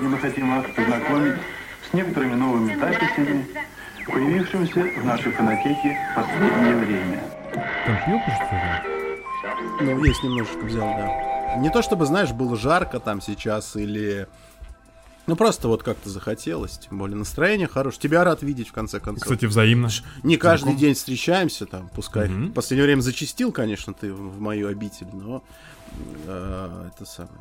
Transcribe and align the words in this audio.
сегодня 0.00 0.16
мы 0.16 0.18
хотим 0.18 0.56
вас 0.56 0.66
познакомить 0.74 1.34
с 1.90 1.92
некоторыми 1.92 2.34
новыми 2.34 2.74
записями, 2.74 3.46
появившимися 4.06 5.00
в 5.00 5.04
нашей 5.04 5.32
фонотеке 5.32 5.98
в 6.12 6.14
последнее 6.14 6.76
время. 6.76 7.22
Компьютер, 7.86 8.34
что 8.34 8.54
ли? 8.54 9.92
Ну, 9.92 10.04
есть 10.04 10.22
немножечко 10.22 10.64
взял, 10.64 10.86
да. 10.86 11.56
Не 11.56 11.70
то 11.70 11.82
чтобы, 11.82 12.06
знаешь, 12.06 12.32
было 12.32 12.56
жарко 12.56 12.98
там 12.98 13.20
сейчас 13.20 13.76
или... 13.76 14.26
Ну, 15.26 15.36
просто 15.36 15.68
вот 15.68 15.82
как-то 15.82 16.08
захотелось, 16.08 16.78
тем 16.78 16.98
более 16.98 17.16
настроение 17.16 17.68
хорошее. 17.68 18.00
Тебя 18.00 18.24
рад 18.24 18.42
видеть, 18.42 18.68
в 18.68 18.72
конце 18.72 19.00
концов. 19.00 19.24
Кстати, 19.24 19.44
взаимно. 19.44 19.90
Не 20.22 20.38
каждый 20.38 20.64
Знаком. 20.64 20.80
день 20.80 20.94
встречаемся 20.94 21.66
там, 21.66 21.90
пускай. 21.94 22.28
Мгм. 22.28 22.48
В 22.48 22.52
последнее 22.52 22.86
время 22.86 23.00
зачистил, 23.02 23.52
конечно, 23.52 23.92
ты 23.92 24.12
в 24.12 24.40
мою 24.40 24.68
обитель, 24.68 25.08
но 25.12 25.42
э, 26.26 26.88
это 26.94 27.04
самое. 27.04 27.38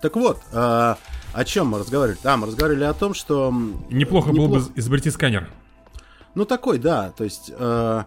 Так 0.00 0.16
вот, 0.16 0.40
э, 0.52 0.94
о 1.32 1.44
чем 1.44 1.68
мы 1.68 1.78
разговаривали? 1.78 2.18
А, 2.24 2.36
мы 2.36 2.46
разговаривали 2.46 2.84
о 2.84 2.92
том, 2.94 3.14
что... 3.14 3.48
м, 3.48 3.84
Неплохо, 3.90 4.30
было 4.32 4.46
неплохо- 4.48 4.68
бы 4.68 4.72
изобрести 4.80 5.10
сканер. 5.10 5.48
Ну, 6.34 6.44
такой, 6.44 6.78
да, 6.78 7.10
то 7.10 7.24
есть... 7.24 7.50
э, 7.56 8.04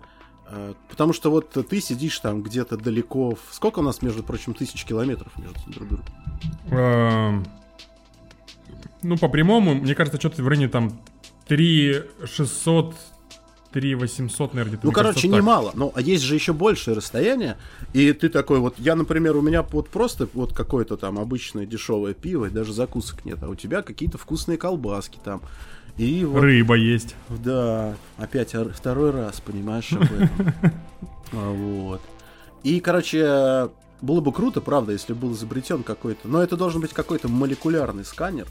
э, 0.47 0.73
потому 0.89 1.13
что 1.13 1.31
вот 1.31 1.49
ты 1.51 1.81
сидишь 1.81 2.19
там 2.19 2.43
где-то 2.43 2.77
далеко... 2.77 3.31
в- 3.35 3.53
Сколько 3.53 3.79
у 3.79 3.83
нас, 3.83 4.01
между 4.01 4.23
прочим, 4.23 4.53
тысяч 4.53 4.83
километров 4.85 5.31
между 5.37 5.59
друг 5.71 5.87
другом? 5.87 6.05
Эм, 6.71 7.45
Ну, 9.01 9.17
по 9.17 9.29
прямому, 9.29 9.73
мне 9.73 9.95
кажется, 9.95 10.19
что-то 10.19 10.43
в 10.43 10.47
районе 10.47 10.67
там 10.67 10.99
3 11.47 12.03
600, 12.25 12.95
3 13.71 13.95
800, 13.95 14.53
наверное, 14.53 14.71
где-то. 14.73 14.85
Ну, 14.87 14.91
короче, 14.91 15.13
кажется, 15.21 15.27
немало. 15.35 15.71
Ну, 15.75 15.91
а 15.95 16.01
есть 16.01 16.23
же 16.23 16.35
еще 16.35 16.53
большее 16.53 16.95
расстояние. 16.97 17.57
И 17.93 18.11
ты 18.13 18.29
такой 18.29 18.59
вот, 18.59 18.75
я, 18.79 18.95
например, 18.95 19.37
у 19.37 19.41
меня 19.41 19.61
вот 19.63 19.89
просто 19.89 20.27
вот 20.33 20.53
какое-то 20.53 20.97
там 20.97 21.19
обычное 21.19 21.65
дешевое 21.65 22.13
пиво, 22.13 22.45
и 22.45 22.49
даже 22.49 22.73
закусок 22.73 23.25
нет. 23.25 23.37
А 23.43 23.47
у 23.49 23.55
тебя 23.55 23.81
какие-то 23.81 24.17
вкусные 24.17 24.57
колбаски 24.57 25.19
там. 25.23 25.41
И 25.97 26.23
вот, 26.25 26.41
Рыба 26.41 26.75
есть. 26.75 27.15
да, 27.29 27.95
опять 28.17 28.55
ор- 28.55 28.71
второй 28.73 29.11
раз, 29.11 29.41
понимаешь, 29.41 29.91
об 29.93 30.03
этом. 30.03 30.53
А, 31.31 31.51
Вот. 31.51 32.01
И, 32.63 32.79
короче, 32.79 33.69
было 34.01 34.19
бы 34.21 34.31
круто, 34.33 34.61
правда, 34.61 34.93
если 34.93 35.13
был 35.13 35.33
изобретен 35.33 35.83
какой-то. 35.83 36.27
Но 36.27 36.41
это 36.41 36.57
должен 36.57 36.81
быть 36.81 36.91
какой-то 36.93 37.27
молекулярный 37.27 38.03
сканер. 38.03 38.47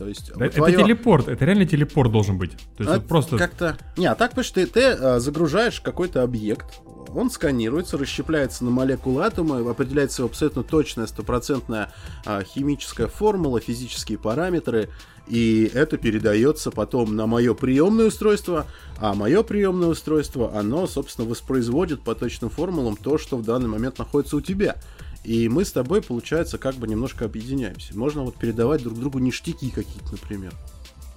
То 0.00 0.08
есть, 0.08 0.32
Да, 0.34 0.46
это 0.46 0.62
телепорт, 0.72 1.28
это 1.28 1.44
реально 1.44 1.66
телепорт 1.66 2.10
должен 2.10 2.38
быть. 2.38 2.52
То 2.52 2.84
есть 2.84 2.90
а 2.90 2.94
вот 2.94 3.06
просто... 3.06 3.36
Как-то... 3.36 3.76
Не, 3.98 4.06
а 4.06 4.14
так, 4.14 4.30
понимаешь, 4.30 4.50
ты, 4.50 4.64
ты 4.64 4.80
э, 4.80 5.20
загружаешь 5.20 5.82
какой-то 5.82 6.22
объект, 6.22 6.80
он 7.14 7.30
сканируется, 7.30 7.98
расщепляется 7.98 8.64
на 8.64 8.70
молекулы 8.70 9.26
атома, 9.26 9.58
определяется 9.70 10.22
его 10.22 10.30
абсолютно 10.30 10.62
точная, 10.62 11.06
стопроцентная 11.06 11.92
а, 12.24 12.42
химическая 12.42 13.08
формула, 13.08 13.60
физические 13.60 14.16
параметры, 14.16 14.88
и 15.26 15.70
это 15.74 15.98
передается 15.98 16.70
потом 16.70 17.14
на 17.14 17.26
мое 17.26 17.52
приемное 17.52 18.06
устройство, 18.06 18.66
а 18.98 19.14
мое 19.14 19.42
приемное 19.42 19.88
устройство, 19.88 20.56
оно, 20.58 20.86
собственно, 20.86 21.28
воспроизводит 21.28 22.00
по 22.00 22.14
точным 22.14 22.48
формулам 22.48 22.96
то, 22.96 23.18
что 23.18 23.36
в 23.36 23.44
данный 23.44 23.68
момент 23.68 23.98
находится 23.98 24.36
у 24.36 24.40
тебя. 24.40 24.76
И 25.24 25.48
мы 25.48 25.64
с 25.64 25.72
тобой, 25.72 26.02
получается, 26.02 26.58
как 26.58 26.76
бы 26.76 26.88
немножко 26.88 27.26
объединяемся. 27.26 27.96
Можно 27.96 28.22
вот 28.22 28.36
передавать 28.36 28.82
друг 28.82 28.98
другу 28.98 29.18
ништяки 29.18 29.70
какие-то, 29.70 30.12
например. 30.12 30.54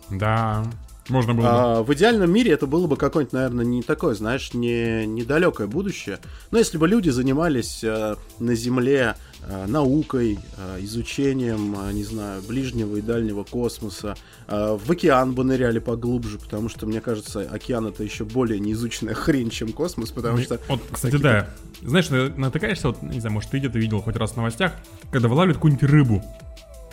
Да, 0.10 0.66
можно 1.10 1.34
было 1.34 1.42
бы. 1.44 1.50
А, 1.50 1.84
в 1.84 1.94
идеальном 1.94 2.32
мире 2.32 2.52
это 2.52 2.66
было 2.68 2.88
бы 2.88 2.96
какое-нибудь, 2.98 3.34
наверное, 3.34 3.66
не 3.66 3.82
такое, 3.82 4.16
знаешь, 4.16 4.54
не 4.54 5.06
недалекое 5.06 5.68
будущее. 5.68 6.20
Но 6.52 6.58
если 6.58 6.78
бы 6.78 6.88
люди 6.88 7.10
занимались 7.10 7.84
э, 7.84 8.16
на 8.40 8.56
Земле 8.56 9.16
э, 9.46 9.66
наукой, 9.68 10.40
э, 10.58 10.78
изучением, 10.82 11.76
э, 11.78 11.92
не 11.94 12.04
знаю, 12.04 12.42
ближнего 12.48 12.96
и 12.96 13.02
дальнего 13.02 13.44
космоса, 13.44 14.16
э, 14.48 14.78
в 14.82 14.90
океан 14.90 15.34
бы 15.34 15.44
ныряли 15.44 15.80
поглубже, 15.80 16.40
потому 16.40 16.70
что, 16.70 16.86
мне 16.86 17.02
кажется, 17.02 17.42
океан 17.42 17.88
это 17.88 18.04
еще 18.04 18.24
более 18.24 18.60
неизученная 18.60 19.14
хрень, 19.16 19.50
чем 19.50 19.74
космос, 19.74 20.12
потому 20.12 20.38
что... 20.38 20.60
Вот, 20.70 20.82
кстати, 20.92 21.18
да. 21.18 21.50
Знаешь, 21.82 22.10
на- 22.10 22.30
натыкаешься, 22.30 22.88
вот, 22.88 23.02
не 23.02 23.20
знаю, 23.20 23.34
может, 23.34 23.50
ты 23.50 23.60
где-то 23.60 23.78
видел 23.78 24.02
хоть 24.02 24.16
раз 24.16 24.32
в 24.32 24.38
новостях, 24.38 24.74
когда 25.12 25.28
вылавливают 25.28 25.58
какую-нибудь 25.58 25.84
рыбу. 25.90 26.24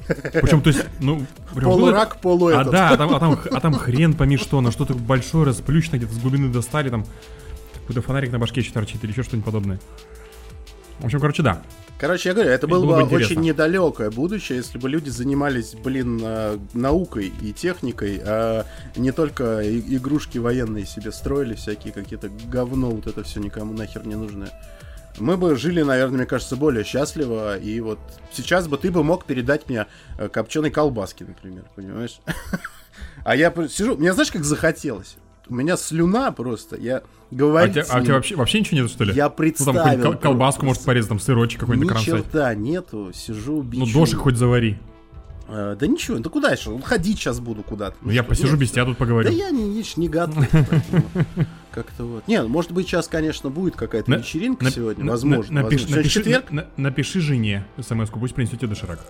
Причем, 0.07 0.63
то 0.63 0.71
есть, 0.71 0.85
ну... 1.01 1.25
прям 1.55 1.71
Полурак, 1.71 2.21
полу 2.21 2.49
А 2.49 2.65
да, 2.65 2.91
а 2.91 2.97
там, 2.97 3.15
а, 3.15 3.21
там, 3.21 3.41
а 3.51 3.61
там 3.61 3.75
хрен 3.75 4.15
пойми 4.15 4.37
что, 4.37 4.61
на 4.61 4.73
что-то 4.73 4.95
большое, 4.95 5.47
расплющено, 5.47 5.97
где-то 5.97 6.15
с 6.15 6.19
глубины 6.19 6.53
достали, 6.53 6.91
там 6.91 7.05
какой-то 7.75 8.03
фонарик 8.03 8.33
на 8.33 8.39
башке 8.39 8.61
еще 8.61 8.73
торчит 8.73 9.03
или 9.05 9.13
еще 9.13 9.23
что-нибудь 9.23 9.47
подобное. 9.47 9.81
В 11.01 11.07
общем, 11.07 11.21
короче, 11.21 11.43
да. 11.43 11.63
Короче, 11.99 12.31
я 12.31 12.35
говорю, 12.35 12.51
это 12.51 12.67
было, 12.67 12.85
Было 12.85 12.97
бы 12.97 13.03
интересно. 13.03 13.35
очень 13.35 13.43
недалекое 13.43 14.11
будущее, 14.11 14.59
если 14.59 14.79
бы 14.79 14.89
люди 14.89 15.11
занимались, 15.11 15.75
блин, 15.75 16.19
э, 16.23 16.59
наукой 16.73 17.33
и 17.43 17.53
техникой, 17.53 18.21
а 18.25 18.65
не 18.97 19.13
только 19.13 19.61
игрушки 19.63 20.39
военные 20.39 20.87
себе 20.87 21.13
строили, 21.13 21.55
всякие 21.55 21.93
какие-то 21.93 22.31
говно, 22.51 22.91
вот 22.91 23.07
это 23.07 23.23
все 23.23 23.41
никому 23.41 23.75
нахер 23.75 24.07
не 24.07 24.15
нужное. 24.15 24.51
Мы 25.21 25.37
бы 25.37 25.55
жили, 25.57 25.83
наверное, 25.83 26.19
мне 26.19 26.27
кажется, 26.27 26.57
более 26.57 26.85
счастливо, 26.85 27.59
и 27.59 27.81
вот 27.81 27.99
сейчас 28.33 28.67
бы 28.69 28.77
ты 28.79 28.91
бы 28.91 29.05
мог 29.05 29.25
передать 29.25 29.69
мне 29.69 29.87
копченой 30.33 30.71
колбаски, 30.71 31.23
например, 31.25 31.65
понимаешь? 31.75 32.21
А 33.25 33.37
я 33.37 33.53
сижу, 33.69 33.97
мне 33.97 34.13
знаешь, 34.13 34.31
как 34.31 34.45
захотелось? 34.45 35.17
У 35.49 35.55
меня 35.55 35.77
слюна 35.77 36.33
просто, 36.33 36.77
я 36.77 36.99
А 36.99 37.03
у 37.31 37.37
говорю... 37.37 37.73
тебя, 37.73 37.85
а 37.89 37.99
у 38.01 38.03
тебя 38.05 38.15
вообще, 38.15 38.35
вообще 38.37 38.61
ничего 38.61 38.81
нет, 38.83 38.91
что 38.91 39.05
ли? 39.05 39.15
Я 39.15 39.25
Ну, 39.25 39.29
там 39.31 39.37
представил. 39.37 39.73
какую-нибудь 39.75 40.05
кол- 40.05 40.17
колбаску, 40.21 40.61
просто. 40.61 40.67
может, 40.67 40.83
порезать, 40.85 41.09
там 41.09 41.19
сырочек 41.21 41.61
какой-нибудь 41.61 41.87
Ни 41.89 41.93
кромсать. 41.93 42.25
черта 42.25 42.55
нету, 42.55 43.11
сижу, 43.15 43.57
Ну, 43.57 43.63
бичу. 43.63 43.93
дошик 43.93 44.19
хоть 44.19 44.37
завари. 44.37 44.79
Э, 45.53 45.77
да 45.79 45.87
ничего, 45.89 46.19
да 46.19 46.31
куда 46.31 46.51
еще? 46.53 46.79
Ходить 46.81 47.19
сейчас 47.19 47.41
буду 47.41 47.63
куда-то. 47.63 47.97
Ну, 48.03 48.11
я 48.13 48.23
что, 48.23 48.29
посижу 48.31 48.51
нет, 48.53 48.61
без 48.61 48.71
тебя 48.71 48.85
тут 48.85 48.97
поговорю. 48.97 49.29
Да 49.29 49.35
я 49.35 49.51
не, 49.51 49.83
не 49.97 50.09
готов. 50.09 50.47
поэтому 50.53 51.05
Как-то 51.73 52.05
вот. 52.05 52.29
Не, 52.29 52.43
ну, 52.43 52.49
может 52.49 52.71
быть, 52.71 52.87
сейчас, 52.87 53.09
конечно, 53.09 53.51
будет 53.51 53.75
какая-то 53.75 54.13
вечеринка 54.13 54.71
сегодня. 54.71 55.11
возможно. 55.11 55.63
напиши- 55.63 56.09
четверг. 56.09 56.51
на- 56.51 56.63
на- 56.63 56.91
Напиши 56.91 57.21
жене 57.21 57.67
смс-ку, 57.81 58.21
пусть 58.21 58.35
принесет 58.35 58.59
тебе 58.61 58.69
доширак. 58.69 59.01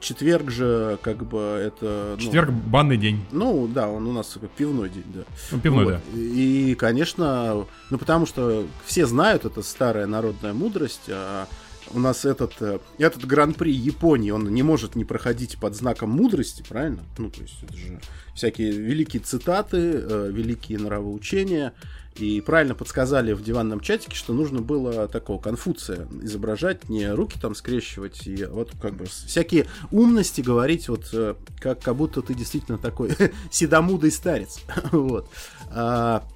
Четверг 0.00 0.50
же, 0.52 0.96
как 1.02 1.24
бы, 1.24 1.38
это... 1.40 2.14
ну, 2.16 2.22
Четверг 2.22 2.52
банный 2.52 2.96
день. 2.96 3.24
Ну, 3.32 3.66
да, 3.66 3.88
он 3.88 4.06
у 4.06 4.12
нас 4.12 4.38
как 4.40 4.48
пивной 4.50 4.90
день, 4.90 5.04
да. 5.12 5.22
Ну, 5.50 5.58
пивной, 5.58 5.84
Вот. 5.84 5.94
да. 5.94 6.00
И, 6.20 6.76
конечно, 6.76 7.66
ну 7.90 7.98
потому 7.98 8.24
что 8.24 8.64
все 8.84 9.06
знают, 9.06 9.44
это 9.44 9.62
старая 9.62 10.06
народная 10.06 10.52
мудрость. 10.52 11.08
а 11.08 11.48
у 11.92 11.98
нас 11.98 12.24
этот, 12.24 12.54
э, 12.60 12.78
этот 12.98 13.24
гран-при 13.24 13.72
Японии, 13.72 14.30
он 14.30 14.52
не 14.52 14.62
может 14.62 14.96
не 14.96 15.04
проходить 15.04 15.58
под 15.58 15.74
знаком 15.74 16.10
мудрости, 16.10 16.64
правильно? 16.68 17.02
Ну, 17.16 17.30
то 17.30 17.40
есть 17.40 17.62
это 17.62 17.76
же 17.76 18.00
всякие 18.34 18.72
великие 18.72 19.22
цитаты, 19.22 19.76
э, 19.76 20.30
великие 20.32 20.78
нравоучения. 20.78 21.72
И 22.16 22.40
правильно 22.40 22.74
подсказали 22.74 23.32
в 23.32 23.44
диванном 23.44 23.78
чатике, 23.78 24.16
что 24.16 24.32
нужно 24.32 24.60
было 24.60 25.06
такого 25.06 25.40
Конфуция 25.40 26.08
изображать, 26.20 26.88
не 26.88 27.08
руки 27.08 27.38
там 27.40 27.54
скрещивать, 27.54 28.26
и 28.26 28.44
вот 28.44 28.72
как 28.82 28.96
бы 28.96 29.04
всякие 29.04 29.66
умности 29.92 30.40
говорить, 30.40 30.88
вот 30.88 31.08
э, 31.12 31.36
как, 31.60 31.80
как 31.80 31.94
будто 31.94 32.20
ты 32.22 32.34
действительно 32.34 32.76
такой 32.76 33.12
седомудый 33.52 34.10
старец. 34.10 34.60
вот. 34.90 35.30
А, 35.70 36.26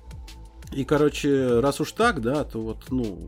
и, 0.72 0.84
короче, 0.84 1.60
раз 1.60 1.80
уж 1.80 1.92
так, 1.92 2.20
да, 2.20 2.44
то 2.44 2.62
вот, 2.62 2.84
ну, 2.90 3.18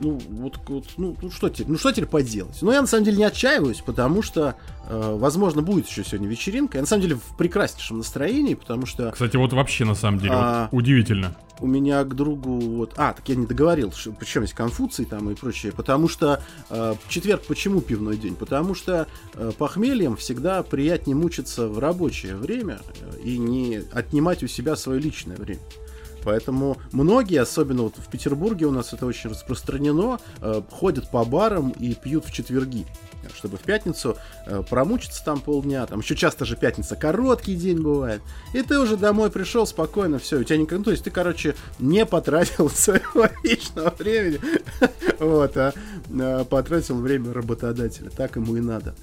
ну, 0.00 0.18
вот, 0.30 0.58
вот, 0.66 0.86
ну, 0.96 1.16
ну, 1.20 1.30
что 1.30 1.48
теперь, 1.48 1.68
ну, 1.68 1.78
что 1.78 1.92
теперь 1.92 2.06
поделать? 2.06 2.56
Ну, 2.62 2.72
я, 2.72 2.80
на 2.80 2.86
самом 2.86 3.04
деле, 3.04 3.18
не 3.18 3.24
отчаиваюсь, 3.24 3.80
потому 3.84 4.22
что, 4.22 4.56
э, 4.88 5.16
возможно, 5.16 5.62
будет 5.62 5.86
еще 5.86 6.04
сегодня 6.04 6.28
вечеринка. 6.28 6.78
Я, 6.78 6.82
на 6.82 6.86
самом 6.86 7.02
деле, 7.02 7.16
в 7.16 7.36
прекраснейшем 7.36 7.98
настроении, 7.98 8.54
потому 8.54 8.86
что 8.86 9.10
Кстати, 9.12 9.36
вот 9.36 9.52
вообще 9.52 9.84
на 9.84 9.94
самом 9.94 10.18
деле, 10.18 10.32
А. 10.34 10.68
вот 10.70 10.78
удивительно. 10.78 11.36
у 11.60 11.66
меня 11.66 12.02
к 12.04 12.14
другу 12.14 12.58
вот... 12.58 12.94
А, 12.96 13.12
так 13.12 13.28
я 13.28 13.34
не 13.34 13.46
договорил, 13.46 13.92
что, 13.92 14.12
причем 14.12 14.42
есть 14.42 14.54
Конфуций 14.54 15.04
там 15.04 15.30
и 15.30 15.34
прочее. 15.34 15.72
Потому 15.72 16.08
что 16.08 16.42
э, 16.70 16.94
четверг 17.08 17.42
почему 17.46 17.80
пивной 17.80 18.16
день? 18.16 18.34
Потому 18.34 18.74
что 18.74 19.06
э, 19.34 19.52
похмельем 19.58 20.16
всегда 20.16 20.62
приятнее 20.62 21.16
мучиться 21.16 21.68
в 21.68 21.78
рабочее 21.78 22.36
время 22.36 22.80
э, 23.00 23.20
и 23.22 23.38
не 23.38 23.82
отнимать 23.92 24.42
у 24.42 24.46
себя 24.46 24.76
свое 24.76 25.00
личное 25.00 25.36
время. 25.36 25.60
Поэтому 26.24 26.78
многие, 26.92 27.40
особенно 27.40 27.82
вот 27.84 27.94
в 27.96 28.08
Петербурге 28.08 28.66
у 28.66 28.70
нас 28.70 28.92
это 28.92 29.06
очень 29.06 29.30
распространено, 29.30 30.18
э, 30.40 30.62
ходят 30.70 31.10
по 31.10 31.24
барам 31.24 31.70
и 31.70 31.94
пьют 31.94 32.26
в 32.26 32.32
четверги. 32.32 32.86
Чтобы 33.34 33.58
в 33.58 33.60
пятницу 33.60 34.16
э, 34.46 34.62
промучиться 34.68 35.24
там 35.24 35.40
полдня. 35.40 35.86
Там 35.86 36.00
еще 36.00 36.16
часто 36.16 36.44
же 36.44 36.56
пятница 36.56 36.96
короткий 36.96 37.54
день 37.54 37.80
бывает. 37.80 38.22
И 38.54 38.62
ты 38.62 38.78
уже 38.78 38.96
домой 38.96 39.30
пришел 39.30 39.66
спокойно, 39.66 40.18
все, 40.18 40.38
у 40.38 40.44
тебя 40.44 40.56
никак. 40.56 40.78
Ну, 40.78 40.84
то 40.84 40.90
есть 40.90 41.04
ты, 41.04 41.10
короче, 41.10 41.54
не 41.78 42.06
потратил 42.06 42.70
своего 42.74 43.28
личного 43.42 43.94
времени, 43.98 44.40
вот, 45.18 45.56
а 45.56 45.74
э, 46.08 46.44
потратил 46.48 47.00
время 47.00 47.32
работодателя. 47.32 48.10
Так 48.10 48.36
ему 48.36 48.56
и 48.56 48.60
надо. 48.60 48.94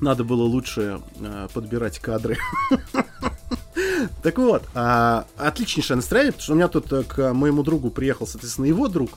Надо 0.00 0.24
было 0.24 0.42
лучше 0.42 1.00
э, 1.18 1.48
подбирать 1.52 1.98
кадры. 1.98 2.38
Так 4.22 4.38
вот, 4.38 4.62
а, 4.74 5.26
отличнейшее 5.36 5.96
настроение, 5.96 6.32
потому 6.32 6.44
что 6.44 6.52
у 6.52 6.56
меня 6.56 6.68
тут 6.68 6.92
э, 6.92 7.02
к 7.02 7.32
моему 7.32 7.62
другу 7.62 7.90
приехал, 7.90 8.26
соответственно, 8.26 8.66
его 8.66 8.88
друг. 8.88 9.10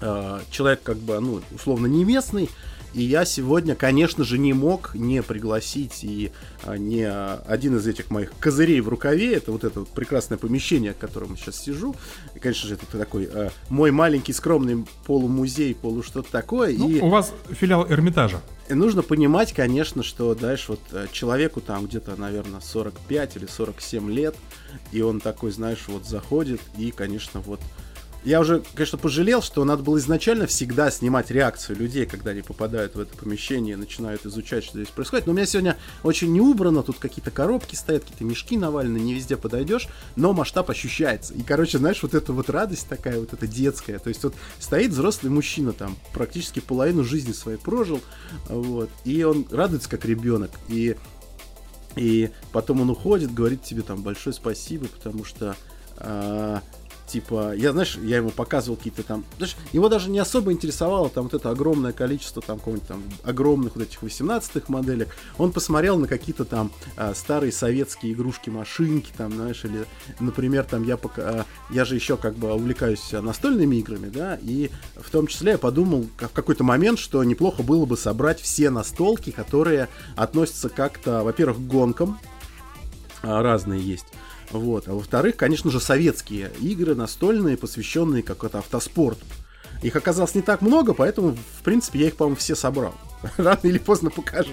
А, 0.00 0.40
человек, 0.50 0.82
как 0.82 0.98
бы, 0.98 1.18
ну, 1.20 1.40
условно, 1.54 1.86
не 1.86 2.04
местный. 2.04 2.50
И 2.94 3.02
я 3.02 3.24
сегодня, 3.24 3.74
конечно 3.74 4.24
же, 4.24 4.38
не 4.38 4.52
мог 4.52 4.94
не 4.94 5.22
пригласить 5.22 6.04
и 6.04 6.30
а, 6.64 6.76
не 6.76 7.04
а, 7.04 7.42
один 7.46 7.76
из 7.76 7.86
этих 7.86 8.10
моих 8.10 8.32
козырей 8.38 8.80
в 8.80 8.88
рукаве, 8.88 9.34
это 9.34 9.52
вот 9.52 9.64
это 9.64 9.80
вот 9.80 9.88
прекрасное 9.88 10.36
помещение, 10.38 10.92
в 10.92 10.98
котором 10.98 11.32
я 11.32 11.36
сейчас 11.36 11.62
сижу. 11.62 11.94
И, 12.34 12.38
конечно 12.38 12.68
же, 12.68 12.74
это 12.74 12.86
такой 12.98 13.28
а, 13.32 13.50
мой 13.70 13.90
маленький 13.90 14.32
скромный 14.32 14.84
полумузей, 15.06 15.74
полу 15.74 16.02
что-то 16.02 16.30
такое. 16.30 16.76
Ну, 16.76 16.88
и 16.88 17.00
у 17.00 17.08
вас 17.08 17.32
филиал 17.50 17.86
Эрмитажа. 17.90 18.40
и 18.68 18.74
нужно 18.74 19.02
понимать, 19.02 19.52
конечно, 19.52 20.02
что, 20.02 20.34
знаешь, 20.34 20.68
вот 20.68 20.80
э, 20.92 21.06
человеку 21.12 21.60
там 21.60 21.86
где-то, 21.86 22.16
наверное, 22.16 22.60
45 22.60 23.36
или 23.36 23.46
47 23.46 24.10
лет, 24.10 24.36
и 24.92 25.00
он 25.00 25.20
такой, 25.20 25.50
знаешь, 25.50 25.84
вот 25.88 26.06
заходит, 26.06 26.60
и, 26.76 26.90
конечно, 26.90 27.40
вот... 27.40 27.60
Я 28.24 28.40
уже, 28.40 28.62
конечно, 28.74 28.98
пожалел, 28.98 29.42
что 29.42 29.64
надо 29.64 29.82
было 29.82 29.98
изначально 29.98 30.46
всегда 30.46 30.90
снимать 30.92 31.30
реакцию 31.32 31.76
людей, 31.76 32.06
когда 32.06 32.30
они 32.30 32.42
попадают 32.42 32.94
в 32.94 33.00
это 33.00 33.16
помещение 33.16 33.74
и 33.74 33.76
начинают 33.76 34.24
изучать, 34.24 34.64
что 34.64 34.78
здесь 34.78 34.92
происходит. 34.92 35.26
Но 35.26 35.32
у 35.32 35.34
меня 35.34 35.44
сегодня 35.44 35.76
очень 36.04 36.32
не 36.32 36.40
убрано, 36.40 36.84
тут 36.84 36.98
какие-то 36.98 37.32
коробки 37.32 37.74
стоят, 37.74 38.04
какие-то 38.04 38.24
мешки 38.24 38.56
навалены, 38.56 38.98
не 38.98 39.14
везде 39.14 39.36
подойдешь, 39.36 39.88
но 40.14 40.32
масштаб 40.32 40.70
ощущается. 40.70 41.34
И, 41.34 41.42
короче, 41.42 41.78
знаешь, 41.78 42.00
вот 42.02 42.14
эта 42.14 42.32
вот 42.32 42.48
радость 42.48 42.88
такая, 42.88 43.18
вот 43.18 43.32
эта 43.32 43.48
детская. 43.48 43.98
То 43.98 44.08
есть 44.08 44.22
вот 44.22 44.34
стоит 44.60 44.92
взрослый 44.92 45.32
мужчина 45.32 45.72
там, 45.72 45.96
практически 46.12 46.60
половину 46.60 47.02
жизни 47.02 47.32
своей 47.32 47.58
прожил, 47.58 48.00
вот, 48.48 48.90
и 49.04 49.24
он 49.24 49.46
радуется 49.50 49.88
как 49.88 50.04
ребенок. 50.04 50.50
И 50.68 50.96
и 51.96 52.30
потом 52.52 52.80
он 52.80 52.90
уходит, 52.90 53.34
говорит 53.34 53.64
тебе 53.64 53.82
там 53.82 54.02
большое 54.02 54.32
спасибо, 54.32 54.86
потому 54.86 55.24
что 55.24 55.56
а, 55.98 56.62
типа, 57.06 57.54
я, 57.54 57.72
знаешь, 57.72 57.98
я 58.02 58.16
ему 58.16 58.30
показывал 58.30 58.76
какие-то 58.76 59.02
там, 59.02 59.24
знаешь, 59.36 59.56
его 59.72 59.88
даже 59.88 60.10
не 60.10 60.18
особо 60.18 60.52
интересовало 60.52 61.08
там 61.08 61.24
вот 61.24 61.34
это 61.34 61.50
огромное 61.50 61.92
количество 61.92 62.42
там 62.42 62.58
какого-нибудь 62.58 62.88
там 62.88 63.02
огромных 63.24 63.76
вот 63.76 63.84
этих 63.84 64.02
18-х 64.02 64.66
моделек. 64.68 65.14
Он 65.38 65.52
посмотрел 65.52 65.98
на 65.98 66.08
какие-то 66.08 66.44
там 66.44 66.70
а, 66.96 67.14
старые 67.14 67.52
советские 67.52 68.12
игрушки, 68.12 68.50
машинки 68.50 69.12
там, 69.16 69.32
знаешь, 69.32 69.64
или, 69.64 69.84
например, 70.20 70.64
там 70.64 70.84
я 70.84 70.96
пока, 70.96 71.22
а, 71.22 71.46
я 71.70 71.84
же 71.84 71.94
еще 71.94 72.16
как 72.16 72.34
бы 72.34 72.52
увлекаюсь 72.52 73.12
настольными 73.12 73.76
играми, 73.76 74.08
да, 74.08 74.38
и 74.40 74.70
в 74.96 75.10
том 75.10 75.26
числе 75.26 75.52
я 75.52 75.58
подумал 75.58 76.06
в 76.18 76.28
какой-то 76.28 76.64
момент, 76.64 76.98
что 76.98 77.22
неплохо 77.24 77.62
было 77.62 77.84
бы 77.84 77.96
собрать 77.96 78.40
все 78.40 78.70
настолки, 78.70 79.30
которые 79.30 79.88
относятся 80.16 80.68
как-то, 80.68 81.22
во-первых, 81.22 81.58
к 81.58 81.60
гонкам, 81.60 82.18
а, 83.22 83.42
разные 83.42 83.80
есть. 83.80 84.06
Вот. 84.52 84.86
А 84.88 84.92
во-вторых, 84.92 85.36
конечно 85.36 85.70
же, 85.70 85.80
советские 85.80 86.52
игры 86.60 86.94
настольные, 86.94 87.56
посвященные 87.56 88.22
как-то 88.22 88.58
автоспорту. 88.58 89.24
Их 89.82 89.96
оказалось 89.96 90.34
не 90.34 90.42
так 90.42 90.62
много, 90.62 90.94
поэтому, 90.94 91.32
в 91.32 91.62
принципе, 91.64 92.00
я 92.00 92.06
их, 92.08 92.16
по-моему, 92.16 92.36
все 92.36 92.54
собрал. 92.54 92.94
Рано 93.36 93.58
или 93.62 93.78
поздно 93.78 94.10
покажу. 94.10 94.52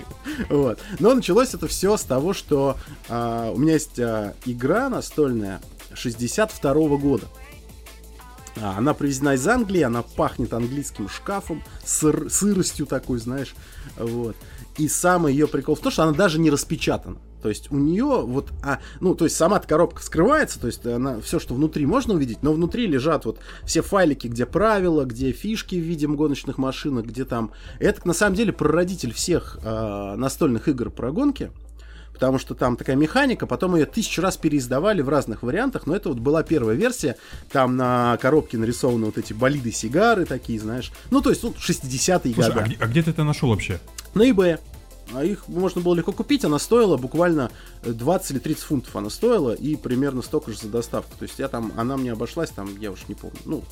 Вот. 0.50 0.80
Но 1.00 1.14
началось 1.14 1.54
это 1.54 1.68
все 1.68 1.98
с 1.98 2.04
того, 2.04 2.34
что 2.34 2.78
а, 3.10 3.52
у 3.52 3.58
меня 3.58 3.74
есть 3.74 4.00
а, 4.00 4.34
игра 4.46 4.90
настольная 4.90 5.62
62 5.94 6.74
года. 6.98 7.28
А, 8.58 8.78
Она 8.78 8.94
привезена 8.94 9.36
из 9.36 9.48
Англии, 9.48 9.82
она 9.82 10.02
пахнет 10.02 10.54
английским 10.54 11.10
шкафом, 11.10 11.64
сыр- 11.86 12.30
сыростью 12.30 12.88
такой, 12.88 13.20
знаешь. 13.20 13.54
Вот. 13.98 14.36
И 14.78 14.88
самый 14.88 15.34
ее 15.34 15.48
прикол 15.48 15.76
в 15.76 15.80
том, 15.80 15.92
что 15.92 16.04
она 16.04 16.14
даже 16.14 16.40
не 16.40 16.50
распечатана. 16.50 17.18
То 17.42 17.50
есть 17.50 17.72
у 17.72 17.78
нее 17.78 18.24
вот, 18.26 18.50
а, 18.64 18.80
ну, 19.00 19.16
то 19.16 19.26
есть 19.26 19.38
сама 19.38 19.60
коробка 19.60 20.02
вскрывается, 20.02 20.60
то 20.60 20.68
есть 20.68 20.86
она 20.86 21.20
все, 21.22 21.40
что 21.40 21.54
внутри 21.54 21.86
можно 21.86 22.14
увидеть, 22.14 22.44
но 22.44 22.54
внутри 22.54 22.88
лежат 22.88 23.26
вот 23.26 23.40
все 23.66 23.82
файлики, 23.82 24.28
где 24.28 24.46
правила, 24.46 25.06
где 25.06 25.32
фишки 25.32 25.76
в 25.76 25.84
виде 25.84 26.08
гоночных 26.08 26.58
машинок, 26.58 27.06
где 27.06 27.26
там. 27.26 27.52
Это 27.80 28.06
на 28.08 28.14
самом 28.14 28.36
деле 28.36 28.52
прародитель 28.52 29.14
всех 29.14 29.60
а, 29.64 30.16
настольных 30.16 30.68
игр 30.68 30.90
про 30.90 31.12
гонки. 31.12 31.52
Потому 32.14 32.38
что 32.38 32.54
там 32.54 32.76
такая 32.76 32.98
механика, 32.98 33.48
потом 33.48 33.78
ее 33.78 33.86
тысячу 33.86 34.22
раз 34.22 34.36
переиздавали 34.36 35.02
в 35.02 35.08
разных 35.08 35.42
вариантах, 35.42 35.88
но 35.88 35.96
это 35.96 36.10
вот 36.10 36.20
была 36.20 36.44
первая 36.44 36.76
версия, 36.76 37.16
там 37.50 37.78
на 37.78 38.18
коробке 38.22 38.58
нарисованы 38.58 39.06
вот 39.06 39.18
эти 39.18 39.32
болиды 39.32 39.72
сигары 39.72 40.26
такие, 40.26 40.60
знаешь. 40.60 40.92
Ну, 41.12 41.22
то 41.22 41.30
есть, 41.30 41.44
ну, 41.44 41.52
60-е 41.58 42.34
Слушай, 42.34 42.54
годы. 42.54 42.78
а 42.78 42.84
а 42.84 42.88
где 42.88 43.04
ты 43.04 43.12
это 43.12 43.24
нашел 43.24 43.48
вообще? 43.48 43.80
На 44.16 44.30
eBay. 44.30 44.60
А 45.14 45.24
их 45.24 45.48
можно 45.48 45.82
было 45.82 45.96
легко 45.96 46.12
купить, 46.12 46.46
она 46.46 46.60
стоила 46.60 46.98
буквально 46.98 47.52
э, 47.84 47.92
20 47.92 48.32
или 48.32 48.40
30 48.40 48.64
фунтов 48.64 48.96
она 48.96 49.10
стоила, 49.10 49.54
и 49.54 49.76
примерно 49.76 50.22
столько 50.22 50.52
же 50.52 50.58
за 50.60 50.68
доставку. 50.70 51.12
То 51.18 51.24
есть 51.24 51.40
я 51.40 51.48
там, 51.48 51.72
она 51.78 51.98
мне 51.98 52.12
обошлась, 52.12 52.52
там, 52.52 52.78
я 52.80 52.92
уж 52.92 53.08
не 53.08 53.16
помню, 53.16 53.38
ну, 53.46 53.64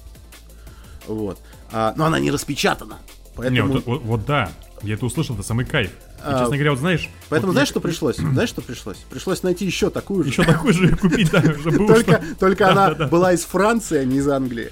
вот. 1.08 1.40
А, 1.72 1.94
но 1.96 2.06
она 2.06 2.20
не 2.20 2.32
распечатана. 2.32 2.98
Поэтому, 3.36 3.56
Не, 3.56 3.62
вот, 3.74 3.86
вот- 3.86 4.02
вот 4.02 4.26
да, 4.26 4.52
я 4.82 4.96
это 4.96 5.06
услышал, 5.06 5.36
это 5.36 5.44
самый 5.44 5.66
кайф. 5.66 5.92
И, 5.92 5.94
А, 6.24 6.40
честно 6.40 6.56
говоря, 6.56 6.72
вот 6.72 6.80
знаешь... 6.80 7.08
поэтому 7.30 7.52
вот 7.52 7.54
знаешь, 7.54 7.68
я- 7.68 7.72
что 7.74 7.80
пришлось? 7.82 8.16
Знаешь, 8.18 8.50
что 8.50 8.62
пришлось? 8.62 8.98
Пришлось 9.10 9.44
найти 9.44 9.66
еще 9.66 9.90
такую 9.92 10.24
же. 10.24 10.32
Еще 10.32 10.44
такой 10.44 10.74
же 10.74 10.96
купить, 10.96 11.30
да, 11.30 11.42
чтобы 11.42 11.78
было, 11.78 11.94
Только, 11.94 12.24
только 12.40 12.72
она 12.72 12.92
была 13.08 13.34
из 13.34 13.44
Франции, 13.46 14.00
а 14.00 14.06
не 14.06 14.18
из 14.18 14.28
Англии. 14.28 14.72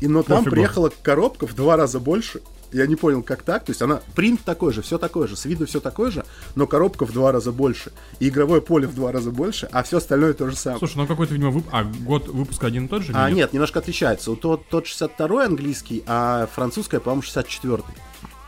И, 0.00 0.08
но 0.08 0.22
там 0.22 0.44
приехала 0.44 0.90
коробка 1.02 1.46
в 1.46 1.54
два 1.54 1.76
раза 1.76 2.00
больше. 2.00 2.40
Я 2.72 2.86
не 2.86 2.96
понял, 2.96 3.22
как 3.22 3.42
так. 3.42 3.64
То 3.64 3.70
есть 3.70 3.82
она 3.82 4.00
принт 4.14 4.40
такой 4.44 4.72
же, 4.72 4.82
все 4.82 4.98
такое 4.98 5.26
же, 5.26 5.36
с 5.36 5.44
виду 5.44 5.66
все 5.66 5.80
такое 5.80 6.10
же, 6.10 6.24
но 6.54 6.66
коробка 6.66 7.04
в 7.06 7.12
два 7.12 7.32
раза 7.32 7.50
больше. 7.52 7.92
И 8.20 8.28
игровое 8.28 8.60
поле 8.60 8.86
в 8.86 8.94
два 8.94 9.10
раза 9.12 9.30
больше, 9.30 9.68
а 9.72 9.82
все 9.82 9.98
остальное 9.98 10.32
то 10.34 10.48
же 10.48 10.56
самое. 10.56 10.78
Слушай, 10.78 10.96
ну 10.98 11.06
какой-то, 11.06 11.34
видимо, 11.34 11.50
вып- 11.50 11.68
А, 11.72 11.84
год 11.84 12.28
выпуска 12.28 12.66
один 12.68 12.86
и 12.86 12.88
тот 12.88 13.02
же? 13.02 13.12
а, 13.14 13.30
нет, 13.30 13.52
немножко 13.52 13.78
отличается. 13.80 14.30
У 14.30 14.36
Тот, 14.36 14.66
тот 14.68 14.86
62 14.86 15.44
английский, 15.44 16.02
а 16.06 16.46
французская, 16.54 17.00
по-моему, 17.00 17.22
64 17.22 17.82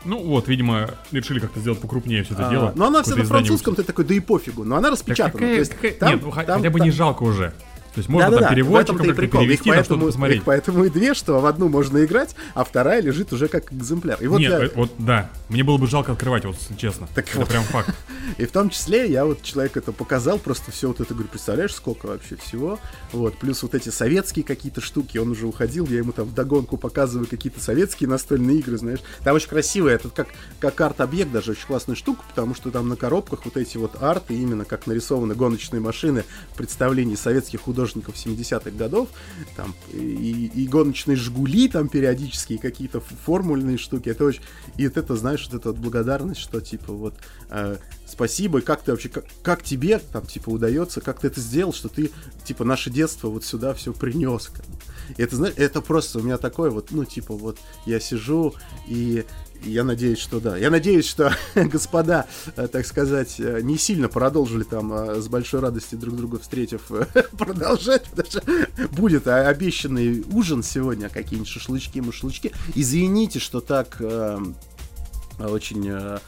Ну 0.05 0.19
вот, 0.23 0.47
видимо, 0.47 0.89
решили 1.11 1.39
как-то 1.39 1.59
сделать 1.59 1.79
покрупнее 1.79 2.23
все 2.23 2.33
это 2.33 2.47
А, 2.47 2.49
дело. 2.49 2.73
но 2.75 2.87
она 2.87 2.99
Какое-то 2.99 3.21
на 3.23 3.25
французском, 3.27 3.75
ты 3.75 3.83
такой, 3.83 4.03
да 4.05 4.13
и 4.13 4.19
пофигу. 4.19 4.63
Но 4.63 4.75
она 4.77 4.89
распечатана. 4.89 5.31
какая- 5.33 5.53
То 5.55 5.59
есть 5.59 5.71
какая- 5.73 5.93
там- 5.93 6.09
Нет, 6.09 6.21
ну 6.23 6.31
ха- 6.31 6.43
там- 6.43 6.57
хотя 6.59 6.69
бы 6.69 6.79
там- 6.79 6.87
не 6.87 6.91
жалко 6.91 7.23
уже. 7.23 7.53
То 7.93 7.99
есть 7.99 8.09
можно 8.09 8.31
Да-да-да, 8.31 8.47
там 8.47 8.53
в 8.53 8.55
переводчиком 8.55 8.97
как-то 8.97 9.27
перевести, 9.27 9.53
их 9.53 9.59
что-то 9.59 9.75
поэтому, 9.75 10.05
посмотреть. 10.07 10.37
их 10.37 10.43
поэтому 10.45 10.83
и 10.85 10.89
две, 10.89 11.13
что 11.13 11.39
в 11.39 11.45
одну 11.45 11.69
можно 11.69 12.03
играть, 12.03 12.35
а 12.55 12.63
вторая 12.63 13.01
лежит 13.01 13.31
уже 13.33 13.47
как 13.47 13.71
экземпляр. 13.71 14.17
И 14.19 14.25
вот 14.25 14.39
Нет, 14.39 14.51
я- 14.51 14.65
э, 14.65 14.69
вот 14.73 14.91
да. 14.97 15.29
Мне 15.49 15.63
было 15.63 15.77
бы 15.77 15.85
жалко 15.85 16.13
открывать, 16.13 16.43
вот 16.43 16.55
честно. 16.75 17.07
Так 17.13 17.29
это 17.29 17.39
вот. 17.39 17.49
прям 17.49 17.63
факт. 17.63 17.95
И 18.39 18.45
в 18.45 18.51
том 18.51 18.71
числе 18.71 19.11
я 19.11 19.25
вот 19.25 19.43
человек 19.43 19.77
это 19.77 19.91
показал, 19.91 20.39
просто 20.39 20.71
все 20.71 20.87
вот 20.87 21.01
это, 21.01 21.13
говорю, 21.13 21.29
представляешь, 21.29 21.75
сколько 21.75 22.07
вообще 22.07 22.35
всего. 22.37 22.79
Вот, 23.11 23.37
плюс 23.37 23.61
вот 23.61 23.75
эти 23.75 23.89
советские 23.89 24.43
какие-то 24.43 24.81
штуки, 24.81 25.19
он 25.19 25.29
уже 25.29 25.45
уходил, 25.45 25.85
я 25.87 25.99
ему 25.99 26.13
там 26.13 26.25
вдогонку 26.25 26.77
показываю 26.77 27.27
какие-то 27.27 27.61
советские 27.61 28.09
настольные 28.09 28.57
игры, 28.57 28.77
знаешь. 28.77 29.01
Там 29.23 29.35
очень 29.35 29.49
красивые, 29.49 29.95
это 29.95 30.09
как, 30.09 30.29
как 30.59 30.81
арт-объект 30.81 31.31
даже 31.31 31.51
очень 31.51 31.67
классная 31.67 31.95
штука, 31.95 32.23
потому 32.27 32.55
что 32.55 32.71
там 32.71 32.89
на 32.89 32.95
коробках 32.95 33.45
вот 33.45 33.55
эти 33.55 33.77
вот 33.77 34.01
арты, 34.01 34.33
именно 34.33 34.65
как 34.65 34.87
нарисованы 34.87 35.35
гоночные 35.35 35.79
машины 35.79 36.23
в 36.53 36.57
представлении 36.57 37.15
советских 37.15 37.61
художников 37.61 37.82
70-х 37.91 38.71
годов, 38.71 39.09
там 39.55 39.73
и, 39.91 40.51
и 40.53 40.67
гоночные 40.67 41.17
жгули 41.17 41.67
там 41.67 41.89
периодически, 41.89 42.53
и 42.53 42.57
какие-то 42.57 43.01
формульные 43.01 43.77
штуки, 43.77 44.09
это 44.09 44.25
очень... 44.25 44.41
И 44.77 44.87
вот 44.87 44.97
это, 44.97 45.15
знаешь, 45.15 45.47
вот 45.49 45.59
эта 45.59 45.69
вот 45.69 45.77
благодарность, 45.77 46.41
что 46.41 46.61
типа 46.61 46.93
вот 46.93 47.15
э, 47.49 47.77
спасибо, 48.07 48.61
как 48.61 48.83
ты 48.83 48.91
вообще, 48.91 49.09
как, 49.09 49.25
как 49.41 49.63
тебе 49.63 49.99
там 49.99 50.25
типа 50.25 50.49
удается, 50.49 51.01
как 51.01 51.19
ты 51.19 51.27
это 51.27 51.41
сделал, 51.41 51.73
что 51.73 51.89
ты 51.89 52.11
типа 52.45 52.63
наше 52.63 52.89
детство 52.89 53.27
вот 53.27 53.43
сюда 53.43 53.73
все 53.73 53.93
принес. 53.93 54.51
это, 55.17 55.35
знаешь, 55.35 55.55
это 55.57 55.81
просто 55.81 56.19
у 56.19 56.23
меня 56.23 56.37
такое 56.37 56.69
вот, 56.69 56.91
ну 56.91 57.05
типа 57.05 57.33
вот 57.33 57.57
я 57.85 57.99
сижу 57.99 58.53
и 58.87 59.25
я 59.65 59.83
надеюсь, 59.83 60.19
что 60.19 60.39
да. 60.39 60.57
Я 60.57 60.69
надеюсь, 60.69 61.07
что 61.07 61.33
господа, 61.55 62.25
э, 62.55 62.67
так 62.67 62.85
сказать, 62.85 63.35
э, 63.39 63.61
не 63.61 63.77
сильно 63.77 64.09
продолжили 64.09 64.63
там 64.63 64.93
э, 64.93 65.21
с 65.21 65.27
большой 65.27 65.61
радостью 65.61 65.99
друг 65.99 66.15
друга 66.15 66.39
встретив 66.39 66.91
продолжать, 67.37 68.03
потому 68.09 68.29
что 68.29 68.43
будет 68.91 69.27
обещанный 69.27 70.23
ужин 70.31 70.63
сегодня, 70.63 71.09
какие-нибудь 71.09 71.49
шашлычки, 71.49 71.99
мушлычки. 71.99 72.51
Извините, 72.75 73.39
что 73.39 73.61
так 73.61 73.97
э, 73.99 74.39
очень 75.39 76.19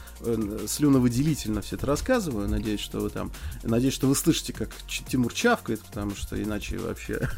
слюновыделительно 0.66 1.62
все 1.62 1.76
это 1.76 1.86
рассказываю. 1.86 2.48
Надеюсь, 2.48 2.80
что 2.80 3.00
вы 3.00 3.10
там, 3.10 3.30
надеюсь, 3.62 3.94
что 3.94 4.06
вы 4.06 4.14
слышите, 4.14 4.52
как 4.52 4.70
Тимур 4.86 5.32
чавкает, 5.32 5.80
потому 5.80 6.14
что 6.14 6.40
иначе 6.40 6.78
вообще 6.78 7.28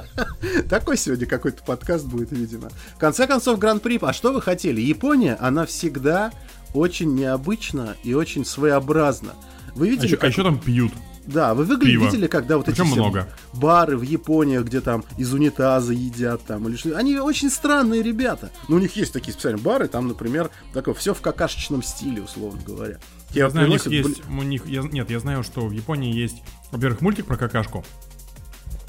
такой 0.68 0.96
сегодня 0.96 1.26
какой-то 1.26 1.62
подкаст 1.62 2.06
будет, 2.06 2.32
видимо. 2.32 2.70
В 2.94 2.98
конце 2.98 3.26
концов, 3.26 3.58
Гран-при. 3.58 3.98
А 4.02 4.12
что 4.12 4.32
вы 4.32 4.40
хотели? 4.40 4.80
Япония, 4.80 5.36
она 5.40 5.66
всегда 5.66 6.32
очень 6.74 7.14
необычна 7.14 7.96
и 8.04 8.14
очень 8.14 8.44
своеобразна. 8.44 9.32
Вы 9.74 9.88
А 9.88 9.90
видели, 9.90 10.06
еще, 10.06 10.16
как... 10.16 10.34
там 10.34 10.58
пьют. 10.58 10.92
Да, 11.28 11.52
вы 11.54 11.64
выгля- 11.64 11.84
пиво. 11.86 12.04
видели, 12.06 12.26
когда 12.26 12.56
вот 12.56 12.66
Причем 12.66 12.86
эти 12.86 12.94
много. 12.94 13.28
бары 13.52 13.96
в 13.98 14.02
Японии, 14.02 14.58
где 14.58 14.80
там 14.80 15.04
из 15.18 15.32
унитаза 15.32 15.92
едят 15.92 16.42
там 16.46 16.66
или 16.68 16.76
что. 16.76 16.96
Они 16.96 17.16
очень 17.18 17.50
странные 17.50 18.02
ребята. 18.02 18.50
Но 18.68 18.76
у 18.76 18.78
них 18.78 18.96
есть 18.96 19.12
такие 19.12 19.32
специальные 19.34 19.62
бары, 19.62 19.88
там, 19.88 20.08
например, 20.08 20.50
такое 20.72 20.94
все 20.94 21.12
в 21.12 21.20
какашечном 21.20 21.82
стиле, 21.82 22.22
условно 22.22 22.60
говоря. 22.66 22.98
Я 23.34 23.50
знаю, 23.50 23.68
у 23.68 23.70
них 23.70 23.86
есть, 23.86 24.22
у 24.26 24.42
них, 24.42 24.66
я- 24.66 24.82
нет, 24.82 25.10
я 25.10 25.20
знаю, 25.20 25.42
что 25.42 25.66
в 25.66 25.72
Японии 25.72 26.14
есть, 26.14 26.42
во-первых, 26.72 27.02
мультик 27.02 27.26
про 27.26 27.36
какашку, 27.36 27.84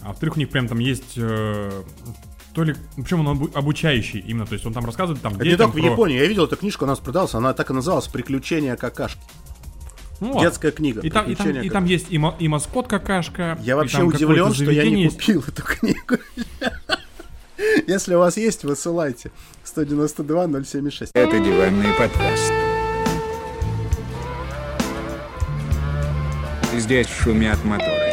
а 0.02 0.08
во-вторых, 0.10 0.38
у 0.38 0.40
них 0.40 0.50
прям 0.50 0.68
там 0.70 0.80
есть 0.80 1.16
э, 1.18 1.84
то 2.54 2.64
ли, 2.64 2.74
причем 2.96 3.28
он 3.28 3.38
обу- 3.38 3.52
обучающий 3.54 4.20
именно, 4.22 4.46
то 4.46 4.54
есть 4.54 4.66
он 4.66 4.74
там 4.74 4.86
рассказывает 4.86 5.22
там 5.22 5.36
Это 5.36 5.44
не 5.44 5.58
только 5.58 5.74
в 5.76 5.78
Японии. 5.78 6.18
Я 6.18 6.26
видел 6.26 6.46
эту 6.46 6.56
книжку, 6.56 6.86
у 6.86 6.88
нас 6.88 7.00
продалась, 7.00 7.34
она 7.34 7.54
так 7.54 7.70
и 7.70 7.74
называлась 7.74 8.08
«Приключения 8.08 8.76
какашки». 8.78 9.20
Ну. 10.20 10.40
Детская 10.40 10.72
книга. 10.72 11.02
И 11.02 11.10
там, 11.10 11.26
и 11.26 11.36
там, 11.36 11.46
«Приключения 11.46 11.62
и 11.62 11.70
там 11.70 11.86
есть 11.86 12.08
и, 12.10 12.18
мо- 12.18 12.36
и 12.40 12.48
маскот 12.48 12.88
какашка. 12.88 13.58
Я 13.62 13.76
вообще 13.76 14.04
удивлен, 14.04 14.54
что 14.54 14.70
я 14.72 14.86
не 14.86 15.04
есть. 15.04 15.18
купил 15.18 15.44
эту 15.48 15.64
книгу. 15.64 16.18
Если 17.88 18.16
у 18.16 18.20
вас 18.20 18.38
есть, 18.38 18.64
высылайте. 18.64 19.32
192-076. 19.66 21.10
Это 21.14 21.40
диванный 21.40 21.94
подкаст. 21.98 22.52
Здесь 26.76 27.08
шумят 27.08 27.64
моторы. 27.66 28.09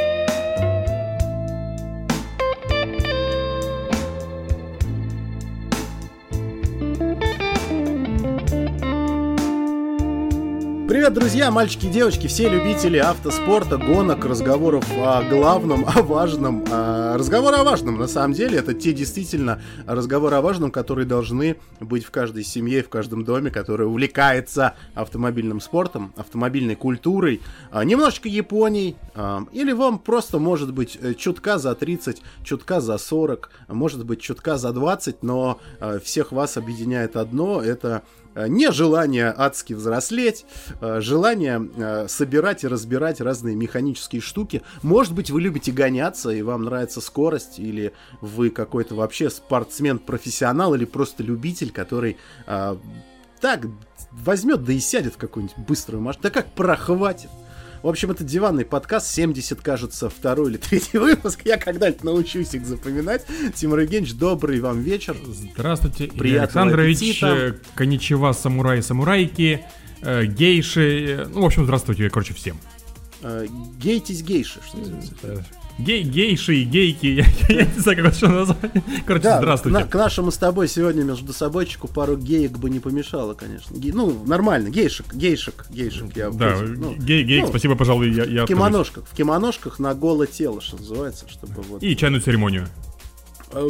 Привет, 10.97 11.13
друзья, 11.13 11.51
мальчики 11.51 11.85
и 11.85 11.91
девочки, 11.91 12.27
все 12.27 12.49
любители 12.49 12.97
автоспорта, 12.97 13.77
гонок, 13.77 14.25
разговоров 14.25 14.87
о 14.97 15.23
главном, 15.25 15.85
о 15.85 16.01
важном. 16.01 16.65
А, 16.73 17.19
Разговоры 17.19 17.57
о 17.57 17.65
важном, 17.65 17.99
на 17.99 18.07
самом 18.07 18.33
деле, 18.33 18.57
это 18.57 18.73
те 18.73 18.95
действительно 18.95 19.61
разговоры 19.87 20.37
о 20.37 20.41
важном, 20.41 20.71
которые 20.71 21.05
должны 21.05 21.57
быть 21.81 22.03
в 22.03 22.11
каждой 22.11 22.45
семье, 22.45 22.83
в 22.83 22.89
каждом 22.89 23.25
доме, 23.25 23.51
который 23.51 23.87
увлекается 23.87 24.75
автомобильным 24.95 25.61
спортом, 25.61 26.15
автомобильной 26.17 26.77
культурой, 26.77 27.43
а, 27.71 27.85
немножечко 27.85 28.31
Японией, 28.31 28.97
а, 29.15 29.45
или 29.53 29.73
вам 29.73 29.99
просто, 29.99 30.39
может 30.39 30.73
быть, 30.73 30.99
э, 30.99 31.13
чутка 31.13 31.59
за 31.59 31.75
30, 31.75 32.23
чутка 32.43 32.81
за 32.81 32.97
40, 32.97 33.51
может 33.69 34.07
быть, 34.07 34.23
чутка 34.23 34.57
за 34.57 34.73
20, 34.73 35.23
но 35.23 35.61
всех 36.03 36.33
вас 36.33 36.57
объединяет 36.57 37.17
одно, 37.17 37.61
это 37.61 38.03
э, 38.37 38.47
не 38.49 38.71
желание 38.71 39.35
адски 39.37 39.73
взрослеть, 39.73 40.45
э, 40.81 41.01
желание 41.01 41.69
э, 41.77 42.07
собирать 42.09 42.63
и 42.63 42.69
разбирать 42.69 43.21
разные 43.21 43.57
механические 43.57 44.23
штуки. 44.23 44.63
Может 44.83 45.15
быть, 45.15 45.31
вы 45.31 45.41
любите 45.41 45.73
гоняться, 45.73 46.31
и 46.31 46.43
вам 46.43 46.63
нравится 46.63 47.01
скорость, 47.01 47.59
или 47.59 47.93
вы 48.21 48.51
какой-то 48.51 48.95
вообще 48.95 49.31
спортсмен-профессионал, 49.31 50.75
или 50.75 50.85
просто 50.85 51.23
любитель, 51.25 51.73
который 51.73 52.17
так 53.41 53.67
возьмет, 54.13 54.65
да 54.65 54.73
и 54.73 54.79
сядет 54.79 55.15
в 55.15 55.19
какую-нибудь 55.19 55.59
быструю 55.67 56.03
машину. 56.03 56.23
Да 56.25 56.31
как 56.31 56.53
прохватит. 56.53 57.31
В 57.83 57.89
общем, 57.89 58.11
это 58.11 58.25
диванный 58.25 58.65
подкаст, 58.65 59.07
70, 59.09 59.61
кажется, 59.61 60.09
второй 60.11 60.51
или 60.51 60.57
третий 60.57 60.99
выпуск. 60.99 61.41
Я 61.45 61.57
когда-нибудь 61.57 62.05
научусь 62.05 62.55
их 62.55 62.67
запоминать. 62.67 63.25
Тимур 63.55 63.79
Евгеньевич, 63.81 64.15
добрый 64.15 64.61
вам 64.61 64.81
вечер. 64.83 65.17
Здравствуйте, 65.53 66.09
Приятного 66.09 66.43
Александрович, 66.67 66.97
аппетита. 66.97 67.27
э, 67.27 67.55
коничева, 67.75 68.33
самураи, 68.33 68.81
самурайки, 68.81 69.65
э, 70.03 70.25
гейши, 70.27 71.07
э, 71.07 71.27
ну, 71.33 71.43
в 71.43 71.47
общем, 71.47 71.65
здравствуйте, 71.65 72.11
короче, 72.11 72.35
всем. 72.35 72.59
Э, 73.23 73.47
Гейтесь 73.79 74.23
гейши, 74.23 74.61
что 74.67 74.79
называется. 74.79 75.47
Гей, 75.79 76.05
гейши 76.05 76.57
и 76.57 76.65
гейки, 76.65 77.07
я, 77.07 77.25
я 77.55 77.67
не 77.67 77.79
знаю, 77.81 77.99
как 77.99 78.07
это 78.07 78.17
что 78.17 78.29
назвать. 78.29 78.59
Короче, 79.07 79.25
Да, 79.25 79.39
здравствуйте. 79.39 79.77
К, 79.79 79.81
на- 79.83 79.87
к 79.87 79.95
нашему 79.95 80.31
с 80.31 80.39
тобой 80.39 80.69
сегодня 80.69 81.03
между 81.03 81.35
собойчику 81.35 81.87
пару 81.87 82.17
геек 82.17 82.53
бы 82.59 82.71
не 82.71 82.81
помешало, 82.81 83.35
конечно. 83.35 83.77
Ге- 83.77 83.93
ну, 83.93 84.25
нормально, 84.25 84.71
гейшек, 84.71 85.13
гейшек, 85.13 85.67
гейшек. 85.69 86.17
Я 86.17 86.31
Да, 86.31 86.57
против. 86.57 86.79
Ну, 86.79 86.95
гей, 86.95 87.25
гей, 87.25 87.43
ну, 87.43 87.49
спасибо, 87.49 87.77
пожалуй, 87.77 88.11
я, 88.11 88.25
я 88.25 88.45
В 88.45 88.49
кимоношках, 88.49 89.05
в 89.07 89.15
кимоношках 89.15 89.79
на 89.79 89.95
голое 89.95 90.27
тело, 90.27 90.63
что 90.63 90.77
называется, 90.79 91.29
чтобы 91.29 91.61
вот. 91.63 91.83
И 91.83 91.95
чайную 91.95 92.23
церемонию. 92.23 92.69
Э, 93.53 93.69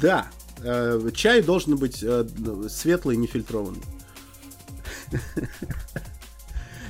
да, 0.00 0.28
э, 0.62 1.10
чай 1.14 1.42
должен 1.42 1.76
быть 1.76 1.98
э, 2.02 2.26
светлый, 2.70 3.18
нефильтрованный. 3.18 3.82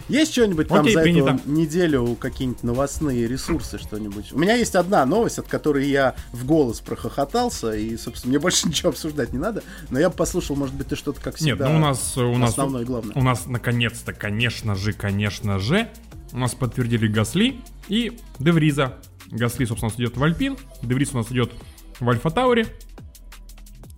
Есть 0.08 0.32
что-нибудь 0.32 0.68
там 0.68 0.80
Окей, 0.80 0.94
за 0.94 1.00
эту 1.00 1.40
неделю, 1.50 2.16
какие-нибудь 2.20 2.62
новостные 2.62 3.26
ресурсы, 3.26 3.78
что-нибудь? 3.78 4.32
У 4.32 4.38
меня 4.38 4.54
есть 4.54 4.74
одна 4.74 5.06
новость, 5.06 5.38
от 5.38 5.46
которой 5.48 5.88
я 5.88 6.14
в 6.32 6.44
голос 6.44 6.80
прохохотался, 6.80 7.72
и, 7.72 7.96
собственно, 7.96 8.30
мне 8.32 8.38
больше 8.40 8.68
ничего 8.68 8.90
обсуждать 8.90 9.32
не 9.32 9.38
надо, 9.38 9.62
но 9.90 9.98
я 9.98 10.10
бы 10.10 10.16
послушал, 10.16 10.56
может 10.56 10.74
быть, 10.74 10.88
ты 10.88 10.96
что-то, 10.96 11.20
как 11.20 11.40
Нет, 11.40 11.56
всегда, 11.56 11.68
ну 11.68 11.76
у 11.76 11.80
нас, 11.80 12.16
у 12.18 12.36
нас, 12.36 12.50
основное 12.50 12.84
главное. 12.84 13.14
у 13.14 13.22
нас 13.22 13.46
наконец-то, 13.46 14.12
конечно 14.12 14.74
же, 14.74 14.92
конечно 14.92 15.58
же, 15.58 15.88
у 16.32 16.38
нас 16.38 16.54
подтвердили 16.54 17.06
Гасли 17.06 17.60
и 17.88 18.18
Девриза. 18.38 18.98
Гасли, 19.30 19.64
собственно, 19.64 19.90
идет 19.96 20.16
в 20.16 20.22
Альпин, 20.22 20.58
Девриз 20.82 21.14
у 21.14 21.18
нас 21.18 21.30
идет 21.30 21.52
в 21.98 22.08
Альфа 22.08 22.30
Тауре. 22.30 22.66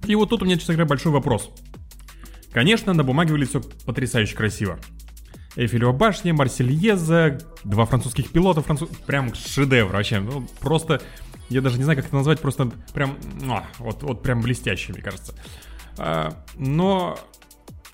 И 0.06 0.14
вот 0.14 0.28
тут 0.30 0.42
у 0.42 0.44
меня, 0.44 0.56
честно 0.56 0.74
говоря, 0.74 0.88
большой 0.88 1.12
вопрос. 1.12 1.50
Конечно, 2.52 2.92
на 2.92 3.04
бумаге 3.04 3.32
выглядит 3.32 3.50
все 3.50 3.60
потрясающе 3.84 4.36
красиво. 4.36 4.78
Эйфелева 5.56 5.92
башня, 5.92 6.34
Марсельеза, 6.34 7.38
два 7.64 7.86
французских 7.86 8.30
пилота, 8.30 8.60
француз... 8.60 8.90
прям 9.06 9.34
шедевр 9.34 9.92
вообще. 9.92 10.20
Ну, 10.20 10.46
просто, 10.60 11.00
я 11.48 11.62
даже 11.62 11.78
не 11.78 11.84
знаю, 11.84 11.96
как 11.96 12.06
это 12.06 12.14
назвать, 12.14 12.40
просто 12.40 12.70
прям, 12.92 13.16
а, 13.48 13.64
вот, 13.78 14.02
вот 14.02 14.22
прям 14.22 14.42
блестящий, 14.42 14.92
мне 14.92 15.00
кажется. 15.00 15.34
А, 15.96 16.36
но, 16.56 17.18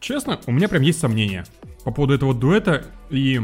честно, 0.00 0.40
у 0.46 0.52
меня 0.52 0.68
прям 0.68 0.82
есть 0.82 0.98
сомнения 0.98 1.44
по 1.84 1.92
поводу 1.92 2.14
этого 2.14 2.34
дуэта 2.34 2.86
и 3.10 3.40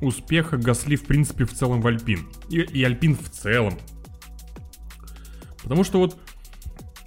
успеха 0.00 0.56
Гасли, 0.56 0.96
в 0.96 1.04
принципе, 1.04 1.44
в 1.44 1.52
целом 1.52 1.80
в 1.80 1.86
Альпин. 1.86 2.28
И, 2.48 2.60
и 2.60 2.82
Альпин 2.82 3.16
в 3.16 3.30
целом. 3.30 3.78
Потому 5.62 5.84
что 5.84 5.98
вот 5.98 6.18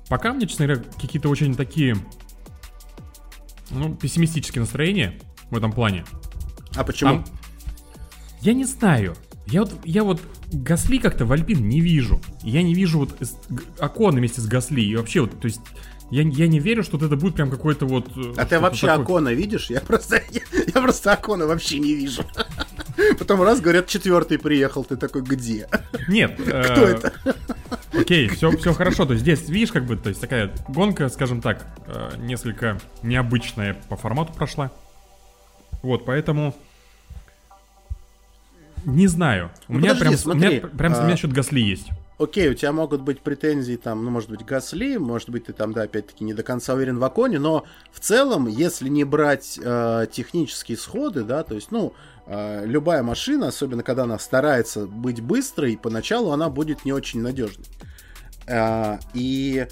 пока 0.08 0.32
мне, 0.34 0.48
честно 0.48 0.68
говоря, 0.68 0.84
какие-то 1.02 1.28
очень 1.28 1.56
такие 1.56 1.98
ну, 3.70 3.96
пессимистические 3.96 4.62
настроения 4.62 5.20
в 5.50 5.58
этом 5.58 5.72
плане. 5.72 6.06
А 6.76 6.84
почему? 6.84 7.12
Там- 7.12 7.26
Я 8.42 8.54
не 8.54 8.66
знаю. 8.66 9.16
Я 9.46 9.62
вот, 9.62 9.74
я 9.84 10.04
вот 10.04 10.22
Гасли 10.52 10.98
как-то 11.00 11.26
в 11.26 11.32
Альпин 11.32 11.68
не 11.68 11.82
вижу. 11.82 12.22
Я 12.44 12.62
не 12.64 12.74
вижу 12.74 13.00
вот 13.00 13.12
Окона 13.80 14.18
вместе 14.20 14.42
с 14.42 14.46
Гасли. 14.46 14.82
И 14.82 14.96
вообще 14.96 15.22
вот, 15.22 15.40
то 15.40 15.48
есть, 15.48 15.62
я, 16.12 16.22
я 16.24 16.48
не 16.48 16.60
верю, 16.60 16.84
что 16.84 16.98
вот 16.98 17.06
это 17.06 17.16
будет 17.18 17.36
прям 17.36 17.50
какой-то 17.50 17.86
вот... 17.86 18.08
э, 18.16 18.34
А 18.38 18.46
ты 18.46 18.60
вообще 18.60 18.88
такое. 18.88 19.04
Акона 19.04 19.30
видишь? 19.34 19.70
Я 19.70 19.82
просто, 19.82 20.22
я, 20.32 20.42
я 20.74 20.82
просто 20.82 21.12
Акона 21.12 21.46
вообще 21.46 21.80
не 21.80 21.94
вижу. 21.94 22.24
Потом 23.20 23.42
раз 23.42 23.60
говорят, 23.60 23.88
четвертый 23.88 24.38
приехал, 24.40 24.84
ты 24.86 24.96
такой, 24.96 25.24
где? 25.24 25.68
Нет. 26.08 26.36
Кто 26.42 26.54
э, 26.54 26.96
это? 26.96 27.14
Окей, 27.94 28.28
все, 28.30 28.50
все 28.58 28.74
хорошо. 28.74 29.06
То 29.06 29.14
есть 29.14 29.24
здесь, 29.24 29.50
видишь, 29.50 29.72
как 29.72 29.86
бы, 29.86 29.98
то 29.98 30.10
есть 30.10 30.22
такая 30.22 30.54
гонка, 30.70 31.10
скажем 31.10 31.42
так, 31.42 31.66
э, 31.88 32.12
несколько 32.20 32.80
необычная 33.02 33.76
по 33.90 33.98
формату 33.98 34.34
прошла. 34.34 34.72
Вот, 35.84 36.06
поэтому... 36.06 36.56
Не 38.86 39.08
знаю. 39.08 39.52
У 39.68 39.74
Ну, 39.74 39.80
меня 39.80 39.94
подожди, 39.94 40.04
прям, 40.10 40.18
смотри, 40.18 40.48
у 40.48 40.52
меня 40.52 40.78
прям 40.78 40.94
а- 40.94 41.00
у 41.02 41.04
меня 41.06 41.16
счет 41.16 41.32
Гасли 41.32 41.62
есть. 41.62 41.88
Окей, 42.20 42.50
у 42.50 42.54
тебя 42.54 42.72
могут 42.72 43.02
быть 43.02 43.22
претензии 43.22 43.76
там, 43.76 44.04
ну, 44.06 44.12
может 44.12 44.30
быть, 44.30 44.46
Гасли, 44.46 44.98
может 44.98 45.30
быть, 45.30 45.46
ты 45.46 45.54
там, 45.54 45.74
да, 45.74 45.84
опять-таки, 45.84 46.24
не 46.24 46.34
до 46.34 46.44
конца 46.44 46.74
уверен 46.74 47.00
в 47.00 47.04
Аконе, 47.04 47.40
но 47.40 47.64
в 47.92 48.00
целом, 48.00 48.48
если 48.48 48.88
не 48.88 49.04
брать 49.04 49.60
э, 49.62 50.08
технические 50.12 50.78
сходы, 50.78 51.24
да, 51.24 51.44
то 51.44 51.56
есть, 51.56 51.72
ну, 51.72 51.94
э, 52.28 52.66
любая 52.66 53.04
машина, 53.04 53.48
особенно 53.48 53.84
когда 53.84 54.04
она 54.04 54.20
старается 54.20 54.86
быть 54.86 55.22
быстрой, 55.22 55.78
поначалу 55.82 56.32
она 56.32 56.50
будет 56.50 56.86
не 56.86 56.94
очень 56.94 57.22
надежной. 57.22 57.66
А, 58.48 59.00
и 59.14 59.68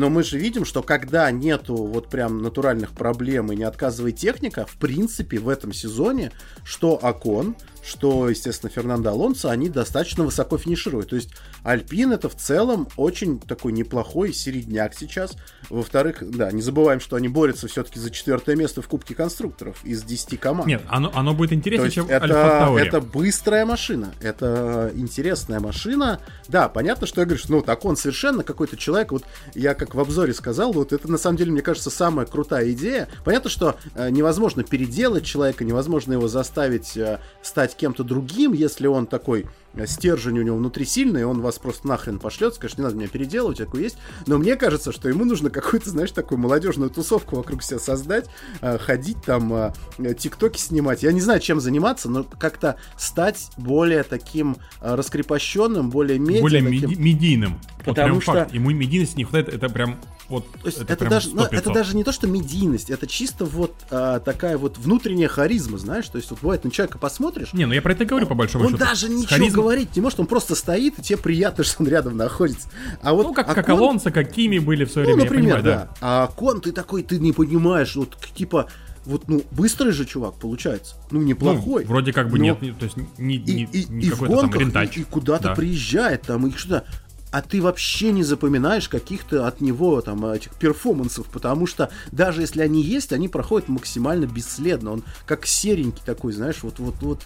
но 0.00 0.08
мы 0.08 0.22
же 0.22 0.38
видим, 0.38 0.64
что 0.64 0.82
когда 0.82 1.30
нету 1.30 1.76
вот 1.76 2.08
прям 2.08 2.40
натуральных 2.40 2.92
проблем 2.92 3.52
и 3.52 3.56
не 3.56 3.64
отказывает 3.64 4.16
техника, 4.16 4.64
в 4.64 4.78
принципе, 4.78 5.38
в 5.38 5.46
этом 5.46 5.74
сезоне, 5.74 6.32
что 6.64 6.98
Акон, 7.02 7.54
что, 7.82 8.28
естественно, 8.28 8.70
Фернандо 8.70 9.10
Алонсо, 9.10 9.50
они 9.50 9.68
достаточно 9.68 10.24
высоко 10.24 10.58
финишируют. 10.58 11.10
То 11.10 11.16
есть 11.16 11.30
Альпин 11.62 12.12
это 12.12 12.28
в 12.28 12.36
целом 12.36 12.88
очень 12.96 13.40
такой 13.40 13.72
неплохой 13.72 14.32
середняк 14.32 14.94
сейчас. 14.94 15.36
Во-вторых, 15.68 16.18
да, 16.20 16.50
не 16.50 16.62
забываем, 16.62 17.00
что 17.00 17.16
они 17.16 17.28
борются 17.28 17.68
все-таки 17.68 17.98
за 17.98 18.10
четвертое 18.10 18.56
место 18.56 18.82
в 18.82 18.88
Кубке 18.88 19.14
конструкторов 19.14 19.84
из 19.84 20.02
10 20.02 20.38
команд. 20.40 20.66
Нет, 20.66 20.82
оно, 20.88 21.10
оно 21.14 21.34
будет 21.34 21.52
интереснее, 21.52 21.90
чем 21.90 22.06
это, 22.08 22.74
это 22.78 23.00
быстрая 23.00 23.64
машина, 23.64 24.12
это 24.20 24.90
интересная 24.94 25.60
машина. 25.60 26.20
Да, 26.48 26.68
понятно, 26.68 27.06
что 27.06 27.20
я 27.20 27.26
говорю, 27.26 27.42
что 27.42 27.52
ну 27.52 27.62
так 27.62 27.84
он 27.84 27.96
совершенно 27.96 28.42
какой-то 28.42 28.76
человек, 28.76 29.12
вот 29.12 29.24
я 29.54 29.74
как 29.74 29.94
в 29.94 30.00
обзоре 30.00 30.34
сказал, 30.34 30.72
вот 30.72 30.92
это 30.92 31.10
на 31.10 31.18
самом 31.18 31.36
деле, 31.36 31.52
мне 31.52 31.62
кажется, 31.62 31.90
самая 31.90 32.26
крутая 32.26 32.72
идея. 32.72 33.08
Понятно, 33.24 33.50
что 33.50 33.76
э, 33.94 34.10
невозможно 34.10 34.62
переделать 34.62 35.24
человека, 35.24 35.64
невозможно 35.64 36.14
его 36.14 36.28
заставить 36.28 36.96
э, 36.96 37.18
стать 37.42 37.69
стать 37.70 37.76
кем-то 37.76 38.04
другим, 38.04 38.52
если 38.52 38.86
он 38.86 39.06
такой 39.06 39.46
стержень 39.86 40.38
у 40.38 40.42
него 40.42 40.56
внутри 40.56 40.84
сильный, 40.84 41.24
он 41.24 41.40
вас 41.40 41.58
просто 41.58 41.86
нахрен 41.88 42.18
пошлет, 42.18 42.54
скажет, 42.54 42.78
не 42.78 42.84
надо 42.84 42.96
меня 42.96 43.08
переделывать, 43.08 43.58
такой 43.58 43.82
есть. 43.82 43.96
Но 44.26 44.38
мне 44.38 44.56
кажется, 44.56 44.92
что 44.92 45.08
ему 45.08 45.24
нужно 45.24 45.50
какую-то, 45.50 45.90
знаешь, 45.90 46.10
такую 46.10 46.38
молодежную 46.38 46.90
тусовку 46.90 47.36
вокруг 47.36 47.62
себя 47.62 47.78
создать, 47.78 48.26
э, 48.60 48.78
ходить 48.78 49.18
там, 49.24 49.52
э, 49.98 50.14
тиктоки 50.18 50.58
снимать. 50.58 51.02
Я 51.02 51.12
не 51.12 51.20
знаю, 51.20 51.40
чем 51.40 51.60
заниматься, 51.60 52.08
но 52.10 52.24
как-то 52.24 52.76
стать 52.96 53.50
более 53.56 54.02
таким 54.02 54.56
э, 54.80 54.94
раскрепощенным, 54.94 55.90
более 55.90 56.18
медийным. 56.18 56.42
Более 56.42 56.62
меди- 56.62 56.94
медийным. 56.96 57.60
Вот 57.78 57.96
Потому 57.96 58.08
прям 58.08 58.20
что- 58.20 58.32
факт. 58.32 58.52
Ему 58.54 58.70
медийности 58.70 59.16
не 59.16 59.24
хватает, 59.24 59.48
это 59.48 59.68
прям 59.68 59.96
вот... 60.28 60.46
То 60.60 60.66
есть 60.66 60.78
это, 60.80 60.96
прям 60.96 61.10
даже, 61.10 61.30
ну, 61.34 61.42
100 61.44 61.56
это 61.56 61.72
даже 61.72 61.96
не 61.96 62.04
то, 62.04 62.12
что 62.12 62.26
медийность, 62.28 62.88
это 62.90 63.06
чисто 63.08 63.44
вот 63.44 63.74
а, 63.90 64.20
такая 64.20 64.58
вот 64.58 64.78
внутренняя 64.78 65.28
харизма, 65.28 65.76
знаешь, 65.78 66.06
то 66.08 66.18
есть 66.18 66.30
вот 66.30 66.40
бывает 66.40 66.62
на 66.62 66.70
человека 66.70 66.98
посмотришь, 66.98 67.52
Не, 67.52 67.66
ну 67.66 67.72
я 67.74 67.82
про 67.82 67.92
это 67.92 68.04
говорю, 68.04 68.26
по 68.28 68.34
большому 68.34 68.64
он 68.66 68.72
счету. 68.72 68.84
даже 68.84 69.08
ничего 69.08 69.44
Харизма- 69.44 69.59
говорить 69.62 69.94
не 69.96 70.02
может, 70.02 70.20
он 70.20 70.26
просто 70.26 70.54
стоит, 70.54 70.98
и 70.98 71.02
тебе 71.02 71.18
приятно, 71.18 71.64
что 71.64 71.82
он 71.82 71.88
рядом 71.88 72.16
находится. 72.16 72.68
А 73.02 73.12
вот 73.14 73.26
Ну, 73.26 73.34
как, 73.34 73.48
а 73.48 73.54
как 73.54 73.66
Кон- 73.66 73.78
Алонсо, 73.78 74.10
как 74.10 74.32
Кими 74.32 74.58
были 74.58 74.84
в 74.84 74.90
свое 74.92 75.06
Ну, 75.08 75.14
время, 75.14 75.28
например, 75.30 75.56
понимаю, 75.58 75.64
да. 75.90 75.94
А 76.00 76.26
Кон, 76.28 76.60
ты 76.60 76.72
такой, 76.72 77.02
ты 77.02 77.18
не 77.18 77.32
понимаешь, 77.32 77.96
вот 77.96 78.16
типа, 78.34 78.66
вот, 79.06 79.28
ну, 79.28 79.42
быстрый 79.50 79.92
же 79.92 80.04
чувак 80.04 80.34
получается, 80.34 80.94
ну, 81.10 81.20
Ну, 81.20 81.26
неплохой. 81.26 81.84
вроде 81.84 82.12
как 82.12 82.28
бы 82.30 82.38
Но 82.38 82.44
нет, 82.44 82.62
не- 82.62 82.72
то 82.72 82.84
есть 82.84 82.96
не, 83.18 83.38
не, 83.38 83.64
и- 83.64 83.86
не 83.90 84.06
и 84.06 84.10
в 84.10 84.12
какой-то 84.12 84.34
там 84.34 84.42
гонках, 84.50 84.60
рентач. 84.60 84.96
и, 84.96 85.00
и 85.00 85.04
куда-то 85.04 85.44
Да. 85.44 85.54
приезжает 85.54 86.22
там, 86.22 86.46
и 86.46 86.50
что-то. 86.56 86.84
А 87.32 87.42
ты 87.42 87.62
вообще 87.62 88.10
не 88.10 88.24
запоминаешь 88.24 88.88
каких-то 88.88 89.46
от 89.46 89.60
него 89.60 90.00
там 90.00 90.26
этих 90.26 90.52
перформансов, 90.56 91.26
потому 91.26 91.68
что 91.68 91.88
даже 92.10 92.40
если 92.40 92.60
они 92.60 92.82
есть, 92.82 93.12
они 93.12 93.28
проходят 93.28 93.68
максимально 93.68 94.26
бесследно. 94.26 94.90
Он 94.94 95.04
как 95.26 95.46
серенький 95.46 96.02
такой, 96.04 96.32
знаешь, 96.32 96.56
вот 96.62 96.80
вот 96.80 96.96
вот 97.02 97.20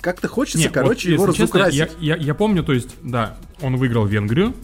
как-то 0.00 0.28
хочется, 0.28 0.58
Не, 0.58 0.68
короче, 0.68 1.16
вот, 1.16 1.24
его 1.24 1.32
честно, 1.32 1.60
разукрасить. 1.60 1.96
я, 2.00 2.14
я, 2.14 2.22
я 2.22 2.34
помню, 2.34 2.62
то 2.62 2.72
есть, 2.72 2.96
да, 3.02 3.36
он 3.60 3.76
выиграл 3.76 4.06
Венгрию, 4.06 4.54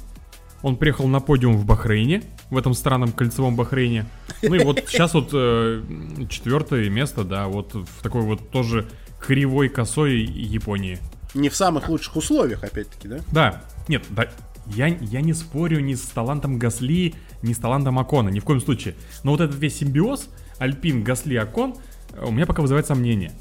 он 0.62 0.76
приехал 0.76 1.06
на 1.08 1.20
подиум 1.20 1.56
в 1.56 1.66
Бахрейне, 1.66 2.22
в 2.50 2.56
этом 2.56 2.72
странном 2.74 3.12
кольцевом 3.12 3.56
Бахрейне. 3.56 4.06
Ну 4.42 4.54
и 4.54 4.64
вот 4.64 4.82
сейчас 4.88 5.14
вот 5.14 5.30
э, 5.32 5.82
четвертое 6.30 6.88
место, 6.88 7.24
да, 7.24 7.48
вот 7.48 7.74
в 7.74 8.02
такой 8.02 8.22
вот 8.22 8.50
тоже 8.50 8.88
кривой 9.20 9.68
косой 9.68 10.20
Японии. 10.20 10.98
Не 11.34 11.48
в 11.48 11.56
самых 11.56 11.88
лучших 11.88 12.16
условиях, 12.16 12.62
опять-таки, 12.62 13.08
да? 13.08 13.18
Да, 13.32 13.64
нет, 13.88 14.04
да, 14.10 14.28
я, 14.66 14.86
я 14.86 15.20
не 15.20 15.32
спорю 15.32 15.80
ни 15.80 15.94
с 15.94 16.02
талантом 16.02 16.58
Гасли, 16.58 17.14
ни 17.42 17.52
с 17.52 17.58
талантом 17.58 17.98
Акона, 17.98 18.28
ни 18.28 18.40
в 18.40 18.44
коем 18.44 18.60
случае. 18.60 18.94
Но 19.22 19.32
вот 19.32 19.40
этот 19.40 19.56
весь 19.56 19.78
симбиоз, 19.78 20.28
Альпин, 20.58 21.02
Гасли, 21.02 21.36
Акон, 21.36 21.74
э, 22.12 22.24
у 22.24 22.30
меня 22.30 22.46
пока 22.46 22.62
вызывает 22.62 22.86
сомнения. 22.86 23.32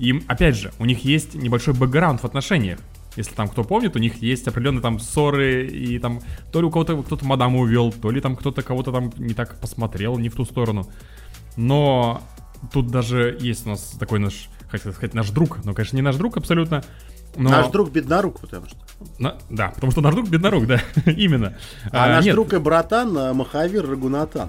И, 0.00 0.24
опять 0.28 0.56
же, 0.56 0.72
у 0.78 0.86
них 0.86 1.04
есть 1.04 1.34
небольшой 1.34 1.74
бэкграунд 1.74 2.22
в 2.22 2.24
отношениях. 2.24 2.78
Если 3.16 3.34
там 3.34 3.48
кто 3.48 3.64
помнит, 3.64 3.96
у 3.96 3.98
них 3.98 4.22
есть 4.22 4.48
определенные 4.48 4.80
там 4.80 4.98
ссоры, 4.98 5.66
и 5.66 5.98
там 5.98 6.20
то 6.50 6.60
ли 6.60 6.66
у 6.66 6.70
кого-то 6.70 7.02
кто-то 7.02 7.26
мадаму 7.26 7.60
увел, 7.60 7.92
то 7.92 8.10
ли 8.10 8.22
там 8.22 8.34
кто-то 8.34 8.62
кого-то 8.62 8.92
там 8.92 9.12
не 9.18 9.34
так 9.34 9.60
посмотрел, 9.60 10.16
не 10.16 10.30
в 10.30 10.34
ту 10.34 10.46
сторону. 10.46 10.88
Но 11.56 12.22
тут 12.72 12.86
даже 12.86 13.36
есть 13.40 13.66
у 13.66 13.70
нас 13.70 13.94
такой 14.00 14.20
наш, 14.20 14.48
хотел 14.70 14.92
сказать, 14.92 15.12
наш 15.12 15.28
друг, 15.30 15.62
но, 15.64 15.74
конечно, 15.74 15.96
не 15.96 16.02
наш 16.02 16.16
друг 16.16 16.38
абсолютно. 16.38 16.82
Но... 17.36 17.50
Наш 17.50 17.68
друг 17.68 17.90
беднорук, 17.90 18.40
потому 18.40 18.68
что. 18.68 18.78
На- 19.18 19.36
да, 19.50 19.68
потому 19.68 19.92
что 19.92 20.00
наш 20.00 20.14
друг 20.14 20.30
беднорук, 20.30 20.66
да, 20.66 20.80
именно. 21.04 21.58
А, 21.92 22.04
А, 22.04 22.08
наш 22.08 22.24
нет, 22.24 22.34
друг 22.34 22.54
и 22.54 22.58
братан 22.58 23.16
а, 23.18 23.34
Махавир 23.34 23.86
Рагунатан. 23.86 24.48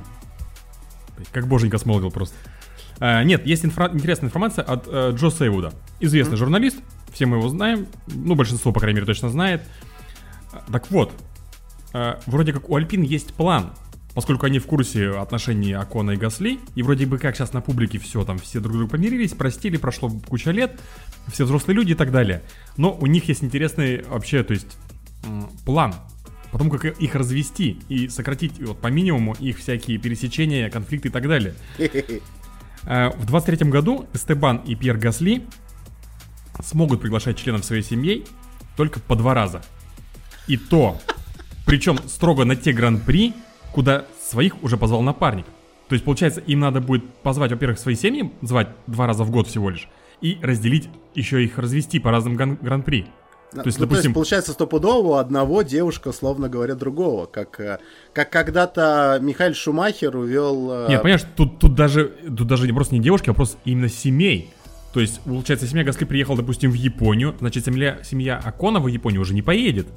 Как 1.33 1.47
боженька 1.47 1.77
смолвил 1.77 2.09
просто. 2.09 2.37
А, 3.03 3.23
нет, 3.23 3.47
есть 3.47 3.65
инфра- 3.65 3.91
интересная 3.93 4.27
информация 4.29 4.63
от 4.63 4.87
э, 4.87 5.11
Джо 5.15 5.31
Сейвуда. 5.31 5.73
Известный 5.99 6.37
журналист, 6.37 6.77
все 7.11 7.25
мы 7.25 7.37
его 7.37 7.49
знаем, 7.49 7.87
ну, 8.05 8.35
большинство, 8.35 8.71
по 8.71 8.79
крайней 8.79 8.97
мере, 8.97 9.07
точно 9.07 9.29
знает. 9.29 9.63
Так 10.71 10.91
вот, 10.91 11.11
э, 11.93 12.15
вроде 12.27 12.53
как 12.53 12.69
у 12.69 12.75
Альпин 12.75 13.01
есть 13.01 13.33
план, 13.33 13.71
поскольку 14.13 14.45
они 14.45 14.59
в 14.59 14.67
курсе 14.67 15.09
отношений 15.09 15.73
Акона 15.73 16.11
и 16.11 16.15
Гасли, 16.15 16.59
и 16.75 16.83
вроде 16.83 17.07
бы 17.07 17.17
как 17.17 17.35
сейчас 17.35 17.53
на 17.53 17.61
публике 17.61 17.97
все 17.97 18.23
там, 18.23 18.37
все 18.37 18.59
друг 18.59 18.75
друга 18.77 18.91
помирились, 18.91 19.31
простили, 19.33 19.77
прошло 19.77 20.11
куча 20.27 20.51
лет, 20.51 20.79
все 21.31 21.45
взрослые 21.45 21.75
люди 21.75 21.93
и 21.93 21.95
так 21.95 22.11
далее. 22.11 22.43
Но 22.77 22.93
у 22.93 23.07
них 23.07 23.27
есть 23.29 23.43
интересный 23.43 24.03
вообще, 24.03 24.43
то 24.43 24.53
есть, 24.53 24.77
м, 25.25 25.49
план 25.65 25.95
по 26.51 26.59
тому, 26.59 26.69
как 26.69 26.85
их 26.85 27.15
развести 27.15 27.79
и 27.89 28.09
сократить 28.09 28.59
вот, 28.59 28.79
по 28.79 28.87
минимуму 28.87 29.35
их 29.39 29.57
всякие 29.57 29.97
пересечения, 29.97 30.69
конфликты 30.69 31.07
и 31.07 31.11
так 31.11 31.27
далее. 31.27 31.55
Э, 32.85 33.09
В 33.17 33.25
23 33.25 33.69
году 33.69 34.07
Эстебан 34.13 34.57
и 34.57 34.75
Пьер 34.75 34.97
Гасли 34.97 35.45
смогут 36.63 37.01
приглашать 37.01 37.37
членов 37.37 37.65
своей 37.65 37.83
семьи 37.83 38.25
только 38.77 38.99
по 38.99 39.15
два 39.15 39.33
раза. 39.33 39.61
И 40.47 40.57
то, 40.57 40.99
причем 41.65 41.97
строго 42.07 42.45
на 42.45 42.55
те 42.55 42.73
гран-при, 42.73 43.33
куда 43.71 44.05
своих 44.21 44.61
уже 44.63 44.77
позвал 44.77 45.01
напарник. 45.01 45.45
То 45.87 45.93
есть, 45.93 46.05
получается, 46.05 46.39
им 46.41 46.59
надо 46.61 46.79
будет 46.81 47.07
позвать, 47.21 47.51
во-первых, 47.51 47.77
свои 47.77 47.95
семьи, 47.95 48.31
звать 48.41 48.69
два 48.87 49.07
раза 49.07 49.23
в 49.23 49.31
год 49.31 49.47
всего 49.47 49.69
лишь, 49.69 49.87
и 50.21 50.37
разделить, 50.41 50.89
еще 51.15 51.43
их 51.43 51.57
развести 51.57 51.99
по 51.99 52.11
разным 52.11 52.35
гран- 52.35 52.57
гран-при. 52.61 53.07
То 53.51 53.63
есть, 53.65 53.79
Ну, 53.79 53.85
допустим, 53.85 54.13
получается, 54.13 54.53
стопудово 54.53 55.07
у 55.07 55.13
одного 55.15 55.61
девушка, 55.61 56.13
словно 56.13 56.47
говоря, 56.47 56.75
другого. 56.75 57.25
Как, 57.25 57.59
э, 57.59 57.79
как 58.13 58.29
когда-то 58.29 59.19
Михаил 59.21 59.53
Шумахер 59.53 60.15
увел... 60.15 60.69
э, 60.71 60.85
Нет, 60.89 61.01
понимаешь, 61.01 61.25
тут, 61.35 61.59
тут 61.59 61.75
даже 61.75 62.13
тут 62.25 62.47
даже 62.47 62.65
не 62.65 62.73
просто 62.73 62.95
не 62.95 63.01
девушки, 63.01 63.29
а 63.29 63.33
просто 63.33 63.57
именно 63.65 63.89
семей. 63.89 64.53
То 64.93 65.01
есть, 65.01 65.19
получается, 65.21 65.67
семья 65.67 65.83
Гасли 65.83 66.05
приехала, 66.05 66.37
допустим, 66.37 66.71
в 66.71 66.75
Японию, 66.75 67.35
значит, 67.39 67.65
семья, 67.65 67.99
семья 68.03 68.41
Акона 68.43 68.79
в 68.79 68.87
Японию 68.87 69.21
уже 69.21 69.33
не 69.33 69.41
поедет. 69.41 69.87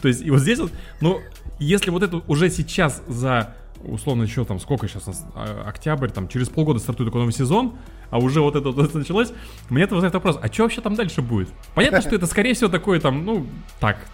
То 0.00 0.08
есть, 0.08 0.22
и 0.22 0.30
вот 0.30 0.40
здесь 0.40 0.58
вот, 0.58 0.72
ну, 1.00 1.20
если 1.58 1.90
вот 1.90 2.02
это 2.02 2.22
уже 2.28 2.50
сейчас 2.50 3.02
за, 3.06 3.54
условно, 3.84 4.22
еще 4.22 4.44
там, 4.44 4.60
сколько 4.60 4.88
сейчас 4.88 5.24
а, 5.34 5.64
октябрь, 5.66 6.10
там, 6.10 6.28
через 6.28 6.48
полгода 6.48 6.78
стартует 6.78 7.08
такой 7.08 7.20
новый 7.20 7.32
сезон, 7.32 7.74
а 8.10 8.18
уже 8.18 8.40
вот 8.40 8.56
это 8.56 8.70
вот 8.70 8.94
началось, 8.94 9.32
мне 9.70 9.84
это 9.84 9.94
вызывает 9.94 10.14
вопрос, 10.14 10.38
а 10.40 10.52
что 10.52 10.64
вообще 10.64 10.80
там 10.80 10.94
дальше 10.94 11.22
будет? 11.22 11.48
Понятно, 11.74 12.00
что 12.00 12.14
это, 12.14 12.26
скорее 12.26 12.54
всего, 12.54 12.70
такое 12.70 13.00
там, 13.00 13.24
ну, 13.24 13.46
так, 13.80 14.06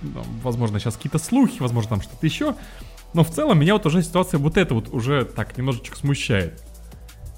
возможно, 0.42 0.78
сейчас 0.78 0.96
какие-то 0.96 1.18
слухи, 1.18 1.61
возможно, 1.61 1.90
там 1.90 2.02
что-то 2.02 2.24
еще, 2.26 2.54
но 3.14 3.24
в 3.24 3.31
целом 3.31 3.59
меня 3.59 3.74
вот 3.74 3.87
уже 3.87 4.02
ситуация 4.02 4.38
вот 4.38 4.57
эта 4.57 4.74
вот 4.74 4.88
уже 4.92 5.24
так 5.24 5.57
немножечко 5.57 5.96
смущает. 5.96 6.62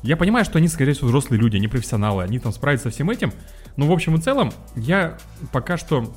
Я 0.03 0.17
понимаю, 0.17 0.45
что 0.45 0.59
они, 0.59 0.69
скорее 0.69 0.95
всего, 0.95 1.09
взрослые 1.09 1.41
люди, 1.41 1.57
они 1.57 1.69
профессионалы, 1.69 2.23
они 2.23 2.39
там 2.39 2.53
справятся 2.53 2.89
со 2.89 2.95
всем 2.95 3.11
этим. 3.11 3.33
Но 3.77 3.87
в 3.87 3.93
общем 3.93 4.15
и 4.15 4.21
целом, 4.21 4.53
я 4.75 5.19
пока 5.53 5.77
что... 5.77 6.15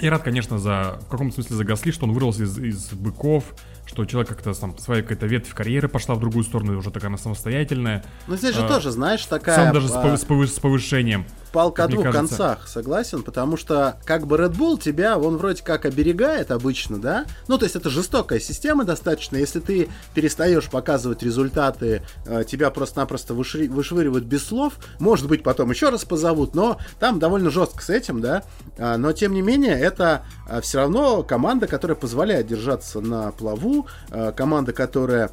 Я 0.00 0.10
рад, 0.10 0.22
конечно, 0.22 0.58
за, 0.58 0.98
в 1.02 1.08
каком-то 1.08 1.34
смысле 1.34 1.56
за 1.56 1.64
Гасли, 1.64 1.90
что 1.90 2.06
он 2.06 2.12
вырвался 2.12 2.44
из, 2.44 2.58
из 2.58 2.92
быков, 2.92 3.54
что 3.90 4.04
человек 4.04 4.28
как-то 4.28 4.54
там, 4.54 4.78
своя 4.78 5.02
какая-то 5.02 5.26
ветвь 5.26 5.52
карьеры 5.52 5.88
пошла 5.88 6.14
в 6.14 6.20
другую 6.20 6.44
сторону, 6.44 6.78
уже 6.78 6.92
такая 6.92 7.08
она 7.08 7.18
самостоятельная. 7.18 8.04
Ну, 8.28 8.36
здесь 8.36 8.54
же 8.54 8.62
а, 8.62 8.68
тоже, 8.68 8.92
знаешь, 8.92 9.24
такая... 9.26 9.56
Сам 9.56 9.74
даже 9.74 9.88
а, 9.92 10.16
с 10.16 10.24
повышением. 10.24 11.26
Палка 11.52 11.84
о 11.84 11.86
как 11.86 11.94
мне 11.94 12.02
двух 12.02 12.12
кажется. 12.12 12.36
концах, 12.36 12.68
согласен, 12.68 13.22
потому 13.22 13.56
что 13.56 14.00
как 14.04 14.26
бы 14.26 14.36
Red 14.36 14.56
Bull 14.56 14.80
тебя, 14.80 15.18
он 15.18 15.36
вроде 15.36 15.62
как 15.62 15.84
оберегает 15.84 16.50
обычно, 16.50 17.00
да? 17.00 17.26
Ну, 17.48 17.58
то 17.58 17.64
есть 17.64 17.76
это 17.76 17.90
жестокая 17.90 18.40
система 18.40 18.84
достаточно, 18.84 19.36
если 19.36 19.60
ты 19.60 19.88
перестаешь 20.14 20.68
показывать 20.68 21.22
результаты, 21.22 22.02
э, 22.26 22.44
тебя 22.46 22.70
просто-напросто 22.70 23.34
вышри- 23.34 23.68
вышвыривают 23.68 24.24
без 24.24 24.46
слов, 24.46 24.74
может 24.98 25.28
быть, 25.28 25.42
потом 25.42 25.70
еще 25.70 25.88
раз 25.90 26.04
позовут, 26.04 26.54
но 26.54 26.78
там 26.98 27.18
довольно 27.18 27.50
жестко 27.50 27.82
с 27.82 27.90
этим, 27.90 28.20
да? 28.20 28.42
А, 28.78 28.96
но, 28.96 29.12
тем 29.12 29.34
не 29.34 29.42
менее, 29.42 29.78
это 29.78 30.24
все 30.62 30.78
равно 30.78 31.22
команда, 31.22 31.66
которая 31.66 31.96
позволяет 31.96 32.46
держаться 32.46 33.00
на 33.00 33.32
плаву, 33.32 33.86
э, 34.10 34.32
команда, 34.36 34.72
которая 34.72 35.30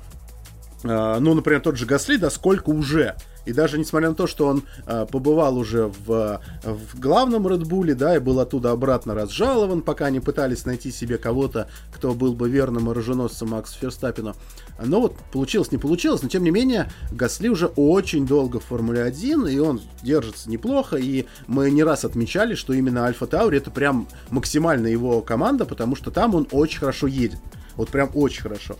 ну, 0.84 1.34
например, 1.34 1.60
тот 1.62 1.76
же 1.76 1.88
Гасли, 1.88 2.18
да, 2.18 2.30
сколько 2.30 2.70
уже. 2.70 3.16
И 3.48 3.54
даже 3.54 3.80
несмотря 3.80 4.10
на 4.10 4.16
то, 4.16 4.28
что 4.28 4.46
он 4.46 4.64
а, 4.86 5.06
побывал 5.06 5.58
уже 5.58 5.90
в, 6.06 6.42
в 6.64 7.00
главном 7.00 7.48
Редбуле, 7.48 7.96
да, 7.96 8.18
и 8.18 8.20
был 8.20 8.42
оттуда 8.42 8.72
обратно 8.72 9.16
разжалован, 9.16 9.82
пока 9.82 10.08
они 10.08 10.20
пытались 10.20 10.66
найти 10.66 10.92
себе 10.92 11.18
кого-то, 11.18 11.70
кто 11.94 12.14
был 12.14 12.34
бы 12.34 12.50
верным 12.50 12.90
оруженосцем 12.90 13.52
Максу 13.52 13.80
Ферстаппину. 13.80 14.36
Но 14.84 15.00
вот 15.00 15.16
получилось, 15.32 15.72
не 15.72 15.78
получилось, 15.78 16.22
но 16.22 16.28
тем 16.28 16.44
не 16.44 16.52
менее 16.52 16.92
Гасли 17.10 17.48
уже 17.48 17.68
очень 17.78 18.28
долго 18.28 18.60
в 18.60 18.66
Формуле 18.66 19.02
1, 19.04 19.48
и 19.48 19.58
он 19.60 19.82
держится 20.04 20.50
неплохо, 20.50 20.98
и 20.98 21.26
мы 21.48 21.72
не 21.72 21.86
раз 21.86 22.04
отмечали, 22.04 22.54
что 22.54 22.74
именно 22.74 23.06
Альфа 23.06 23.28
Таури 23.28 23.60
это 23.60 23.72
прям 23.72 24.10
максимально 24.30 24.88
его 24.88 25.22
команда, 25.22 25.64
потому 25.64 25.96
что 25.96 26.12
там 26.12 26.36
он 26.36 26.50
очень 26.52 26.80
хорошо 26.80 27.08
едет. 27.08 27.40
Вот 27.78 27.90
прям 27.90 28.10
очень 28.14 28.42
хорошо. 28.42 28.76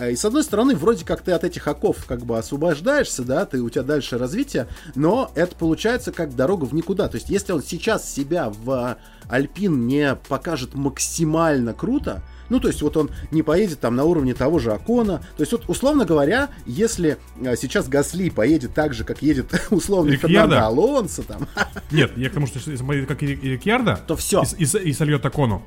А, 0.00 0.08
И 0.08 0.16
с 0.16 0.24
одной 0.24 0.42
стороны, 0.42 0.74
вроде 0.74 1.04
как 1.04 1.20
ты 1.20 1.32
от 1.32 1.44
этих 1.44 1.68
оков 1.68 2.04
как 2.06 2.24
бы 2.24 2.38
освобождаешься, 2.38 3.22
да, 3.22 3.44
ты, 3.44 3.60
у 3.60 3.68
тебя 3.68 3.82
дальше 3.82 4.16
развитие, 4.18 4.66
но 4.94 5.30
это 5.34 5.54
получается 5.54 6.10
как 6.10 6.34
дорога 6.34 6.64
в 6.64 6.74
никуда. 6.74 7.08
То 7.08 7.16
есть, 7.16 7.28
если 7.28 7.52
он 7.52 7.62
сейчас 7.62 8.10
себя 8.10 8.50
в 8.50 8.96
Альпин 9.28 9.86
не 9.86 10.16
покажет 10.28 10.74
максимально 10.74 11.74
круто, 11.74 12.22
Ну, 12.48 12.58
то 12.58 12.66
есть 12.66 12.82
вот 12.82 12.96
он 12.96 13.10
не 13.30 13.44
поедет 13.44 13.78
там 13.78 13.94
на 13.94 14.02
уровне 14.04 14.34
того 14.34 14.58
же 14.58 14.72
Акона. 14.72 15.18
То 15.36 15.42
есть 15.42 15.52
вот, 15.52 15.68
условно 15.68 16.04
говоря, 16.04 16.48
если 16.66 17.16
а, 17.46 17.54
сейчас 17.54 17.86
Гасли 17.86 18.28
поедет 18.28 18.74
так 18.74 18.92
же, 18.92 19.04
как 19.04 19.22
едет 19.22 19.46
условно? 19.70 20.16
Фернандо 20.16 20.58
Алонсо, 20.58 21.22
там, 21.22 21.46
Нет, 21.92 22.10
я 22.16 22.28
к 22.28 22.32
тому, 22.32 22.48
что 22.48 22.58
если 22.58 22.84
поедет 22.84 23.08
как 23.08 23.22
Рикьярдо, 23.22 24.00
То 24.06 24.16
всё. 24.16 24.42
И, 24.58 24.64
и, 24.64 24.88
и 24.88 24.92
сольет 24.92 25.24
Акону, 25.24 25.62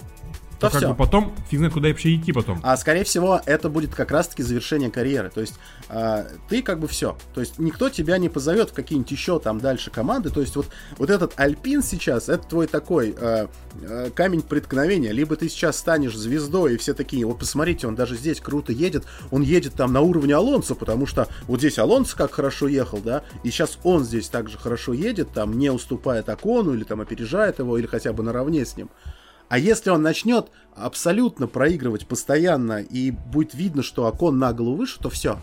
То 0.64 0.70
то, 0.70 0.74
как 0.74 0.82
всё. 0.82 0.90
бы 0.90 0.96
потом 0.96 1.34
фиг 1.50 1.60
знает, 1.60 1.74
куда 1.74 1.90
вообще 1.90 2.16
идти 2.16 2.32
потом. 2.32 2.60
А 2.64 2.78
скорее 2.78 3.04
всего, 3.04 3.42
это 3.46 3.70
будет 3.70 3.94
как 3.94 4.12
раз-таки 4.12 4.44
завершение 4.44 4.90
карьеры. 4.90 5.30
То 5.30 5.42
есть 5.42 5.56
а, 5.90 6.26
ты 6.50 6.62
как 6.62 6.80
бы 6.80 6.88
все. 6.88 7.18
То 7.34 7.42
есть 7.42 7.60
никто 7.60 7.90
тебя 7.90 8.18
не 8.18 8.30
позовет 8.30 8.70
в 8.70 8.74
какие-нибудь 8.74 9.12
еще 9.12 9.40
там 9.40 9.60
дальше 9.60 9.92
команды. 9.92 10.30
То 10.30 10.42
есть 10.42 10.56
вот, 10.56 10.68
вот 10.98 11.10
этот 11.10 11.34
Альпин 11.38 11.84
сейчас, 11.84 12.30
это 12.30 12.48
твой 12.48 12.68
такой 12.68 13.16
а, 13.20 13.50
а, 13.82 14.10
камень 14.12 14.42
преткновения. 14.42 15.12
Либо 15.12 15.36
ты 15.36 15.50
сейчас 15.50 15.78
станешь 15.78 16.16
звездой, 16.16 16.76
и 16.76 16.78
все 16.78 16.94
такие, 16.94 17.26
вот 17.26 17.40
посмотрите, 17.40 17.88
он 17.88 17.96
даже 17.96 18.16
здесь 18.16 18.40
круто 18.40 18.72
едет. 18.72 19.04
Он 19.32 19.42
едет 19.42 19.74
там 19.74 19.92
на 19.92 20.02
уровне 20.02 20.36
Алонсо, 20.36 20.76
потому 20.76 21.06
что 21.06 21.28
вот 21.48 21.60
здесь 21.60 21.78
Алонсо 21.78 22.16
как 22.16 22.32
хорошо 22.32 22.68
ехал, 22.68 23.00
да, 23.00 23.24
и 23.44 23.50
сейчас 23.50 23.78
он 23.84 24.04
здесь 24.04 24.30
также 24.30 24.58
хорошо 24.58 24.94
едет, 24.94 25.30
там 25.34 25.58
не 25.58 25.70
уступает 25.70 26.30
Акону, 26.30 26.74
или 26.74 26.84
там 26.84 27.02
опережает 27.02 27.60
его, 27.60 27.78
или 27.78 27.88
хотя 27.88 28.14
бы 28.14 28.24
наравне 28.24 28.66
с 28.66 28.78
ним. 28.78 28.90
А 29.54 29.60
если 29.60 29.92
он 29.92 30.02
начнет 30.02 30.48
абсолютно 30.76 31.46
проигрывать 31.46 32.08
постоянно 32.08 32.82
и 32.82 33.12
будет 33.12 33.54
видно, 33.54 33.84
что 33.84 34.08
окон 34.08 34.40
на 34.40 34.52
голову 34.52 34.78
выше, 34.78 35.00
то 35.00 35.12
все. 35.12 35.38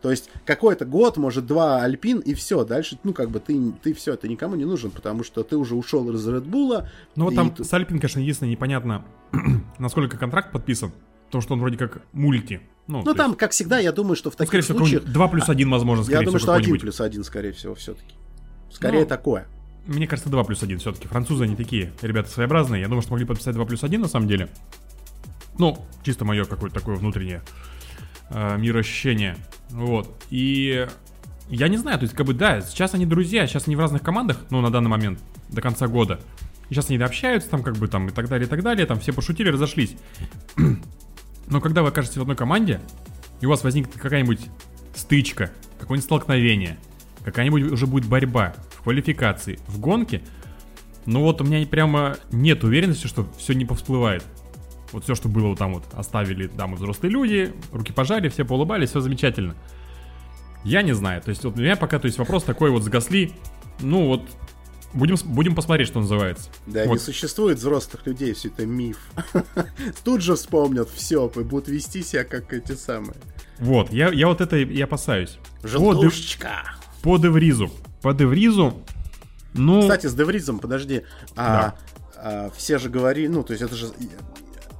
То 0.00 0.10
есть 0.10 0.30
какой-то 0.46 0.86
год, 0.86 1.18
может, 1.18 1.44
два 1.44 1.82
Альпин, 1.82 2.20
и 2.20 2.32
все. 2.32 2.64
Дальше, 2.64 2.98
ну, 3.04 3.12
как 3.12 3.28
бы 3.28 3.38
ты, 3.38 3.72
ты 3.82 3.92
все, 3.92 4.16
ты 4.16 4.30
никому 4.30 4.56
не 4.56 4.64
нужен, 4.64 4.90
потому 4.90 5.22
что 5.24 5.42
ты 5.42 5.58
уже 5.58 5.74
ушел 5.74 6.10
из 6.10 6.26
Редбула. 6.26 6.88
Ну 7.16 7.26
вот 7.26 7.34
там 7.34 7.54
т- 7.54 7.62
с 7.62 7.70
Альпин, 7.74 7.98
конечно, 7.98 8.20
единственное 8.20 8.50
непонятно, 8.50 9.04
насколько 9.78 10.16
контракт 10.16 10.52
подписан, 10.52 10.92
потому 11.26 11.42
что 11.42 11.52
он 11.52 11.60
вроде 11.60 11.76
как 11.76 12.00
мульти. 12.14 12.62
Ну, 12.86 13.02
Ну, 13.04 13.12
там, 13.12 13.32
есть, 13.32 13.40
как 13.40 13.50
всегда, 13.50 13.78
я 13.78 13.92
думаю, 13.92 14.16
что 14.16 14.30
в 14.30 14.32
ну, 14.32 14.38
таких 14.38 14.48
скорее 14.48 14.62
всего, 14.62 14.78
случаях... 14.78 15.02
какой-нибудь 15.02 15.12
2 15.12 15.28
плюс 15.28 15.48
1, 15.50 15.70
возможно, 15.70 16.04
скорее 16.04 16.20
Я 16.20 16.24
думаю, 16.24 16.38
всего, 16.38 16.46
что 16.46 16.52
один 16.54 16.62
какой-нибудь. 16.62 16.80
плюс 16.80 17.00
один, 17.02 17.24
скорее 17.24 17.52
всего, 17.52 17.74
все-таки. 17.74 18.14
Скорее 18.70 19.02
Ну, 19.02 19.06
такое. 19.06 19.46
Мне 19.90 20.06
кажется, 20.06 20.30
2 20.30 20.44
плюс 20.44 20.62
1 20.62 20.78
все-таки. 20.78 21.08
Французы 21.08 21.44
они 21.44 21.56
такие, 21.56 21.92
ребята 22.00 22.30
своеобразные. 22.30 22.80
Я 22.80 22.86
думаю, 22.86 23.02
что 23.02 23.10
могли 23.10 23.26
подписать 23.26 23.54
2 23.56 23.64
плюс 23.64 23.82
1 23.82 24.00
на 24.00 24.06
самом 24.06 24.28
деле. 24.28 24.48
Ну, 25.58 25.84
чисто 26.04 26.24
мое 26.24 26.44
какое-то 26.44 26.78
такое 26.78 26.94
внутреннее 26.94 27.42
э, 28.30 28.56
мироощущение. 28.56 29.36
Вот. 29.70 30.22
И 30.30 30.86
я 31.48 31.66
не 31.66 31.76
знаю, 31.76 31.98
то 31.98 32.04
есть, 32.04 32.14
как 32.14 32.24
бы, 32.24 32.34
да, 32.34 32.60
сейчас 32.60 32.94
они 32.94 33.04
друзья, 33.04 33.48
сейчас 33.48 33.66
они 33.66 33.74
в 33.74 33.80
разных 33.80 34.02
командах, 34.02 34.38
ну, 34.50 34.60
на 34.60 34.70
данный 34.70 34.90
момент, 34.90 35.18
до 35.48 35.60
конца 35.60 35.88
года. 35.88 36.20
И 36.68 36.74
сейчас 36.74 36.88
они 36.88 36.98
общаются, 36.98 37.50
там, 37.50 37.64
как 37.64 37.76
бы, 37.76 37.88
там, 37.88 38.06
и 38.06 38.12
так 38.12 38.28
далее, 38.28 38.46
и 38.46 38.48
так 38.48 38.62
далее, 38.62 38.86
там, 38.86 39.00
все 39.00 39.12
пошутили, 39.12 39.48
разошлись. 39.48 39.96
Но 41.48 41.60
когда 41.60 41.82
вы 41.82 41.88
окажетесь 41.88 42.16
в 42.16 42.20
одной 42.20 42.36
команде, 42.36 42.80
и 43.40 43.46
у 43.46 43.48
вас 43.48 43.64
возникнет 43.64 44.00
какая-нибудь 44.00 44.46
стычка, 44.94 45.50
какое-нибудь 45.80 46.04
столкновение, 46.04 46.78
какая-нибудь 47.24 47.72
уже 47.72 47.88
будет 47.88 48.08
борьба 48.08 48.54
квалификации, 48.90 49.60
в 49.68 49.78
гонке, 49.78 50.20
ну 51.06 51.22
вот 51.22 51.40
у 51.40 51.44
меня 51.44 51.64
прямо 51.64 52.16
нет 52.32 52.64
уверенности, 52.64 53.06
что 53.06 53.24
все 53.38 53.52
не 53.52 53.64
повсплывает. 53.64 54.24
Вот 54.90 55.04
все, 55.04 55.14
что 55.14 55.28
было 55.28 55.46
вот 55.46 55.58
там 55.58 55.74
вот, 55.74 55.84
оставили 55.92 56.48
дамы 56.48 56.74
взрослые 56.74 57.12
люди, 57.12 57.54
руки 57.70 57.92
пожали, 57.92 58.28
все 58.28 58.44
поулыбались, 58.44 58.90
все 58.90 59.00
замечательно. 59.00 59.54
Я 60.64 60.82
не 60.82 60.92
знаю, 60.92 61.22
то 61.22 61.28
есть 61.28 61.44
вот 61.44 61.56
у 61.56 61.60
меня 61.60 61.76
пока, 61.76 62.00
то 62.00 62.06
есть 62.06 62.18
вопрос 62.18 62.42
такой 62.42 62.70
вот 62.70 62.82
с 62.82 62.88
Гасли, 62.88 63.30
ну 63.78 64.08
вот, 64.08 64.28
будем, 64.92 65.14
будем 65.24 65.54
посмотреть, 65.54 65.86
что 65.86 66.00
называется. 66.00 66.50
Да, 66.66 66.84
Вот. 66.86 66.94
не 66.94 66.98
существует 66.98 67.58
взрослых 67.58 68.04
людей, 68.08 68.32
все 68.32 68.48
это 68.48 68.66
миф. 68.66 68.98
Тут 70.04 70.20
же 70.20 70.34
вспомнят 70.34 70.90
все, 70.90 71.30
и 71.36 71.44
будут 71.44 71.68
вести 71.68 72.02
себя 72.02 72.24
как 72.24 72.52
эти 72.52 72.72
самые. 72.72 73.14
Вот, 73.60 73.92
я, 73.92 74.08
я 74.08 74.26
вот 74.26 74.40
это 74.40 74.56
и 74.56 74.80
опасаюсь. 74.80 75.38
Желтушечка. 75.62 76.74
по 77.02 77.18
Девризу. 77.18 77.70
По 78.02 78.12
Девризу, 78.14 78.82
ну... 79.54 79.80
Кстати, 79.82 80.06
с 80.06 80.14
Девризом, 80.14 80.58
подожди. 80.58 81.04
А, 81.36 81.74
а, 82.16 82.50
все 82.56 82.78
же 82.78 82.88
говорили, 82.88 83.28
ну, 83.28 83.42
то 83.42 83.52
есть 83.52 83.62
это 83.62 83.74
же 83.74 83.88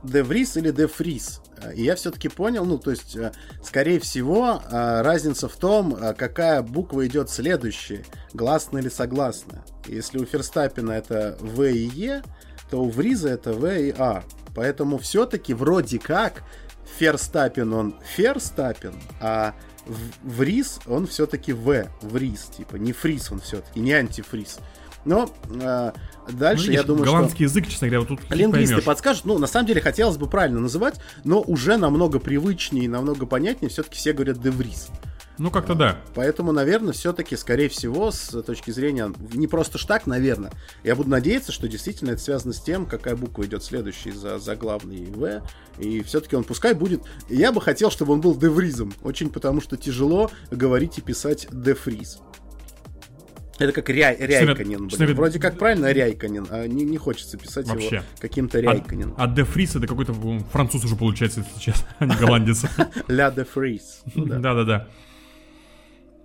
Девриз 0.02 0.56
или 0.56 0.70
Дефриз. 0.70 1.40
А, 1.62 1.72
И 1.72 1.83
я 1.83 1.96
все-таки 1.96 2.28
понял, 2.28 2.64
ну, 2.64 2.78
то 2.78 2.90
есть, 2.90 3.16
а, 3.16 3.33
скорее 3.62 4.00
всего, 4.00 4.62
а, 4.70 5.02
разница 5.02 5.48
в 5.48 5.56
том, 5.56 5.96
а, 6.00 6.14
какая 6.14 6.62
буква 6.62 7.06
идет 7.06 7.30
следующая, 7.30 8.04
гласная 8.33 8.83
или 8.83 8.88
согласная. 8.88 9.64
Если 9.87 10.18
у 10.18 10.24
Ферстаппина 10.24 10.92
это 10.92 11.37
В 11.40 11.62
и 11.62 11.88
Е, 11.92 12.22
то 12.70 12.83
у 12.83 12.88
Вриза 12.88 13.30
это 13.30 13.52
В 13.52 13.66
и 13.66 13.92
А. 13.96 14.22
Поэтому 14.54 14.98
все-таки 14.98 15.54
вроде 15.54 15.98
как 15.98 16.44
Ферстаппин 16.98 17.72
он 17.72 17.94
Ферстаппин, 18.16 18.94
а 19.20 19.54
в- 19.90 20.37
Вриз 20.37 20.81
он 20.87 21.07
все-таки 21.07 21.53
В, 21.53 21.87
Вриз, 22.03 22.50
типа, 22.57 22.76
не 22.76 22.92
Фриз 22.92 23.33
он 23.33 23.40
все-таки, 23.40 23.81
не 23.81 23.92
антифриз. 23.92 24.59
Но 25.05 25.31
ну, 25.48 25.92
дальше 26.31 26.64
видишь, 26.64 26.81
я 26.81 26.83
думаю, 26.83 27.05
что... 27.05 27.14
голландский 27.14 27.44
язык, 27.44 27.66
честно 27.66 27.88
говоря, 27.88 28.00
вот 28.00 28.09
тут 28.09 28.31
Лингвисты 28.31 28.74
поймешь. 28.74 28.85
подскажут. 28.85 29.24
Ну, 29.24 29.38
на 29.38 29.46
самом 29.46 29.66
деле, 29.66 29.81
хотелось 29.81 30.18
бы 30.18 30.29
правильно 30.29 30.61
называть, 30.61 31.00
но 31.24 31.40
уже 31.40 31.76
намного 31.79 32.18
привычнее 32.18 32.85
и 32.85 32.88
намного 32.88 33.24
понятнее. 33.24 33.70
Все-таки 33.70 33.96
все 33.96 34.12
говорят 34.12 34.40
Деврис. 34.42 34.88
Ну, 35.40 35.50
как-то 35.50 35.74
да. 35.74 35.98
Поэтому, 36.14 36.53
наверное, 36.53 36.92
все-таки, 36.92 37.35
скорее 37.35 37.70
всего, 37.70 38.11
с 38.11 38.42
точки 38.42 38.70
зрения 38.72 39.11
не 39.33 39.46
просто 39.46 39.79
ж 39.79 39.87
так, 39.87 40.07
наверное. 40.07 40.53
Я 40.85 40.94
буду 40.94 41.09
надеяться, 41.09 41.50
что 41.50 41.66
действительно 41.66 42.11
это 42.11 42.20
связано 42.20 42.53
с 42.53 42.61
тем, 42.61 42.85
какая 42.85 43.16
буква 43.16 43.46
идет 43.46 43.64
следующей 43.64 44.11
за, 44.11 44.38
за 44.38 44.55
главный 44.55 45.07
В. 45.07 45.42
И 45.79 46.03
все-таки 46.03 46.37
он 46.37 46.44
пускай 46.44 46.74
будет. 46.74 47.00
Я 47.31 47.53
бы 47.53 47.62
хотел, 47.62 47.90
чтобы 47.90 48.12
он 48.12 48.20
был 48.20 48.37
Девризом. 48.37 48.92
Очень 49.03 49.31
потому 49.31 49.62
что 49.62 49.79
тяжело 49.79 50.31
говорить 50.50 50.98
и 50.98 51.00
писать 51.00 51.48
Дефриз. 51.50 52.18
Это 53.59 53.72
как 53.72 53.88
Ря... 53.88 54.14
Ряйканин. 54.14 54.88
блин. 54.88 54.88
говоря, 54.88 55.14
Вроде 55.14 55.38
как 55.38 55.59
правильно 55.59 55.90
Ряйканин, 55.90 56.48
а 56.50 56.66
не, 56.66 56.85
не 56.85 56.98
хочется 56.98 57.38
писать 57.38 57.66
Вообще. 57.66 57.96
его 57.96 58.05
каким-то 58.18 58.61
Ряйканин. 58.61 59.14
А, 59.16 59.24
а 59.24 59.26
Де 59.26 59.44
Фрис 59.44 59.76
это 59.76 59.87
какой-то 59.87 60.12
француз 60.53 60.85
уже 60.85 60.96
получается, 60.96 61.40
если 61.40 61.61
честно, 61.61 61.87
а 61.98 62.05
не 62.07 62.14
голландец. 62.16 62.64
Ля 63.09 63.31
де 63.31 63.44
Фриз. 63.44 64.03
Да. 64.14 64.38
Да-да-да. 64.38 64.88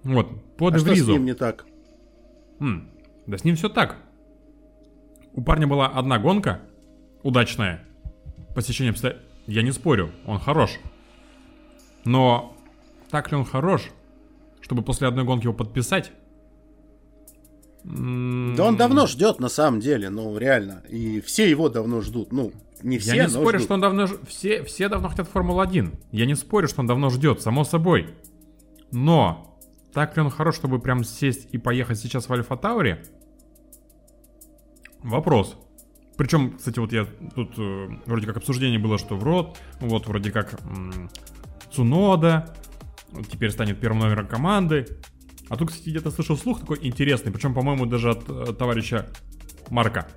Вот, 0.06 0.56
по 0.56 0.68
А 0.68 0.72
Де 0.72 0.80
что 0.80 0.96
с 0.96 1.08
ним 1.08 1.26
не 1.26 1.34
так? 1.36 1.66
М, 2.62 2.90
Да 3.28 3.38
с 3.38 3.44
ним 3.44 3.56
все 3.56 3.68
так. 3.70 3.98
У 5.34 5.42
парня 5.42 5.68
была 5.68 5.88
одна 5.88 6.18
гонка, 6.20 6.62
удачная. 7.24 7.84
Посещение 8.56 8.92
обстоя- 8.94 9.18
Я 9.48 9.62
не 9.64 9.72
спорю, 9.74 10.12
он 10.26 10.40
хорош. 10.40 10.72
Но 12.06 12.56
так 13.10 13.32
ли 13.32 13.38
он 13.38 13.44
хорош, 13.46 13.82
чтобы 14.62 14.82
после 14.84 15.08
одной 15.08 15.26
гонки 15.26 15.44
его 15.46 15.54
подписать? 15.54 16.12
Да 17.84 18.64
он 18.64 18.78
давно 18.78 19.06
ждет, 19.08 19.40
на 19.40 19.50
самом 19.50 19.80
деле, 19.80 20.10
ну, 20.10 20.38
реально. 20.38 20.82
И 20.90 21.20
все 21.22 21.50
его 21.50 21.70
давно 21.70 22.02
ждут. 22.02 22.32
Ну, 22.32 22.52
не 22.82 22.98
все, 22.98 23.16
Я 23.16 23.24
не 23.26 23.30
спорю, 23.30 23.60
ждут. 23.60 23.66
что 23.66 23.74
он 23.76 23.82
давно... 23.82 24.08
ж- 24.08 24.18
Все, 24.28 24.64
все 24.64 24.90
давно 24.90 25.10
хотят 25.10 25.28
Формулу-1. 25.28 25.96
Я 26.12 26.26
не 26.26 26.36
спорю, 26.36 26.68
что 26.68 26.82
он 26.82 26.88
давно 26.88 27.10
ждет, 27.10 27.42
само 27.42 27.64
собой. 27.64 28.10
Но 28.92 29.55
так 29.96 30.18
ли 30.18 30.22
он 30.22 30.30
хорош, 30.30 30.56
чтобы 30.56 30.80
прям 30.80 31.06
сесть 31.06 31.48
и 31.54 31.58
поехать 31.58 31.98
сейчас 31.98 32.28
в 32.28 32.34
Альфа 32.34 32.58
Таури? 32.58 32.98
Вопрос. 35.02 35.58
Причем, 36.18 36.58
кстати, 36.58 36.80
вот 36.80 36.92
я 36.92 37.06
тут 37.34 37.58
э, 37.58 37.88
вроде 38.06 38.28
как 38.28 38.36
обсуждение 38.36 38.78
было, 38.78 38.98
что 38.98 39.16
в 39.16 39.24
рот, 39.24 39.58
вот 39.80 40.06
вроде 40.08 40.32
как 40.32 40.60
м, 40.64 41.10
Цунода 41.72 42.54
теперь 43.32 43.52
станет 43.52 43.80
первым 43.80 44.00
номером 44.00 44.28
команды. 44.28 44.86
А 45.48 45.56
тут, 45.56 45.70
кстати, 45.70 45.90
где-то 45.92 46.12
слышал 46.12 46.36
слух 46.36 46.60
такой 46.60 46.80
интересный, 46.82 47.32
причем, 47.32 47.54
по-моему, 47.54 47.86
даже 47.86 48.12
от 48.12 48.30
э, 48.30 48.54
товарища 48.54 49.08
Марка, 49.70 50.10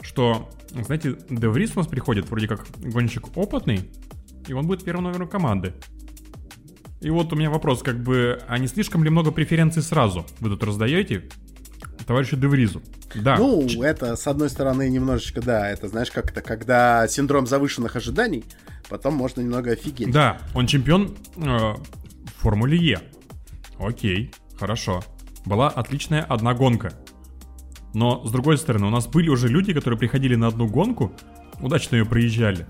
что, 0.00 0.48
знаете, 0.70 1.18
Деврис 1.28 1.76
у 1.76 1.80
нас 1.80 1.88
приходит 1.88 2.30
вроде 2.30 2.48
как 2.48 2.64
гонщик 2.78 3.36
опытный, 3.36 3.90
и 4.48 4.54
он 4.54 4.66
будет 4.66 4.82
первым 4.82 5.04
номером 5.04 5.28
команды. 5.28 5.74
И 7.00 7.08
вот 7.10 7.32
у 7.32 7.36
меня 7.36 7.50
вопрос, 7.50 7.82
как 7.82 8.02
бы, 8.02 8.40
а 8.46 8.58
не 8.58 8.66
слишком 8.66 9.04
ли 9.04 9.10
много 9.10 9.30
преференций 9.32 9.82
сразу 9.82 10.26
вы 10.40 10.50
тут 10.50 10.62
раздаете 10.64 11.28
товарищу 12.06 12.36
Девризу? 12.36 12.82
Да. 13.14 13.36
Ну, 13.36 13.66
это, 13.82 14.16
с 14.16 14.26
одной 14.26 14.50
стороны, 14.50 14.88
немножечко, 14.88 15.40
да, 15.40 15.70
это, 15.70 15.88
знаешь, 15.88 16.10
как-то, 16.10 16.42
когда 16.42 17.08
синдром 17.08 17.46
завышенных 17.46 17.96
ожиданий, 17.96 18.44
потом 18.88 19.14
можно 19.14 19.40
немного 19.40 19.72
офигеть. 19.72 20.10
Да, 20.10 20.38
он 20.54 20.66
чемпион 20.66 21.16
э, 21.36 21.74
Формуле 22.40 22.76
Е. 22.76 23.00
Окей, 23.78 24.32
хорошо. 24.58 25.02
Была 25.44 25.68
отличная 25.68 26.22
одна 26.22 26.54
гонка. 26.54 26.92
Но, 27.94 28.24
с 28.24 28.30
другой 28.30 28.58
стороны, 28.58 28.86
у 28.86 28.90
нас 28.90 29.06
были 29.06 29.28
уже 29.28 29.48
люди, 29.48 29.72
которые 29.72 29.98
приходили 29.98 30.34
на 30.34 30.48
одну 30.48 30.68
гонку, 30.68 31.12
удачно 31.60 31.96
ее 31.96 32.04
проезжали. 32.04 32.66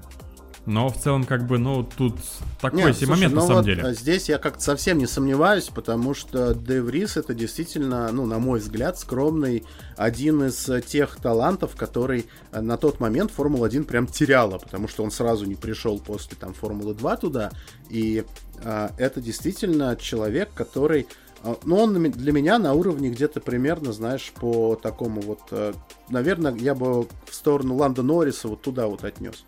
Но 0.70 0.88
в 0.88 0.96
целом, 0.96 1.24
как 1.24 1.48
бы, 1.48 1.58
ну, 1.58 1.82
тут 1.82 2.14
такой 2.60 2.84
Нет, 2.84 2.96
себе 2.96 3.06
слушай, 3.06 3.18
момент, 3.18 3.34
ну 3.34 3.40
на 3.40 3.46
самом 3.46 3.56
вот, 3.56 3.64
деле. 3.64 3.82
а, 3.82 3.92
Здесь 3.92 4.28
я 4.28 4.38
как-то 4.38 4.60
совсем 4.60 4.98
не 4.98 5.06
сомневаюсь, 5.06 5.64
потому 5.64 6.14
что 6.14 6.54
Деврис 6.54 7.16
это 7.16 7.34
действительно, 7.34 8.08
ну, 8.12 8.24
на 8.24 8.38
мой 8.38 8.60
взгляд, 8.60 8.96
скромный 8.96 9.64
один 9.96 10.44
из 10.44 10.68
э, 10.68 10.80
тех 10.80 11.16
талантов, 11.16 11.74
который 11.74 12.26
э, 12.52 12.60
на 12.60 12.76
тот 12.76 13.00
момент 13.00 13.32
Формула-1 13.32 13.82
прям 13.82 14.06
теряла, 14.06 14.58
потому 14.58 14.86
что 14.86 15.02
он 15.02 15.10
сразу 15.10 15.44
не 15.44 15.56
пришел 15.56 15.98
после 15.98 16.36
там 16.36 16.54
Формулы-2 16.54 17.20
туда, 17.20 17.50
и 17.88 18.24
а, 18.62 18.92
это 18.96 19.20
действительно 19.20 19.96
человек, 19.96 20.50
который 20.54 21.08
а, 21.42 21.58
ну, 21.64 21.78
он 21.78 22.00
для 22.12 22.32
меня 22.32 22.60
на 22.60 22.74
уровне 22.74 23.10
где-то 23.10 23.40
примерно, 23.40 23.92
знаешь, 23.92 24.32
по 24.38 24.76
такому 24.76 25.20
вот... 25.20 25.40
Наверное, 26.10 26.54
я 26.54 26.76
бы 26.76 27.02
в 27.02 27.08
сторону 27.34 27.74
Ланда 27.74 28.02
Норриса 28.04 28.46
вот 28.46 28.62
туда 28.62 28.86
вот 28.86 29.02
отнес. 29.02 29.44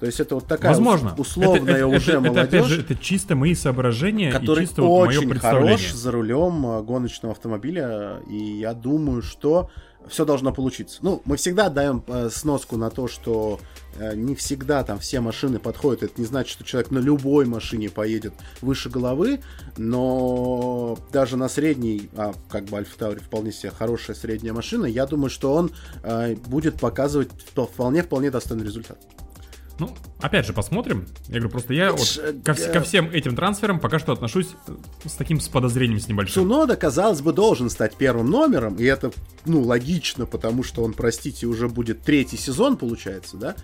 То 0.00 0.06
есть 0.06 0.20
это 0.20 0.34
вот 0.34 0.46
такая 0.46 0.72
Возможно. 0.72 1.14
ус- 1.16 1.28
условная 1.28 1.60
это, 1.62 1.70
это- 1.72 1.86
уже 1.86 1.96
это, 1.96 2.10
это, 2.12 2.20
молодежь, 2.20 2.46
опять 2.48 2.64
же, 2.66 2.80
это 2.80 2.94
чисто 2.96 3.36
мои 3.36 3.54
соображения 3.54 4.30
который 4.32 4.64
и 4.64 4.66
чисто 4.66 4.82
вот 4.82 5.06
мое 5.06 5.18
очень 5.18 5.28
представление. 5.30 5.76
хорош 5.78 5.92
за 5.92 6.10
рулем 6.10 6.66
э, 6.66 6.82
гоночного 6.82 7.32
автомобиля, 7.32 8.20
и 8.28 8.36
я 8.36 8.74
думаю, 8.74 9.22
что 9.22 9.70
все 10.06 10.26
должно 10.26 10.52
получиться. 10.52 10.98
Ну, 11.00 11.22
мы 11.24 11.38
всегда 11.38 11.70
даем 11.70 12.04
э, 12.08 12.28
сноску 12.30 12.76
на 12.76 12.90
то, 12.90 13.08
что 13.08 13.58
э, 13.98 14.14
не 14.14 14.34
всегда 14.34 14.84
там 14.84 14.98
все 14.98 15.20
машины 15.20 15.58
подходят. 15.58 16.02
Это 16.02 16.20
не 16.20 16.26
значит, 16.26 16.50
что 16.52 16.62
человек 16.64 16.90
на 16.90 16.98
любой 16.98 17.46
машине 17.46 17.88
поедет 17.88 18.34
выше 18.60 18.90
головы, 18.90 19.40
но 19.78 20.98
даже 21.12 21.36
на 21.38 21.48
средней, 21.48 22.10
а 22.16 22.34
как 22.50 22.64
бы 22.64 22.76
Альфа 22.76 22.98
Таури 22.98 23.20
вполне 23.20 23.52
себе 23.52 23.70
хорошая 23.70 24.14
средняя 24.14 24.52
машина, 24.52 24.84
я 24.86 25.06
думаю, 25.06 25.30
что 25.30 25.54
он 25.54 25.70
будет 26.48 26.80
показывать 26.80 27.30
вполне-вполне 27.54 28.30
достойный 28.30 28.64
результат. 28.64 28.98
Ну, 29.78 29.90
опять 30.20 30.46
же, 30.46 30.52
посмотрим. 30.52 31.06
Я 31.26 31.34
говорю, 31.34 31.50
просто 31.50 31.74
я 31.74 31.92
вот 31.92 32.20
ко, 32.44 32.54
ко 32.54 32.80
всем 32.80 33.10
этим 33.10 33.34
трансферам 33.34 33.80
пока 33.80 33.98
что 33.98 34.12
отношусь 34.12 34.48
с 35.04 35.12
таким 35.14 35.40
с 35.40 35.48
подозрением 35.48 35.98
с 35.98 36.08
небольшим. 36.08 36.44
Цунода, 36.44 36.76
казалось 36.76 37.20
бы, 37.22 37.32
должен 37.32 37.70
стать 37.70 37.96
первым 37.96 38.30
номером, 38.30 38.76
и 38.76 38.84
это, 38.84 39.12
ну, 39.44 39.62
логично, 39.62 40.26
потому 40.26 40.62
что 40.62 40.84
он, 40.84 40.92
простите, 40.92 41.46
уже 41.46 41.68
будет 41.68 42.02
третий 42.02 42.36
сезон, 42.36 42.76
получается, 42.76 43.36
да? 43.36 43.56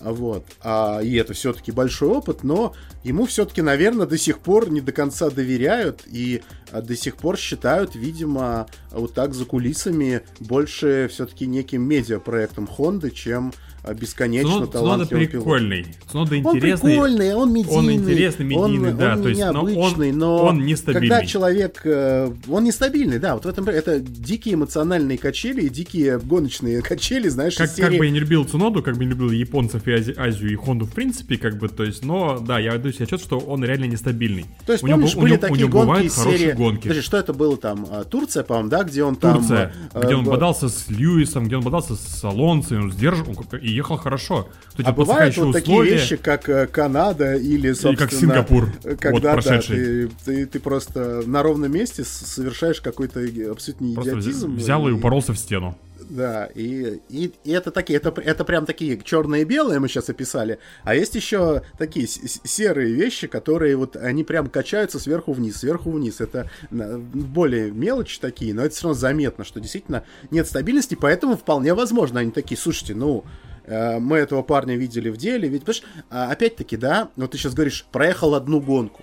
А 0.00 0.12
Вот. 0.12 0.44
А, 0.62 1.00
и 1.02 1.14
это 1.14 1.32
все-таки 1.34 1.72
большой 1.72 2.08
опыт, 2.08 2.44
но 2.44 2.74
ему 3.04 3.26
все-таки, 3.26 3.62
наверное, 3.62 4.06
до 4.06 4.18
сих 4.18 4.38
пор 4.38 4.70
не 4.70 4.80
до 4.80 4.92
конца 4.92 5.30
доверяют 5.30 6.02
и 6.06 6.42
а, 6.70 6.82
до 6.82 6.96
сих 6.96 7.16
пор 7.16 7.36
считают, 7.38 7.94
видимо, 7.94 8.66
вот 8.90 9.14
так 9.14 9.34
за 9.34 9.44
кулисами 9.44 10.22
больше 10.40 11.08
все-таки 11.12 11.46
неким 11.46 11.82
медиапроектом 11.82 12.66
Хонды, 12.66 13.10
чем 13.10 13.52
а, 13.82 13.92
бесконечно 13.94 14.50
Цунода, 14.50 14.72
Цунода 14.72 14.78
талантливым 15.06 15.26
пилотом. 15.28 15.42
прикольный. 15.52 15.86
Цунода 16.10 16.34
Он 16.34 16.38
интересный. 16.56 16.90
прикольный, 16.92 17.34
он 17.34 17.52
медийный. 17.52 17.76
Он 17.78 17.92
интересный, 17.92 18.46
медийный, 18.46 18.90
он, 18.92 18.96
да, 18.96 19.12
он 19.14 19.22
то 19.22 19.28
есть, 19.28 19.40
но 19.40 19.46
он- 19.62 19.66
необычный, 19.72 20.12
но, 20.12 20.44
он 20.46 20.64
нестабильный. 20.64 21.08
когда 21.08 21.26
человек, 21.26 21.80
э, 21.84 22.32
он 22.48 22.64
нестабильный, 22.64 23.18
да, 23.18 23.34
вот 23.34 23.44
в 23.44 23.48
этом 23.48 23.68
это 23.68 24.00
дикие 24.00 24.54
эмоциональные 24.54 25.18
качели 25.18 25.62
и 25.62 25.68
дикие 25.68 26.18
гоночные 26.18 26.80
качели, 26.82 27.28
знаешь, 27.28 27.56
Как, 27.56 27.68
из 27.68 27.74
как 27.74 27.88
серии- 27.90 27.98
бы 27.98 28.06
я 28.06 28.10
не 28.10 28.20
любил 28.20 28.44
Цуноду, 28.46 28.82
как 28.82 28.96
бы 28.96 29.04
не 29.04 29.10
любил 29.10 29.30
японцев 29.30 29.73
и 29.86 29.90
Ази- 29.92 30.14
Азию 30.16 30.52
и 30.52 30.54
Хонду 30.56 30.84
в 30.86 30.92
принципе, 30.92 31.36
как 31.36 31.58
бы, 31.58 31.68
то 31.68 31.84
есть, 31.84 32.04
но 32.04 32.38
да, 32.38 32.58
я 32.58 32.72
отдаю 32.74 32.92
себе 32.94 33.04
отчет, 33.04 33.20
что 33.20 33.38
он 33.38 33.64
реально 33.64 33.84
нестабильный. 33.86 34.46
То 34.66 34.72
есть, 34.72 34.84
у 34.84 34.86
него, 34.86 34.96
помнишь, 34.98 35.16
у 35.16 35.20
были 35.20 35.32
него- 35.32 35.38
у 35.38 35.48
такие 35.48 35.58
него 35.60 35.68
гонки 35.70 35.86
бывают 35.86 36.06
из 36.06 36.14
хорошие 36.14 36.38
серии... 36.38 36.52
гонки. 36.52 36.82
Подожди, 36.82 37.02
что 37.02 37.16
это 37.16 37.32
было 37.32 37.56
там? 37.56 37.86
А, 37.90 38.04
Турция, 38.04 38.42
по-моему, 38.44 38.68
да, 38.70 38.84
где 38.84 39.02
он 39.04 39.16
там... 39.16 39.38
Турция, 39.38 39.72
э, 39.92 40.02
где 40.04 40.14
он 40.14 40.26
э, 40.26 40.30
бодался 40.30 40.68
с 40.68 40.88
Льюисом, 40.88 41.46
где 41.46 41.56
он 41.56 41.62
бодался 41.62 41.96
с 41.96 42.24
Алонсо, 42.24 42.74
и 42.74 42.78
он 42.78 42.92
сдержал 42.92 43.28
он 43.28 43.34
как- 43.36 43.62
и 43.62 43.68
ехал 43.70 43.96
хорошо. 43.96 44.42
То 44.42 44.78
есть 44.78 44.88
А 44.88 44.92
бывают 44.92 45.36
вот 45.36 45.52
такие 45.52 45.72
условия. 45.76 45.92
вещи, 45.92 46.16
как 46.16 46.48
э, 46.48 46.66
Канада 46.66 47.34
или, 47.34 47.72
собственно... 47.72 47.96
как 47.96 48.12
Сингапур, 48.12 48.72
вот 48.82 48.98
Когда, 48.98 49.20
да, 49.20 49.32
прошедший. 49.34 49.76
ты, 49.76 50.10
ты, 50.24 50.46
ты 50.46 50.60
просто 50.60 51.22
на 51.26 51.42
ровном 51.42 51.72
месте 51.72 52.04
совершаешь 52.04 52.80
какой-то 52.80 53.20
абсолютно 53.50 53.94
Просто 53.94 54.12
идиотизм. 54.20 54.56
взял 54.56 54.88
и 54.88 54.92
упоролся 54.92 55.32
в 55.32 55.38
стену. 55.38 55.76
Да, 56.10 56.46
и, 56.54 57.00
и, 57.08 57.32
и 57.44 57.50
это 57.52 57.70
такие, 57.70 57.96
это, 57.96 58.12
это 58.20 58.44
прям 58.44 58.66
такие 58.66 59.00
черные 59.02 59.42
и 59.42 59.44
белые 59.44 59.80
мы 59.80 59.88
сейчас 59.88 60.10
описали, 60.10 60.58
а 60.82 60.94
есть 60.94 61.14
еще 61.14 61.62
такие 61.78 62.06
серые 62.06 62.92
вещи, 62.92 63.26
которые 63.26 63.76
вот 63.76 63.96
они 63.96 64.22
прям 64.24 64.48
качаются 64.48 64.98
сверху 64.98 65.32
вниз, 65.32 65.56
сверху 65.56 65.90
вниз. 65.90 66.20
Это 66.20 66.50
на- 66.70 66.98
более 66.98 67.70
мелочи 67.70 68.20
такие, 68.20 68.52
но 68.54 68.62
это 68.64 68.74
все 68.74 68.84
равно 68.84 68.98
заметно, 68.98 69.44
что 69.44 69.60
действительно 69.60 70.04
нет 70.30 70.46
стабильности, 70.46 70.94
поэтому 70.94 71.36
вполне 71.36 71.74
возможно 71.74 72.20
они 72.20 72.30
такие, 72.30 72.58
слушайте, 72.58 72.94
ну 72.94 73.24
э, 73.64 73.98
мы 73.98 74.18
этого 74.18 74.42
парня 74.42 74.76
видели 74.76 75.08
в 75.08 75.16
деле, 75.16 75.48
ведь, 75.48 75.64
понимаешь, 75.64 75.84
а, 76.10 76.30
опять-таки, 76.30 76.76
да, 76.76 77.10
вот 77.16 77.30
ты 77.30 77.38
сейчас 77.38 77.54
говоришь, 77.54 77.86
проехал 77.90 78.34
одну 78.34 78.60
гонку. 78.60 79.02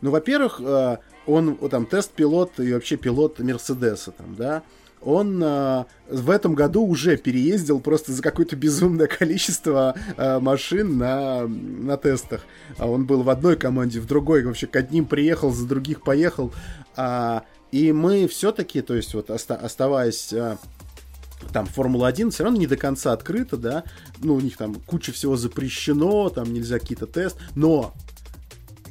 Ну, 0.00 0.10
во-первых, 0.10 0.60
э, 0.60 0.98
он 1.26 1.56
там 1.68 1.86
тест-пилот 1.86 2.60
и 2.60 2.72
вообще 2.72 2.96
пилот 2.96 3.40
Мерседеса, 3.40 4.12
там, 4.12 4.36
да, 4.36 4.62
он 5.06 5.40
э, 5.40 5.84
в 6.10 6.30
этом 6.30 6.56
году 6.56 6.84
уже 6.84 7.16
переездил 7.16 7.78
просто 7.78 8.12
за 8.12 8.22
какое-то 8.22 8.56
безумное 8.56 9.06
количество 9.06 9.94
э, 10.16 10.40
машин 10.40 10.98
на, 10.98 11.46
на 11.46 11.96
тестах. 11.96 12.44
А 12.76 12.90
он 12.90 13.06
был 13.06 13.22
в 13.22 13.30
одной 13.30 13.56
команде, 13.56 14.00
в 14.00 14.06
другой, 14.06 14.44
вообще 14.44 14.66
к 14.66 14.74
одним 14.74 15.06
приехал, 15.06 15.52
за 15.52 15.66
других 15.66 16.02
поехал. 16.02 16.52
А, 16.96 17.44
и 17.70 17.92
мы 17.92 18.26
все-таки, 18.26 18.80
то 18.80 18.94
есть 18.94 19.14
вот 19.14 19.30
оста- 19.30 19.54
оставаясь 19.54 20.32
а, 20.32 20.58
там 21.52 21.66
Формула-1 21.66 22.30
все 22.30 22.42
равно 22.42 22.58
не 22.58 22.66
до 22.66 22.76
конца 22.76 23.12
открыта, 23.12 23.56
да, 23.56 23.84
ну, 24.18 24.34
у 24.34 24.40
них 24.40 24.56
там 24.56 24.74
куча 24.74 25.12
всего 25.12 25.36
запрещено, 25.36 26.30
там 26.30 26.52
нельзя 26.52 26.80
какие-то 26.80 27.06
тесты, 27.06 27.40
но 27.54 27.94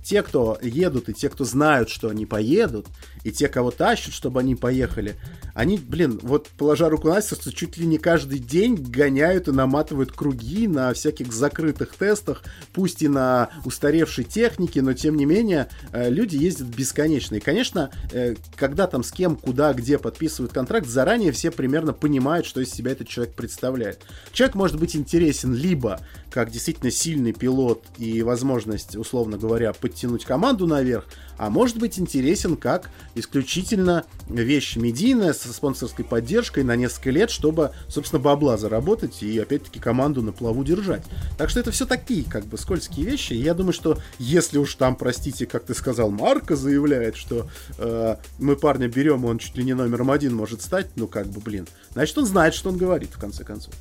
те, 0.05 0.21
кто 0.21 0.57
едут, 0.61 1.09
и 1.09 1.13
те, 1.13 1.29
кто 1.29 1.43
знают, 1.43 1.89
что 1.89 2.09
они 2.09 2.25
поедут, 2.25 2.85
и 3.23 3.31
те, 3.31 3.49
кого 3.49 3.71
тащат, 3.71 4.13
чтобы 4.13 4.39
они 4.39 4.55
поехали, 4.55 5.15
они, 5.55 5.77
блин, 5.77 6.19
вот 6.21 6.49
положа 6.49 6.89
руку 6.89 7.07
на 7.07 7.21
сердце, 7.21 7.51
чуть 7.51 7.77
ли 7.77 7.87
не 7.87 7.97
каждый 7.97 8.39
день 8.39 8.75
гоняют 8.75 9.47
и 9.47 9.53
наматывают 9.53 10.11
круги 10.11 10.67
на 10.67 10.93
всяких 10.93 11.31
закрытых 11.31 11.95
тестах, 11.95 12.43
пусть 12.73 13.01
и 13.01 13.07
на 13.07 13.49
устаревшей 13.63 14.25
технике, 14.25 14.81
но 14.81 14.91
тем 14.91 15.15
не 15.15 15.23
менее 15.23 15.69
э, 15.93 16.09
люди 16.09 16.35
ездят 16.35 16.67
бесконечно. 16.67 17.35
И, 17.35 17.39
конечно, 17.39 17.89
э, 18.11 18.35
когда 18.57 18.85
там 18.85 19.01
с 19.01 19.13
кем, 19.13 19.37
куда, 19.37 19.73
где 19.73 19.97
подписывают 19.97 20.51
контракт, 20.51 20.87
заранее 20.87 21.31
все 21.31 21.51
примерно 21.51 21.93
понимают, 21.93 22.45
что 22.45 22.59
из 22.59 22.71
себя 22.71 22.91
этот 22.91 23.07
человек 23.07 23.33
представляет. 23.33 24.01
Человек 24.33 24.55
может 24.55 24.77
быть 24.77 24.93
интересен 24.93 25.53
либо 25.53 26.01
как 26.35 26.51
действительно 26.51 26.91
сильный 26.91 27.31
пилот 27.31 27.85
и 27.97 28.21
возможность, 28.21 28.97
условно 28.97 29.37
говоря, 29.37 29.71
подтянуть 29.71 30.25
команду 30.25 30.67
наверх, 30.67 31.05
а 31.37 31.49
может 31.49 31.77
быть 31.77 31.99
интересен 31.99 32.55
как 32.57 32.89
исключительно 33.15 34.05
вещь 34.27 34.75
медийная 34.75 35.33
со 35.33 35.51
спонсорской 35.51 36.05
поддержкой 36.05 36.63
на 36.63 36.75
несколько 36.75 37.11
лет, 37.11 37.29
чтобы, 37.29 37.71
собственно, 37.87 38.21
бабла 38.21 38.57
заработать 38.57 39.21
и, 39.23 39.37
опять-таки, 39.39 39.79
команду 39.79 40.21
на 40.21 40.31
плаву 40.31 40.63
держать. 40.63 41.03
Так 41.37 41.49
что 41.49 41.59
это 41.59 41.71
все 41.71 41.85
такие, 41.85 42.23
как 42.23 42.45
бы, 42.45 42.57
скользкие 42.57 43.05
вещи. 43.05 43.33
И 43.33 43.41
я 43.41 43.53
думаю, 43.53 43.73
что 43.73 43.97
если 44.19 44.57
уж 44.57 44.75
там, 44.75 44.95
простите, 44.95 45.45
как 45.45 45.65
ты 45.65 45.73
сказал, 45.73 46.09
Марка 46.11 46.55
заявляет, 46.55 47.15
что 47.15 47.47
э, 47.77 48.15
мы 48.39 48.55
парня 48.55 48.87
берем, 48.87 49.25
он 49.25 49.37
чуть 49.37 49.55
ли 49.57 49.63
не 49.63 49.73
номером 49.73 50.11
один 50.11 50.35
может 50.35 50.61
стать, 50.61 50.87
ну, 50.95 51.07
как 51.07 51.27
бы, 51.27 51.39
блин, 51.39 51.67
значит, 51.93 52.17
он 52.17 52.25
знает, 52.25 52.53
что 52.53 52.69
он 52.69 52.77
говорит, 52.77 53.11
в 53.13 53.19
конце 53.19 53.43
концов. 53.43 53.73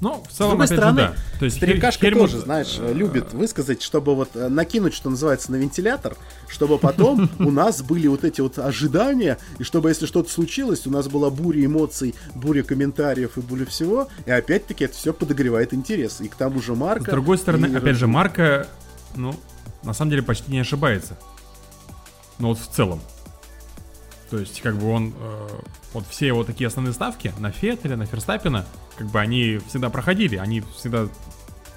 Ну, 0.00 0.24
в 0.28 0.32
С 0.32 0.36
целом, 0.36 0.50
другой 0.50 0.66
опять 0.66 0.78
стороны, 0.78 1.00
же, 1.00 1.06
да. 1.08 1.38
То 1.40 1.44
есть 1.46 1.56
старикашка 1.56 2.06
Хель- 2.06 2.12
Хельмут- 2.14 2.18
тоже, 2.30 2.38
знаешь, 2.38 2.78
любит 2.78 3.32
высказать, 3.32 3.82
чтобы 3.82 4.14
вот 4.14 4.30
э, 4.34 4.48
накинуть, 4.48 4.94
что 4.94 5.10
называется, 5.10 5.50
на 5.50 5.56
вентилятор, 5.56 6.16
чтобы 6.46 6.78
потом 6.78 7.28
у 7.40 7.50
нас 7.50 7.82
были 7.82 8.06
вот 8.06 8.22
эти 8.22 8.40
вот 8.40 8.58
ожидания, 8.60 9.38
и 9.58 9.64
чтобы, 9.64 9.88
если 9.88 10.06
что-то 10.06 10.30
случилось, 10.30 10.86
у 10.86 10.90
нас 10.90 11.08
была 11.08 11.30
буря 11.30 11.64
эмоций, 11.64 12.14
буря 12.36 12.62
комментариев 12.62 13.36
и 13.38 13.40
буря 13.40 13.66
всего, 13.66 14.08
и 14.24 14.30
опять-таки 14.30 14.84
это 14.84 14.94
все 14.94 15.12
подогревает 15.12 15.74
интерес. 15.74 16.20
И 16.20 16.28
к 16.28 16.36
тому 16.36 16.62
же 16.62 16.76
Марка... 16.76 17.10
С 17.10 17.14
другой 17.14 17.36
стороны, 17.38 17.66
и- 17.66 17.74
опять 17.74 17.96
же, 17.96 18.06
Марка, 18.06 18.68
ну, 19.16 19.34
на 19.82 19.94
самом 19.94 20.10
деле 20.10 20.22
почти 20.22 20.52
не 20.52 20.60
ошибается. 20.60 21.18
Ну 22.38 22.48
вот 22.48 22.58
в 22.60 22.68
целом. 22.68 23.00
То 24.30 24.38
есть, 24.38 24.60
как 24.60 24.76
бы 24.76 24.90
он, 24.90 25.14
э, 25.18 25.48
вот 25.94 26.04
все 26.08 26.26
его 26.26 26.44
такие 26.44 26.66
основные 26.68 26.92
ставки 26.92 27.32
на 27.38 27.50
Феттеля, 27.50 27.96
на 27.96 28.04
Ферстаппина, 28.06 28.66
как 28.96 29.06
бы 29.08 29.20
они 29.20 29.58
всегда 29.68 29.88
проходили, 29.90 30.36
они 30.36 30.60
всегда 30.76 31.08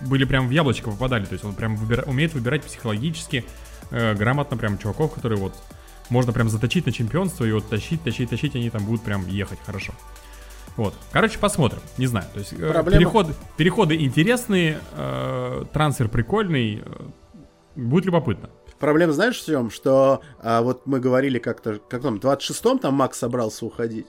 были 0.02 0.26
прям 0.26 0.48
в 0.48 0.52
яблочко 0.52 0.90
попадали, 0.92 1.26
то 1.26 1.34
есть 1.34 1.46
он 1.46 1.54
прям 1.54 1.76
выбира- 1.76 2.08
умеет 2.10 2.34
выбирать 2.34 2.64
психологически 2.64 3.46
э, 3.92 4.14
грамотно 4.16 4.58
прям 4.58 4.78
чуваков, 4.78 5.14
которые 5.14 5.40
вот 5.40 5.54
можно 6.10 6.34
прям 6.34 6.50
заточить 6.50 6.86
на 6.86 6.92
чемпионство 6.92 7.46
и 7.46 7.52
вот 7.52 7.70
тащить, 7.70 8.02
тащить, 8.04 8.30
тащить, 8.30 8.56
они 8.56 8.70
там 8.70 8.84
будут 8.86 9.02
прям 9.04 9.26
ехать 9.28 9.60
хорошо. 9.66 9.94
Вот. 10.78 10.94
Короче, 11.12 11.38
посмотрим. 11.38 11.80
Не 11.98 12.08
знаю. 12.08 12.26
То 12.34 12.40
есть 12.40 12.54
э, 12.54 12.56
Проблема- 12.58 12.92
переходы, 13.00 13.34
переходы 13.58 13.96
интересные, 13.96 14.80
э, 14.94 15.66
трансфер 15.72 16.08
прикольный. 16.10 16.82
э, 16.86 17.06
будет 17.76 18.06
любопытно. 18.06 18.50
Проблема, 18.82 19.14
знаешь, 19.14 19.40
в 19.40 19.46
чем? 19.46 19.70
Что 19.70 20.22
а, 20.40 20.64
вот 20.64 20.88
мы 20.88 21.00
говорили 21.00 21.38
как-то, 21.38 21.80
как 21.88 22.02
там, 22.02 22.20
в 22.20 22.24
26-м 22.26 22.80
там 22.80 22.96
Макс 22.96 23.18
собрался 23.18 23.66
уходить. 23.66 24.08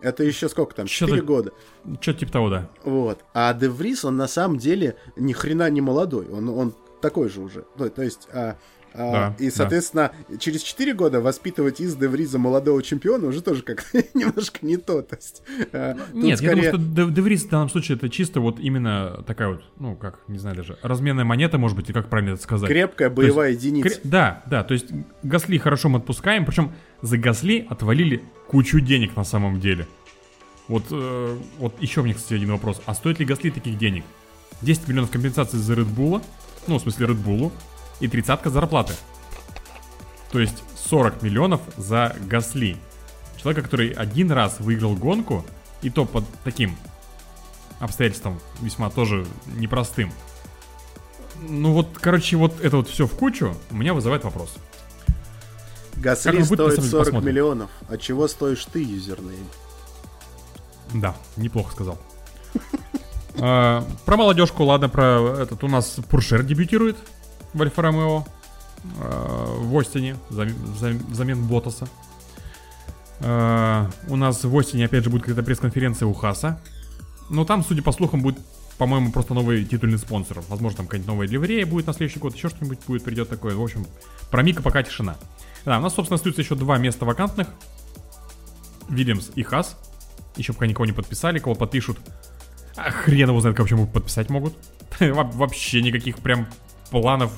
Это 0.00 0.24
еще 0.24 0.48
сколько 0.48 0.74
там, 0.74 0.86
4 0.86 1.22
года. 1.22 1.52
Что-то 2.00 2.20
типа 2.20 2.32
того, 2.32 2.50
да. 2.50 2.68
Вот. 2.84 3.20
А 3.32 3.54
Деврис, 3.54 4.04
он 4.04 4.16
на 4.16 4.26
самом 4.26 4.58
деле 4.58 4.96
ни 5.16 5.32
хрена 5.32 5.70
не 5.70 5.80
молодой. 5.80 6.28
Он, 6.28 6.48
он 6.48 6.74
такой 7.00 7.28
же 7.28 7.40
уже. 7.40 7.64
Ну, 7.76 7.88
то 7.90 8.02
есть, 8.02 8.28
а, 8.32 8.56
Да, 8.98 9.34
и, 9.38 9.46
да. 9.46 9.50
соответственно, 9.54 10.12
через 10.38 10.62
4 10.62 10.92
года 10.94 11.20
воспитывать 11.20 11.80
из 11.80 11.94
Девриза 11.96 12.38
молодого 12.38 12.82
чемпиона 12.82 13.26
уже 13.28 13.40
тоже 13.42 13.62
как 13.62 13.84
немножко 14.14 14.58
не 14.62 14.76
то. 14.76 15.02
То 15.02 15.16
есть, 15.16 15.42
а, 15.72 15.94
тут 15.94 16.14
Нет, 16.14 16.24
я 16.30 16.36
скорее- 16.36 16.70
думаю, 16.72 16.92
что 16.94 17.06
Де- 17.06 17.14
Деврис 17.14 17.44
в 17.44 17.48
данном 17.48 17.70
случае 17.70 17.96
это 17.96 18.08
чисто 18.08 18.40
вот 18.40 18.58
именно 18.58 19.22
такая 19.26 19.48
вот, 19.48 19.62
ну 19.78 19.94
как, 19.96 20.20
не 20.28 20.38
знаю 20.38 20.56
даже, 20.56 20.78
разменная 20.82 21.24
монета, 21.24 21.58
может 21.58 21.76
быть, 21.76 21.88
и 21.90 21.92
как 21.92 22.08
правильно 22.08 22.34
это 22.34 22.42
сказать. 22.42 22.68
крепкая 22.68 23.08
То 23.10 23.22
есть 23.22 23.34
боевая 23.34 23.52
единица. 23.52 23.88
Кре- 23.88 24.00
Да, 24.04 24.42
да, 24.46 24.64
то 24.64 24.74
есть 24.74 24.86
Гасли 25.22 25.58
хорошо 25.58 25.88
мы 25.88 25.98
отпускаем, 25.98 26.44
причем 26.44 26.72
за 27.02 27.18
Гасли 27.18 27.66
отвалили 27.70 28.22
кучу 28.48 28.80
денег 28.80 29.14
на 29.16 29.24
самом 29.24 29.60
деле. 29.60 29.86
Вот, 30.66 30.84
э, 30.90 31.36
вот 31.58 31.80
еще 31.80 32.02
мне, 32.02 32.14
кстати, 32.14 32.34
один 32.34 32.50
вопрос. 32.50 32.82
А 32.84 32.94
стоит 32.94 33.18
ли 33.20 33.24
Гасли 33.24 33.50
таких 33.50 33.78
денег? 33.78 34.04
10 34.60 34.88
миллионов 34.88 35.10
компенсаций 35.10 35.58
за 35.58 35.74
Редбула, 35.74 36.20
ну, 36.66 36.78
в 36.78 36.82
смысле 36.82 37.06
Редбулу, 37.06 37.52
и 38.00 38.08
тридцатка 38.08 38.50
зарплаты. 38.50 38.94
То 40.30 40.40
есть 40.40 40.62
40 40.88 41.22
миллионов 41.22 41.60
за 41.76 42.14
Гасли. 42.26 42.76
Человека, 43.36 43.62
который 43.62 43.90
один 43.90 44.30
раз 44.32 44.60
выиграл 44.60 44.94
гонку, 44.94 45.44
и 45.82 45.90
то 45.90 46.04
под 46.04 46.24
таким 46.44 46.76
обстоятельством 47.80 48.40
весьма 48.60 48.90
тоже 48.90 49.26
непростым. 49.46 50.12
Ну 51.40 51.72
вот, 51.72 51.88
короче, 52.00 52.36
вот 52.36 52.60
это 52.60 52.78
вот 52.78 52.88
все 52.88 53.06
в 53.06 53.14
кучу 53.14 53.54
у 53.70 53.76
меня 53.76 53.94
вызывает 53.94 54.24
вопрос. 54.24 54.56
Гасли 55.96 56.38
будет, 56.38 56.46
стоит 56.46 56.76
деле, 56.76 56.88
40 56.88 57.04
посмотрим. 57.04 57.28
миллионов. 57.28 57.70
А 57.88 57.96
чего 57.96 58.26
стоишь 58.28 58.64
ты, 58.66 58.82
юзернейм? 58.82 59.46
Да, 60.94 61.16
неплохо 61.36 61.72
сказал. 61.72 61.98
А, 63.40 63.86
Про 64.04 64.16
молодежку, 64.16 64.64
ладно, 64.64 64.88
про 64.88 65.36
этот 65.40 65.62
у 65.62 65.68
нас 65.68 65.98
Пуршер 66.10 66.42
дебютирует 66.42 66.96
в 67.54 67.62
Альфа 67.62 67.82
Ромео 67.82 68.26
а, 69.00 69.56
в 69.60 69.76
Остине 69.78 70.16
зам- 70.30 70.54
зам- 70.78 71.04
взамен 71.10 71.46
Ботаса. 71.46 71.88
А, 73.20 73.90
У 74.08 74.16
нас 74.16 74.44
в 74.44 74.56
Остине 74.58 74.84
опять 74.86 75.04
же 75.04 75.10
будет 75.10 75.22
какая-то 75.22 75.42
пресс-конференция 75.42 76.06
у 76.06 76.14
Хаса. 76.14 76.60
Но 77.30 77.44
там, 77.44 77.64
судя 77.64 77.82
по 77.82 77.92
слухам, 77.92 78.22
будет, 78.22 78.38
по-моему, 78.78 79.12
просто 79.12 79.34
новый 79.34 79.64
титульный 79.64 79.98
спонсор. 79.98 80.40
Возможно, 80.48 80.78
там 80.78 80.86
какая-нибудь 80.86 81.08
новая 81.08 81.26
ливрея 81.26 81.66
будет 81.66 81.86
на 81.86 81.92
следующий 81.92 82.20
год, 82.20 82.34
еще 82.34 82.48
что-нибудь 82.48 82.78
будет, 82.86 83.04
придет 83.04 83.28
такое. 83.28 83.54
В 83.54 83.62
общем, 83.62 83.86
про 84.30 84.42
Мика 84.42 84.62
пока 84.62 84.82
тишина. 84.82 85.16
Да, 85.64 85.78
у 85.78 85.82
нас, 85.82 85.94
собственно, 85.94 86.14
остаются 86.16 86.42
еще 86.42 86.54
два 86.54 86.78
места 86.78 87.04
вакантных. 87.04 87.48
Вильямс 88.88 89.30
и 89.34 89.42
Хас. 89.42 89.76
Еще 90.36 90.52
пока 90.52 90.66
никого 90.66 90.86
не 90.86 90.92
подписали, 90.92 91.38
кого 91.38 91.54
подпишут. 91.54 91.98
А 92.76 92.90
хрен 92.90 93.28
его 93.28 93.40
знает, 93.40 93.58
вообще 93.58 93.74
могут 93.74 93.92
подписать 93.92 94.30
могут. 94.30 94.54
Во- 95.00 95.24
Вообще 95.24 95.82
никаких 95.82 96.18
прям 96.20 96.46
планов. 96.90 97.32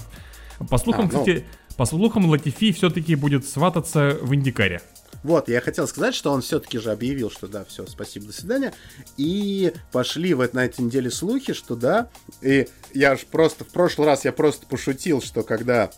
По 0.68 0.78
слухам, 0.78 1.06
А, 1.06 1.12
ну. 1.12 1.18
кстати, 1.18 1.44
по 1.76 1.86
слухам, 1.86 2.26
Латифи 2.26 2.72
все-таки 2.72 3.14
будет 3.14 3.46
свататься 3.46 4.18
в 4.20 4.34
Индикаре. 4.34 4.82
Вот, 5.22 5.48
я 5.48 5.60
хотел 5.60 5.86
сказать, 5.86 6.14
что 6.14 6.32
он 6.32 6.40
все-таки 6.40 6.78
же 6.78 6.90
объявил, 6.90 7.30
что 7.30 7.46
да, 7.46 7.64
все, 7.64 7.86
спасибо, 7.86 8.26
до 8.26 8.32
свидания. 8.32 8.72
И 9.16 9.72
пошли 9.92 10.32
в, 10.34 10.48
на 10.54 10.64
этой 10.64 10.80
неделе 10.82 11.10
слухи, 11.10 11.52
что 11.52 11.76
да. 11.76 12.08
И 12.40 12.68
я 12.94 13.16
ж 13.16 13.20
просто, 13.30 13.64
в 13.64 13.68
прошлый 13.68 14.06
раз 14.06 14.24
я 14.24 14.32
просто 14.32 14.66
пошутил, 14.66 15.20
что 15.20 15.42
когда 15.42 15.90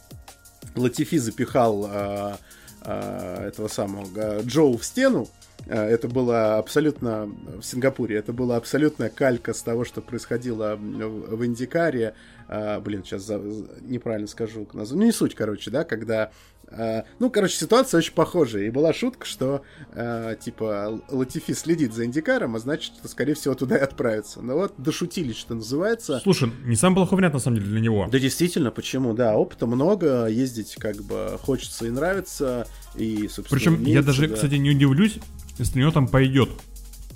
Латифи 0.74 1.18
запихал 1.18 1.86
а, 1.88 2.38
а, 2.80 3.46
этого 3.46 3.68
самого 3.68 4.08
а, 4.16 4.42
Джоу 4.42 4.76
в 4.76 4.84
стену, 4.84 5.28
это 5.66 6.08
было 6.08 6.58
абсолютно 6.58 7.26
в 7.26 7.62
Сингапуре, 7.62 8.16
это 8.16 8.32
была 8.32 8.56
абсолютная 8.56 9.10
калька 9.10 9.54
с 9.54 9.62
того, 9.62 9.84
что 9.84 10.00
происходило 10.00 10.74
в 10.74 11.46
Индикаре. 11.46 12.14
А, 12.54 12.80
блин, 12.80 13.02
сейчас 13.02 13.22
за- 13.22 13.40
неправильно 13.80 14.28
скажу. 14.28 14.68
Ну, 14.74 14.84
не 15.02 15.10
суть, 15.10 15.34
короче, 15.34 15.70
да, 15.70 15.84
когда 15.84 16.30
а, 16.68 17.04
ну, 17.18 17.30
короче, 17.30 17.56
ситуация 17.56 17.96
очень 17.98 18.12
похожая. 18.12 18.64
И 18.64 18.70
была 18.70 18.92
шутка, 18.92 19.24
что, 19.24 19.62
а, 19.94 20.34
типа, 20.34 21.02
Латифи 21.08 21.54
следит 21.54 21.94
за 21.94 22.04
Индикаром, 22.04 22.54
а 22.54 22.58
значит, 22.58 22.94
что, 22.98 23.08
скорее 23.08 23.32
всего, 23.34 23.54
туда 23.54 23.78
и 23.78 23.80
отправится. 23.80 24.42
Но 24.42 24.56
вот 24.56 24.74
дошутились, 24.76 25.36
что 25.36 25.54
называется. 25.54 26.20
Слушай, 26.22 26.52
не 26.64 26.76
самый 26.76 26.96
плохой 26.96 27.16
вариант 27.16 27.32
на 27.32 27.40
самом 27.40 27.56
деле 27.56 27.70
для 27.70 27.80
него. 27.80 28.06
Да, 28.12 28.18
действительно, 28.18 28.70
почему? 28.70 29.14
Да, 29.14 29.34
опыта 29.34 29.66
много, 29.66 30.26
ездить 30.26 30.74
как 30.78 30.96
бы 30.96 31.38
хочется 31.40 31.86
и 31.86 31.90
нравится, 31.90 32.66
и, 32.94 33.28
собственно, 33.28 33.58
Причем 33.58 33.72
я 33.76 33.78
умеется, 33.80 34.06
даже, 34.06 34.28
да. 34.28 34.34
кстати, 34.34 34.54
не 34.56 34.70
удивлюсь, 34.70 35.18
если 35.58 35.78
у 35.78 35.82
него 35.82 35.90
там 35.90 36.06
пойдет. 36.06 36.50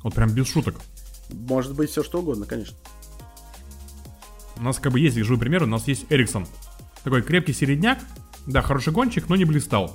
Вот 0.02 0.14
прям 0.14 0.32
без 0.32 0.48
шуток. 0.48 0.76
Может 1.30 1.74
быть, 1.74 1.90
все 1.90 2.02
что 2.02 2.20
угодно, 2.20 2.46
конечно. 2.46 2.76
У 4.58 4.62
нас 4.62 4.78
как 4.78 4.92
бы 4.92 5.00
есть 5.00 5.16
живой 5.16 5.38
пример, 5.38 5.62
у 5.64 5.66
нас 5.66 5.86
есть 5.88 6.06
Эриксон. 6.10 6.46
Такой 7.04 7.22
крепкий 7.22 7.52
середняк, 7.52 7.98
да, 8.46 8.62
хороший 8.62 8.92
гонщик, 8.92 9.28
но 9.28 9.36
не 9.36 9.44
блистал. 9.44 9.94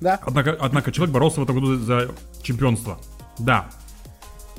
Да, 0.00 0.18
Однако, 0.22 0.56
однако 0.58 0.92
человек 0.92 1.12
боролся 1.12 1.40
в 1.40 1.44
этом 1.44 1.56
году 1.56 1.76
за 1.76 2.10
чемпионство. 2.42 2.98
Да. 3.38 3.70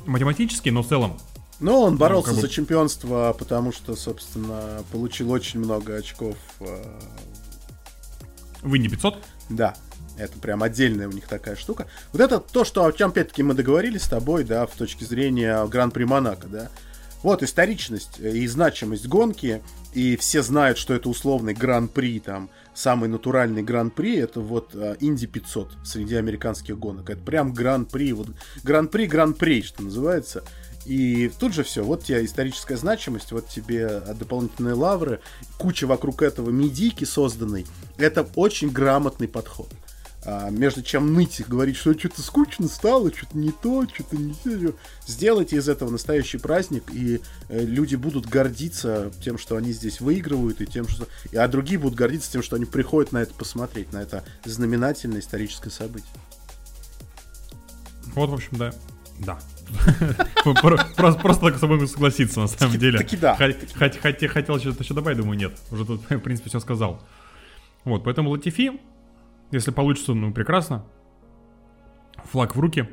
Математически, 0.06 0.68
но 0.68 0.82
в 0.82 0.88
целом. 0.88 1.18
но 1.58 1.82
он 1.82 1.96
боролся 1.96 2.26
как 2.28 2.36
бы- 2.36 2.40
за 2.42 2.48
чемпионство, 2.48 3.34
потому 3.38 3.72
что, 3.72 3.96
собственно, 3.96 4.82
получил 4.92 5.30
очень 5.32 5.60
много 5.60 5.96
очков. 5.96 6.36
э, 6.60 6.98
В 8.62 8.76
Инди 8.76 8.88
500. 8.88 9.18
Да, 9.48 9.74
это 10.16 10.38
прям 10.38 10.62
отдельная 10.62 11.08
у 11.08 11.12
них 11.12 11.26
такая 11.26 11.56
штука. 11.56 11.86
Вот 12.12 12.20
это 12.20 12.38
то, 12.38 12.64
что, 12.64 12.84
о 12.84 12.92
чем, 12.92 13.10
опять-таки, 13.10 13.42
мы 13.42 13.54
договорились 13.54 14.02
с 14.02 14.08
тобой, 14.08 14.44
да, 14.44 14.66
в 14.66 14.70
точке 14.72 15.04
зрения 15.04 15.64
Гран-при 15.66 16.04
Монако, 16.04 16.46
да. 16.46 16.68
Вот 17.22 17.42
историчность 17.42 18.20
э, 18.20 18.36
и 18.36 18.46
значимость 18.46 19.06
гонки, 19.06 19.62
и 19.94 20.16
все 20.16 20.42
знают, 20.42 20.78
что 20.78 20.94
это 20.94 21.08
условный 21.08 21.54
Гран-при, 21.54 22.18
там, 22.20 22.50
самый 22.74 23.08
натуральный 23.08 23.62
Гран-при, 23.62 24.16
это 24.16 24.40
вот 24.40 24.70
э, 24.74 24.96
Инди 25.00 25.26
500 25.26 25.72
среди 25.84 26.16
американских 26.16 26.78
гонок. 26.78 27.10
Это 27.10 27.20
прям 27.20 27.52
Гран-при, 27.52 28.12
вот 28.12 28.28
Гран-при, 28.64 29.06
Гран-при, 29.06 29.62
что 29.62 29.82
называется. 29.82 30.42
И 30.84 31.30
тут 31.38 31.54
же 31.54 31.62
все, 31.62 31.84
вот 31.84 32.02
тебе 32.02 32.24
историческая 32.24 32.76
значимость, 32.76 33.30
вот 33.30 33.48
тебе 33.48 34.02
э, 34.04 34.14
дополнительные 34.14 34.74
лавры, 34.74 35.20
куча 35.58 35.86
вокруг 35.86 36.22
этого 36.22 36.50
медики 36.50 37.04
созданной. 37.04 37.66
Это 37.98 38.26
очень 38.34 38.70
грамотный 38.70 39.28
подход. 39.28 39.68
А, 40.24 40.50
между 40.50 40.82
чем 40.82 41.14
ныть 41.14 41.40
и 41.40 41.42
говорить, 41.44 41.76
что 41.76 41.98
что-то 41.98 42.22
скучно 42.22 42.68
стало, 42.68 43.12
что-то 43.12 43.36
не 43.36 43.50
то, 43.50 43.84
что-то 43.92 44.16
не 44.16 44.34
то. 44.34 44.74
Сделайте 45.06 45.56
из 45.56 45.68
этого 45.68 45.90
настоящий 45.90 46.38
праздник, 46.38 46.84
и 46.92 47.20
э, 47.48 47.64
люди 47.64 47.96
будут 47.96 48.26
гордиться 48.26 49.10
тем, 49.20 49.36
что 49.36 49.56
они 49.56 49.72
здесь 49.72 50.00
выигрывают, 50.00 50.60
и 50.60 50.66
тем, 50.66 50.86
что... 50.86 51.08
и- 51.32 51.36
А 51.36 51.48
другие 51.48 51.78
будут 51.78 51.98
гордиться 51.98 52.30
тем, 52.30 52.42
что 52.44 52.54
они 52.54 52.66
приходят 52.66 53.10
на 53.10 53.18
это 53.18 53.34
посмотреть, 53.34 53.92
на 53.92 53.98
это 54.00 54.22
знаменательное 54.44 55.18
историческое 55.20 55.70
событие. 55.70 56.12
Вот, 58.14 58.30
в 58.30 58.34
общем, 58.34 58.56
да. 58.58 58.72
Да. 59.18 59.38
Про- 60.60 60.84
Просто 60.96 61.40
так 61.40 61.56
с 61.56 61.60
тобой 61.60 61.86
согласиться, 61.88 62.40
на 62.40 62.46
самом 62.48 62.78
деле. 62.78 62.98
таки 62.98 63.16
да. 63.16 63.36
Хот- 63.38 63.74
хот- 63.74 64.00
хот- 64.00 64.28
Хотел 64.28 64.58
что-то 64.60 64.82
еще 64.82 64.94
добавить, 64.94 65.18
думаю, 65.18 65.38
нет. 65.38 65.52
Уже 65.70 65.84
тут, 65.84 66.02
в 66.08 66.18
принципе, 66.20 66.48
все 66.48 66.60
сказал. 66.60 67.02
Вот, 67.84 68.04
поэтому 68.04 68.30
Латифи, 68.30 68.80
если 69.52 69.70
получится, 69.70 70.14
ну, 70.14 70.32
прекрасно. 70.32 70.84
Флаг 72.30 72.56
в 72.56 72.60
руки. 72.60 72.88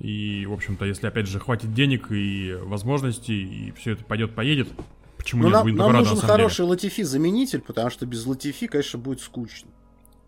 И, 0.00 0.44
в 0.46 0.52
общем-то, 0.52 0.84
если, 0.84 1.06
опять 1.06 1.26
же, 1.26 1.38
хватит 1.38 1.72
денег 1.72 2.10
и 2.10 2.56
возможностей, 2.62 3.68
и 3.68 3.72
все 3.72 3.92
это 3.92 4.04
пойдет, 4.04 4.34
поедет, 4.34 4.68
почему 5.16 5.42
Ну, 5.42 5.48
нет, 5.48 5.54
нам, 5.54 5.62
будем 5.62 5.76
нам 5.76 5.92
нужен 5.92 6.02
на 6.02 6.06
самом 6.06 6.20
деле. 6.20 6.32
хороший 6.32 6.64
Латифи-заменитель, 6.64 7.60
потому 7.60 7.90
что 7.90 8.06
без 8.06 8.26
Латифи, 8.26 8.66
конечно, 8.66 8.98
будет 8.98 9.20
скучно. 9.20 9.70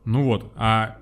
Ну 0.05 0.23
вот, 0.23 0.53
а 0.55 0.99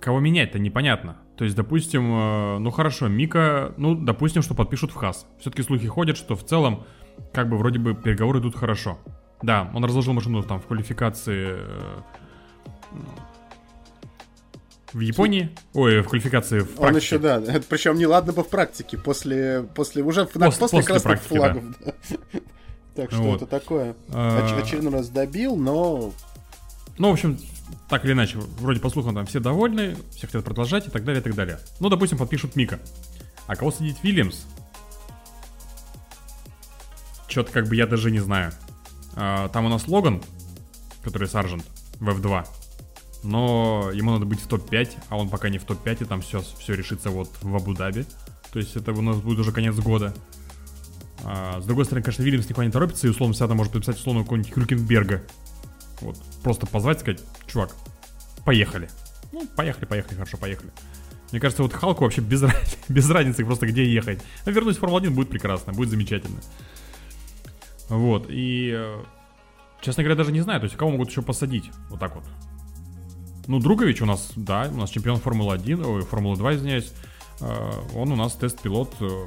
кого 0.00 0.18
менять-то 0.18 0.58
непонятно. 0.58 1.18
То 1.36 1.44
есть, 1.44 1.56
допустим, 1.56 2.12
э, 2.12 2.58
ну 2.58 2.70
хорошо, 2.72 3.06
Мика, 3.06 3.72
ну, 3.76 3.94
допустим, 3.94 4.42
что 4.42 4.54
подпишут 4.54 4.90
в 4.90 4.96
ХАС. 4.96 5.26
Все-таки 5.38 5.62
слухи 5.62 5.86
ходят, 5.86 6.16
что 6.16 6.34
в 6.34 6.44
целом, 6.44 6.84
как 7.32 7.48
бы, 7.48 7.56
вроде 7.56 7.78
бы, 7.78 7.94
переговоры 7.94 8.40
идут 8.40 8.56
хорошо. 8.56 8.98
Да, 9.42 9.70
он 9.72 9.84
разложил 9.84 10.12
машину 10.14 10.42
там 10.42 10.60
в 10.60 10.66
квалификации 10.66 11.58
э, 11.58 12.00
в 14.92 15.00
Японии. 15.00 15.50
Ой, 15.74 16.00
в 16.00 16.08
квалификации 16.08 16.60
в 16.60 16.70
Он 16.70 16.76
практике. 16.76 17.04
еще, 17.04 17.18
да, 17.18 17.36
это 17.36 17.62
причем 17.68 17.96
не 17.98 18.06
ладно 18.06 18.32
бы 18.32 18.42
в 18.42 18.48
практике, 18.48 18.96
после, 18.98 19.62
после 19.74 20.02
уже 20.02 20.26
в- 20.26 20.34
на- 20.36 20.46
Пос- 20.46 20.58
после, 20.58 20.78
после 20.80 20.82
красных 20.82 21.02
практики, 21.02 21.28
флагов. 21.36 21.64
да. 21.84 21.92
Так 22.94 23.12
что 23.12 23.22
Вот. 23.22 23.36
это 23.42 23.46
такое. 23.46 23.94
А. 24.08 24.40
Оч- 24.40 24.60
очередной 24.60 24.92
раз 24.92 25.08
добил, 25.08 25.54
но 25.56 26.12
Ну, 26.98 27.10
в 27.10 27.12
общем, 27.12 27.38
так 27.88 28.04
или 28.04 28.12
иначе, 28.12 28.38
вроде 28.58 28.80
по 28.80 28.90
слухам 28.90 29.14
там 29.14 29.24
все 29.26 29.38
довольны, 29.38 29.96
все 30.10 30.26
хотят 30.26 30.44
продолжать 30.44 30.88
и 30.88 30.90
так 30.90 31.04
далее, 31.04 31.20
и 31.20 31.24
так 31.24 31.34
далее. 31.36 31.60
Ну, 31.78 31.90
допустим, 31.90 32.18
подпишут 32.18 32.56
Мика. 32.56 32.80
А 33.46 33.54
кого 33.54 33.70
садить 33.70 34.02
Вильямс? 34.02 34.46
Что-то 37.28 37.52
как 37.52 37.68
бы 37.68 37.76
я 37.76 37.86
даже 37.86 38.10
не 38.10 38.18
знаю. 38.20 38.52
А, 39.14 39.48
там 39.50 39.66
у 39.66 39.68
нас 39.68 39.86
Логан, 39.86 40.22
который 41.04 41.28
саржент 41.28 41.64
в 42.00 42.08
F2. 42.08 42.46
Но 43.22 43.90
ему 43.92 44.12
надо 44.12 44.24
быть 44.26 44.40
в 44.40 44.46
топ-5, 44.46 44.96
а 45.08 45.16
он 45.16 45.28
пока 45.28 45.48
не 45.48 45.58
в 45.58 45.64
топ-5, 45.64 46.02
и 46.02 46.04
там 46.04 46.20
все, 46.20 46.40
все 46.58 46.74
решится 46.74 47.10
вот 47.10 47.30
в 47.42 47.54
Абу-Даби. 47.54 48.06
То 48.52 48.58
есть 48.58 48.76
это 48.76 48.92
у 48.92 49.02
нас 49.02 49.16
будет 49.18 49.40
уже 49.40 49.52
конец 49.52 49.74
года. 49.76 50.14
А, 51.24 51.60
с 51.60 51.64
другой 51.64 51.84
стороны, 51.84 52.04
конечно, 52.04 52.22
Вильямс 52.22 52.48
никуда 52.48 52.66
не 52.66 52.72
торопится, 52.72 53.06
и 53.06 53.10
условно 53.10 53.34
там 53.34 53.56
может 53.56 53.72
подписать 53.72 53.96
условно 53.96 54.22
какого-нибудь 54.22 54.52
Хюлькенберга. 54.52 55.22
Вот, 56.00 56.16
просто 56.44 56.66
позвать, 56.66 57.00
сказать, 57.00 57.20
чувак, 57.46 57.74
поехали. 58.44 58.88
Ну, 59.32 59.46
поехали, 59.56 59.84
поехали, 59.84 60.14
хорошо, 60.14 60.36
поехали. 60.38 60.70
Мне 61.32 61.40
кажется, 61.40 61.62
вот 61.62 61.72
Халку 61.72 62.04
вообще 62.04 62.20
без, 62.20 62.42
без 62.88 63.10
разницы 63.10 63.44
просто 63.44 63.66
где 63.66 63.84
ехать. 63.84 64.22
А 64.44 64.50
вернусь 64.50 64.76
в 64.76 64.80
Формулу-1 64.80 65.10
будет 65.10 65.28
прекрасно, 65.28 65.72
будет 65.72 65.90
замечательно. 65.90 66.40
Вот, 67.88 68.26
и... 68.28 68.72
э, 68.74 69.02
Честно 69.80 70.02
говоря, 70.02 70.16
даже 70.16 70.32
не 70.32 70.40
знаю, 70.40 70.60
то 70.60 70.64
есть 70.64 70.76
кого 70.76 70.90
могут 70.90 71.10
еще 71.10 71.22
посадить, 71.22 71.70
вот 71.88 72.00
так 72.00 72.14
вот. 72.16 72.24
Ну, 73.48 73.58
Другович 73.60 74.02
у 74.02 74.06
нас, 74.06 74.32
да, 74.36 74.68
у 74.70 74.76
нас 74.76 74.90
чемпион 74.90 75.16
Формулы-1, 75.18 75.82
ой, 75.84 76.02
Формулы-2, 76.02 76.56
извиняюсь. 76.56 76.92
Э, 77.40 77.72
Он 77.94 78.12
у 78.12 78.16
нас 78.16 78.34
тест-пилот 78.34 78.94
э, 79.00 79.24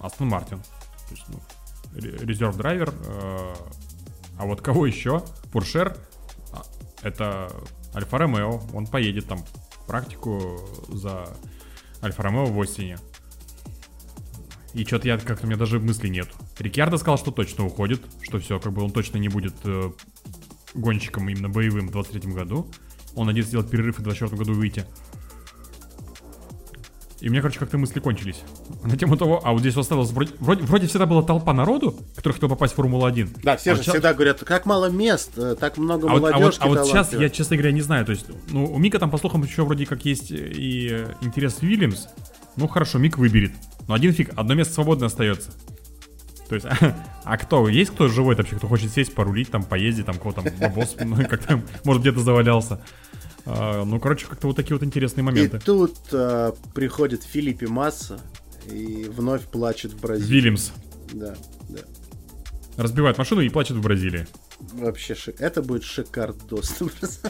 Астон 0.00 0.28
Мартин. 0.28 0.58
То 0.60 1.10
есть, 1.14 1.24
ну, 1.28 1.40
ре- 1.94 2.16
резерв-драйвер. 2.24 2.94
э, 2.94 3.54
А 4.38 4.46
вот 4.46 4.60
кого 4.62 4.86
еще? 4.86 5.22
Фуршер. 5.52 5.96
а, 6.52 6.62
Это 7.02 7.50
Альфа 7.94 8.18
Ромео. 8.18 8.60
Он 8.72 8.86
поедет 8.86 9.26
там 9.26 9.44
практику 9.88 10.60
за 10.88 11.28
Альфа 12.02 12.22
Ромео 12.22 12.46
в 12.46 12.56
осени. 12.58 12.98
И 14.74 14.84
что-то 14.84 15.08
я 15.08 15.18
как-то 15.18 15.44
у 15.46 15.48
меня 15.48 15.58
даже 15.58 15.80
мысли 15.80 16.06
нет. 16.08 16.28
Рикьярдо 16.58 16.98
сказал, 16.98 17.18
что 17.18 17.30
точно 17.32 17.66
уходит, 17.66 18.02
что 18.22 18.38
все, 18.38 18.60
как 18.60 18.72
бы 18.72 18.82
он 18.82 18.90
точно 18.92 19.16
не 19.18 19.28
будет 19.28 19.54
э, 19.64 19.90
гонщиком 20.74 21.28
именно 21.28 21.48
боевым 21.48 21.88
в 21.88 21.90
23 21.92 22.30
году. 22.32 22.70
Он 23.16 23.26
надеется 23.26 23.50
сделать 23.50 23.68
перерыв 23.70 23.98
и 23.98 24.02
в 24.02 24.04
24 24.04 24.36
году 24.36 24.52
выйти. 24.54 24.84
И 27.20 27.28
у 27.28 27.32
меня, 27.32 27.40
короче, 27.40 27.58
как-то 27.58 27.78
мысли 27.78 27.98
кончились. 27.98 28.42
На 28.84 28.94
тему 28.96 29.16
того, 29.16 29.40
а 29.42 29.52
вот 29.52 29.60
здесь 29.60 29.74
осталось 29.74 30.10
вроде, 30.10 30.32
вроде, 30.38 30.62
вроде 30.64 30.86
всегда 30.86 31.06
была 31.06 31.22
толпа 31.22 31.54
народу, 31.54 31.98
который 32.14 32.34
хотел 32.34 32.50
попасть 32.50 32.74
в 32.74 32.76
Формулу-1. 32.76 33.40
Да, 33.42 33.56
все 33.56 33.72
А 33.72 33.74
же 33.74 33.82
щас- 33.82 33.94
всегда 33.94 34.12
говорят, 34.12 34.40
как 34.44 34.66
мало 34.66 34.90
мест, 34.90 35.30
э, 35.36 35.56
так 35.58 35.78
много 35.78 36.10
а 36.10 36.12
вот, 36.12 36.24
а 36.24 36.38
вот, 36.38 36.40
молодежи. 36.40 36.58
а 36.60 36.66
вот 36.68 36.86
сейчас 36.86 37.14
я, 37.14 37.30
честно 37.30 37.56
говоря, 37.56 37.72
не 37.72 37.80
знаю. 37.80 38.04
То 38.04 38.12
есть, 38.12 38.26
ну, 38.50 38.66
у 38.66 38.76
Мика 38.78 38.98
там, 38.98 39.10
по 39.10 39.16
слухам, 39.16 39.42
еще 39.42 39.64
вроде 39.64 39.86
как 39.86 40.04
есть 40.04 40.30
и 40.30 40.88
э, 40.92 41.14
интерес 41.22 41.62
Вильямс. 41.62 42.06
Ну, 42.56 42.68
хорошо, 42.68 42.98
Мик 42.98 43.16
выберет. 43.16 43.52
Но 43.88 43.94
один 43.94 44.12
фиг, 44.12 44.30
одно 44.36 44.52
место 44.54 44.74
свободно 44.74 45.06
остается. 45.06 45.52
То 46.48 46.54
есть, 46.54 46.66
а 47.24 47.36
кто? 47.38 47.68
Есть 47.68 47.92
кто 47.92 48.08
живой 48.08 48.34
вообще, 48.36 48.56
кто 48.56 48.68
хочет 48.68 48.92
сесть, 48.92 49.14
порулить, 49.14 49.50
там, 49.50 49.62
поездить, 49.64 50.06
там, 50.06 50.16
кого 50.18 50.32
там, 50.32 50.44
бабос, 50.60 50.96
ну, 51.00 51.16
как 51.28 51.44
там, 51.44 51.64
может, 51.84 52.02
где-то 52.02 52.20
завалялся. 52.20 52.80
А, 53.44 53.84
ну, 53.84 54.00
короче, 54.00 54.26
как-то 54.26 54.46
вот 54.48 54.56
такие 54.56 54.74
вот 54.76 54.82
интересные 54.84 55.22
И 55.22 55.24
моменты. 55.26 55.58
тут 55.58 55.96
э, 56.12 56.52
приходит 56.74 57.22
Филиппе 57.22 57.68
Масса 57.68 58.20
и 58.70 59.06
вновь 59.08 59.42
плачет 59.42 59.92
в 59.92 60.00
Бразилии. 60.00 60.28
Вильямс 60.40 60.72
Да, 61.12 61.36
да. 61.68 61.78
разбивает 62.76 63.18
машину 63.18 63.40
и 63.42 63.48
плачет 63.48 63.76
в 63.76 63.80
Бразилии. 63.82 64.26
Вообще 64.72 65.14
шик. 65.14 65.40
Это 65.40 65.62
будет 65.62 65.84
шикардос. 65.84 66.78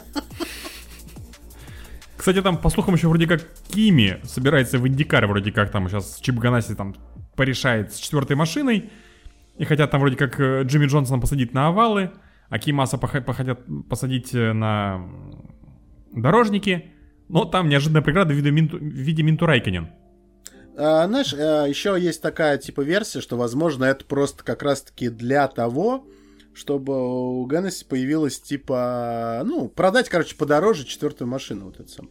Кстати, 2.17 2.41
там, 2.41 2.57
по 2.57 2.69
слухам, 2.69 2.95
еще 2.95 3.07
вроде 3.07 3.27
как 3.27 3.41
Кими 3.69 4.19
собирается 4.23 4.79
в 4.79 4.87
Индикар, 4.87 5.27
вроде 5.27 5.51
как 5.51 5.71
там 5.71 5.87
сейчас 5.87 6.17
Чип 6.19 6.35
Ганаси 6.35 6.73
там 6.75 6.95
порешает 7.35 7.93
с 7.93 7.97
четвертой 7.97 8.35
машиной. 8.35 8.89
И 9.57 9.65
хотят 9.65 9.91
там 9.91 10.01
вроде 10.01 10.15
как 10.15 10.39
э, 10.39 10.63
Джимми 10.63 10.85
Джонсона 10.85 11.19
посадить 11.19 11.53
на 11.53 11.67
овалы, 11.67 12.11
а 12.49 12.59
Кимаса 12.59 12.97
хотят 12.97 13.59
посадить 13.89 14.33
э, 14.33 14.53
на 14.53 15.01
дорожники. 16.11 16.91
Но 17.27 17.45
там 17.45 17.67
неожиданная 17.67 18.01
преграда 18.01 18.33
в 18.33 18.37
виде, 18.37 18.51
Минту, 18.51 18.77
в 18.77 18.81
виде 18.81 19.23
Минту 19.23 19.45
Райконен. 19.45 19.89
А, 20.77 21.07
знаешь, 21.07 21.33
еще 21.33 21.97
есть 21.99 22.21
такая 22.21 22.57
типа 22.57 22.81
версия, 22.81 23.19
что, 23.19 23.35
возможно, 23.35 23.83
это 23.85 24.05
просто 24.05 24.43
как 24.43 24.61
раз-таки 24.61 25.09
для 25.09 25.47
того, 25.47 26.05
чтобы 26.53 27.41
у 27.41 27.47
Геннесси 27.47 27.83
появилась 27.83 28.39
типа, 28.39 29.41
ну, 29.43 29.67
продать, 29.69 30.07
короче, 30.07 30.35
подороже 30.35 30.85
четвертую 30.85 31.27
машину 31.27 31.65
вот 31.65 31.79
это 31.79 31.89
сам. 31.89 32.09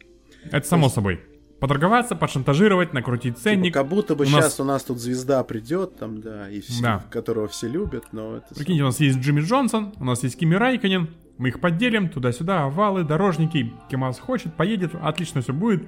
Это 0.51 0.67
само 0.67 0.89
собой. 0.89 1.21
Поторговаться, 1.59 2.15
пошантажировать, 2.15 2.93
накрутить 2.93 3.39
ценник. 3.39 3.65
Типа, 3.73 3.79
как 3.79 3.87
будто 3.87 4.15
бы 4.15 4.25
У 4.25 4.29
нас- 4.29 4.45
сейчас 4.45 4.59
у 4.59 4.63
нас 4.63 4.83
тут 4.83 4.99
звезда 4.99 5.43
придет, 5.43 5.97
там, 5.97 6.21
да, 6.21 6.49
и 6.49 6.61
все, 6.61 6.81
Да. 6.83 7.03
которого 7.09 7.47
все 7.47 7.67
любят, 7.67 8.05
но 8.11 8.37
это... 8.37 8.53
Прикиньте, 8.53 8.83
у 8.83 8.85
нас 8.87 8.99
есть 8.99 9.17
Джимми 9.17 9.41
Джонсон, 9.41 9.93
у 9.99 10.05
нас 10.05 10.21
есть 10.23 10.37
Кими 10.37 10.53
Райконен, 10.55 11.09
мы 11.39 11.47
их 11.49 11.59
поделим 11.59 12.09
туда-сюда, 12.09 12.65
овалы, 12.65 13.03
дорожники, 13.03 13.73
Кимас 13.89 14.19
хочет, 14.19 14.53
поедет, 14.55 14.91
отлично 15.01 15.41
все 15.41 15.51
будет. 15.53 15.83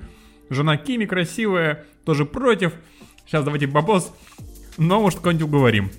Жена 0.50 0.76
Кими 0.78 1.06
красивая, 1.06 1.86
тоже 2.04 2.26
против. 2.26 2.74
Сейчас 3.28 3.44
давайте 3.44 3.68
бабос, 3.68 4.12
но 4.78 5.00
может 5.00 5.20
какой-нибудь 5.20 5.46
уговорим. 5.48 5.92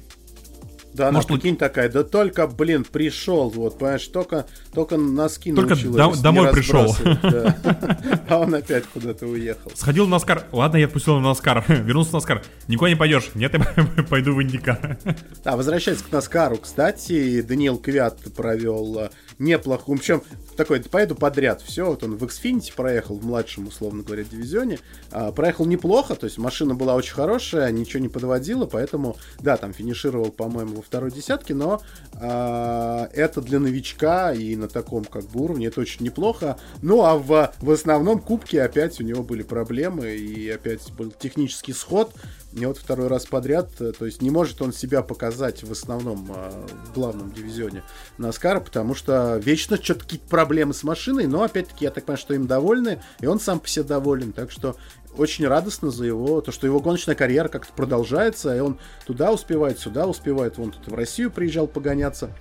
Да, 0.93 1.09
она, 1.09 1.18
Может, 1.18 1.28
прикинь, 1.30 1.57
такая, 1.57 1.88
да 1.88 2.03
только, 2.03 2.47
блин, 2.47 2.84
пришел, 2.84 3.49
вот, 3.51 3.78
понимаешь, 3.78 4.07
только, 4.09 4.47
только 4.74 4.97
носки 4.97 5.53
Только 5.53 5.74
дом- 5.76 6.20
домой 6.20 6.53
пришел. 6.53 6.95
А 8.28 8.38
он 8.38 8.55
опять 8.55 8.84
куда-то 8.86 9.26
уехал. 9.26 9.72
Сходил 9.74 10.05
на 10.07 10.12
Наскар, 10.12 10.45
ладно, 10.53 10.76
я 10.76 10.86
отпустил 10.86 11.18
на 11.18 11.28
Наскар, 11.28 11.64
вернулся 11.68 12.12
на 12.12 12.18
Наскар. 12.18 12.43
Никуда 12.68 12.91
не 12.91 12.97
пойдешь, 12.97 13.30
нет, 13.34 13.53
я 13.55 14.05
пойду 14.11 14.34
в 14.34 14.43
Индикар. 14.43 14.99
А, 15.45 15.57
возвращаясь 15.57 16.03
к 16.03 16.11
Наскару, 16.12 16.57
кстати, 16.59 17.41
Даниил 17.43 17.78
Квят 17.78 18.18
провел 18.36 19.11
неплохую, 19.41 19.99
причем 19.99 20.22
такой, 20.57 20.80
поеду 20.82 21.14
подряд, 21.14 21.62
все, 21.62 21.86
вот 21.86 22.05
он 22.05 22.16
в 22.16 22.24
Xfinity 22.24 22.72
проехал, 22.76 23.16
в 23.16 23.24
младшем, 23.24 23.66
условно 23.66 24.03
говоря, 24.03 24.22
дивизионе, 24.22 24.78
а, 25.11 25.32
проехал 25.32 25.64
неплохо, 25.64 26.14
то 26.14 26.26
есть 26.26 26.38
машина 26.38 26.74
была 26.74 26.95
очень 26.95 27.14
хорошая, 27.14 27.72
ничего 27.72 28.03
не 28.03 28.09
подводила, 28.09 28.66
поэтому, 28.66 29.16
да, 29.41 29.57
там 29.57 29.72
финишировал, 29.72 30.30
по-моему, 30.30 30.76
во 30.76 30.82
второй 30.82 31.11
десятке, 31.11 31.55
но 31.55 31.80
а, 32.14 33.09
это 33.14 33.41
для 33.41 33.59
новичка 33.59 34.32
и 34.32 34.55
на 34.55 34.68
таком 34.68 35.05
как 35.05 35.24
бы 35.24 35.41
уровне 35.43 35.66
это 35.66 35.80
очень 35.80 36.05
неплохо. 36.05 36.59
Ну, 36.82 37.05
а 37.05 37.16
в, 37.16 37.53
в 37.59 37.70
основном 37.70 38.20
кубке 38.20 38.62
опять 38.62 39.01
у 39.01 39.05
него 39.05 39.22
были 39.22 39.43
проблемы, 39.43 40.11
и 40.11 40.51
опять 40.51 40.93
был 40.93 41.11
технический 41.11 41.72
сход, 41.72 42.12
и 42.53 42.66
вот 42.66 42.78
второй 42.78 43.07
раз 43.07 43.26
подряд, 43.26 43.68
э, 43.80 43.92
то 43.92 44.07
есть 44.07 44.22
не 44.22 44.30
может 44.30 44.61
он 44.61 44.72
себя 44.72 45.03
показать 45.03 45.62
в 45.62 45.70
основном 45.70 46.32
а, 46.34 46.66
в 46.86 46.92
главном 46.92 47.32
дивизионе 47.32 47.84
Наскара, 48.18 48.59
потому 48.61 48.94
что 48.94 49.36
вечно 49.36 49.76
что-то 49.76 50.01
какие-то 50.01 50.28
проблемы 50.28 50.74
с 50.74 50.82
машиной, 50.82 51.26
но 51.26 51.44
опять-таки 51.44 51.84
я 51.84 51.90
так 51.90 52.05
понимаю, 52.05 52.18
что 52.18 52.34
им 52.34 52.46
довольны, 52.48 53.03
и 53.20 53.26
он 53.26 53.38
сам 53.38 53.61
по 53.61 53.68
себе 53.68 53.84
доволен, 53.84 54.32
так 54.32 54.51
что 54.51 54.76
очень 55.16 55.46
радостно 55.46 55.90
за 55.90 56.05
его, 56.05 56.40
то, 56.40 56.51
что 56.51 56.66
его 56.66 56.80
гоночная 56.80 57.14
карьера 57.14 57.48
как-то 57.48 57.72
продолжается, 57.72 58.57
и 58.57 58.61
он 58.61 58.78
туда 59.07 59.32
успевает, 59.32 59.78
сюда 59.78 60.07
успевает, 60.07 60.59
вон 60.59 60.72
тут 60.72 60.88
в 60.88 60.94
Россию 60.94 61.30
приезжал 61.30 61.68
погоняться, 61.68 62.34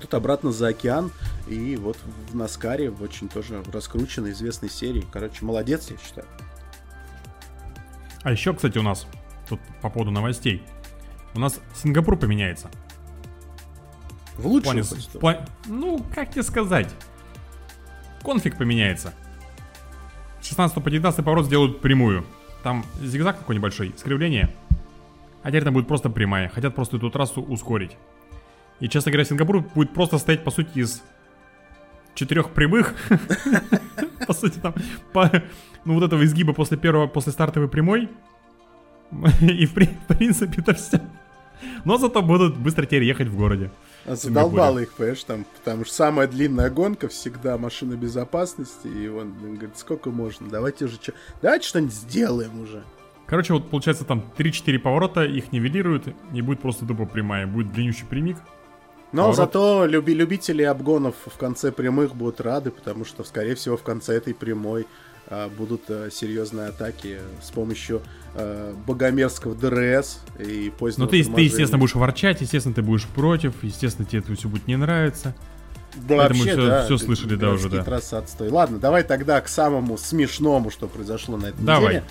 тут 0.00 0.14
обратно 0.14 0.52
за 0.52 0.68
океан, 0.68 1.10
и 1.48 1.76
вот 1.76 1.96
в 2.30 2.36
Наскаре 2.36 2.90
в 2.90 3.02
очень 3.02 3.28
тоже 3.28 3.62
раскрученной, 3.72 4.32
известной 4.32 4.70
серии. 4.70 5.04
Короче, 5.12 5.44
молодец, 5.44 5.90
я 5.90 5.96
считаю. 5.96 6.26
А 8.22 8.32
еще, 8.32 8.52
кстати, 8.52 8.76
у 8.76 8.82
нас, 8.82 9.06
тут 9.48 9.60
по 9.82 9.90
поводу 9.90 10.10
новостей, 10.10 10.62
у 11.34 11.40
нас 11.40 11.60
Сингапур 11.74 12.16
поменяется. 12.16 12.70
В 14.36 14.46
лучшем 14.46 14.82
плане, 14.82 14.82
в 14.82 15.46
Ну, 15.66 16.04
как 16.14 16.30
тебе 16.30 16.42
сказать? 16.42 16.94
Конфиг 18.22 18.58
поменяется. 18.58 19.14
С 20.40 20.48
16 20.48 20.82
по 20.82 20.90
19 20.90 21.24
поворот 21.24 21.46
сделают 21.46 21.80
прямую. 21.80 22.24
Там 22.62 22.84
зигзаг 23.00 23.38
такой 23.38 23.56
небольшой, 23.56 23.92
искривление. 23.96 24.54
А 25.42 25.48
теперь 25.48 25.64
там 25.64 25.74
будет 25.74 25.88
просто 25.88 26.10
прямая. 26.10 26.48
Хотят 26.48 26.74
просто 26.74 26.96
эту 26.96 27.10
трассу 27.10 27.40
ускорить. 27.40 27.96
И, 28.80 28.88
честно 28.88 29.10
говоря, 29.10 29.24
Сингапур 29.24 29.60
будет 29.74 29.94
просто 29.94 30.18
стоять, 30.18 30.44
по 30.44 30.50
сути, 30.50 30.80
из 30.80 31.02
четырех 32.14 32.50
прямых. 32.50 32.94
По 34.26 34.32
сути, 34.32 34.58
там, 34.58 34.74
ну, 35.84 35.94
вот 35.94 36.02
этого 36.02 36.24
изгиба 36.24 36.52
после 36.52 36.76
первого, 36.76 37.06
после 37.06 37.30
стартовой 37.30 37.68
прямой. 37.68 38.08
И, 39.40 39.66
в 39.66 39.74
при- 39.74 39.86
в 40.08 40.16
принципе, 40.16 40.60
это 40.60 40.74
все. 40.74 41.00
Но 41.84 41.96
зато 41.96 42.22
будут 42.22 42.56
быстро 42.56 42.84
теперь 42.84 43.04
ехать 43.04 43.28
в 43.28 43.36
городе. 43.36 43.70
А 44.04 44.14
Задолбало 44.14 44.78
их, 44.80 44.92
понимаешь, 44.92 45.24
там, 45.24 45.44
потому 45.58 45.84
что 45.84 45.94
самая 45.94 46.28
длинная 46.28 46.70
гонка 46.70 47.08
всегда 47.08 47.58
машина 47.58 47.94
безопасности, 47.94 48.86
и 48.86 49.08
он 49.08 49.32
говорит, 49.54 49.76
сколько 49.76 50.10
можно, 50.10 50.48
давайте 50.48 50.84
уже 50.84 50.96
что, 50.96 51.12
давайте 51.42 51.66
что-нибудь 51.66 51.94
сделаем 51.94 52.60
уже. 52.60 52.84
Короче, 53.26 53.52
вот 53.54 53.68
получается 53.68 54.04
там 54.04 54.22
3-4 54.36 54.78
поворота, 54.78 55.24
их 55.24 55.50
нивелируют, 55.50 56.04
и 56.32 56.42
будет 56.42 56.60
просто 56.60 56.86
тупо 56.86 57.06
прямая. 57.06 57.46
Будет 57.48 57.72
длиннющий 57.72 58.06
прямик. 58.06 58.36
Но 59.12 59.22
Поворот. 59.22 59.36
зато 59.36 59.86
люби- 59.86 60.14
любители 60.14 60.62
обгонов 60.62 61.14
в 61.24 61.36
конце 61.36 61.72
прямых 61.72 62.14
будут 62.14 62.40
рады, 62.40 62.70
потому 62.70 63.04
что, 63.04 63.24
скорее 63.24 63.54
всего, 63.56 63.76
в 63.76 63.82
конце 63.82 64.14
этой 64.14 64.34
прямой 64.34 64.86
будут 65.56 65.82
а, 65.88 66.08
серьезные 66.10 66.68
атаки 66.68 67.18
с 67.42 67.50
помощью 67.50 68.02
а, 68.34 68.74
богомерзкого 68.86 69.54
DRS 69.54 70.20
и 70.38 70.72
позднего 70.78 71.06
Но 71.06 71.10
ты, 71.10 71.24
ты, 71.24 71.40
естественно, 71.42 71.78
будешь 71.78 71.94
ворчать, 71.94 72.40
естественно, 72.40 72.74
ты 72.74 72.82
будешь 72.82 73.06
против, 73.06 73.54
естественно, 73.62 74.06
тебе 74.06 74.20
это 74.20 74.34
все 74.34 74.48
будет 74.48 74.66
не 74.66 74.76
нравиться. 74.76 75.34
Да, 75.96 76.16
Поэтому 76.18 76.40
вообще, 76.40 76.52
всё- 76.52 76.66
да, 76.66 76.84
всё 76.84 76.98
г- 76.98 77.04
слышали, 77.04 77.36
да, 77.36 77.50
уже, 77.50 77.68
да. 77.70 77.82
трассы 77.82 78.14
отстой. 78.14 78.50
Ладно, 78.50 78.78
давай 78.78 79.02
тогда 79.02 79.40
к 79.40 79.48
самому 79.48 79.96
смешному, 79.96 80.70
что 80.70 80.88
произошло 80.88 81.36
на 81.38 81.46
этой 81.46 81.64
Давай. 81.64 81.86
неделе. 81.96 82.04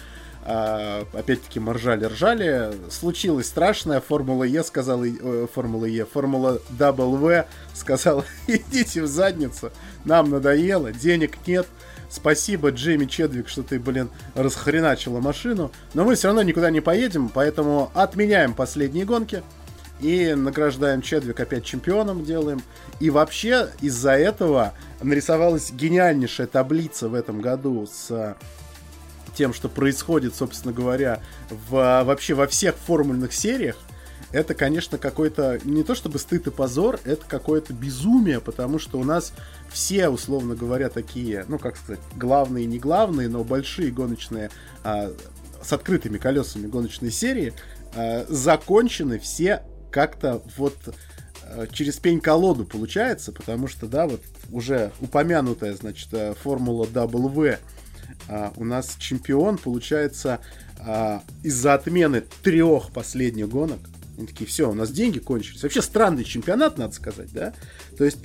а, 0.47 1.05
опять-таки 1.13 1.59
мы 1.59 1.73
ржали-ржали. 1.73 2.71
Случилось 2.91 3.47
страшное. 3.47 3.99
Формула 4.01 4.43
Е 4.43 4.63
сказала... 4.63 5.03
э, 5.05 5.47
Формула 5.53 5.85
Е. 5.85 6.05
Формула 6.05 6.59
W 6.77 7.45
сказала, 7.73 8.23
идите 8.47 9.01
в 9.03 9.07
задницу. 9.07 9.71
Нам 10.03 10.29
надоело, 10.29 10.91
денег 10.91 11.37
нет. 11.47 11.67
Спасибо, 12.09 12.69
Джейми 12.69 13.05
Чедвик, 13.05 13.49
что 13.49 13.63
ты, 13.63 13.79
блин, 13.79 14.09
расхреначила 14.35 15.19
машину. 15.19 15.71
Но 15.93 16.03
мы 16.05 16.15
все 16.15 16.27
равно 16.27 16.41
никуда 16.43 16.69
не 16.69 16.81
поедем, 16.81 17.29
поэтому 17.29 17.91
отменяем 17.93 18.53
последние 18.53 19.05
гонки. 19.05 19.43
И 20.01 20.33
награждаем 20.33 21.01
Чедвик 21.01 21.39
опять 21.39 21.63
чемпионом 21.63 22.25
делаем. 22.25 22.61
И 22.99 23.09
вообще 23.09 23.69
из-за 23.81 24.11
этого 24.11 24.73
нарисовалась 25.01 25.71
гениальнейшая 25.71 26.47
таблица 26.47 27.07
в 27.07 27.13
этом 27.13 27.41
году 27.41 27.87
с 27.87 28.35
тем, 29.35 29.53
что 29.53 29.69
происходит, 29.69 30.35
собственно 30.35 30.73
говоря, 30.73 31.21
в, 31.49 32.03
вообще 32.03 32.33
во 32.33 32.47
всех 32.47 32.75
формульных 32.75 33.33
сериях, 33.33 33.75
это, 34.31 34.53
конечно, 34.53 34.97
какой-то 34.97 35.59
не 35.63 35.83
то 35.83 35.95
чтобы 35.95 36.19
стыд 36.19 36.47
и 36.47 36.51
позор, 36.51 36.99
это 37.05 37.25
какое-то 37.25 37.73
безумие, 37.73 38.41
потому 38.41 38.79
что 38.79 38.97
у 38.99 39.03
нас 39.03 39.33
все, 39.75 40.07
условно 40.07 40.55
говоря, 40.55 40.87
такие, 40.87 41.43
ну, 41.49 41.59
как 41.59 41.75
сказать, 41.75 41.99
главные 42.15 42.65
не 42.65 42.79
главные, 42.79 43.27
но 43.27 43.43
большие 43.43 43.91
гоночные 43.91 44.49
а, 44.85 45.11
с 45.61 45.73
открытыми 45.73 46.17
колесами 46.17 46.65
гоночной 46.65 47.11
серии 47.11 47.53
а, 47.93 48.25
закончены 48.29 49.19
все 49.19 49.63
как-то 49.91 50.41
вот 50.55 50.77
а, 51.43 51.67
через 51.67 51.97
пень-колоду 51.97 52.63
получается, 52.63 53.33
потому 53.33 53.67
что, 53.67 53.87
да, 53.87 54.07
вот 54.07 54.21
уже 54.49 54.93
упомянутая, 55.01 55.73
значит, 55.73 56.07
э, 56.13 56.35
формула 56.35 56.85
W 56.85 57.59
а, 58.29 58.53
у 58.55 58.63
нас 58.63 58.95
чемпион 58.97 59.57
получается 59.57 60.39
а, 60.79 61.21
из-за 61.43 61.73
отмены 61.73 62.23
трех 62.43 62.91
последних 62.91 63.49
гонок. 63.49 63.79
Они 64.17 64.25
такие, 64.25 64.45
все, 64.45 64.71
у 64.71 64.73
нас 64.73 64.89
деньги 64.89 65.19
кончились. 65.19 65.63
Вообще 65.63 65.81
странный 65.81 66.23
чемпионат, 66.23 66.77
надо 66.77 66.93
сказать, 66.93 67.33
да? 67.33 67.53
То 67.97 68.05
есть 68.05 68.19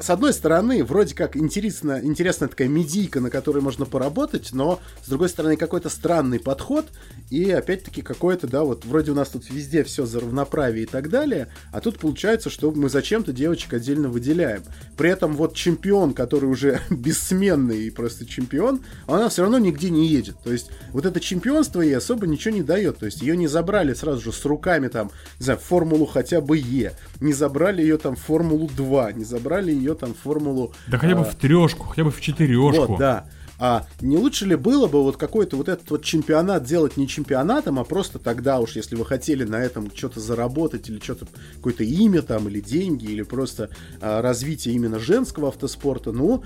с 0.00 0.10
одной 0.10 0.32
стороны, 0.32 0.82
вроде 0.84 1.14
как 1.14 1.36
интересно, 1.36 2.00
интересная 2.02 2.48
такая 2.48 2.68
медийка, 2.68 3.20
на 3.20 3.30
которой 3.30 3.60
можно 3.60 3.84
поработать, 3.84 4.50
но 4.52 4.80
с 5.04 5.08
другой 5.08 5.28
стороны, 5.28 5.56
какой-то 5.56 5.88
странный 5.88 6.40
подход, 6.40 6.86
и 7.30 7.50
опять-таки 7.50 8.02
какой-то, 8.02 8.46
да, 8.46 8.64
вот 8.64 8.84
вроде 8.84 9.12
у 9.12 9.14
нас 9.14 9.28
тут 9.28 9.50
везде 9.50 9.84
все 9.84 10.06
за 10.06 10.20
равноправие 10.20 10.84
и 10.84 10.86
так 10.86 11.10
далее, 11.10 11.48
а 11.72 11.80
тут 11.80 11.98
получается, 11.98 12.50
что 12.50 12.70
мы 12.72 12.88
зачем-то 12.88 13.32
девочек 13.32 13.74
отдельно 13.74 14.08
выделяем. 14.08 14.62
При 14.96 15.10
этом 15.10 15.34
вот 15.34 15.54
чемпион, 15.54 16.14
который 16.14 16.46
уже 16.46 16.80
бессменный 16.90 17.84
и 17.84 17.90
просто 17.90 18.26
чемпион, 18.26 18.80
она 19.06 19.28
все 19.28 19.42
равно 19.42 19.58
нигде 19.58 19.90
не 19.90 20.08
едет. 20.08 20.36
То 20.42 20.52
есть 20.52 20.70
вот 20.92 21.06
это 21.06 21.20
чемпионство 21.20 21.80
ей 21.80 21.96
особо 21.96 22.26
ничего 22.26 22.54
не 22.54 22.62
дает. 22.62 22.98
То 22.98 23.06
есть 23.06 23.20
ее 23.22 23.36
не 23.36 23.46
забрали 23.46 23.94
сразу 23.94 24.20
же 24.20 24.32
с 24.32 24.44
руками 24.44 24.88
там, 24.88 25.10
не 25.38 25.44
знаю, 25.44 25.58
формулу 25.58 26.06
хотя 26.06 26.40
бы 26.40 26.58
Е, 26.58 26.92
не 27.20 27.32
забрали 27.32 27.82
ее 27.82 27.98
там 27.98 28.16
формулу 28.16 28.68
2, 28.74 29.12
не 29.12 29.24
забрали 29.24 29.72
ее 29.72 29.89
там 29.94 30.14
формулу... 30.14 30.72
Да 30.86 30.98
хотя 30.98 31.14
бы 31.14 31.22
а, 31.22 31.24
в 31.24 31.34
трешку, 31.34 31.86
хотя 31.86 32.04
бы 32.04 32.10
в 32.10 32.20
четырешку. 32.20 32.86
вот, 32.86 32.98
да. 32.98 33.26
А 33.60 33.86
не 34.00 34.16
лучше 34.16 34.46
ли 34.46 34.56
было 34.56 34.86
бы 34.86 35.02
вот 35.02 35.18
какой-то 35.18 35.56
вот 35.56 35.68
этот 35.68 35.90
вот 35.90 36.02
чемпионат 36.02 36.64
делать 36.64 36.96
не 36.96 37.06
чемпионатом, 37.06 37.78
а 37.78 37.84
просто 37.84 38.18
тогда 38.18 38.58
уж, 38.58 38.74
если 38.74 38.96
вы 38.96 39.04
хотели 39.04 39.44
на 39.44 39.56
этом 39.56 39.94
что-то 39.94 40.18
заработать 40.18 40.88
или 40.88 40.98
что-то, 40.98 41.26
какое-то 41.56 41.84
имя 41.84 42.22
там, 42.22 42.48
или 42.48 42.60
деньги, 42.60 43.04
или 43.04 43.20
просто 43.20 43.68
а, 44.00 44.22
развитие 44.22 44.74
именно 44.74 44.98
женского 44.98 45.48
автоспорта, 45.48 46.10
ну, 46.10 46.42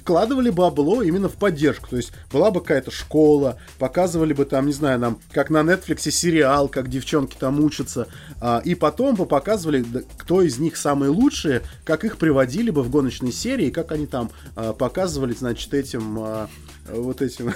вкладывали 0.00 0.50
бы 0.50 0.66
обло 0.66 1.02
именно 1.02 1.30
в 1.30 1.36
поддержку. 1.36 1.88
То 1.88 1.96
есть 1.96 2.12
была 2.30 2.50
бы 2.50 2.60
какая-то 2.60 2.90
школа, 2.90 3.58
показывали 3.78 4.34
бы 4.34 4.44
там, 4.44 4.66
не 4.66 4.74
знаю, 4.74 4.98
нам, 4.98 5.18
как 5.32 5.48
на 5.48 5.62
Netflix 5.62 6.10
сериал, 6.10 6.68
как 6.68 6.90
девчонки 6.90 7.36
там 7.38 7.64
учатся, 7.64 8.08
а, 8.42 8.60
и 8.62 8.74
потом 8.74 9.14
бы 9.14 9.24
показывали, 9.24 9.86
кто 10.18 10.42
из 10.42 10.58
них 10.58 10.76
самые 10.76 11.08
лучшие, 11.08 11.62
как 11.84 12.04
их 12.04 12.18
приводили 12.18 12.68
бы 12.68 12.82
в 12.82 12.90
гоночной 12.90 13.32
серии, 13.32 13.70
как 13.70 13.90
они 13.90 14.06
там 14.06 14.30
а, 14.54 14.74
показывали, 14.74 15.32
значит, 15.32 15.72
этим 15.72 16.18
а, 16.18 16.50
вот 16.92 17.22
этим 17.22 17.52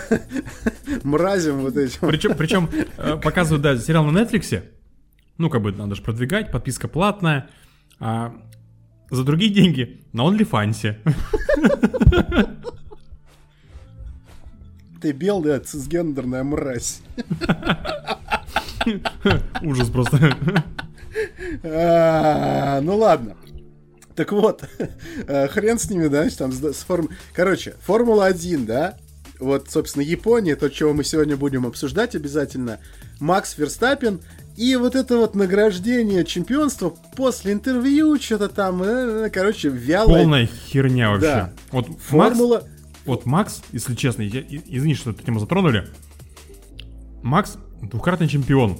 мразям, 1.02 1.60
вот 1.60 1.76
этим. 1.76 2.08
Причем, 2.08 2.34
причем 2.34 2.70
э, 2.96 3.16
показывают, 3.16 3.62
да, 3.62 3.76
сериал 3.76 4.04
на 4.04 4.18
Netflix. 4.18 4.62
Ну, 5.38 5.50
как 5.50 5.62
бы 5.62 5.72
надо 5.72 5.94
же 5.94 6.02
продвигать, 6.02 6.50
подписка 6.50 6.88
платная. 6.88 7.48
А 7.98 8.34
за 9.10 9.24
другие 9.24 9.52
деньги 9.52 10.00
на 10.12 10.22
OnlyFans. 10.22 10.96
Ты 15.00 15.12
белая 15.12 15.60
цисгендерная 15.60 16.44
мразь. 16.44 17.02
Ужас 19.62 19.90
просто. 19.90 20.36
А, 21.62 22.80
Ну 22.80 22.96
ладно. 22.96 23.36
Так 24.14 24.32
вот, 24.32 24.64
э, 25.26 25.48
хрен 25.48 25.78
с 25.78 25.88
ними, 25.90 26.08
да, 26.08 26.28
там 26.30 26.52
с 26.52 26.62
с 26.62 26.82
форм... 26.84 27.08
Короче, 27.32 27.74
Формула-1, 27.86 28.66
да, 28.66 28.96
вот, 29.42 29.70
собственно, 29.70 30.02
Япония, 30.02 30.56
то, 30.56 30.70
чего 30.70 30.92
мы 30.92 31.04
сегодня 31.04 31.36
будем 31.36 31.66
обсуждать 31.66 32.14
обязательно, 32.14 32.78
Макс 33.20 33.58
Верстаппин, 33.58 34.20
и 34.56 34.76
вот 34.76 34.94
это 34.94 35.16
вот 35.16 35.34
награждение 35.34 36.24
чемпионства 36.24 36.94
после 37.16 37.52
интервью, 37.52 38.18
что-то 38.20 38.48
там, 38.48 38.82
э, 38.82 39.30
короче, 39.30 39.68
вялое. 39.68 40.22
Полная 40.22 40.46
херня 40.46 41.10
вообще. 41.10 41.26
Да. 41.26 41.52
Вот 41.70 41.88
Макс, 41.88 42.02
Формула... 42.04 42.64
вот 43.04 43.26
Макс, 43.26 43.62
если 43.72 43.94
честно, 43.94 44.22
я, 44.22 44.42
извини, 44.48 44.94
что 44.94 45.10
эту 45.10 45.22
тему 45.24 45.40
затронули. 45.40 45.88
Макс 47.22 47.56
двукратный 47.80 48.28
чемпион. 48.28 48.78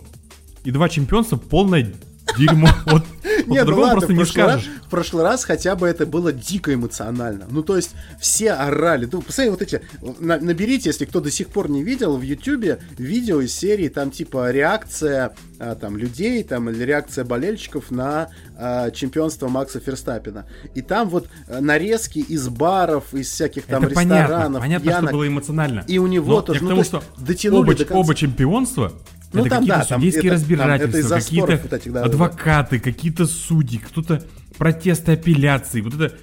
И 0.65 0.71
два 0.71 0.89
чемпионства 0.89 1.37
полное 1.37 1.93
дерьмо. 2.39 2.69
Вот, 2.87 3.05
вот 3.47 3.55
Не, 3.55 3.65
ну 3.65 3.77
ладно, 3.79 3.93
просто 3.93 4.13
не 4.13 4.19
прошлый, 4.19 4.45
раз, 4.45 4.53
скажешь. 4.63 4.71
в 4.87 4.91
прошлый 4.91 5.23
раз 5.25 5.45
хотя 5.45 5.77
бы 5.77 5.87
это 5.87 6.07
было 6.07 6.33
дико 6.33 6.73
эмоционально. 6.75 7.47
Ну, 7.51 7.63
то 7.63 7.77
есть, 7.77 7.91
все 8.21 8.53
орали. 8.53 9.09
Ну, 9.11 9.23
посмотри, 9.23 9.51
вот 9.51 9.63
эти... 9.63 9.83
на- 10.21 10.39
наберите, 10.39 10.89
если 10.91 11.05
кто 11.05 11.21
до 11.21 11.31
сих 11.31 11.49
пор 11.49 11.71
не 11.71 11.83
видел, 11.83 12.17
в 12.17 12.23
Ютубе 12.23 12.79
видео 12.99 13.41
из 13.41 13.55
серии, 13.55 13.89
там, 13.89 14.11
типа, 14.11 14.51
реакция 14.51 15.35
а, 15.59 15.75
там, 15.75 15.97
людей, 15.97 16.43
там, 16.43 16.69
или 16.71 16.83
реакция 16.83 17.25
болельщиков 17.25 17.91
на 17.91 18.29
а, 18.57 18.91
чемпионство 18.91 19.49
Макса 19.49 19.81
Ферстаппина. 19.81 20.47
И 20.75 20.83
там 20.83 21.09
вот 21.09 21.29
а, 21.49 21.61
нарезки 21.61 22.19
из 22.19 22.49
баров, 22.49 23.15
из 23.15 23.31
всяких 23.31 23.67
там 23.67 23.85
Это 23.85 23.95
понятно, 23.95 24.23
ресторанов, 24.23 24.61
понятно, 24.63 24.85
пьянок. 24.89 25.11
что 25.11 25.17
было 25.17 25.29
эмоционально. 25.29 25.85
И 25.87 25.99
у 25.99 26.07
него 26.07 26.27
Но 26.35 26.43
тоже, 26.43 26.63
ну, 26.63 26.69
тому, 26.71 26.83
то 26.83 26.99
есть 26.99 27.07
что 27.15 27.23
дотянули 27.25 27.61
оба, 27.61 27.75
до 27.75 27.85
конца. 27.85 28.01
оба 28.01 28.15
чемпионства 28.15 28.93
Ну, 29.33 29.41
это 29.41 29.51
там, 29.51 29.59
какие-то 29.61 29.79
да, 29.81 29.85
там 29.85 30.01
судейские 30.01 30.21
это- 30.21 30.29
там 30.29 30.37
это 30.37 30.43
разбирательства, 30.43 30.99
из-за 30.99 31.15
какие-то 31.15 31.47
споров 31.47 31.63
вот 31.63 31.73
этих, 31.73 31.93
да, 31.93 32.01
да, 32.01 32.09
да. 32.09 32.15
адвокаты, 32.15 32.81
какие-то 32.81 33.27
судьи, 33.27 33.79
кто-то 33.79 34.25
протесты 34.59 35.13
апелляции. 35.13 35.81
Вот 35.81 35.95
это... 35.95 36.15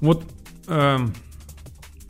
Вот... 0.00 0.24
эм, 0.66 1.14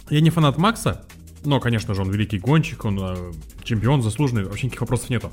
я 0.08 0.20
не 0.20 0.30
фанат 0.30 0.58
Макса, 0.58 1.04
но, 1.44 1.60
конечно 1.60 1.94
же, 1.94 2.02
он 2.02 2.10
великий 2.10 2.38
гонщик, 2.38 2.84
он 2.84 2.98
э, 3.00 3.32
чемпион 3.62 4.02
заслуженный, 4.02 4.44
вообще 4.44 4.66
никаких 4.66 4.80
вопросов 4.80 5.10
нету. 5.10 5.30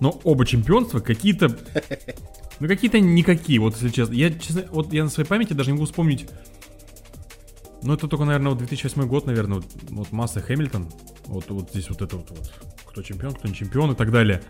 Но 0.00 0.20
оба 0.24 0.46
чемпионства 0.46 1.00
какие-то... 1.00 1.56
Ну, 2.60 2.66
какие-то 2.66 2.98
никакие, 3.00 3.60
вот 3.60 3.74
если 3.74 3.88
честно. 3.90 4.14
Я, 4.14 4.30
честно, 4.32 4.64
вот 4.70 4.92
я 4.92 5.04
на 5.04 5.10
своей 5.10 5.28
памяти 5.28 5.52
даже 5.52 5.70
не 5.70 5.74
могу 5.74 5.86
вспомнить... 5.86 6.28
Ну, 7.82 7.94
это 7.94 8.08
только, 8.08 8.24
наверное, 8.24 8.50
вот 8.50 8.58
2008 8.58 9.06
год, 9.06 9.26
наверное, 9.26 9.58
вот, 9.58 9.66
вот 9.90 10.12
Масса 10.12 10.40
Хэмилтон. 10.40 10.88
Вот, 11.26 11.48
вот 11.50 11.70
здесь 11.70 11.88
вот 11.88 12.02
это 12.02 12.16
вот, 12.16 12.30
вот. 12.30 12.52
Кто 12.86 13.02
чемпион, 13.02 13.34
кто 13.34 13.48
не 13.48 13.54
чемпион 13.54 13.92
и 13.92 13.94
так 13.94 14.10
далее. 14.10 14.42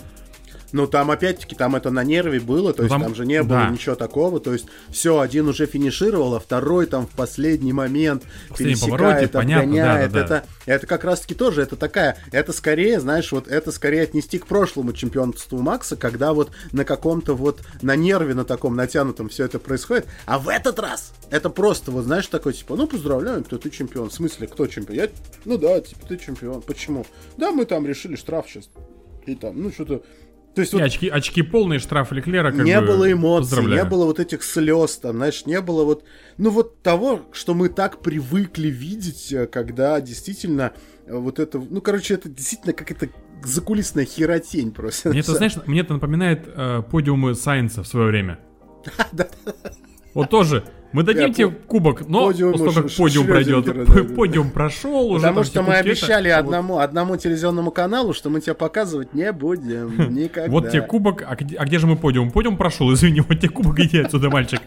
Ну, 0.73 0.87
там 0.87 1.11
опять-таки, 1.11 1.55
там 1.55 1.77
это 1.77 1.91
на 1.91 2.05
нерве 2.05 2.41
было, 2.41 2.73
то 2.73 2.83
есть 2.83 2.93
там, 2.93 3.03
там- 3.03 3.15
же 3.15 3.25
не 3.25 3.43
было 3.43 3.61
да. 3.61 3.69
ничего 3.71 3.95
такого, 3.95 4.41
то 4.41 4.53
есть 4.53 4.67
все, 4.91 5.19
один 5.21 5.49
уже 5.49 5.67
финишировал, 5.67 6.35
а 6.35 6.41
второй 6.41 6.87
там 6.87 7.07
в 7.07 7.11
последний 7.11 7.73
момент 7.73 8.25
Последний 8.49 8.75
пересекает, 8.75 8.99
повороте, 8.99 9.29
понятно, 9.29 9.63
обгоняет. 9.65 10.13
да-да-да. 10.13 10.37
Это, 10.37 10.47
это 10.67 10.87
как 10.87 11.05
раз-таки 11.05 11.35
тоже, 11.35 11.63
это 11.63 11.77
такая, 11.77 12.19
это 12.33 12.53
скорее, 12.53 13.01
знаешь, 13.01 13.33
вот 13.33 13.49
это 13.49 13.73
скорее 13.73 14.03
отнести 14.03 14.39
к 14.39 14.47
прошлому 14.47 14.93
чемпионству 14.93 15.59
Макса, 15.59 15.97
когда 15.97 16.33
вот 16.33 16.51
на 16.73 16.85
каком-то 16.85 17.35
вот, 17.35 17.63
на 17.83 17.97
нерве 17.97 18.35
на 18.35 18.45
таком 18.45 18.77
натянутом 18.77 19.29
все 19.29 19.47
это 19.47 19.59
происходит, 19.59 20.07
а 20.27 20.39
в 20.39 20.49
этот 20.49 20.79
раз 20.79 21.13
это 21.31 21.51
просто, 21.51 21.91
вот 21.91 22.05
знаешь, 22.05 22.27
такой, 22.27 22.53
типа, 22.53 22.77
ну, 22.77 22.87
поздравляем, 22.87 23.45
то 23.45 23.59
ты 23.59 23.71
чемпион. 23.71 24.11
В 24.11 24.15
смысле, 24.15 24.47
кто 24.47 24.67
чемпион? 24.67 24.97
Я, 24.97 25.09
ну 25.45 25.59
да, 25.59 25.81
типа, 25.81 26.07
ты 26.07 26.17
чемпион. 26.17 26.63
Почему? 26.63 27.07
Да, 27.37 27.53
мы 27.53 27.65
там 27.65 27.87
решили 27.87 28.17
штраф 28.17 28.47
сейчас. 28.49 28.71
И 29.27 29.35
там, 29.35 29.61
ну, 29.61 29.71
что-то... 29.71 30.03
То 30.59 30.63
есть 30.63 30.73
вот 30.73 30.83
очки, 30.83 31.09
очки 31.09 31.43
полные, 31.43 31.79
штраф 31.79 32.11
Леклера, 32.11 32.51
как 32.51 32.65
не 32.65 32.81
бы, 32.81 32.87
было 32.89 33.13
эмоций, 33.13 33.43
поздравляю. 33.43 33.85
не 33.85 33.89
было 33.89 34.07
вот 34.07 34.19
этих 34.19 34.43
слез, 34.43 34.97
там, 34.97 35.15
знаешь, 35.15 35.47
не 35.47 35.61
было 35.61 35.85
вот, 35.85 36.03
ну 36.37 36.51
вот 36.51 36.83
того, 36.83 37.21
что 37.31 37.55
мы 37.55 37.69
так 37.69 38.03
привыкли 38.03 38.67
видеть, 38.67 39.33
э, 39.33 39.47
когда 39.47 40.01
действительно 40.01 40.73
э, 41.07 41.17
вот 41.17 41.39
это, 41.39 41.61
ну, 41.61 41.81
короче, 41.81 42.15
это 42.15 42.29
действительно 42.29 42.73
какая-то 42.73 43.09
закулисная 43.45 44.05
херотень 44.05 44.73
просто. 44.73 45.11
Мне 45.11 45.21
это, 45.21 45.35
знаешь, 45.35 45.55
мне 45.67 45.83
это 45.83 45.93
напоминает 45.93 46.49
э, 46.49 46.83
подиумы 46.91 47.37
Сайенса 47.37 47.85
в 47.85 47.87
свое 47.87 48.09
время. 48.09 48.41
Вот 50.15 50.31
тоже 50.31 50.65
Мы 50.93 51.03
дадим 51.03 51.33
тебе 51.35 51.51
кубок, 51.51 52.09
но 52.09 52.29
после 52.29 52.53
того, 52.53 52.73
как 52.73 52.91
подиум 52.97 53.27
пройдет, 53.27 53.65
да, 53.65 54.15
подиум 54.15 54.51
прошел 54.51 55.11
уже. 55.11 55.27
Потому 55.27 55.45
что 55.45 55.63
мы 55.63 55.75
обещали 55.75 56.29
одному, 56.29 56.79
одному 56.79 57.17
телевизионному 57.17 57.71
каналу, 57.71 58.15
что 58.15 58.31
мы 58.31 58.41
тебя 58.41 58.55
показывать 58.55 59.13
не 59.13 59.31
будем 59.33 60.15
никогда. 60.15 60.51
Вот 60.51 60.71
тебе 60.71 60.83
кубок, 60.83 61.25
а 61.27 61.37
где, 61.37 61.57
а 61.57 61.65
где 61.67 61.79
же 61.79 61.87
мы 61.87 61.97
подиум? 61.97 62.31
Подиум 62.31 62.57
прошел, 62.57 62.93
извини, 62.95 63.21
вот 63.21 63.39
тебе 63.39 63.51
кубок, 63.51 63.79
иди 63.81 63.99
отсюда, 63.99 64.31
мальчик. 64.31 64.61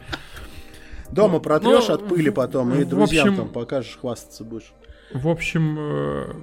Дома 1.09 1.39
протрешь 1.39 1.88
Ну, 1.88 1.93
от 1.93 2.07
пыли 2.07 2.30
потом, 2.30 2.74
и 2.74 2.86
друзьям 2.86 3.36
там 3.36 3.49
покажешь, 3.49 3.97
хвастаться 3.99 4.43
будешь. 4.43 4.74
В 5.13 5.28
общем, 5.28 5.76
э, 5.78 6.34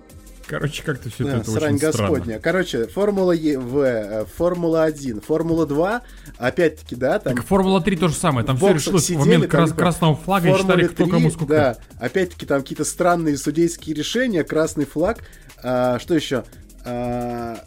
короче, 0.48 0.82
как-то 0.82 1.10
все 1.10 1.24
Да, 1.24 1.36
это 1.38 1.50
срань 1.50 1.74
очень 1.76 1.92
странно. 1.92 2.08
господня. 2.14 2.38
Короче, 2.40 2.86
Формула 2.88 3.32
Е- 3.32 3.58
В, 3.58 3.78
э, 3.78 4.24
Формула 4.36 4.84
1, 4.84 5.20
Формула 5.20 5.66
2, 5.66 6.02
опять-таки, 6.38 6.96
да, 6.96 7.18
там 7.18 7.36
Так 7.36 7.44
Формула 7.44 7.80
3 7.80 7.96
то 7.96 8.08
же 8.08 8.14
самое, 8.14 8.46
там 8.46 8.56
в 8.56 8.60
все 8.60 8.72
решилось 8.72 9.04
в 9.04 9.06
сидели, 9.06 9.18
момент 9.20 9.42
там, 9.42 9.50
крас- 9.50 9.72
красного 9.72 10.16
флага 10.16 10.48
и 10.48 10.50
Формуле 10.52 10.68
считали, 10.84 10.86
кто 10.94 11.04
3, 11.04 11.12
кому 11.12 11.30
сколько. 11.30 11.52
Да, 11.54 11.76
опять-таки 12.00 12.46
там 12.46 12.62
какие-то 12.62 12.84
странные 12.84 13.36
судейские 13.36 13.94
решения, 13.94 14.42
красный 14.44 14.84
флаг. 14.86 15.18
А, 15.62 15.98
что 15.98 16.14
еще? 16.14 16.44
А, 16.84 17.58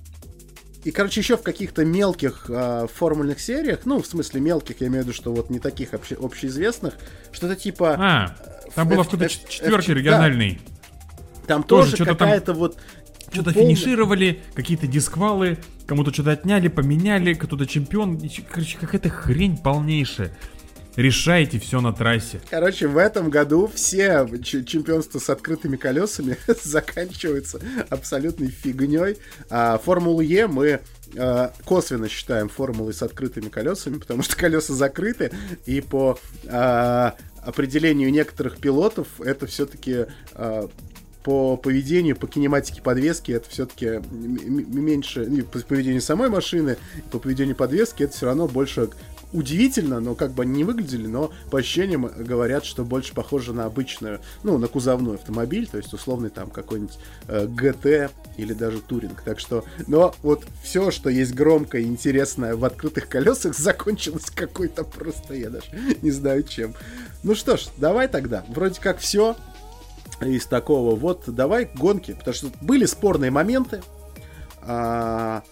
и, 0.84 0.90
короче, 0.92 1.20
еще 1.22 1.38
в 1.38 1.44
каких-то 1.44 1.86
мелких 1.86 2.46
а, 2.50 2.88
формульных 2.88 3.40
сериях, 3.40 3.82
ну, 3.86 4.02
в 4.02 4.08
смысле 4.08 4.42
мелких, 4.42 4.82
я 4.82 4.88
имею 4.88 5.04
в 5.04 5.08
виду, 5.08 5.16
что 5.16 5.32
вот 5.32 5.50
не 5.50 5.60
таких 5.60 5.94
обще- 5.94 6.16
общеизвестных, 6.20 6.96
что-то 7.32 7.56
типа... 7.56 7.96
А, 8.00 8.36
там 8.74 8.88
было 8.88 9.04
в 9.04 9.10
четверке 9.10 9.92
F- 9.92 9.98
региональный. 9.98 10.60
Там 11.52 11.64
тоже 11.64 11.97
тоже, 11.97 12.06
какая-то 12.06 12.54
вот... 12.54 12.78
Что-то 13.34 13.52
финишировали, 13.52 14.41
какие-то 14.54 14.88
дисквалы, 14.88 15.58
кому-то 15.86 16.14
что-то 16.14 16.32
отняли, 16.32 16.70
поменяли, 16.70 17.34
кто-то 17.34 17.66
чемпион. 17.66 18.18
Короче, 18.49 18.78
какая-то 18.78 19.10
хрень 19.10 19.58
полнейшая. 19.58 20.32
Решайте 20.95 21.60
все 21.60 21.82
на 21.82 21.91
трассе. 21.91 22.39
Короче, 22.49 22.88
в 22.88 22.97
этом 22.97 23.30
году 23.30 23.70
все 23.74 24.26
чемпионства 24.43 25.20
с 25.20 25.30
открытыми 25.30 25.76
колесами 25.76 26.38
заканчиваются 26.64 27.60
абсолютной 27.89 28.47
фигней. 28.47 29.18
А 29.49 29.78
Формулу 29.78 30.22
Е 30.22 30.47
мы 30.47 30.80
э, 31.16 31.49
косвенно 31.66 32.08
считаем 32.08 32.47
формулой 32.47 32.93
с 32.93 33.02
открытыми 33.04 33.49
колесами, 33.49 33.97
потому 33.97 34.24
что 34.24 34.36
колеса 34.38 34.74
закрыты, 34.74 35.32
и 35.66 35.82
по 35.82 36.18
э, 36.43 37.12
определению 37.43 38.10
некоторых 38.10 38.58
пилотов 38.58 39.20
это 39.20 39.47
все-таки 39.47 40.06
по 41.24 41.58
поведению, 41.58 42.16
по 42.16 42.28
кинематике 42.28 42.82
подвески 42.82 43.32
это 43.32 43.50
все-таки 43.50 44.02
меньше, 44.12 45.26
ну, 45.30 45.44
по 45.44 45.60
поведению 45.60 46.02
самой 46.02 46.30
машины, 46.30 46.78
по 47.12 47.20
поведению 47.20 47.56
подвески 47.56 48.04
это 48.04 48.14
все 48.14 48.26
равно 48.28 48.48
больше 48.48 48.90
удивительно, 49.34 50.00
но 50.00 50.16
как 50.16 50.32
бы 50.32 50.44
они 50.44 50.58
не 50.58 50.64
выглядели, 50.64 51.08
но 51.08 51.32
по 51.50 51.60
ощущениям 51.60 52.06
говорят, 52.18 52.66
что 52.66 52.84
больше 52.84 53.14
похоже 53.14 53.54
на 53.54 53.66
обычную, 53.66 54.20
ну, 54.44 54.58
на 54.58 54.68
кузовной 54.68 55.16
автомобиль, 55.16 55.68
то 55.68 55.78
есть 55.78 55.94
условный 55.94 56.30
там 56.30 56.50
какой-нибудь 56.50 56.98
э, 57.28 57.48
ГТ 57.48 58.12
или 58.38 58.54
даже 58.54 58.82
Туринг. 58.82 59.22
Так 59.22 59.40
что, 59.40 59.64
но 59.88 60.14
вот 60.22 60.46
все, 60.64 60.92
что 60.92 61.10
есть 61.10 61.34
громкое 61.34 61.84
и 61.84 61.86
интересное 61.86 62.56
в 62.56 62.66
открытых 62.66 63.08
колесах, 63.08 63.56
закончилось 63.58 64.30
какой-то 64.34 64.84
просто, 64.84 65.34
я 65.34 65.50
даже 65.50 65.68
не 66.02 66.12
знаю 66.12 66.44
чем. 66.44 66.74
Ну 67.24 67.36
что 67.36 67.58
ж, 67.58 67.68
давай 67.78 68.08
тогда. 68.08 68.44
Вроде 68.50 68.80
как 68.82 69.00
все 69.00 69.36
из 70.20 70.45
такого. 70.45 70.95
Вот 70.95 71.24
давай 71.28 71.70
гонки, 71.74 72.14
потому 72.14 72.34
что 72.34 72.47
были 72.62 72.86
спорные 72.86 73.32
моменты. 73.32 73.82
А, 74.62 75.43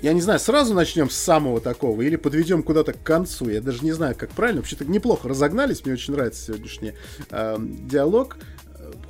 я 0.00 0.12
не 0.12 0.20
знаю, 0.20 0.40
сразу 0.40 0.74
начнем 0.74 1.08
с 1.08 1.16
самого 1.16 1.60
такого 1.60 2.02
или 2.02 2.16
подведем 2.16 2.62
куда-то 2.62 2.92
к 2.92 3.02
концу. 3.02 3.48
Я 3.48 3.60
даже 3.60 3.84
не 3.84 3.92
знаю, 3.92 4.16
как 4.16 4.30
правильно. 4.30 4.60
Вообще-то 4.60 4.84
неплохо 4.84 5.28
разогнались. 5.28 5.84
Мне 5.84 5.94
очень 5.94 6.14
нравится 6.14 6.46
сегодняшний 6.46 6.94
э, 7.30 7.56
диалог. 7.60 8.38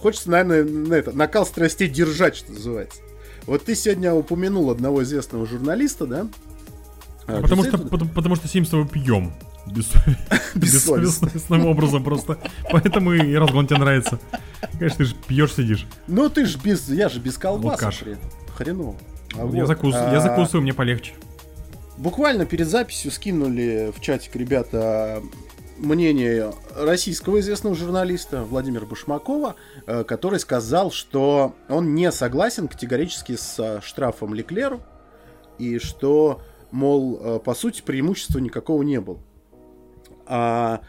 Хочется, 0.00 0.30
наверное, 0.30 0.64
на 0.64 0.94
это, 0.94 1.12
накал 1.12 1.46
страстей 1.46 1.88
держать, 1.88 2.36
что 2.36 2.52
называется. 2.52 3.00
Вот 3.46 3.64
ты 3.64 3.74
сегодня 3.74 4.12
упомянул 4.12 4.70
одного 4.70 5.02
известного 5.02 5.46
журналиста, 5.46 6.06
да? 6.06 6.28
А 7.26 7.40
потому, 7.40 7.64
что, 7.64 7.78
потому, 7.78 8.10
потому 8.10 8.36
что 8.36 8.48
сим 8.48 8.66
с 8.66 8.68
тобой 8.68 8.86
пьем. 8.86 9.32
Бессовестным 10.54 11.66
образом 11.66 12.02
просто. 12.02 12.38
Поэтому 12.70 13.12
и 13.12 13.34
разгон 13.34 13.66
тебе 13.66 13.78
нравится. 13.78 14.18
Конечно, 14.78 14.98
ты 14.98 15.04
же 15.04 15.14
пьешь, 15.26 15.54
сидишь. 15.54 15.86
Ну 16.06 16.28
ты 16.28 16.46
ж 16.46 16.56
без, 16.56 16.88
я 16.88 17.08
же 17.08 17.20
без 17.20 17.38
колбасы. 17.38 18.18
Хреново. 18.56 18.96
А 19.34 19.46
я, 19.52 19.62
а, 19.62 19.66
закусываю, 19.66 20.62
мне 20.62 20.74
полегче. 20.74 21.14
Буквально 21.96 22.46
перед 22.46 22.68
записью 22.68 23.10
скинули 23.10 23.92
в 23.96 24.00
чатик 24.00 24.36
ребята 24.36 25.22
мнение 25.78 26.52
российского 26.76 27.40
известного 27.40 27.74
журналиста 27.74 28.42
Владимира 28.42 28.86
Башмакова, 28.86 29.56
э, 29.86 30.04
который 30.04 30.38
сказал, 30.38 30.90
что 30.90 31.54
он 31.68 31.94
не 31.94 32.10
согласен 32.12 32.68
категорически 32.68 33.36
с 33.36 33.58
э, 33.58 33.80
штрафом 33.82 34.34
Леклеру, 34.34 34.80
и 35.58 35.78
что, 35.78 36.42
мол, 36.70 37.20
э, 37.20 37.38
по 37.40 37.54
сути, 37.54 37.82
преимущества 37.82 38.38
никакого 38.38 38.82
не 38.82 39.00
было. 39.00 39.18
А 40.26 40.80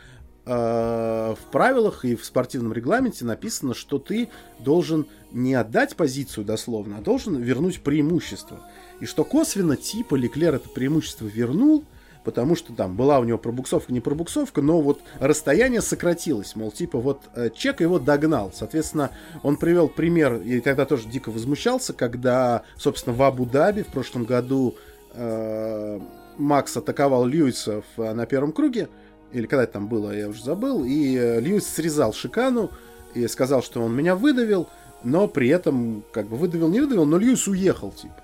э, 0.45 1.35
в 1.35 1.51
правилах 1.51 2.05
и 2.05 2.15
в 2.15 2.25
спортивном 2.25 2.73
регламенте 2.73 3.25
написано, 3.25 3.73
что 3.73 3.99
ты 3.99 4.29
должен 4.59 5.07
не 5.31 5.53
отдать 5.53 5.95
позицию 5.95 6.45
дословно, 6.45 6.97
а 6.97 7.01
должен 7.01 7.35
вернуть 7.37 7.81
преимущество. 7.81 8.59
И 8.99 9.05
что 9.05 9.23
косвенно 9.23 9.75
типа 9.75 10.15
Леклер 10.15 10.55
это 10.55 10.69
преимущество 10.69 11.25
вернул, 11.25 11.83
потому 12.23 12.55
что 12.55 12.73
там 12.73 12.95
была 12.95 13.19
у 13.19 13.23
него 13.25 13.37
пробуксовка, 13.37 13.91
не 13.91 13.99
пробуксовка, 13.99 14.61
но 14.61 14.81
вот 14.81 15.01
расстояние 15.19 15.81
сократилось, 15.81 16.55
мол, 16.55 16.71
типа 16.71 16.99
вот 16.99 17.21
э, 17.35 17.49
Чек 17.53 17.81
его 17.81 17.99
догнал. 17.99 18.51
Соответственно, 18.53 19.11
он 19.43 19.57
привел 19.57 19.89
пример, 19.89 20.35
и 20.35 20.59
тогда 20.61 20.85
тоже 20.85 21.07
дико 21.09 21.31
возмущался, 21.31 21.93
когда, 21.93 22.63
собственно, 22.77 23.15
в 23.15 23.21
Абу-Даби 23.21 23.83
в 23.83 23.87
прошлом 23.87 24.23
году 24.25 24.75
э, 25.13 25.99
Макс 26.37 26.77
атаковал 26.77 27.25
Льюиса 27.25 27.83
в- 27.95 28.13
на 28.13 28.25
первом 28.25 28.53
круге, 28.53 28.87
или 29.33 29.45
когда 29.47 29.63
это 29.63 29.73
там 29.73 29.87
было, 29.87 30.15
я 30.15 30.29
уже 30.29 30.43
забыл, 30.43 30.83
и 30.85 31.15
э, 31.17 31.39
Льюис 31.39 31.67
срезал 31.67 32.13
шикану 32.13 32.71
и 33.13 33.27
сказал, 33.27 33.61
что 33.63 33.81
он 33.81 33.95
меня 33.95 34.15
выдавил, 34.15 34.69
но 35.03 35.27
при 35.27 35.49
этом, 35.49 36.03
как 36.11 36.27
бы 36.27 36.37
выдавил, 36.37 36.69
не 36.69 36.79
выдавил, 36.79 37.05
но 37.05 37.17
Льюис 37.17 37.47
уехал, 37.47 37.91
типа. 37.91 38.15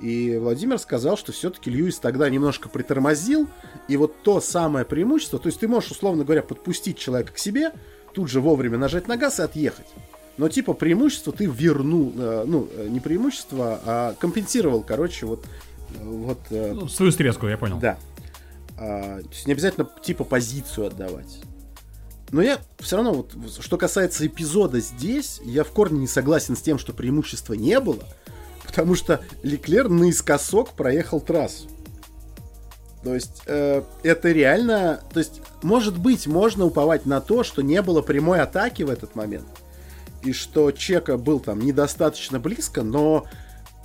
И 0.00 0.36
Владимир 0.38 0.78
сказал, 0.78 1.16
что 1.16 1.30
все-таки 1.32 1.70
Льюис 1.70 1.98
тогда 1.98 2.28
немножко 2.28 2.68
притормозил, 2.68 3.48
и 3.88 3.96
вот 3.96 4.14
то 4.22 4.40
самое 4.40 4.84
преимущество, 4.84 5.38
то 5.38 5.48
есть 5.48 5.60
ты 5.60 5.68
можешь, 5.68 5.90
условно 5.92 6.24
говоря, 6.24 6.42
подпустить 6.42 6.98
человека 6.98 7.32
к 7.32 7.38
себе, 7.38 7.70
тут 8.12 8.28
же 8.28 8.40
вовремя 8.40 8.78
нажать 8.78 9.06
на 9.08 9.16
газ 9.16 9.38
и 9.38 9.42
отъехать. 9.42 9.86
Но 10.36 10.48
типа 10.48 10.72
преимущество 10.72 11.32
ты 11.32 11.46
вернул, 11.46 12.12
э, 12.16 12.44
ну, 12.46 12.68
э, 12.76 12.88
не 12.88 12.98
преимущество, 12.98 13.80
а 13.84 14.14
компенсировал, 14.18 14.82
короче, 14.82 15.26
вот, 15.26 15.44
вот 16.02 16.38
Ну, 16.50 16.88
свою 16.88 17.12
стреску, 17.12 17.46
я 17.46 17.56
понял. 17.56 17.78
да. 17.78 17.96
А, 18.76 19.20
то 19.20 19.28
есть 19.30 19.46
не 19.46 19.52
обязательно 19.52 19.88
типа 20.02 20.24
позицию 20.24 20.88
отдавать. 20.88 21.40
Но 22.30 22.42
я 22.42 22.58
все 22.80 22.96
равно, 22.96 23.12
вот, 23.12 23.34
что 23.60 23.76
касается 23.76 24.26
эпизода 24.26 24.80
здесь, 24.80 25.40
я 25.44 25.62
в 25.62 25.70
корне 25.70 26.00
не 26.00 26.08
согласен 26.08 26.56
с 26.56 26.62
тем, 26.62 26.78
что 26.78 26.92
преимущества 26.92 27.54
не 27.54 27.78
было, 27.78 28.02
потому 28.66 28.94
что 28.94 29.20
Леклер 29.42 29.88
наискосок 29.88 30.72
проехал 30.72 31.20
трассу. 31.20 31.68
То 33.04 33.14
есть 33.14 33.42
э, 33.46 33.82
это 34.02 34.32
реально... 34.32 35.02
То 35.12 35.20
есть, 35.20 35.42
может 35.62 35.98
быть, 35.98 36.26
можно 36.26 36.64
уповать 36.64 37.04
на 37.06 37.20
то, 37.20 37.44
что 37.44 37.62
не 37.62 37.82
было 37.82 38.00
прямой 38.00 38.40
атаки 38.40 38.82
в 38.82 38.90
этот 38.90 39.14
момент, 39.14 39.46
и 40.22 40.32
что 40.32 40.72
Чека 40.72 41.18
был 41.18 41.38
там 41.38 41.60
недостаточно 41.60 42.40
близко, 42.40 42.82
но 42.82 43.26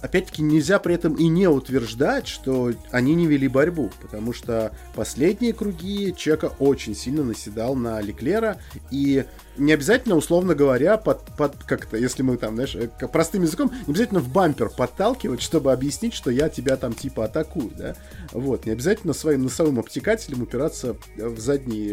опять-таки 0.02 0.42
нельзя 0.42 0.80
при 0.80 0.96
этом 0.96 1.14
и 1.14 1.28
не 1.28 1.48
утверждать, 1.48 2.28
что 2.28 2.72
они 2.92 3.16
не 3.16 3.28
вели 3.28 3.48
борьбу, 3.48 3.92
потому 4.02 4.34
что 4.34 4.72
последние 4.96 5.54
круги 5.54 6.14
Чека 6.16 6.52
очень 6.60 6.96
сильно 6.96 7.24
наседал 7.24 7.76
на 7.76 8.00
Леклера, 8.02 8.58
и 8.92 9.26
не 9.60 9.74
обязательно, 9.74 10.16
условно 10.16 10.56
говоря, 10.56 10.98
под, 10.98 11.24
под 11.38 11.64
как-то, 11.64 11.98
если 11.98 12.24
мы 12.24 12.38
там, 12.38 12.56
знаешь, 12.56 12.76
э, 12.76 12.88
простым 13.08 13.44
языком, 13.44 13.72
не 13.86 13.92
обязательно 13.92 14.20
в 14.20 14.30
бампер 14.30 14.70
подталкивать, 14.70 15.42
чтобы 15.42 15.72
объяснить, 15.72 16.14
что 16.14 16.32
я 16.32 16.50
тебя 16.50 16.78
там 16.78 16.94
типа 16.94 17.26
атакую, 17.26 17.72
да, 17.78 17.96
вот, 18.32 18.66
не 18.66 18.72
обязательно 18.72 19.14
своим 19.14 19.44
носовым 19.44 19.80
обтекателем 19.80 20.42
упираться 20.42 20.96
в 21.18 21.40
задний, 21.40 21.92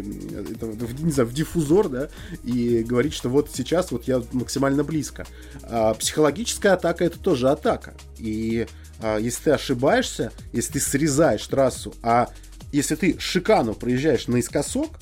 это, 0.54 0.66
в, 0.66 1.04
не 1.04 1.12
знаю, 1.12 1.28
в 1.28 1.34
диффузор, 1.34 1.88
да, 1.88 2.08
и 2.44 2.82
говорить, 2.82 3.12
что 3.12 3.28
вот 3.28 3.50
сейчас 3.52 3.90
вот 3.90 4.04
я 4.04 4.22
максимально 4.32 4.84
близко. 4.84 5.26
А 5.62 5.94
психологическая 5.94 6.74
атака 6.74 7.04
это 7.04 7.18
тоже 7.18 7.50
атака, 7.50 7.94
и 8.18 8.66
а, 9.00 9.18
если 9.18 9.44
ты 9.44 9.50
ошибаешься, 9.50 10.32
если 10.52 10.74
ты 10.74 10.80
срезаешь 10.80 11.46
трассу, 11.46 11.94
а 12.02 12.30
если 12.72 12.94
ты 12.94 13.16
шикану 13.18 13.74
проезжаешь 13.74 14.28
наискосок, 14.28 14.98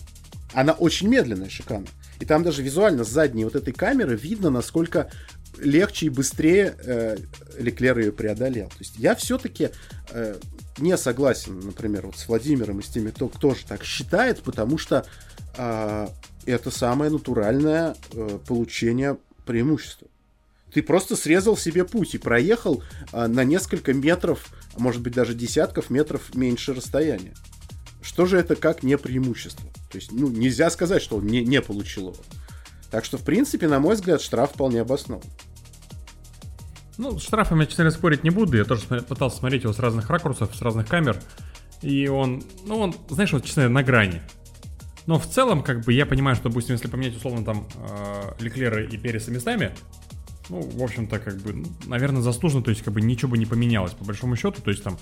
она 0.52 0.72
очень 0.72 1.08
медленная 1.08 1.48
шикана. 1.48 1.86
И 2.20 2.24
там 2.24 2.42
даже 2.42 2.62
визуально 2.62 3.04
с 3.04 3.08
задней 3.08 3.44
вот 3.44 3.56
этой 3.56 3.72
камеры 3.72 4.16
видно, 4.16 4.50
насколько 4.50 5.10
легче 5.58 6.06
и 6.06 6.10
быстрее 6.10 6.74
э, 6.84 7.16
Леклер 7.58 7.98
ее 7.98 8.12
преодолел. 8.12 8.68
То 8.68 8.78
есть 8.80 8.94
я 8.98 9.14
все-таки 9.14 9.70
э, 10.10 10.36
не 10.78 10.96
согласен, 10.96 11.60
например, 11.60 12.06
вот 12.06 12.16
с 12.16 12.28
Владимиром 12.28 12.80
и 12.80 12.82
с 12.82 12.88
теми, 12.88 13.10
кто 13.10 13.28
тоже 13.28 13.60
так 13.66 13.84
считает, 13.84 14.42
потому 14.42 14.78
что 14.78 15.06
а, 15.56 16.10
это 16.46 16.70
самое 16.70 17.10
натуральное 17.10 17.94
э, 18.12 18.38
получение 18.46 19.16
преимущества. 19.46 20.08
Ты 20.72 20.82
просто 20.82 21.14
срезал 21.14 21.56
себе 21.56 21.84
путь 21.84 22.14
и 22.14 22.18
проехал 22.18 22.82
а, 23.12 23.28
на 23.28 23.44
несколько 23.44 23.94
метров, 23.94 24.52
а 24.74 24.80
может 24.80 25.02
быть 25.02 25.14
даже 25.14 25.34
десятков 25.34 25.90
метров 25.90 26.34
меньше 26.34 26.74
расстояния. 26.74 27.34
Что 28.02 28.26
же 28.26 28.38
это 28.38 28.56
как 28.56 28.82
не 28.82 28.98
преимущество? 28.98 29.70
То 29.94 29.98
есть, 29.98 30.10
ну, 30.10 30.28
нельзя 30.28 30.70
сказать, 30.70 31.00
что 31.00 31.18
он 31.18 31.26
не, 31.28 31.44
не 31.44 31.62
получил 31.62 32.08
его. 32.08 32.16
Так 32.90 33.04
что, 33.04 33.16
в 33.16 33.22
принципе, 33.22 33.68
на 33.68 33.78
мой 33.78 33.94
взгляд, 33.94 34.20
штраф 34.20 34.50
вполне 34.50 34.80
обоснован. 34.80 35.22
Ну, 36.98 37.16
с 37.16 37.22
штрафами 37.22 37.60
я, 37.60 37.66
честно 37.66 37.92
спорить 37.92 38.24
не 38.24 38.30
буду. 38.30 38.56
Я 38.56 38.64
тоже 38.64 38.82
пытался 39.02 39.36
смотреть 39.36 39.62
его 39.62 39.72
с 39.72 39.78
разных 39.78 40.10
ракурсов, 40.10 40.52
с 40.52 40.60
разных 40.62 40.88
камер. 40.88 41.22
И 41.80 42.08
он, 42.08 42.42
ну, 42.66 42.78
он, 42.78 42.96
знаешь, 43.08 43.32
вот, 43.32 43.44
честно, 43.44 43.68
на 43.68 43.84
грани. 43.84 44.20
Но 45.06 45.20
в 45.20 45.28
целом, 45.28 45.62
как 45.62 45.84
бы, 45.84 45.92
я 45.92 46.06
понимаю, 46.06 46.34
что, 46.34 46.48
допустим, 46.48 46.74
если 46.74 46.88
поменять, 46.88 47.16
условно, 47.16 47.44
там, 47.44 47.68
э, 47.76 48.32
Леклера 48.40 48.82
и 48.82 48.96
Переса 48.96 49.30
местами, 49.30 49.76
ну, 50.48 50.60
в 50.60 50.82
общем-то, 50.82 51.20
как 51.20 51.36
бы, 51.36 51.52
ну, 51.52 51.66
наверное, 51.86 52.20
заслуженно, 52.20 52.64
то 52.64 52.70
есть, 52.70 52.82
как 52.82 52.92
бы, 52.92 53.00
ничего 53.00 53.30
бы 53.30 53.38
не 53.38 53.46
поменялось, 53.46 53.92
по 53.92 54.04
большому 54.04 54.34
счету, 54.34 54.60
то 54.60 54.72
есть, 54.72 54.82
там, 54.82 54.98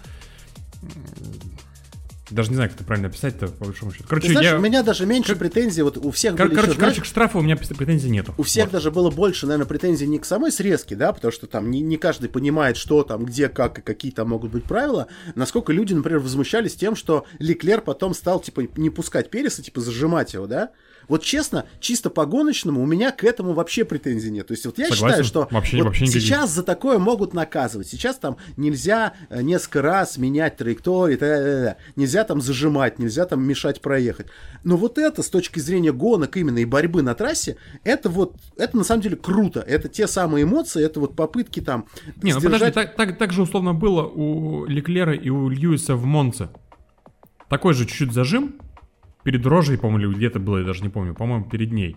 даже 2.32 2.50
не 2.50 2.56
знаю, 2.56 2.70
как 2.70 2.78
это 2.78 2.86
правильно 2.86 3.08
описать-то, 3.08 3.48
по 3.48 3.66
большому 3.66 3.92
счету. 3.92 4.04
Короче, 4.08 4.28
Ты 4.28 4.32
знаешь, 4.34 4.50
я... 4.50 4.58
у 4.58 4.60
меня 4.60 4.82
даже 4.82 5.06
меньше 5.06 5.36
претензий, 5.36 5.82
вот 5.82 5.96
у 5.96 6.10
всех 6.10 6.36
Кор- 6.36 6.46
были 6.46 6.56
короче, 6.56 6.70
еще, 6.72 6.78
знаешь, 6.78 6.94
короче, 6.94 7.02
к 7.02 7.10
штрафу 7.10 7.38
у 7.38 7.42
меня 7.42 7.56
претензий 7.56 8.10
нету. 8.10 8.34
У 8.38 8.42
всех 8.42 8.66
Вот. 8.66 8.72
даже 8.72 8.90
было 8.90 9.10
больше, 9.10 9.46
наверное, 9.46 9.66
претензий 9.66 10.06
не 10.06 10.18
к 10.18 10.24
самой 10.24 10.52
срезке, 10.52 10.96
да, 10.96 11.12
потому 11.12 11.32
что 11.32 11.46
там 11.46 11.70
не, 11.70 11.80
не 11.80 11.96
каждый 11.96 12.28
понимает, 12.28 12.76
что 12.76 13.02
там, 13.02 13.24
где, 13.24 13.48
как 13.48 13.78
и 13.78 13.82
какие 13.82 14.12
там 14.12 14.30
могут 14.30 14.50
быть 14.50 14.64
правила. 14.64 15.06
Насколько 15.34 15.72
люди, 15.72 15.94
например, 15.94 16.20
возмущались 16.20 16.74
тем, 16.74 16.96
что 16.96 17.26
Леклер 17.38 17.80
потом 17.80 18.14
стал, 18.14 18.40
типа, 18.40 18.66
не 18.76 18.90
пускать 18.90 19.30
Переса, 19.30 19.62
типа, 19.62 19.80
зажимать 19.80 20.34
его, 20.34 20.46
да. 20.46 20.70
Вот 21.12 21.22
честно, 21.22 21.66
чисто 21.78 22.08
по 22.08 22.24
гоночному 22.24 22.82
у 22.82 22.86
меня 22.86 23.10
к 23.10 23.22
этому 23.22 23.52
вообще 23.52 23.84
претензий 23.84 24.30
нет. 24.30 24.46
То 24.46 24.52
есть 24.54 24.64
вот 24.64 24.78
я 24.78 24.86
Согласен. 24.86 25.04
считаю, 25.08 25.24
что 25.24 25.48
Вообще- 25.50 25.76
вот 25.76 25.84
вообще 25.88 26.04
никаких. 26.04 26.22
сейчас 26.22 26.50
за 26.50 26.62
такое 26.62 26.98
могут 26.98 27.34
наказывать. 27.34 27.86
Сейчас 27.86 28.16
там 28.16 28.38
нельзя 28.56 29.12
э, 29.28 29.42
несколько 29.42 29.82
раз 29.82 30.16
менять 30.16 30.56
траектории, 30.56 31.16
та-да-да-да. 31.16 31.76
нельзя 31.96 32.24
там 32.24 32.40
зажимать, 32.40 32.98
нельзя 32.98 33.26
там 33.26 33.42
мешать 33.46 33.82
проехать. 33.82 34.28
Но 34.64 34.78
вот 34.78 34.96
это 34.96 35.22
с 35.22 35.28
точки 35.28 35.58
зрения 35.58 35.92
гонок 35.92 36.34
именно 36.38 36.60
и 36.60 36.64
борьбы 36.64 37.02
на 37.02 37.14
трассе, 37.14 37.58
это 37.84 38.08
вот, 38.08 38.34
это 38.56 38.74
на 38.78 38.82
самом 38.84 39.02
деле 39.02 39.16
круто. 39.16 39.60
Это 39.60 39.90
те 39.90 40.06
самые 40.06 40.44
эмоции, 40.44 40.82
это 40.82 40.98
вот 40.98 41.14
попытки 41.14 41.60
там 41.60 41.84
Не, 42.22 42.32
ну 42.32 42.40
подожди, 42.40 42.56
сдержать- 42.68 42.72
так, 42.72 42.96
так, 42.96 43.18
так 43.18 43.32
же 43.32 43.42
условно 43.42 43.74
было 43.74 44.06
у 44.06 44.64
Леклера 44.64 45.12
и 45.14 45.28
у 45.28 45.50
Льюиса 45.50 45.94
в 45.94 46.06
Монце. 46.06 46.48
Такой 47.50 47.74
же 47.74 47.84
чуть-чуть 47.84 48.12
зажим 48.14 48.54
перед 49.22 49.46
рожей, 49.46 49.78
по-моему, 49.78 50.14
где-то 50.14 50.38
было, 50.40 50.58
я 50.58 50.64
даже 50.64 50.82
не 50.82 50.88
помню, 50.88 51.14
по-моему, 51.14 51.44
перед 51.44 51.72
ней. 51.72 51.96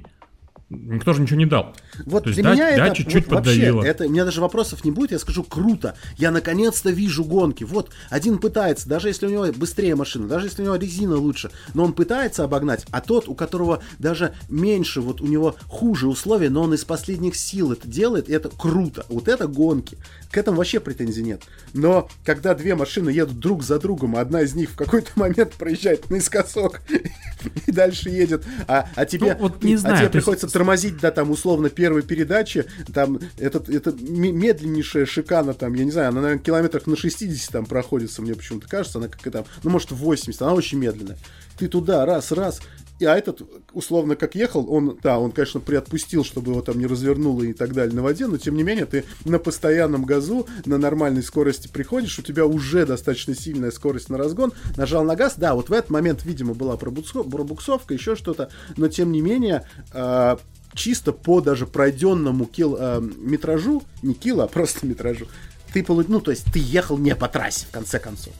Никто 0.69 1.13
же 1.13 1.21
ничего 1.21 1.37
не 1.37 1.45
дал. 1.45 1.75
Вот 2.07 2.23
То 2.23 2.29
есть 2.29 2.41
для 2.41 2.49
да- 2.49 2.55
меня 2.55 2.75
да, 2.77 2.87
это 2.87 2.95
чуть-чуть 2.95 3.27
вот 3.27 3.35
вообще, 3.35 3.51
поддавило. 3.51 3.83
это, 3.83 4.05
у 4.05 4.09
меня 4.09 4.25
даже 4.25 4.41
вопросов 4.41 4.83
не 4.83 4.89
будет, 4.89 5.11
я 5.11 5.19
скажу 5.19 5.43
круто. 5.43 5.95
Я 6.17 6.31
наконец-то 6.31 6.89
вижу 6.89 7.23
гонки. 7.23 7.63
Вот 7.63 7.91
один 8.09 8.39
пытается, 8.39 8.89
даже 8.89 9.09
если 9.09 9.27
у 9.27 9.29
него 9.29 9.45
быстрее 9.55 9.95
машина, 9.95 10.27
даже 10.27 10.47
если 10.47 10.63
у 10.63 10.65
него 10.65 10.75
резина 10.75 11.17
лучше, 11.17 11.51
но 11.75 11.83
он 11.83 11.93
пытается 11.93 12.43
обогнать, 12.43 12.83
а 12.89 13.01
тот, 13.01 13.27
у 13.29 13.35
которого 13.35 13.83
даже 13.99 14.33
меньше, 14.49 15.01
вот 15.01 15.21
у 15.21 15.27
него 15.27 15.55
хуже 15.67 16.07
условия, 16.07 16.49
но 16.49 16.63
он 16.63 16.73
из 16.73 16.83
последних 16.83 17.35
сил 17.35 17.71
это 17.71 17.87
делает, 17.87 18.27
и 18.27 18.33
это 18.33 18.49
круто. 18.49 19.05
Вот 19.07 19.27
это 19.27 19.47
гонки. 19.47 19.99
К 20.31 20.37
этому 20.37 20.57
вообще 20.57 20.79
претензий 20.79 21.21
нет. 21.21 21.43
Но 21.73 22.09
когда 22.25 22.55
две 22.55 22.73
машины 22.73 23.11
едут 23.11 23.39
друг 23.39 23.61
за 23.63 23.79
другом, 23.79 24.15
а 24.15 24.21
одна 24.21 24.41
из 24.41 24.55
них 24.55 24.71
в 24.71 24.75
какой-то 24.75 25.11
момент 25.15 25.53
проезжает 25.53 26.09
наискосок 26.09 26.81
и 27.67 27.71
дальше 27.71 28.09
едет, 28.09 28.43
а, 28.67 28.89
а 28.95 29.05
тебе, 29.05 29.35
Ну, 29.35 29.43
вот 29.49 29.63
не 29.63 29.75
а 29.75 29.77
знаю, 29.77 29.97
тебе 29.97 30.09
то 30.09 30.17
есть- 30.17 30.25
приходится 30.25 30.54
тормозить, 30.55 30.99
да, 31.01 31.11
там, 31.11 31.31
условно, 31.31 31.69
первой 31.69 32.01
передачи, 32.01 32.63
там, 32.93 33.19
этот, 33.37 33.67
это 33.67 33.91
медленнейшая 33.91 35.05
шикана, 35.05 35.53
там, 35.53 35.73
я 35.73 35.83
не 35.83 35.91
знаю, 35.91 36.09
она, 36.09 36.21
наверное, 36.21 36.41
километрах 36.41 36.87
на 36.87 36.95
60 36.95 37.51
там 37.51 37.65
проходится, 37.65 38.21
мне 38.21 38.35
почему-то 38.35 38.65
кажется, 38.69 38.99
она 38.99 39.09
как 39.09 39.29
там, 39.33 39.43
ну, 39.63 39.69
может, 39.69 39.91
в 39.91 39.97
80, 39.97 40.41
она 40.41 40.53
очень 40.53 40.77
медленная. 40.77 41.17
Ты 41.57 41.67
туда, 41.67 42.05
раз, 42.05 42.31
раз, 42.31 42.61
а 43.03 43.15
этот, 43.15 43.41
условно, 43.73 44.15
как 44.15 44.35
ехал, 44.35 44.71
он, 44.71 44.97
да, 45.03 45.19
он, 45.19 45.31
конечно, 45.31 45.59
приотпустил, 45.59 46.23
чтобы 46.23 46.51
его 46.51 46.61
там 46.61 46.79
не 46.79 46.85
развернуло 46.85 47.43
и 47.43 47.53
так 47.53 47.73
далее 47.73 47.93
на 47.93 48.01
воде, 48.01 48.27
но, 48.27 48.37
тем 48.37 48.55
не 48.55 48.63
менее, 48.63 48.85
ты 48.85 49.03
на 49.25 49.37
постоянном 49.37 50.05
газу, 50.05 50.47
на 50.65 50.77
нормальной 50.77 51.23
скорости 51.23 51.67
приходишь, 51.67 52.17
у 52.19 52.21
тебя 52.21 52.45
уже 52.45 52.85
достаточно 52.85 53.35
сильная 53.35 53.71
скорость 53.71 54.09
на 54.09 54.17
разгон, 54.17 54.53
нажал 54.77 55.03
на 55.03 55.15
газ, 55.15 55.33
да, 55.37 55.55
вот 55.55 55.69
в 55.69 55.73
этот 55.73 55.89
момент, 55.89 56.23
видимо, 56.23 56.53
была 56.53 56.75
пробуксо- 56.75 57.29
пробуксовка, 57.29 57.93
еще 57.93 58.15
что-то, 58.15 58.49
но, 58.77 58.87
тем 58.87 59.11
не 59.11 59.21
менее, 59.21 59.67
а, 59.91 60.39
чисто 60.73 61.11
по 61.11 61.41
даже 61.41 61.67
пройденному 61.67 62.45
кил, 62.45 62.77
а, 62.79 63.01
метражу, 63.01 63.83
не 64.03 64.13
кило, 64.13 64.43
а 64.43 64.47
просто 64.47 64.85
метражу, 64.85 65.27
ты 65.73 65.83
получил, 65.83 66.13
ну, 66.13 66.21
то 66.21 66.31
есть 66.31 66.45
ты 66.53 66.59
ехал 66.59 66.97
не 66.97 67.15
по 67.15 67.27
трассе, 67.27 67.65
в 67.65 67.71
конце 67.71 67.99
концов. 67.99 68.33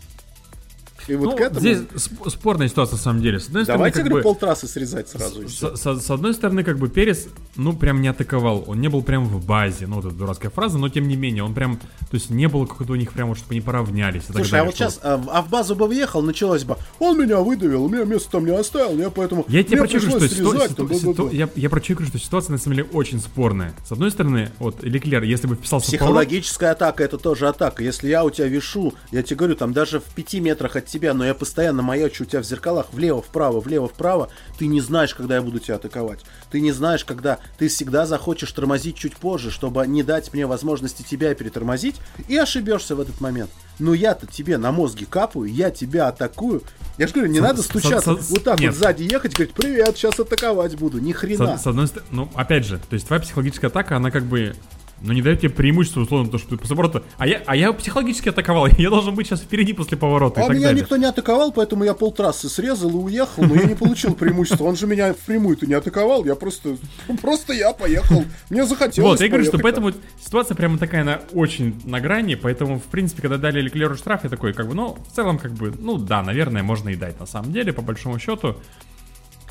И 1.08 1.16
вот 1.16 1.26
Ну, 1.32 1.38
к 1.38 1.42
этому... 1.42 1.60
Здесь 1.60 1.78
сп- 1.96 2.30
спорная 2.30 2.68
ситуация, 2.68 2.96
на 2.98 3.02
самом 3.02 3.22
деле. 3.22 3.40
С 3.40 3.48
одной 3.48 3.66
Давайте, 3.66 3.96
стороны, 4.00 4.10
говорю, 4.10 4.24
как 4.24 4.34
бы, 4.34 4.40
полтрассы 4.40 4.68
срезать 4.68 5.10
сразу. 5.10 5.48
с, 5.48 5.76
с- 5.78 6.02
с 6.06 6.10
одной 6.12 6.34
стороны, 6.34 6.64
как 6.64 6.78
бы 6.80 6.90
Перес, 6.90 7.28
ну, 7.56 7.74
прям 7.74 8.02
не 8.02 8.08
атаковал. 8.08 8.64
Он 8.68 8.82
не 8.82 8.88
был 8.88 9.04
прям 9.04 9.26
в 9.26 9.46
базе. 9.46 9.88
Ну, 9.88 9.96
вот 9.98 10.06
эта 10.06 10.16
дурацкая 10.16 10.52
фраза, 10.52 10.78
но 10.78 10.90
тем 10.90 11.08
не 11.08 11.16
менее, 11.16 11.44
он 11.44 11.54
прям, 11.54 11.78
то 11.78 11.84
есть 12.14 12.30
не 12.30 12.48
было 12.48 12.66
какого-то 12.66 12.94
у 12.94 12.96
них 12.96 13.12
прям, 13.14 13.30
вот, 13.30 13.38
чтобы 13.38 13.52
они 13.54 13.62
поравнялись. 13.62 14.24
Слушай, 14.26 14.48
а 14.48 14.52
далее, 14.52 14.66
вот 14.66 14.76
что 14.76 14.84
сейчас, 14.86 15.00
а, 15.04 15.18
в- 15.18 15.30
а 15.30 15.42
в 15.42 15.50
базу 15.50 15.76
бы 15.76 15.88
въехал, 15.88 16.22
началось 16.22 16.64
бы, 16.64 16.78
он 17.00 17.20
меня 17.20 17.40
выдавил, 17.40 17.88
меня 17.88 18.04
место 18.06 18.32
там 18.32 18.46
не 18.46 18.52
оставил, 18.52 18.98
я 18.98 19.10
поэтому... 19.10 19.46
Я 19.48 19.64
тебе 19.64 19.82
мне 19.82 19.90
про 19.90 20.00
что 20.00 20.10
ситу- 20.20 20.20
срезать, 20.28 20.72
ситу- 20.72 20.90
ситу- 20.94 21.14
бла-бла-бла». 21.14 21.32
я, 21.32 21.50
я 21.56 21.70
про 21.70 21.82
что 21.84 21.96
ситуация 22.20 22.52
на 22.54 22.58
самом 22.58 22.78
деле 22.78 22.90
очень 22.94 23.20
спорная. 23.20 23.74
С 23.88 23.92
одной 23.92 24.12
стороны, 24.12 24.52
вот 24.60 24.84
Леклер, 24.84 25.24
если 25.24 25.48
бы 25.48 25.56
вписался 25.56 25.88
в 25.88 25.90
Психологическая 25.90 26.72
атака 26.72 27.04
это 27.04 27.18
тоже 27.18 27.48
атака. 27.48 27.84
Если 27.84 28.08
я 28.10 28.24
у 28.24 28.30
тебя 28.30 28.48
вешу, 28.48 28.94
я 29.12 29.22
тебе 29.24 29.36
говорю, 29.38 29.56
там 29.56 29.74
даже 29.74 30.00
в 30.00 30.04
пяти 30.04 30.40
метрах 30.40 30.76
от 30.76 30.86
тебя, 30.96 31.14
но 31.14 31.26
я 31.26 31.34
постоянно 31.34 31.82
маячу 31.82 32.24
у 32.24 32.26
тебя 32.26 32.42
в 32.42 32.46
зеркалах 32.46 32.88
влево, 32.94 33.22
вправо, 33.22 33.60
влево, 33.60 33.90
вправо, 33.90 34.30
ты 34.58 34.68
не 34.68 34.80
знаешь, 34.80 35.14
когда 35.14 35.36
я 35.36 35.42
буду 35.42 35.60
тебя 35.60 35.76
атаковать. 35.76 36.22
Ты 36.52 36.62
не 36.62 36.72
знаешь, 36.72 37.04
когда 37.04 37.40
ты 37.58 37.68
всегда 37.68 38.06
захочешь 38.06 38.52
тормозить 38.54 38.96
чуть 38.96 39.18
позже, 39.18 39.52
чтобы 39.52 39.86
не 39.88 40.04
дать 40.04 40.34
мне 40.34 40.46
возможности 40.48 41.04
тебя 41.04 41.36
перетормозить, 41.36 41.96
и 42.30 42.38
ошибешься 42.38 42.96
в 42.96 43.02
этот 43.02 43.20
момент. 43.20 43.52
Но 43.78 43.94
я-то 43.94 44.26
тебе 44.26 44.58
на 44.58 44.72
мозги 44.72 45.04
капаю, 45.06 45.46
я 45.54 45.70
тебя 45.70 46.08
атакую. 46.08 46.62
Я 46.98 47.08
же 47.08 47.14
говорю, 47.14 47.30
не 47.30 47.40
Со- 47.40 47.44
надо 47.44 47.62
стучаться, 47.62 48.16
со- 48.16 48.34
вот 48.34 48.44
так 48.46 48.60
нет. 48.60 48.72
вот 48.72 48.80
сзади 48.80 49.04
ехать 49.04 49.34
и 49.34 49.36
говорить, 49.36 49.54
привет, 49.54 49.98
сейчас 49.98 50.18
атаковать 50.18 50.78
буду. 50.78 51.00
Ни 51.00 51.12
хрена. 51.12 51.58
С, 51.58 51.64
с 51.64 51.68
одной 51.68 51.88
стороны, 51.88 52.10
ну, 52.12 52.32
опять 52.36 52.66
же, 52.66 52.80
то 52.80 52.94
есть 52.94 53.08
твоя 53.08 53.22
психологическая 53.22 53.70
атака, 53.70 53.98
она 53.98 54.12
как 54.12 54.24
бы, 54.24 54.56
ну, 55.02 55.14
не 55.14 55.22
дает 55.22 55.42
тебе 55.42 55.50
преимущество, 55.50 56.02
условно, 56.02 56.32
то, 56.32 56.38
что 56.38 56.50
ты 56.50 56.58
после 56.58 56.76
поворота... 56.76 57.04
А 57.18 57.28
я, 57.28 57.42
а 57.46 57.56
я 57.56 57.74
психологически 57.74 58.30
атаковал, 58.30 58.68
я 58.78 58.90
должен 58.90 59.14
быть 59.14 59.28
сейчас 59.28 59.42
впереди 59.42 59.74
после 59.74 59.98
поворота 59.98 60.42
А 60.42 60.50
меня 60.50 60.68
далее. 60.68 60.82
никто 60.82 60.98
не 60.98 61.06
атаковал, 61.06 61.52
поэтому 61.52 61.84
я 61.84 61.94
полтрассы 61.94 62.50
срезал 62.50 62.90
и 62.92 62.94
уехал, 62.94 63.44
но 63.44 63.56
я 63.56 63.64
не 63.64 63.76
получил 63.76 64.14
преимущества. 64.16 64.66
Он 64.66 64.76
же 64.76 64.88
меня 64.88 65.14
впрямую-то 65.14 65.66
не 65.66 65.74
атаковал, 65.74 66.26
я 66.26 66.36
просто... 66.36 66.78
Просто 67.22 67.54
я 67.54 67.74
поехал. 67.74 68.24
Мне 68.50 68.66
захотелось 68.66 69.10
Вот, 69.10 69.22
я 69.22 69.28
говорю, 69.28 69.46
что 69.46 69.60
поэтому 69.60 69.92
ситуация 70.24 70.56
прямо 70.56 70.78
такая, 70.78 71.02
она 71.02 71.22
очень 71.34 71.80
на 71.86 72.00
грани, 72.00 72.36
поэтому, 72.36 72.80
в 72.80 72.84
принципе, 72.84 73.22
когда 73.22 73.38
дали 73.38 73.62
Леклеру 73.62 73.96
штраф, 73.96 74.24
я 74.24 74.30
такой, 74.30 74.54
как 74.54 74.68
бы, 74.68 74.76
ну, 74.76 74.98
в 75.10 75.16
целом, 75.16 75.38
как 75.38 75.52
бы, 75.52 75.74
ну, 75.78 75.98
да, 75.98 76.24
наверное, 76.24 76.64
можно 76.64 76.90
и 76.90 76.96
дать, 76.96 77.20
на 77.20 77.26
самом 77.26 77.52
деле, 77.52 77.74
по 77.74 77.82
большому 77.82 78.18
счету. 78.18 78.56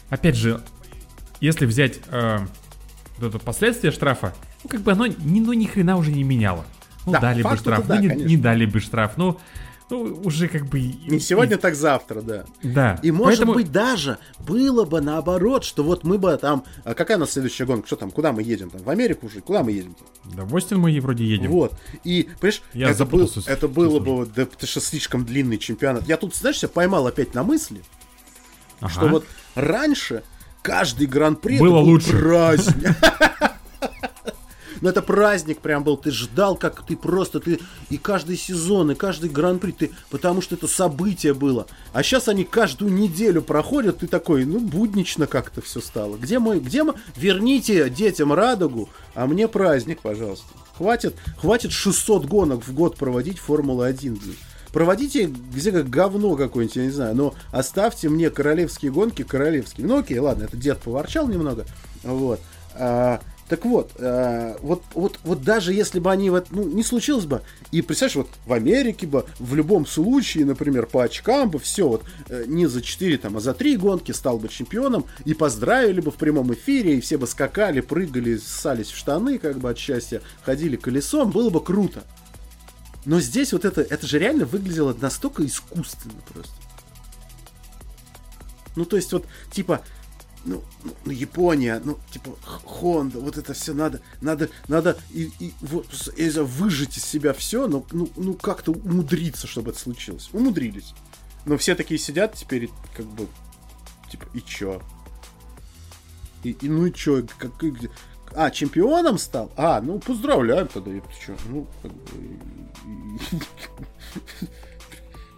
Опять 0.08 0.36
же, 0.36 0.60
если 1.40 1.66
взять 1.66 2.00
э, 2.10 2.38
вот 3.18 3.28
это 3.28 3.38
последствия 3.38 3.90
штрафа, 3.90 4.34
ну, 4.64 4.68
как 4.70 4.80
бы 4.80 4.92
оно 4.92 5.06
ни, 5.06 5.40
ну, 5.40 5.52
ни 5.52 5.66
хрена 5.66 5.96
уже 5.96 6.10
не 6.10 6.24
меняло. 6.24 6.64
Ну, 7.06 7.12
Да, 7.12 7.20
дали 7.20 7.42
бы 7.42 7.56
штраф, 7.56 7.86
да, 7.86 7.96
ну, 7.96 8.00
не, 8.02 8.08
конечно. 8.08 8.28
не 8.28 8.36
дали 8.36 8.64
бы 8.66 8.80
штраф, 8.80 9.12
ну, 9.16 9.38
ну, 9.90 10.18
уже 10.24 10.48
как 10.48 10.64
бы... 10.64 10.80
Не 10.80 11.20
сегодня, 11.20 11.58
так 11.58 11.74
завтра, 11.74 12.22
да. 12.22 12.44
Да. 12.62 12.98
И 13.02 13.10
может 13.10 13.40
Поэтому- 13.40 13.52
быть 13.54 13.70
даже 13.70 14.16
было 14.40 14.86
бы 14.86 15.02
наоборот, 15.02 15.62
что 15.64 15.84
вот 15.84 16.02
мы 16.04 16.16
бы 16.16 16.34
там... 16.38 16.64
а 16.84 16.94
какая 16.94 17.18
у 17.18 17.20
нас 17.20 17.32
следующая 17.32 17.66
гонка? 17.66 17.86
Что 17.86 17.96
там? 17.96 18.10
Куда 18.10 18.32
мы 18.32 18.42
едем? 18.42 18.70
Там 18.70 18.82
в 18.82 18.88
Америку 18.88 19.26
уже? 19.26 19.42
Куда 19.42 19.62
мы 19.62 19.72
едем? 19.72 19.94
Да, 20.24 20.44
в 20.44 20.54
Остин 20.54 20.78
мы 20.78 20.98
вроде 21.00 21.26
едем. 21.26 21.50
Вот. 21.50 21.74
И, 22.02 22.30
понимаешь, 22.40 22.62
Я 22.72 22.88
это, 22.90 23.04
был, 23.04 23.30
это 23.46 23.68
было 23.68 24.00
бы... 24.00 24.24
Да 24.34 24.42
это 24.42 24.66
что 24.66 24.80
слишком 24.80 25.26
длинный 25.26 25.58
чемпионат. 25.58 26.08
Я 26.08 26.16
тут, 26.16 26.34
знаешь, 26.34 26.58
себя 26.58 26.70
поймал 26.70 27.06
опять 27.06 27.34
на 27.34 27.42
мысли, 27.42 27.82
Ага. 28.80 28.90
что 28.90 29.08
вот 29.08 29.26
раньше 29.54 30.22
каждый 30.62 31.06
гран-при 31.06 31.58
Было 31.58 31.78
лучше. 31.78 32.18
праздник. 32.18 32.96
Ну 34.84 34.90
это 34.90 35.00
праздник 35.00 35.60
прям 35.60 35.82
был, 35.82 35.96
ты 35.96 36.10
ждал, 36.10 36.56
как 36.56 36.84
ты 36.84 36.94
просто, 36.94 37.40
ты 37.40 37.58
и 37.88 37.96
каждый 37.96 38.36
сезон, 38.36 38.90
и 38.90 38.94
каждый 38.94 39.30
гран-при, 39.30 39.70
ты, 39.70 39.90
потому 40.10 40.42
что 40.42 40.56
это 40.56 40.68
событие 40.68 41.32
было. 41.32 41.66
А 41.94 42.02
сейчас 42.02 42.28
они 42.28 42.44
каждую 42.44 42.92
неделю 42.92 43.40
проходят, 43.40 44.00
ты 44.00 44.06
такой, 44.06 44.44
ну 44.44 44.58
буднично 44.58 45.26
как-то 45.26 45.62
все 45.62 45.80
стало. 45.80 46.18
Где 46.18 46.38
мой, 46.38 46.60
где 46.60 46.82
мы, 46.82 46.96
верните 47.16 47.88
детям 47.88 48.34
радугу, 48.34 48.90
а 49.14 49.26
мне 49.26 49.48
праздник, 49.48 50.02
пожалуйста. 50.02 50.48
Хватит, 50.76 51.14
хватит 51.38 51.72
600 51.72 52.26
гонок 52.26 52.62
в 52.62 52.74
год 52.74 52.98
проводить 52.98 53.38
Формула-1. 53.38 54.20
блин. 54.20 54.36
проводите 54.70 55.24
где 55.24 55.72
как 55.72 55.88
говно 55.88 56.36
какое-нибудь, 56.36 56.76
я 56.76 56.84
не 56.84 56.90
знаю, 56.90 57.14
но 57.14 57.34
оставьте 57.52 58.10
мне 58.10 58.28
королевские 58.28 58.92
гонки 58.92 59.22
королевские. 59.22 59.86
Ну 59.86 60.00
окей, 60.00 60.18
ладно, 60.18 60.44
это 60.44 60.58
дед 60.58 60.80
поворчал 60.80 61.26
немного, 61.26 61.64
вот. 62.02 62.38
А, 62.74 63.20
так 63.48 63.66
вот, 63.66 63.92
э, 63.98 64.56
вот, 64.62 64.82
вот, 64.94 65.18
вот 65.22 65.42
даже 65.42 65.74
если 65.74 65.98
бы 65.98 66.10
они 66.10 66.30
вот, 66.30 66.46
ну, 66.50 66.66
не 66.66 66.82
случилось 66.82 67.26
бы, 67.26 67.42
и 67.72 67.82
представляешь, 67.82 68.16
вот 68.16 68.28
в 68.46 68.52
Америке 68.52 69.06
бы 69.06 69.26
в 69.38 69.54
любом 69.54 69.86
случае, 69.86 70.46
например, 70.46 70.86
по 70.86 71.04
очкам 71.04 71.50
бы 71.50 71.58
все, 71.58 71.86
вот 71.86 72.04
э, 72.28 72.44
не 72.46 72.66
за 72.66 72.80
4, 72.80 73.18
там, 73.18 73.36
а 73.36 73.40
за 73.40 73.52
3 73.52 73.76
гонки 73.76 74.12
стал 74.12 74.38
бы 74.38 74.48
чемпионом, 74.48 75.04
и 75.26 75.34
поздравили 75.34 76.00
бы 76.00 76.10
в 76.10 76.14
прямом 76.14 76.54
эфире, 76.54 76.96
и 76.96 77.00
все 77.02 77.18
бы 77.18 77.26
скакали, 77.26 77.80
прыгали, 77.80 78.38
ссались 78.38 78.90
в 78.90 78.96
штаны, 78.96 79.38
как 79.38 79.58
бы 79.58 79.68
от 79.68 79.78
счастья, 79.78 80.22
ходили 80.42 80.76
колесом, 80.76 81.30
было 81.30 81.50
бы 81.50 81.62
круто. 81.62 82.04
Но 83.04 83.20
здесь 83.20 83.52
вот 83.52 83.66
это, 83.66 83.82
это 83.82 84.06
же 84.06 84.18
реально 84.18 84.46
выглядело 84.46 84.96
настолько 84.98 85.44
искусственно 85.44 86.14
просто. 86.32 86.54
Ну, 88.76 88.86
то 88.86 88.96
есть 88.96 89.12
вот, 89.12 89.26
типа, 89.52 89.82
ну, 90.44 90.62
ну, 90.82 90.92
ну, 91.04 91.12
Япония, 91.12 91.80
ну, 91.84 91.98
типа, 92.10 92.30
Honda, 92.64 93.18
вот 93.20 93.38
это 93.38 93.54
все 93.54 93.72
надо, 93.72 94.00
надо, 94.20 94.50
надо 94.68 94.98
и, 95.10 95.30
и, 95.40 95.54
вот, 95.60 95.86
и 96.16 96.28
выжить 96.30 96.98
из 96.98 97.04
себя 97.04 97.32
все, 97.32 97.66
но, 97.66 97.84
ну, 97.92 98.08
ну, 98.16 98.34
как-то 98.34 98.72
умудриться, 98.72 99.46
чтобы 99.46 99.70
это 99.70 99.80
случилось. 99.80 100.30
Умудрились. 100.32 100.94
Но 101.46 101.56
все 101.56 101.74
такие 101.74 101.98
сидят 101.98 102.34
теперь, 102.34 102.70
как 102.96 103.06
бы, 103.06 103.26
типа, 104.10 104.26
и 104.34 104.40
чё? 104.40 104.82
И, 106.42 106.50
и 106.50 106.68
ну 106.68 106.86
и 106.86 106.92
чё? 106.92 107.22
Как, 107.38 107.52
а, 108.34 108.50
чемпионом 108.50 109.18
стал? 109.18 109.50
А, 109.56 109.80
ну, 109.80 109.98
поздравляем 109.98 110.68
тогда, 110.68 110.90
я 110.90 111.00
чё? 111.24 111.36
Ну, 111.48 111.66
как 111.82 111.92
бы... 111.92 112.00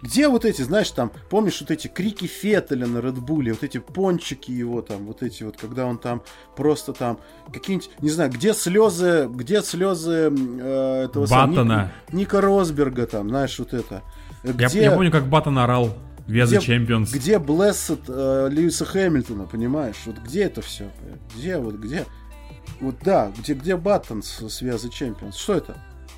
Где 0.01 0.27
вот 0.27 0.45
эти, 0.45 0.61
знаешь, 0.61 0.91
там, 0.91 1.11
помнишь 1.29 1.59
вот 1.61 1.71
эти 1.71 1.87
крики 1.87 2.25
Феттеля 2.25 2.85
на 2.85 2.99
Red 2.99 3.17
Bull 3.17 3.41
е, 3.41 3.53
вот 3.53 3.63
эти 3.63 3.79
пончики 3.79 4.51
его 4.51 4.81
там, 4.81 5.05
вот 5.05 5.23
эти 5.23 5.43
вот, 5.43 5.57
когда 5.57 5.85
он 5.85 5.97
там 5.97 6.21
просто 6.55 6.93
там, 6.93 7.19
какие-нибудь, 7.51 7.89
не 8.01 8.09
знаю, 8.09 8.31
где 8.31 8.53
слезы, 8.53 9.27
где 9.31 9.61
слезы 9.61 10.31
э, 10.31 11.03
этого 11.05 11.25
Баттона. 11.25 11.91
Ника, 12.09 12.15
Ника 12.15 12.41
Росберга 12.41 13.07
там, 13.07 13.29
знаешь, 13.29 13.57
вот 13.57 13.73
это. 13.73 14.03
Где, 14.43 14.65
я, 14.79 14.83
я 14.83 14.91
помню, 14.91 15.11
как 15.11 15.27
Баттон 15.27 15.57
орал. 15.57 15.97
We 16.27 16.35
are 16.35 16.47
the 16.47 16.59
champions. 16.59 17.11
Где 17.11 17.39
blessed 17.39 18.01
э, 18.07 18.49
Льюиса 18.51 18.85
Хэмилтона, 18.85 19.45
понимаешь? 19.45 19.95
Вот 20.05 20.17
где 20.17 20.43
это 20.43 20.61
все? 20.61 20.91
Где, 21.33 21.57
вот 21.57 21.75
где? 21.75 22.05
Вот 22.81 22.95
да, 23.01 23.31
где, 23.37 23.53
где 23.53 23.77
Баттон 23.77 24.21
с, 24.21 24.47
с 24.47 24.61
We 24.61 24.68
are 24.68 24.79
the 24.79 24.89
champions? 24.89 25.37
Что 25.37 25.53
это? 25.53 25.77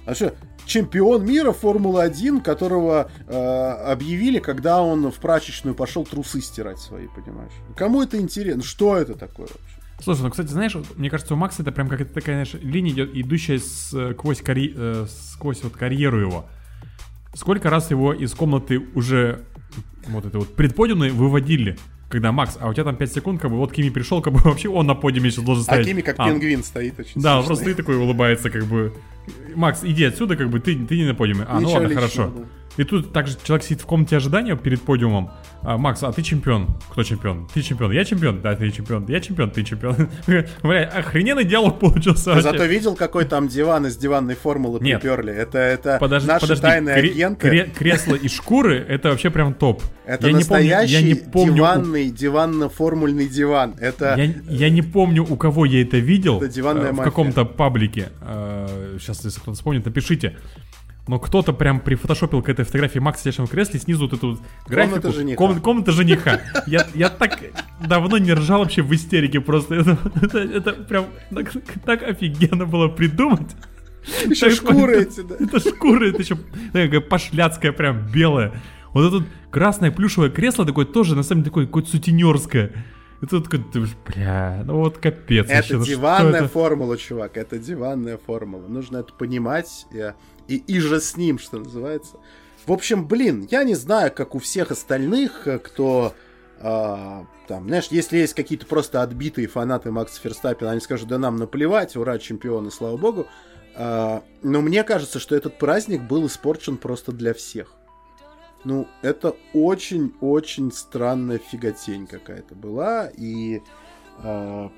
А 0.10 0.16
что, 0.16 0.34
чемпион 0.66 1.24
мира 1.24 1.52
Формулы-1, 1.52 2.42
которого 2.42 3.12
э, 3.28 3.68
объявили, 3.92 4.40
когда 4.40 4.82
он 4.82 5.12
в 5.12 5.16
прачечную 5.18 5.76
пошел 5.76 6.04
трусы 6.04 6.42
стирать 6.42 6.80
свои, 6.80 7.06
понимаешь? 7.08 7.52
Кому 7.78 8.02
это 8.02 8.18
интересно? 8.18 8.64
Что 8.64 8.98
это 8.98 9.14
такое 9.14 9.46
вообще? 9.46 10.02
Слушай, 10.02 10.22
ну, 10.22 10.32
кстати, 10.32 10.48
знаешь, 10.48 10.76
мне 10.96 11.12
кажется, 11.12 11.36
у 11.36 11.38
Макса 11.38 11.62
это 11.62 11.72
прям 11.72 11.90
какая-то 11.90 12.12
такая, 12.12 12.44
знаешь, 12.44 12.64
линия 12.64 12.92
идет, 12.92 13.12
идущая 13.14 13.60
сквозь, 13.60 14.42
карь... 14.42 14.72
э, 14.76 15.06
сквозь 15.34 15.62
вот 15.62 15.74
карьеру 15.74 16.20
его. 16.20 16.46
Сколько 17.36 17.70
раз 17.70 17.92
его 17.92 18.12
из 18.12 18.34
комнаты 18.34 18.80
уже 18.96 19.46
вот 20.08 20.26
это 20.26 20.40
вот 20.40 20.56
предподиумной 20.56 21.12
выводили? 21.12 21.78
когда 22.10 22.32
Макс, 22.32 22.58
а 22.60 22.68
у 22.68 22.74
тебя 22.74 22.86
там 22.86 22.98
5 22.98 23.14
секунд, 23.14 23.42
как 23.42 23.52
бы 23.52 23.58
вот 23.58 23.72
Кими 23.72 23.90
пришел, 23.90 24.22
как 24.22 24.34
бы 24.34 24.40
вообще 24.44 24.68
он 24.68 24.88
на 24.88 24.96
подиуме 24.96 25.30
сейчас 25.30 25.46
должен 25.46 25.62
а 25.62 25.66
стоять. 25.66 25.86
А 25.86 25.90
Кими 25.90 26.02
как 26.02 26.16
а, 26.18 26.28
пингвин 26.28 26.64
стоит 26.64 27.00
очень 27.00 27.22
Да, 27.22 27.40
он 27.40 27.46
просто 27.46 27.64
стоит 27.64 27.78
такой 27.78 27.98
улыбается, 27.98 28.50
как 28.50 28.66
бы. 28.66 28.94
Макс, 29.56 29.84
иди 29.84 30.04
отсюда, 30.04 30.36
как 30.36 30.50
бы 30.50 30.60
ты, 30.60 30.76
ты 30.86 30.98
не 30.98 31.06
на 31.06 31.16
подиуме. 31.16 31.46
А, 31.48 31.60
Ничего 31.60 31.72
ну 31.72 31.84
ладно, 31.84 31.96
хорошо. 31.96 32.34
И 32.78 32.84
тут 32.84 33.12
также 33.12 33.36
человек 33.44 33.66
сидит 33.66 33.82
в 33.82 33.86
комнате 33.86 34.18
ожидания 34.18 34.56
перед 34.56 34.82
подиумом. 34.82 35.32
А, 35.64 35.78
Макс, 35.78 36.02
а 36.04 36.12
ты 36.14 36.22
чемпион? 36.22 36.68
Кто 36.92 37.04
чемпион? 37.04 37.48
Ты 37.54 37.62
чемпион. 37.62 37.92
Я 37.92 38.06
чемпион? 38.06 38.42
Да, 38.42 38.56
ты 38.56 38.72
чемпион. 38.72 39.06
Я 39.08 39.20
чемпион, 39.20 39.52
ты 39.52 39.64
чемпион. 39.64 40.10
Бля, 40.64 40.84
охрененный 40.86 41.44
диалог 41.44 41.80
получился. 41.80 42.34
Ты 42.34 42.42
зато 42.42 42.66
видел, 42.66 42.96
какой 42.96 43.26
там 43.26 43.48
диван 43.48 43.88
из 43.88 43.98
диванной 43.98 44.36
формулы 44.36 44.80
Нет. 44.80 45.02
приперли? 45.02 45.34
Это, 45.34 45.58
это 45.58 45.98
подожди, 46.00 46.28
наши 46.28 46.42
подожди. 46.42 46.62
тайные 46.62 46.96
Кре- 46.96 47.12
агенты. 47.12 47.48
Кре- 47.50 47.70
кресло 47.74 48.16
и 48.16 48.28
шкуры 48.30 48.78
это 48.78 49.10
вообще 49.10 49.30
прям 49.30 49.54
топ. 49.54 49.84
Это 50.06 50.28
я 50.28 50.34
настоящий 50.34 51.04
не 51.04 51.14
помню, 51.16 51.26
я 51.26 51.26
не 51.26 51.32
помню, 51.32 51.56
диванный, 51.56 52.10
диванно-формульный 52.10 53.28
диван. 53.28 53.76
Это... 53.80 54.16
Я, 54.18 54.34
я 54.48 54.70
не 54.70 54.82
помню, 54.82 55.26
у 55.30 55.36
кого 55.36 55.66
я 55.66 55.82
это 55.82 55.98
видел. 55.98 56.38
Это 56.38 56.48
диванная 56.48 56.90
э, 56.90 56.94
в 56.94 57.02
каком-то 57.02 57.46
паблике. 57.46 58.10
Э, 58.22 58.98
сейчас, 59.00 59.24
если 59.26 59.40
кто-то 59.40 59.56
вспомнит, 59.56 59.86
напишите 59.86 60.38
но 61.10 61.18
кто-то 61.18 61.54
прям 61.54 61.80
прифотошопил 61.80 62.44
к 62.44 62.50
этой 62.50 62.64
фотографии 62.66 63.00
Макса 63.00 63.24
сидящего 63.24 63.48
в 63.48 63.50
кресле, 63.50 63.80
снизу 63.80 64.08
вот 64.08 64.14
эту 64.14 64.38
графику. 64.68 65.02
Комната 65.02 65.12
жениха. 65.12 65.38
Ком, 65.38 65.60
комната 65.60 65.92
жениха. 65.92 66.42
Я, 66.68 66.86
я 66.94 67.10
так 67.10 67.40
давно 67.84 68.20
не 68.20 68.32
ржал 68.32 68.60
вообще 68.60 68.84
в 68.84 68.94
истерике 68.94 69.42
просто. 69.42 69.74
Это, 69.74 69.98
это, 70.22 70.38
это 70.38 70.72
прям 70.74 71.08
так, 71.34 71.52
так 71.84 72.04
офигенно 72.04 72.68
было 72.68 72.90
придумать. 72.90 73.56
Еще 74.28 74.52
шкуры 74.52 75.02
эти, 75.02 75.22
да. 75.22 75.34
Это 75.40 75.60
шкуры, 75.60 76.12
это 76.12 76.22
еще 76.22 76.38
такая 76.74 77.02
пошляцкая 77.02 77.72
прям 77.72 78.06
белая. 78.12 78.54
Вот 78.94 79.12
это 79.12 79.28
красное 79.50 79.90
плюшевое 79.90 80.30
кресло 80.30 80.64
такое 80.64 80.86
тоже, 80.86 81.16
на 81.16 81.24
самом 81.24 81.42
деле, 81.42 81.50
такое 81.50 81.66
какое-то 81.66 81.90
сутенерское. 81.90 82.72
И 83.24 83.26
тут 83.26 83.46
такой, 83.46 83.66
бля, 84.06 84.62
ну 84.64 84.76
вот 84.76 85.00
капец. 85.00 85.48
Это 85.48 85.56
вообще, 85.56 85.78
ну 85.78 85.86
диванная 85.86 86.42
это? 86.42 86.50
формула, 86.50 86.98
чувак, 86.98 87.36
это 87.36 87.58
диванная 87.58 88.20
формула. 88.20 88.68
Нужно 88.68 88.98
это 88.98 89.12
понимать 89.12 89.88
и, 90.50 90.58
и, 90.58 90.80
же 90.80 91.00
с 91.00 91.16
ним, 91.16 91.40
что 91.40 91.60
называется. 91.60 92.18
В 92.66 92.72
общем, 92.72 93.08
блин, 93.08 93.48
я 93.50 93.64
не 93.64 93.76
знаю, 93.76 94.12
как 94.12 94.36
у 94.36 94.40
всех 94.40 94.72
остальных, 94.72 95.48
э, 95.48 95.60
кто 95.60 96.14
а, 96.62 97.26
там, 97.48 97.68
знаешь, 97.68 97.88
если 97.90 98.18
есть 98.18 98.34
какие-то 98.34 98.66
просто 98.66 99.02
отбитые 99.02 99.48
фанаты 99.48 99.92
Макса 99.92 100.20
Ферстаппина, 100.22 100.72
они 100.72 100.82
скажут, 100.82 101.08
да 101.08 101.18
нам 101.18 101.38
наплевать, 101.38 101.96
ура, 101.96 102.18
чемпионы, 102.18 102.70
слава 102.70 102.98
богу. 102.98 103.28
А, 103.76 104.24
но 104.44 104.62
мне 104.62 104.84
кажется, 104.84 105.20
что 105.20 105.36
этот 105.36 105.58
праздник 105.58 106.02
был 106.04 106.28
испорчен 106.28 106.78
просто 106.78 107.12
для 107.12 107.34
всех. 107.34 107.76
Ну, 108.66 108.88
это 109.02 109.36
очень-очень 109.54 110.72
странная 110.74 111.38
фиготень 111.38 112.08
какая-то 112.08 112.56
была. 112.56 113.10
И 113.16 113.62
э, 114.22 114.70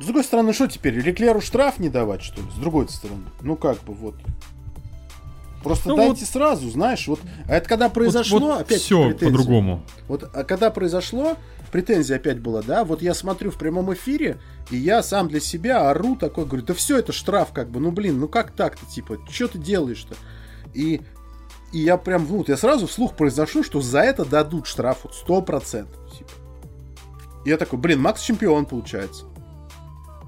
с 0.00 0.04
другой 0.04 0.24
стороны, 0.24 0.52
что 0.52 0.66
теперь? 0.66 0.94
Леклеру 0.94 1.40
штраф 1.40 1.78
не 1.78 1.88
давать, 1.88 2.22
что 2.22 2.40
ли? 2.40 2.48
С 2.50 2.58
другой 2.58 2.88
стороны. 2.88 3.24
Ну 3.40 3.56
как 3.56 3.82
бы 3.84 3.92
вот. 3.92 4.14
Просто 5.62 5.88
ну, 5.88 5.96
дайте 5.96 6.20
вот, 6.20 6.28
сразу, 6.28 6.70
знаешь, 6.70 7.08
вот. 7.08 7.20
А 7.48 7.56
это 7.56 7.66
когда 7.66 7.88
произошло, 7.88 8.38
вот, 8.38 8.48
вот 8.48 8.60
опять 8.60 8.80
все 8.82 9.14
по-другому. 9.14 9.82
Вот, 10.08 10.28
а 10.34 10.44
когда 10.44 10.70
произошло, 10.70 11.38
претензия 11.72 12.16
опять 12.16 12.38
была, 12.38 12.60
да, 12.60 12.84
вот 12.84 13.00
я 13.00 13.14
смотрю 13.14 13.50
в 13.50 13.56
прямом 13.56 13.94
эфире, 13.94 14.38
и 14.70 14.76
я 14.76 15.02
сам 15.02 15.28
для 15.28 15.40
себя 15.40 15.88
ору 15.88 16.16
такой, 16.16 16.44
говорю, 16.44 16.66
да 16.66 16.74
все, 16.74 16.98
это 16.98 17.12
штраф, 17.12 17.52
как 17.54 17.70
бы, 17.70 17.80
ну 17.80 17.92
блин, 17.92 18.20
ну 18.20 18.28
как 18.28 18.50
так-то, 18.50 18.84
типа, 18.84 19.18
что 19.30 19.48
ты 19.48 19.58
делаешь-то? 19.58 20.14
И 20.74 21.00
и 21.72 21.78
я 21.78 21.96
прям, 21.96 22.24
вот, 22.26 22.48
я 22.48 22.56
сразу 22.56 22.86
вслух 22.86 23.16
произношу, 23.16 23.64
что 23.64 23.80
за 23.80 24.00
это 24.00 24.24
дадут 24.24 24.68
штраф 24.68 24.98
вот 25.02 25.46
100%. 25.46 25.88
Типа. 26.16 26.30
И 27.44 27.50
я 27.50 27.56
такой, 27.56 27.80
блин, 27.80 28.00
Макс 28.00 28.22
чемпион 28.22 28.64
получается. 28.64 29.24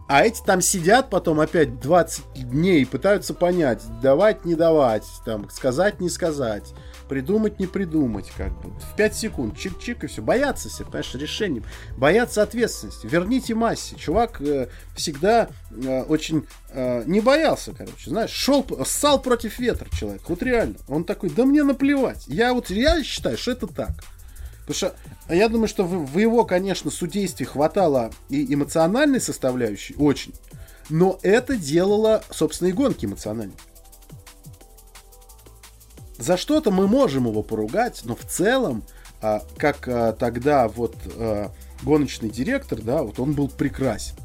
А 0.09 0.25
эти 0.25 0.41
там 0.43 0.61
сидят 0.61 1.11
потом 1.11 1.41
опять 1.41 1.81
20 1.81 2.51
дней 2.51 2.87
пытаются 2.87 3.35
понять, 3.35 3.83
давать, 4.01 4.45
не 4.45 4.55
давать, 4.55 5.05
там, 5.25 5.51
сказать, 5.51 6.01
не 6.01 6.09
сказать, 6.09 6.73
придумать, 7.09 7.59
не 7.59 7.67
придумать, 7.67 8.31
как 8.37 8.53
бы. 8.61 8.71
В 8.71 8.97
5 8.97 9.17
секунд, 9.17 9.55
чик-чик 9.57 10.05
и 10.05 10.07
все. 10.07 10.23
Боятся 10.23 10.69
все, 10.69 10.85
понимаешь, 10.85 11.15
решением. 11.15 11.65
Боятся 11.97 12.43
ответственности. 12.43 13.07
Верните 13.07 13.55
массе. 13.55 13.97
Чувак 13.97 14.41
э, 14.41 14.69
всегда 14.95 15.49
э, 15.71 16.03
очень 16.03 16.47
э, 16.71 17.03
не 17.07 17.21
боялся, 17.21 17.73
короче, 17.73 18.11
знаешь, 18.11 18.31
шел, 18.31 18.65
ссал 18.85 19.21
против 19.21 19.59
ветра 19.59 19.89
человек. 19.91 20.23
Вот 20.29 20.43
реально. 20.43 20.77
Он 20.89 21.05
такой, 21.05 21.31
да 21.31 21.45
мне 21.45 21.65
наплевать. 21.65 22.25
Я 22.29 22.55
вот, 22.55 22.71
я 22.71 23.03
считаю, 23.03 23.37
что 23.37 23.53
это 23.53 23.67
так. 23.67 23.91
Потому 24.67 24.75
что 24.75 24.97
я 25.29 25.49
думаю, 25.49 25.69
что 25.69 25.85
в, 25.85 26.19
его, 26.19 26.45
конечно, 26.45 26.91
судействе 26.91 27.47
хватало 27.47 28.11
и 28.29 28.53
эмоциональной 28.53 29.21
составляющей, 29.21 29.95
очень. 29.97 30.35
Но 30.89 31.19
это 31.23 31.57
делало, 31.57 32.23
собственно, 32.31 32.69
и 32.69 32.73
гонки 32.73 33.07
эмоциональной. 33.07 33.55
За 36.19 36.37
что-то 36.37 36.71
мы 36.71 36.89
можем 36.89 37.29
его 37.29 37.43
поругать, 37.43 38.01
но 38.05 38.17
в 38.17 38.25
целом, 38.25 38.83
а, 39.21 39.43
как 39.57 39.87
а, 39.87 40.13
тогда 40.13 40.67
вот 40.67 40.97
а, 41.15 41.53
гоночный 41.83 42.31
директор, 42.31 42.81
да, 42.81 43.03
вот 43.03 43.21
он 43.21 43.35
был 43.35 43.49
прекрасен. 43.49 44.17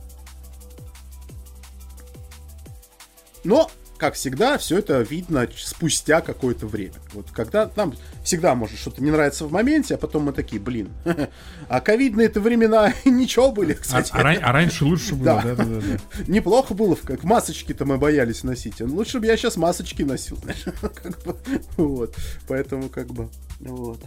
Но 3.44 3.70
как 4.02 4.16
всегда, 4.16 4.58
все 4.58 4.80
это 4.80 5.00
видно 5.02 5.48
спустя 5.56 6.22
какое-то 6.22 6.66
время. 6.66 6.96
Вот 7.14 7.28
когда 7.32 7.70
нам 7.76 7.94
всегда 8.24 8.56
может 8.56 8.80
что-то 8.80 9.04
не 9.04 9.12
нравится 9.12 9.46
в 9.46 9.52
моменте, 9.52 9.94
а 9.94 9.98
потом 10.00 10.24
мы 10.24 10.34
такие, 10.34 10.60
блин, 10.60 10.90
а 11.70 11.82
ковидные 11.82 12.26
это 12.26 12.42
времена 12.42 12.94
ничего 13.06 13.52
были, 13.52 13.74
А, 13.74 13.76
кстати. 13.76 14.10
а 14.12 14.24
ран- 14.24 14.40
а 14.42 14.52
раньше 14.52 14.86
лучше 14.86 15.14
было, 15.14 15.26
Да. 15.26 15.42
да, 15.44 15.56
да, 15.56 15.64
да. 15.66 15.80
да. 15.82 16.24
Неплохо 16.28 16.74
было, 16.74 16.96
в- 16.96 17.02
как 17.02 17.24
масочки-то 17.24 17.86
мы 17.86 18.00
боялись 18.00 18.44
носить. 18.44 18.82
Лучше 18.82 19.20
бы 19.20 19.28
я 19.28 19.38
сейчас 19.38 19.56
масочки 19.56 20.02
носил, 20.02 20.36
знаешь, 20.42 20.66
как 20.82 21.24
бы, 21.24 21.36
вот. 21.78 22.16
Поэтому 22.48 22.90
как 22.90 23.06
бы, 23.14 23.30
вот. 23.60 24.02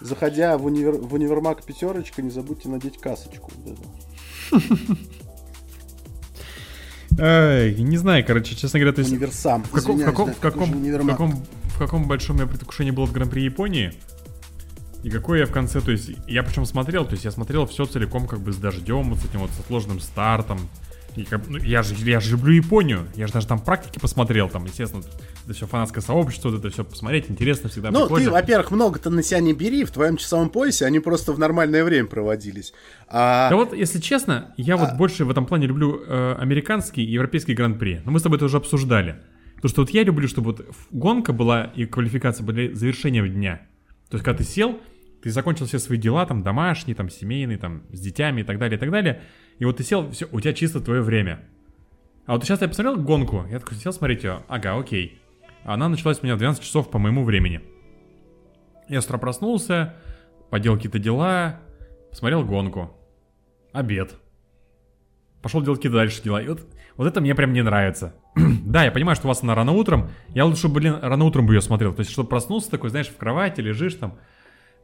Заходя 0.00 0.58
в, 0.58 0.66
универ- 0.66 0.98
в 1.00 1.14
универмаг 1.14 1.62
пятерочка, 1.64 2.22
не 2.22 2.30
забудьте 2.30 2.68
надеть 2.68 2.98
касочку. 2.98 3.52
вот 3.54 3.78
это. 3.78 4.96
Ай, 7.18 7.74
не 7.74 7.96
знаю, 7.96 8.24
короче, 8.26 8.54
честно 8.54 8.78
говоря, 8.78 8.94
то 8.94 9.00
есть... 9.00 9.12
Универсам. 9.12 9.64
В 9.64 9.70
каком, 9.70 9.98
в 9.98 10.04
каком, 10.04 10.26
да, 10.26 10.32
в 10.32 10.40
каком, 10.40 10.70
в 10.70 11.06
каком, 11.06 11.44
в 11.64 11.78
каком 11.78 12.08
большом 12.08 12.38
я 12.38 12.46
предвкушении 12.46 12.90
был 12.90 13.04
от 13.04 13.12
Гран-при 13.12 13.42
Японии? 13.42 13.92
И 15.02 15.10
какой 15.10 15.40
я 15.40 15.46
в 15.46 15.50
конце, 15.50 15.80
то 15.80 15.90
есть, 15.90 16.12
я 16.28 16.42
причем 16.42 16.64
смотрел, 16.64 17.04
то 17.04 17.12
есть 17.12 17.24
я 17.24 17.32
смотрел 17.32 17.66
все 17.66 17.86
целиком 17.86 18.28
как 18.28 18.40
бы 18.40 18.52
с 18.52 18.56
дождем, 18.56 19.10
вот 19.10 19.18
с 19.18 19.24
этим 19.24 19.40
вот 19.40 19.50
с 19.50 19.60
отложенным 19.60 20.00
стартом. 20.00 20.60
И 21.14 21.24
как, 21.24 21.46
ну, 21.46 21.58
я 21.58 21.82
же 21.82 21.94
я 21.94 22.20
же 22.20 22.32
люблю 22.32 22.54
Японию, 22.54 23.06
я 23.16 23.26
же 23.26 23.34
даже 23.34 23.46
там 23.46 23.60
практики 23.60 23.98
посмотрел, 23.98 24.48
там, 24.48 24.64
естественно, 24.64 25.02
это 25.44 25.52
все 25.52 25.66
фанатское 25.66 26.02
сообщество, 26.02 26.48
вот 26.48 26.60
это 26.60 26.70
все 26.70 26.84
посмотреть, 26.84 27.26
интересно 27.28 27.68
всегда 27.68 27.90
Ну, 27.90 28.00
прикольно. 28.06 28.26
ты, 28.26 28.30
во-первых, 28.30 28.70
много-то 28.70 29.10
на 29.10 29.22
себя 29.22 29.40
не 29.40 29.52
бери, 29.52 29.84
в 29.84 29.90
твоем 29.90 30.16
часовом 30.16 30.48
поясе 30.48 30.86
они 30.86 31.00
просто 31.00 31.32
в 31.32 31.38
нормальное 31.38 31.84
время 31.84 32.06
проводились. 32.08 32.72
А, 33.08 33.50
Да 33.50 33.56
вот, 33.56 33.74
если 33.74 34.00
честно, 34.00 34.54
я 34.56 34.76
вот 34.78 34.94
больше 34.96 35.26
в 35.26 35.30
этом 35.30 35.44
плане 35.44 35.66
люблю 35.66 36.02
э, 36.06 36.36
американский 36.38 37.04
и 37.04 37.10
европейский 37.10 37.52
гран-при. 37.54 38.00
Но 38.04 38.12
мы 38.12 38.18
с 38.18 38.22
тобой 38.22 38.36
это 38.36 38.46
уже 38.46 38.56
обсуждали. 38.56 39.16
Потому 39.56 39.68
что 39.70 39.82
вот 39.82 39.90
я 39.90 40.02
люблю, 40.04 40.26
чтобы 40.28 40.52
вот 40.52 40.66
гонка 40.90 41.32
была 41.32 41.64
и 41.76 41.84
квалификация 41.84 42.44
были 42.44 42.72
завершением 42.72 43.32
дня. 43.32 43.60
То 44.08 44.16
есть, 44.16 44.24
когда 44.24 44.38
ты 44.38 44.44
сел, 44.44 44.80
ты 45.22 45.30
закончил 45.30 45.66
все 45.66 45.78
свои 45.78 45.98
дела, 45.98 46.26
там, 46.26 46.42
домашние, 46.42 46.96
там, 46.96 47.08
семейные, 47.08 47.58
там, 47.58 47.84
с 47.92 48.00
детьми 48.00 48.40
и 48.40 48.44
так 48.44 48.58
далее, 48.58 48.76
и 48.76 48.80
так 48.80 48.90
далее. 48.90 49.22
И 49.62 49.64
вот 49.64 49.76
ты 49.76 49.84
сел, 49.84 50.10
все, 50.10 50.26
у 50.32 50.40
тебя 50.40 50.54
чисто 50.54 50.80
твое 50.80 51.02
время. 51.02 51.38
А 52.26 52.32
вот 52.32 52.42
сейчас 52.42 52.62
я 52.62 52.66
посмотрел 52.66 52.96
гонку, 52.96 53.46
я 53.48 53.60
такой 53.60 53.76
сел 53.76 53.92
смотреть 53.92 54.24
ее, 54.24 54.42
ага, 54.48 54.76
окей. 54.76 55.22
Она 55.62 55.88
началась 55.88 56.18
у 56.20 56.24
меня 56.24 56.34
в 56.34 56.38
12 56.38 56.60
часов 56.60 56.90
по 56.90 56.98
моему 56.98 57.22
времени. 57.22 57.60
Я 58.88 59.00
с 59.00 59.04
утра 59.04 59.18
проснулся, 59.18 59.94
поделал 60.50 60.78
какие-то 60.78 60.98
дела, 60.98 61.60
посмотрел 62.10 62.44
гонку. 62.44 62.90
Обед. 63.72 64.16
Пошел 65.42 65.62
делать 65.62 65.78
какие-то 65.78 65.98
дальше 65.98 66.20
дела. 66.24 66.42
И 66.42 66.48
вот, 66.48 66.66
вот 66.96 67.06
это 67.06 67.20
мне 67.20 67.36
прям 67.36 67.52
не 67.52 67.62
нравится. 67.62 68.16
да, 68.34 68.82
я 68.82 68.90
понимаю, 68.90 69.14
что 69.14 69.28
у 69.28 69.30
вас 69.30 69.44
она 69.44 69.54
рано 69.54 69.70
утром. 69.70 70.10
Я 70.30 70.44
лучше, 70.44 70.66
блин, 70.66 70.96
рано 71.00 71.24
утром 71.24 71.46
бы 71.46 71.54
ее 71.54 71.60
смотрел. 71.60 71.94
То 71.94 72.00
есть, 72.00 72.10
чтобы 72.10 72.28
проснулся 72.28 72.68
такой, 72.68 72.90
знаешь, 72.90 73.10
в 73.10 73.16
кровати 73.16 73.60
лежишь 73.60 73.94
там, 73.94 74.18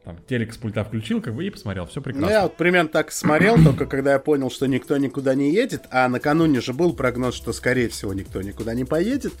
там, 0.03 0.17
телек 0.27 0.53
с 0.53 0.57
пульта 0.57 0.83
включил, 0.83 1.21
как 1.21 1.35
бы, 1.35 1.45
и 1.45 1.49
посмотрел. 1.49 1.85
Все 1.85 1.99
ну, 1.99 2.03
прекрасно. 2.03 2.31
я 2.31 2.43
вот 2.43 2.55
примерно 2.55 2.89
так 2.89 3.11
смотрел, 3.11 3.55
только 3.63 3.85
когда 3.85 4.13
я 4.13 4.19
понял, 4.19 4.49
что 4.49 4.65
никто 4.65 4.97
никуда 4.97 5.35
не 5.35 5.53
едет, 5.53 5.83
а 5.91 6.07
накануне 6.07 6.61
же 6.61 6.73
был 6.73 6.93
прогноз, 6.93 7.35
что, 7.35 7.53
скорее 7.53 7.89
всего, 7.89 8.13
никто 8.13 8.41
никуда 8.41 8.73
не 8.73 8.85
поедет. 8.85 9.33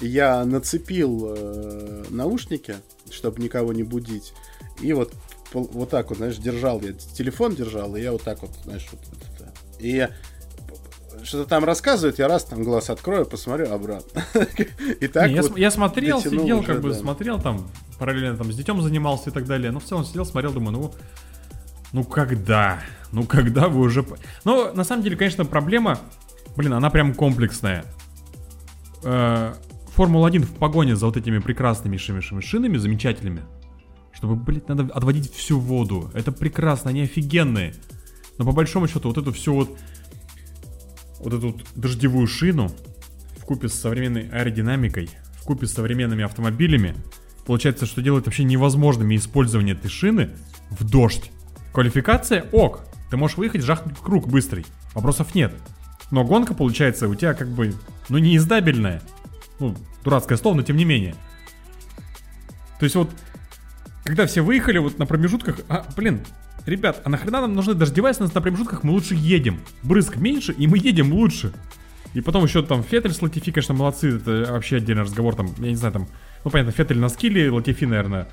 Я 0.00 0.44
нацепил 0.44 1.34
э, 1.36 2.04
наушники, 2.10 2.76
чтобы 3.10 3.40
никого 3.40 3.72
не 3.72 3.84
будить, 3.84 4.34
и 4.80 4.92
вот, 4.92 5.12
вот 5.52 5.90
так 5.90 6.08
вот, 6.10 6.18
знаешь, 6.18 6.36
держал, 6.38 6.80
я 6.80 6.92
телефон 6.92 7.54
держал, 7.54 7.94
и 7.94 8.02
я 8.02 8.10
вот 8.10 8.22
так 8.22 8.42
вот, 8.42 8.50
знаешь, 8.64 8.88
вот, 8.90 9.00
вот 9.10 9.20
это. 9.36 9.52
И 9.78 10.08
что-то 11.24 11.48
там 11.48 11.64
рассказывают, 11.64 12.18
я 12.18 12.28
раз 12.28 12.44
там 12.44 12.64
глаз 12.64 12.90
открою, 12.90 13.26
посмотрю 13.26 13.72
обратно. 13.72 14.24
И 15.00 15.06
так 15.08 15.28
Не, 15.28 15.36
я, 15.36 15.42
вот 15.42 15.48
см- 15.50 15.60
я 15.60 15.70
смотрел, 15.70 16.20
сидел, 16.20 16.58
уже, 16.58 16.66
как 16.66 16.80
бы 16.80 16.90
да. 16.90 16.94
смотрел 16.96 17.40
там, 17.40 17.70
параллельно 18.02 18.36
там 18.36 18.52
с 18.52 18.56
детем 18.56 18.82
занимался 18.82 19.30
и 19.30 19.32
так 19.32 19.46
далее. 19.46 19.70
Но 19.70 19.78
в 19.78 19.84
целом 19.84 20.04
сидел, 20.04 20.26
смотрел, 20.26 20.52
думаю, 20.52 20.72
ну, 20.72 20.94
ну 21.92 22.02
когда? 22.02 22.80
Ну 23.12 23.22
когда 23.22 23.68
вы 23.68 23.78
уже... 23.78 24.04
Ну, 24.44 24.74
на 24.74 24.82
самом 24.82 25.04
деле, 25.04 25.14
конечно, 25.14 25.44
проблема, 25.44 26.00
блин, 26.56 26.72
она 26.72 26.90
прям 26.90 27.14
комплексная. 27.14 27.84
Э, 29.04 29.54
Формула-1 29.94 30.40
в 30.40 30.54
погоне 30.56 30.96
за 30.96 31.06
вот 31.06 31.16
этими 31.16 31.38
прекрасными 31.38 31.96
шинами, 31.96 32.76
замечательными, 32.76 33.42
чтобы, 34.12 34.34
блин, 34.34 34.64
надо 34.66 34.92
отводить 34.92 35.32
всю 35.32 35.60
воду. 35.60 36.10
Это 36.12 36.32
прекрасно, 36.32 36.90
они 36.90 37.02
офигенные. 37.02 37.72
Но 38.36 38.44
по 38.44 38.50
большому 38.50 38.88
счету 38.88 39.10
вот 39.10 39.18
эту 39.18 39.32
всю 39.32 39.54
вот 39.54 39.78
вот 41.20 41.34
эту 41.34 41.52
вот 41.52 41.64
дождевую 41.76 42.26
шину 42.26 42.68
в 43.36 43.44
купе 43.44 43.68
с 43.68 43.74
современной 43.74 44.28
аэродинамикой, 44.28 45.08
в 45.34 45.44
купе 45.44 45.68
с 45.68 45.72
современными 45.72 46.24
автомобилями, 46.24 46.96
получается, 47.46 47.86
что 47.86 48.02
делает 48.02 48.26
вообще 48.26 48.44
невозможными 48.44 49.16
использование 49.16 49.74
этой 49.74 49.88
шины 49.88 50.30
в 50.70 50.88
дождь. 50.88 51.30
Квалификация 51.72 52.46
ок, 52.52 52.80
ты 53.10 53.16
можешь 53.16 53.36
выехать, 53.36 53.62
жахнуть 53.62 53.98
круг 53.98 54.28
быстрый, 54.28 54.66
вопросов 54.94 55.34
нет. 55.34 55.52
Но 56.10 56.24
гонка, 56.24 56.54
получается, 56.54 57.08
у 57.08 57.14
тебя 57.14 57.34
как 57.34 57.48
бы, 57.48 57.74
ну, 58.08 58.18
не 58.18 58.36
издабельная. 58.36 59.02
Ну, 59.58 59.74
дурацкое 60.04 60.36
слово, 60.36 60.56
но 60.56 60.62
тем 60.62 60.76
не 60.76 60.84
менее. 60.84 61.14
То 62.78 62.84
есть 62.84 62.96
вот, 62.96 63.10
когда 64.04 64.26
все 64.26 64.42
выехали 64.42 64.78
вот 64.78 64.98
на 64.98 65.06
промежутках, 65.06 65.60
а, 65.68 65.86
блин, 65.96 66.20
ребят, 66.66 67.00
а 67.04 67.08
нахрена 67.08 67.40
нам 67.40 67.54
нужны 67.54 67.74
дождевая, 67.74 68.12
если 68.12 68.24
нас 68.24 68.34
на 68.34 68.40
промежутках 68.40 68.82
мы 68.82 68.92
лучше 68.92 69.14
едем. 69.14 69.60
Брызг 69.82 70.16
меньше, 70.16 70.52
и 70.52 70.66
мы 70.66 70.78
едем 70.78 71.12
лучше. 71.12 71.52
И 72.14 72.20
потом 72.20 72.44
еще 72.44 72.62
там 72.62 72.82
Феттель 72.82 73.12
с 73.12 73.22
Латифи, 73.22 73.52
конечно, 73.52 73.74
молодцы, 73.74 74.16
это 74.16 74.52
вообще 74.52 74.76
отдельный 74.76 75.04
разговор, 75.04 75.34
там, 75.34 75.54
я 75.58 75.68
не 75.68 75.76
знаю, 75.76 75.94
там, 75.94 76.08
ну, 76.44 76.50
понятно, 76.50 76.72
Феттель 76.72 76.98
на 76.98 77.08
скилле, 77.08 77.50
Латифи, 77.50 77.84
наверное, 77.84 78.28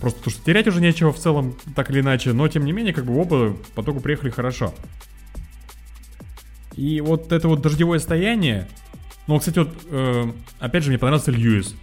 просто 0.00 0.18
потому 0.18 0.30
что 0.32 0.44
терять 0.44 0.66
уже 0.66 0.80
нечего 0.80 1.12
в 1.12 1.18
целом, 1.18 1.56
так 1.74 1.90
или 1.90 2.00
иначе, 2.00 2.32
но, 2.32 2.46
тем 2.48 2.64
не 2.64 2.72
менее, 2.72 2.92
как 2.92 3.04
бы 3.04 3.18
оба 3.18 3.56
по 3.74 3.82
итогу 3.82 4.00
приехали 4.00 4.30
хорошо. 4.30 4.74
И 6.74 7.00
вот 7.00 7.32
это 7.32 7.48
вот 7.48 7.60
дождевое 7.60 7.98
стояние, 7.98 8.68
ну, 9.26 9.38
кстати, 9.38 9.58
вот, 9.58 9.70
э, 9.90 10.32
опять 10.58 10.84
же, 10.84 10.90
мне 10.90 10.98
понравился 10.98 11.30
Льюис. 11.30 11.74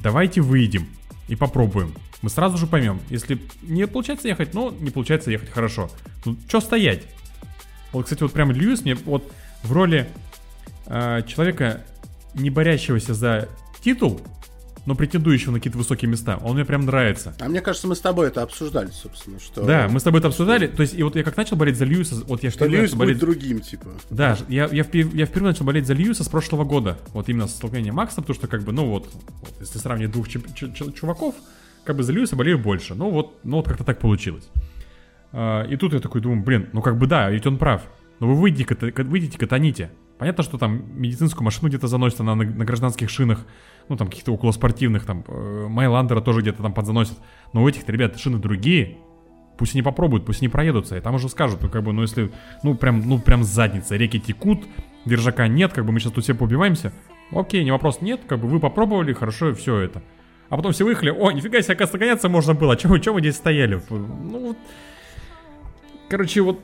Давайте 0.00 0.40
выйдем 0.40 0.86
и 1.28 1.34
попробуем. 1.34 1.94
Мы 2.22 2.30
сразу 2.30 2.58
же 2.58 2.66
поймем, 2.66 3.00
если 3.10 3.40
не 3.62 3.86
получается 3.86 4.28
ехать, 4.28 4.52
ну, 4.52 4.70
не 4.70 4.90
получается 4.90 5.30
ехать 5.30 5.50
хорошо. 5.50 5.90
Ну, 6.24 6.36
что 6.48 6.60
стоять? 6.60 7.04
Вот, 7.92 8.04
кстати, 8.04 8.22
вот 8.22 8.32
прям 8.32 8.52
Льюис 8.52 8.82
мне 8.82 8.94
вот 8.94 9.32
в 9.62 9.72
роли 9.72 10.08
э, 10.86 11.22
человека, 11.26 11.84
не 12.34 12.50
борящегося 12.50 13.14
за 13.14 13.48
титул, 13.80 14.20
но 14.88 14.94
претендующего 14.94 15.52
на 15.52 15.58
какие-то 15.58 15.76
высокие 15.76 16.10
места, 16.10 16.38
он 16.38 16.54
мне 16.54 16.64
прям 16.64 16.86
нравится. 16.86 17.34
А 17.40 17.48
мне 17.50 17.60
кажется, 17.60 17.86
мы 17.86 17.94
с 17.94 18.00
тобой 18.00 18.28
это 18.28 18.40
обсуждали, 18.40 18.88
собственно, 18.88 19.38
что... 19.38 19.62
Да, 19.62 19.86
мы 19.86 20.00
с 20.00 20.02
тобой 20.02 20.20
это 20.20 20.28
обсуждали. 20.28 20.66
То 20.66 20.80
есть, 20.80 20.94
и 20.94 21.02
вот 21.02 21.14
я 21.14 21.22
как 21.22 21.36
начал 21.36 21.56
болеть 21.56 21.76
за 21.76 21.84
Льюиса, 21.84 22.24
вот 22.24 22.42
я 22.42 22.50
Что 22.50 22.64
Льюис 22.64 22.92
начал 22.92 22.96
болеть... 22.96 23.18
будет 23.18 23.28
другим, 23.28 23.60
типа. 23.60 23.88
Да, 24.08 24.38
я, 24.48 24.66
я, 24.72 24.82
впер- 24.84 25.14
я 25.14 25.26
впервые 25.26 25.52
начал 25.52 25.66
болеть 25.66 25.86
за 25.86 25.92
Льюиса 25.92 26.24
с 26.24 26.28
прошлого 26.30 26.64
года. 26.64 26.96
Вот 27.08 27.28
именно 27.28 27.46
с 27.46 27.50
столкновения 27.50 27.92
Макса, 27.92 28.22
потому 28.22 28.34
что, 28.34 28.48
как 28.48 28.62
бы, 28.62 28.72
ну 28.72 28.86
вот, 28.86 29.10
вот, 29.12 29.54
если 29.60 29.78
сравнить 29.78 30.10
двух 30.10 30.26
чуп- 30.26 30.54
чу- 30.54 30.72
чу- 30.72 30.90
чуваков, 30.92 31.34
как 31.84 31.94
бы 31.94 32.02
за 32.02 32.14
Льюиса 32.14 32.34
болею 32.34 32.58
больше. 32.58 32.94
Ну 32.94 33.10
вот, 33.10 33.40
ну 33.44 33.58
вот 33.58 33.68
как-то 33.68 33.84
так 33.84 33.98
получилось. 33.98 34.48
А, 35.32 35.64
и 35.64 35.76
тут 35.76 35.92
я 35.92 36.00
такой 36.00 36.22
думаю, 36.22 36.42
блин, 36.42 36.70
ну 36.72 36.80
как 36.80 36.96
бы 36.96 37.06
да, 37.06 37.28
ведь 37.28 37.46
он 37.46 37.58
прав. 37.58 37.82
Но 38.20 38.26
вы 38.28 38.36
выйдите, 38.36 38.64
ката- 38.64 39.04
выйдите, 39.04 39.36
катаните. 39.36 39.90
Понятно, 40.18 40.42
что 40.42 40.56
там 40.56 40.82
медицинскую 40.98 41.44
машину 41.44 41.68
где-то 41.68 41.88
заносит, 41.88 42.20
она 42.20 42.34
на, 42.34 42.44
на 42.44 42.64
гражданских 42.64 43.10
шинах, 43.10 43.44
ну 43.88 43.96
там 43.96 44.08
каких-то 44.08 44.32
околоспортивных, 44.32 45.04
там 45.04 45.24
э, 45.26 45.66
Майландера 45.68 46.20
тоже 46.20 46.42
где-то 46.42 46.62
там 46.62 46.72
подзаносит. 46.72 47.18
Но 47.52 47.62
у 47.62 47.68
этих 47.68 47.88
ребят 47.88 48.18
шины 48.18 48.38
другие, 48.38 48.98
Пусть 49.58 49.74
они 49.74 49.82
попробуют, 49.82 50.24
пусть 50.24 50.40
они 50.40 50.48
проедутся, 50.48 50.96
и 50.96 51.00
там 51.00 51.16
уже 51.16 51.28
скажут, 51.28 51.60
ну 51.62 51.68
как 51.68 51.82
бы, 51.82 51.92
ну 51.92 52.02
если, 52.02 52.30
ну 52.62 52.76
прям, 52.76 53.02
ну 53.04 53.18
прям 53.18 53.42
с 53.42 53.48
задницы, 53.48 53.98
реки 53.98 54.20
текут, 54.20 54.64
держака 55.04 55.48
нет, 55.48 55.72
как 55.72 55.84
бы 55.84 55.90
мы 55.90 55.98
сейчас 55.98 56.12
тут 56.12 56.22
все 56.22 56.32
побиваемся. 56.32 56.92
Окей, 57.32 57.64
не 57.64 57.72
вопрос, 57.72 58.00
нет, 58.00 58.20
как 58.28 58.38
бы 58.38 58.46
вы 58.46 58.60
попробовали, 58.60 59.12
хорошо, 59.12 59.52
все 59.54 59.78
это. 59.78 60.00
А 60.48 60.56
потом 60.56 60.72
все 60.72 60.84
выехали, 60.84 61.10
о, 61.10 61.32
нифига 61.32 61.60
себе, 61.60 61.74
оказывается, 61.74 61.98
гоняться 61.98 62.28
можно 62.28 62.54
было, 62.54 62.76
чем, 62.76 63.00
чем 63.00 63.14
мы 63.14 63.20
здесь 63.20 63.34
стояли? 63.34 63.82
Ну 63.90 64.46
вот, 64.46 64.58
короче, 66.08 66.40
вот 66.40 66.60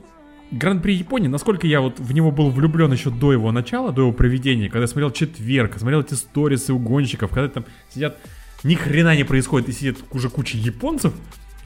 Гран-при 0.51 0.93
Японии, 0.93 1.27
насколько 1.27 1.67
я 1.67 1.81
вот 1.81 1.99
в 1.99 2.13
него 2.13 2.31
был 2.31 2.49
влюблен 2.51 2.91
еще 2.91 3.09
до 3.09 3.33
его 3.33 3.51
начала, 3.51 3.91
до 3.91 4.01
его 4.01 4.11
проведения, 4.13 4.69
когда 4.69 4.81
я 4.81 4.87
смотрел 4.87 5.11
четверг, 5.11 5.77
смотрел 5.77 6.01
эти 6.01 6.13
сторисы 6.13 6.71
у 6.73 6.79
гонщиков, 6.79 7.31
когда 7.31 7.49
там 7.49 7.65
сидят, 7.93 8.17
ни 8.63 8.75
хрена 8.75 9.15
не 9.15 9.23
происходит, 9.23 9.69
и 9.69 9.71
сидит 9.71 9.97
уже 10.11 10.29
куча 10.29 10.57
японцев 10.57 11.13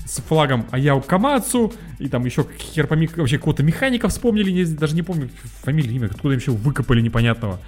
с 0.05 0.21
флагом 0.21 0.65
Аяо 0.71 1.01
Камацу, 1.01 1.73
и 1.99 2.07
там 2.07 2.25
еще 2.25 2.45
хер 2.57 2.87
пойми, 2.87 3.09
вообще 3.15 3.37
какого-то 3.37 3.63
механика 3.63 4.07
вспомнили, 4.07 4.49
не- 4.49 4.65
даже 4.65 4.95
не 4.95 5.03
помню 5.03 5.29
фамилию, 5.61 5.93
имя, 5.95 6.05
откуда 6.07 6.33
им 6.33 6.39
еще 6.39 6.51
выкопали 6.51 7.01
непонятного. 7.01 7.59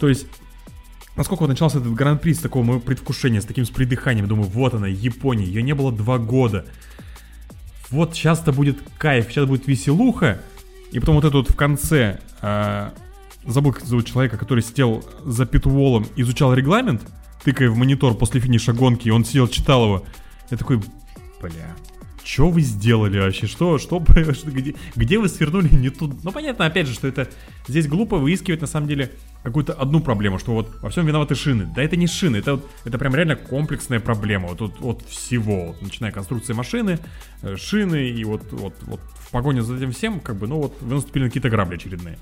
То 0.00 0.08
есть, 0.08 0.26
насколько 1.16 1.42
вот 1.42 1.48
начался 1.48 1.78
этот 1.78 1.94
гран-при 1.94 2.34
с 2.34 2.40
такого 2.40 2.62
моего 2.62 2.80
предвкушения, 2.80 3.40
с 3.40 3.46
таким 3.46 3.64
с 3.64 3.70
придыханием, 3.70 4.28
думаю, 4.28 4.48
вот 4.48 4.74
она, 4.74 4.86
Япония, 4.86 5.46
ее 5.46 5.62
не 5.62 5.74
было 5.74 5.90
два 5.92 6.18
года. 6.18 6.66
Вот 7.90 8.14
сейчас-то 8.14 8.52
будет 8.52 8.78
кайф, 8.98 9.30
сейчас 9.30 9.46
будет 9.46 9.66
веселуха, 9.66 10.40
и 10.92 11.00
потом 11.00 11.16
вот 11.16 11.24
это 11.24 11.36
вот 11.38 11.50
в 11.50 11.56
конце 11.56 12.20
а, 12.42 12.92
забыл, 13.44 13.72
как 13.72 13.84
зовут 13.84 14.06
человека, 14.06 14.36
который 14.36 14.62
сидел 14.62 15.04
за 15.24 15.46
питволом, 15.46 16.06
изучал 16.16 16.54
регламент, 16.54 17.02
тыкая 17.44 17.70
в 17.70 17.76
монитор 17.76 18.14
после 18.14 18.40
финиша 18.40 18.72
гонки, 18.72 19.08
и 19.08 19.10
он 19.10 19.24
сидел, 19.24 19.48
читал 19.48 19.84
его. 19.84 20.04
Я 20.50 20.56
такой, 20.56 20.80
бля, 21.40 21.74
что 22.28 22.50
вы 22.50 22.60
сделали 22.60 23.18
вообще? 23.18 23.46
Что, 23.46 23.78
что, 23.78 24.00
где, 24.00 24.74
где 24.94 25.18
вы 25.18 25.28
свернули 25.28 25.68
не 25.74 25.88
тут? 25.88 26.22
Ну, 26.24 26.30
понятно, 26.30 26.66
опять 26.66 26.86
же, 26.86 26.92
что 26.92 27.08
это 27.08 27.28
здесь 27.66 27.88
глупо 27.88 28.18
выискивать, 28.18 28.60
на 28.60 28.66
самом 28.66 28.86
деле, 28.86 29.12
какую-то 29.42 29.72
одну 29.72 30.00
проблему, 30.00 30.38
что 30.38 30.52
вот 30.52 30.68
во 30.82 30.90
всем 30.90 31.06
виноваты 31.06 31.34
шины. 31.34 31.66
Да 31.74 31.82
это 31.82 31.96
не 31.96 32.06
шины, 32.06 32.36
это, 32.36 32.60
это 32.84 32.98
прям 32.98 33.14
реально 33.14 33.36
комплексная 33.36 34.00
проблема. 34.00 34.48
Вот, 34.48 34.60
вот, 34.60 34.80
вот 34.80 35.02
всего, 35.08 35.68
вот, 35.68 35.80
начиная 35.80 36.12
конструкции 36.12 36.52
машины, 36.52 36.98
э, 37.40 37.56
шины, 37.56 38.10
и 38.10 38.24
вот, 38.24 38.42
вот, 38.52 38.74
вот 38.82 39.00
в 39.20 39.30
погоне 39.30 39.62
за 39.62 39.76
этим 39.76 39.92
всем, 39.92 40.20
как 40.20 40.36
бы, 40.36 40.46
ну 40.46 40.60
вот, 40.60 40.76
вы 40.82 40.96
наступили 40.96 41.24
на 41.24 41.28
какие-то 41.30 41.48
грабли 41.48 41.76
очередные. 41.76 42.18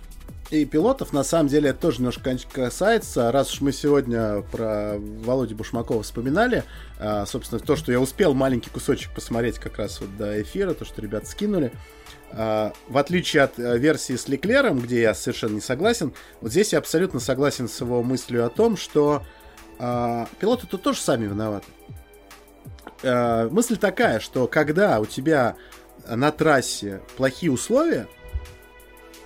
И 0.50 0.64
пилотов, 0.64 1.12
на 1.12 1.24
самом 1.24 1.48
деле, 1.48 1.70
это 1.70 1.80
тоже 1.80 1.98
немножко 1.98 2.36
касается. 2.52 3.32
Раз 3.32 3.52
уж 3.52 3.62
мы 3.62 3.72
сегодня 3.72 4.42
про 4.42 4.96
Володю 4.96 5.56
Бушмакова 5.56 6.04
вспоминали, 6.04 6.62
а, 7.00 7.26
собственно, 7.26 7.60
то, 7.60 7.74
что 7.74 7.90
я 7.90 7.98
успел 7.98 8.32
маленький 8.32 8.70
кусочек 8.70 9.12
посмотреть 9.12 9.58
как 9.58 9.78
раз 9.78 10.00
вот 10.00 10.16
до 10.16 10.40
эфира, 10.40 10.72
то, 10.72 10.84
что 10.84 11.02
ребята 11.02 11.26
скинули, 11.26 11.72
а, 12.30 12.72
в 12.88 12.96
отличие 12.96 13.42
от 13.42 13.58
э, 13.58 13.76
версии 13.76 14.14
с 14.14 14.28
Леклером, 14.28 14.78
где 14.78 15.00
я 15.00 15.14
совершенно 15.14 15.54
не 15.54 15.60
согласен, 15.60 16.14
вот 16.40 16.52
здесь 16.52 16.72
я 16.72 16.78
абсолютно 16.78 17.18
согласен 17.18 17.68
с 17.68 17.80
его 17.80 18.04
мыслью 18.04 18.46
о 18.46 18.48
том, 18.48 18.76
что 18.76 19.24
а, 19.80 20.28
пилоты 20.38 20.68
тут 20.68 20.80
тоже 20.82 21.00
сами 21.00 21.24
виноваты. 21.24 21.66
мысль 23.50 23.76
такая, 23.76 24.20
что 24.20 24.46
когда 24.46 25.00
у 25.00 25.06
тебя 25.06 25.56
на 26.08 26.30
трассе 26.30 27.00
плохие 27.16 27.50
условия, 27.50 28.06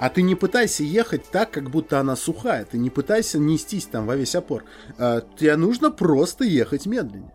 а 0.01 0.09
ты 0.09 0.23
не 0.23 0.35
пытайся 0.35 0.83
ехать 0.83 1.31
так, 1.31 1.51
как 1.51 1.69
будто 1.69 2.01
она 2.01 2.17
сухая. 2.17 2.65
Ты 2.65 2.79
не 2.79 2.89
пытайся 2.89 3.39
нестись 3.39 3.85
там 3.85 4.07
во 4.07 4.17
весь 4.17 4.35
опор. 4.35 4.65
А, 4.97 5.21
тебе 5.21 5.57
нужно 5.57 5.91
просто 5.91 6.45
ехать 6.45 6.87
медленнее. 6.87 7.35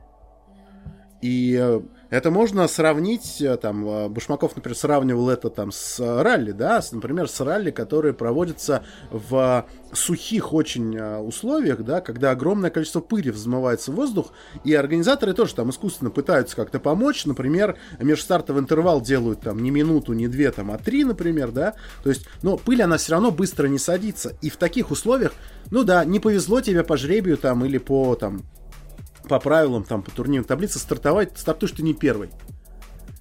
И 1.21 1.55
э, 1.61 1.81
это 2.09 2.31
можно 2.31 2.67
сравнить, 2.67 3.41
э, 3.41 3.57
там, 3.57 3.87
э, 3.87 4.09
Бушмаков, 4.09 4.55
например, 4.55 4.77
сравнивал 4.77 5.29
это 5.29 5.49
там 5.49 5.71
с 5.71 5.99
э, 5.99 6.21
ралли, 6.21 6.51
да, 6.51 6.81
с, 6.81 6.91
например, 6.91 7.27
с 7.27 7.39
ралли, 7.41 7.71
которые 7.71 8.13
проводятся 8.13 8.83
в 9.11 9.65
сухих 9.91 10.53
очень 10.53 10.97
условиях, 10.99 11.83
да, 11.83 12.01
когда 12.01 12.31
огромное 12.31 12.69
количество 12.69 12.99
пыли 12.99 13.31
взмывается 13.31 13.91
в 13.91 13.95
воздух, 13.95 14.33
и 14.63 14.73
организаторы 14.73 15.33
тоже 15.33 15.55
там 15.55 15.69
искусственно 15.69 16.11
пытаются 16.11 16.55
как-то 16.55 16.79
помочь, 16.79 17.25
например, 17.25 17.77
межстартовый 17.99 18.61
интервал 18.61 19.01
делают 19.01 19.41
там 19.41 19.63
не 19.63 19.71
минуту, 19.71 20.13
не 20.13 20.27
две, 20.27 20.51
там, 20.51 20.71
а 20.71 20.77
три, 20.77 21.03
например, 21.05 21.51
да, 21.51 21.75
то 22.03 22.09
есть, 22.09 22.27
но 22.43 22.57
пыль, 22.57 22.81
она 22.81 22.97
все 22.97 23.13
равно 23.13 23.31
быстро 23.31 23.67
не 23.67 23.79
садится, 23.79 24.33
и 24.41 24.49
в 24.49 24.57
таких 24.57 24.91
условиях, 24.91 25.33
ну 25.71 25.83
да, 25.83 26.03
не 26.03 26.19
повезло 26.19 26.61
тебе 26.61 26.83
по 26.83 26.97
жребию 26.97 27.37
там 27.37 27.63
или 27.65 27.77
по 27.77 28.15
там 28.15 28.43
по 29.25 29.39
правилам, 29.39 29.83
там, 29.83 30.01
по 30.01 30.11
турнирной 30.11 30.47
таблице, 30.47 30.79
стартовать, 30.79 31.37
стартуешь 31.37 31.73
ты 31.73 31.83
не 31.83 31.93
первый. 31.93 32.29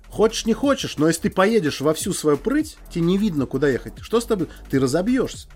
Хочешь, 0.09 0.47
не 0.47 0.53
хочешь, 0.53 0.97
но 0.97 1.09
если 1.09 1.23
ты 1.23 1.31
поедешь 1.31 1.81
во 1.81 1.93
всю 1.93 2.13
свою 2.13 2.37
прыть, 2.37 2.79
тебе 2.89 3.05
не 3.05 3.19
видно, 3.19 3.47
куда 3.47 3.69
ехать. 3.69 3.95
Что 4.01 4.21
с 4.21 4.25
тобой? 4.25 4.49
Ты 4.71 4.79
разобьешься. 4.79 5.49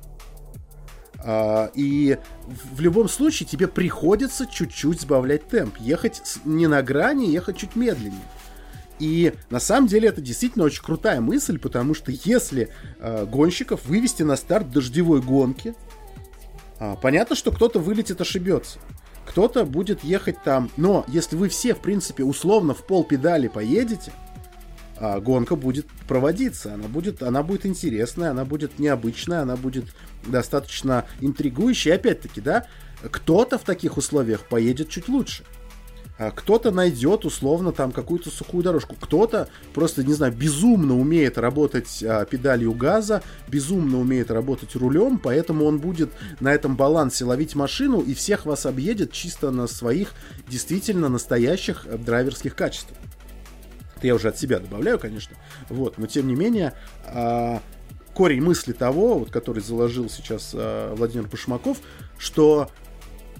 А, 1.20 1.70
и 1.74 2.18
в 2.72 2.80
любом 2.80 3.08
случае 3.08 3.48
тебе 3.48 3.68
приходится 3.68 4.46
чуть-чуть 4.46 5.02
сбавлять 5.02 5.46
темп. 5.46 5.76
Ехать 5.78 6.38
не 6.44 6.66
на 6.66 6.82
грани, 6.82 7.26
ехать 7.26 7.56
чуть 7.56 7.76
медленнее. 7.76 8.20
И 8.98 9.32
на 9.50 9.60
самом 9.60 9.86
деле 9.86 10.08
это 10.08 10.20
действительно 10.20 10.64
очень 10.64 10.82
крутая 10.82 11.20
мысль, 11.20 11.60
потому 11.60 11.94
что 11.94 12.10
если 12.10 12.70
э, 12.98 13.26
гонщиков 13.26 13.84
вывести 13.84 14.24
на 14.24 14.34
старт 14.34 14.72
дождевой 14.72 15.22
гонки, 15.22 15.74
э, 16.80 16.96
понятно, 17.00 17.36
что 17.36 17.52
кто-то 17.52 17.78
вылетит, 17.78 18.20
ошибется 18.20 18.80
кто-то 19.28 19.64
будет 19.64 20.02
ехать 20.02 20.42
там. 20.42 20.70
Но 20.76 21.04
если 21.06 21.36
вы 21.36 21.48
все, 21.50 21.74
в 21.74 21.80
принципе, 21.80 22.24
условно 22.24 22.72
в 22.72 22.84
пол 22.86 23.04
педали 23.04 23.48
поедете, 23.48 24.10
а, 24.96 25.20
гонка 25.20 25.54
будет 25.54 25.86
проводиться. 26.08 26.74
Она 26.74 26.88
будет, 26.88 27.22
она 27.22 27.42
будет 27.42 27.66
интересная, 27.66 28.30
она 28.30 28.44
будет 28.44 28.78
необычная, 28.78 29.42
она 29.42 29.56
будет 29.56 29.84
достаточно 30.26 31.04
интригующей. 31.20 31.92
Опять-таки, 31.92 32.40
да, 32.40 32.66
кто-то 33.10 33.58
в 33.58 33.62
таких 33.62 33.98
условиях 33.98 34.44
поедет 34.44 34.88
чуть 34.88 35.08
лучше. 35.08 35.44
А 36.18 36.32
кто-то 36.32 36.72
найдет 36.72 37.24
условно 37.24 37.70
там 37.70 37.92
какую-то 37.92 38.30
сухую 38.30 38.64
дорожку, 38.64 38.96
кто-то 39.00 39.48
просто, 39.72 40.02
не 40.02 40.14
знаю, 40.14 40.32
безумно 40.32 40.98
умеет 40.98 41.38
работать 41.38 42.02
а, 42.02 42.24
педалью 42.24 42.72
газа, 42.72 43.22
безумно 43.46 44.00
умеет 44.00 44.32
работать 44.32 44.74
рулем, 44.74 45.18
поэтому 45.18 45.64
он 45.64 45.78
будет 45.78 46.10
на 46.40 46.52
этом 46.52 46.76
балансе 46.76 47.24
ловить 47.24 47.54
машину 47.54 48.00
и 48.00 48.14
всех 48.14 48.46
вас 48.46 48.66
объедет 48.66 49.12
чисто 49.12 49.52
на 49.52 49.68
своих 49.68 50.12
действительно 50.48 51.08
настоящих 51.08 51.86
э, 51.86 51.96
драйверских 51.96 52.56
качествах. 52.56 52.98
Это 53.96 54.08
я 54.08 54.16
уже 54.16 54.28
от 54.28 54.38
себя 54.38 54.58
добавляю, 54.58 54.98
конечно. 54.98 55.36
Вот, 55.68 55.98
но 55.98 56.08
тем 56.08 56.26
не 56.26 56.34
менее, 56.34 56.74
а, 57.04 57.62
корень 58.12 58.42
мысли 58.42 58.72
того, 58.72 59.20
вот, 59.20 59.30
который 59.30 59.62
заложил 59.62 60.10
сейчас 60.10 60.50
а, 60.52 60.96
Владимир 60.96 61.28
Пашмаков, 61.28 61.78
что 62.18 62.72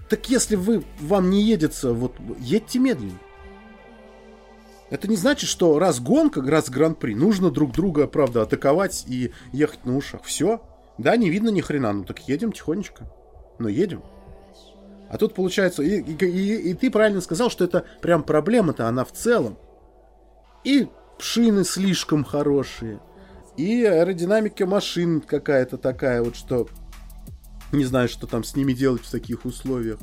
так 0.09 0.29
если 0.29 0.57
вы, 0.57 0.85
вам 1.01 1.31
не 1.31 1.43
едется, 1.43 1.93
вот 1.93 2.17
едьте 2.39 2.79
медленнее. 2.79 3.19
Это 4.91 5.07
не 5.07 5.17
значит, 5.17 5.51
что 5.51 5.79
раз 5.79 6.01
гонка, 6.01 6.41
раз 6.43 6.71
гран-при, 6.71 7.15
нужно 7.15 7.51
друг 7.51 7.73
друга, 7.73 8.07
правда, 8.07 8.43
атаковать 8.43 9.05
и 9.07 9.33
ехать 9.53 9.85
на 9.85 9.97
ушах. 9.97 10.23
Все. 10.25 10.63
Да, 10.97 11.17
не 11.17 11.29
видно 11.29 11.51
ни 11.51 11.61
хрена, 11.61 11.93
ну 11.93 12.05
так 12.05 12.27
едем 12.27 12.53
тихонечко. 12.53 13.05
Но 13.59 13.69
едем. 13.69 14.03
А 15.11 15.17
тут 15.19 15.35
получается, 15.35 15.83
и, 15.83 16.01
и, 16.01 16.25
и, 16.25 16.71
и 16.71 16.75
ты 16.75 16.91
правильно 16.91 17.21
сказал, 17.21 17.51
что 17.51 17.65
это 17.65 17.85
прям 18.01 18.23
проблема-то, 18.23 18.89
она 18.89 19.05
в 19.05 19.13
целом. 19.13 19.59
И 20.65 20.89
шины 21.19 21.65
слишком 21.65 22.25
хорошие, 22.25 23.01
и 23.57 23.85
аэродинамика 23.85 24.67
машин 24.67 25.21
какая-то 25.21 25.79
такая 25.79 26.23
вот, 26.23 26.37
что 26.37 26.69
не 27.73 27.85
знаю, 27.85 28.09
что 28.09 28.27
там 28.27 28.45
с 28.45 28.57
ними 28.57 28.73
делать 28.73 29.03
в 29.03 29.11
таких 29.11 29.45
условиях. 29.45 29.99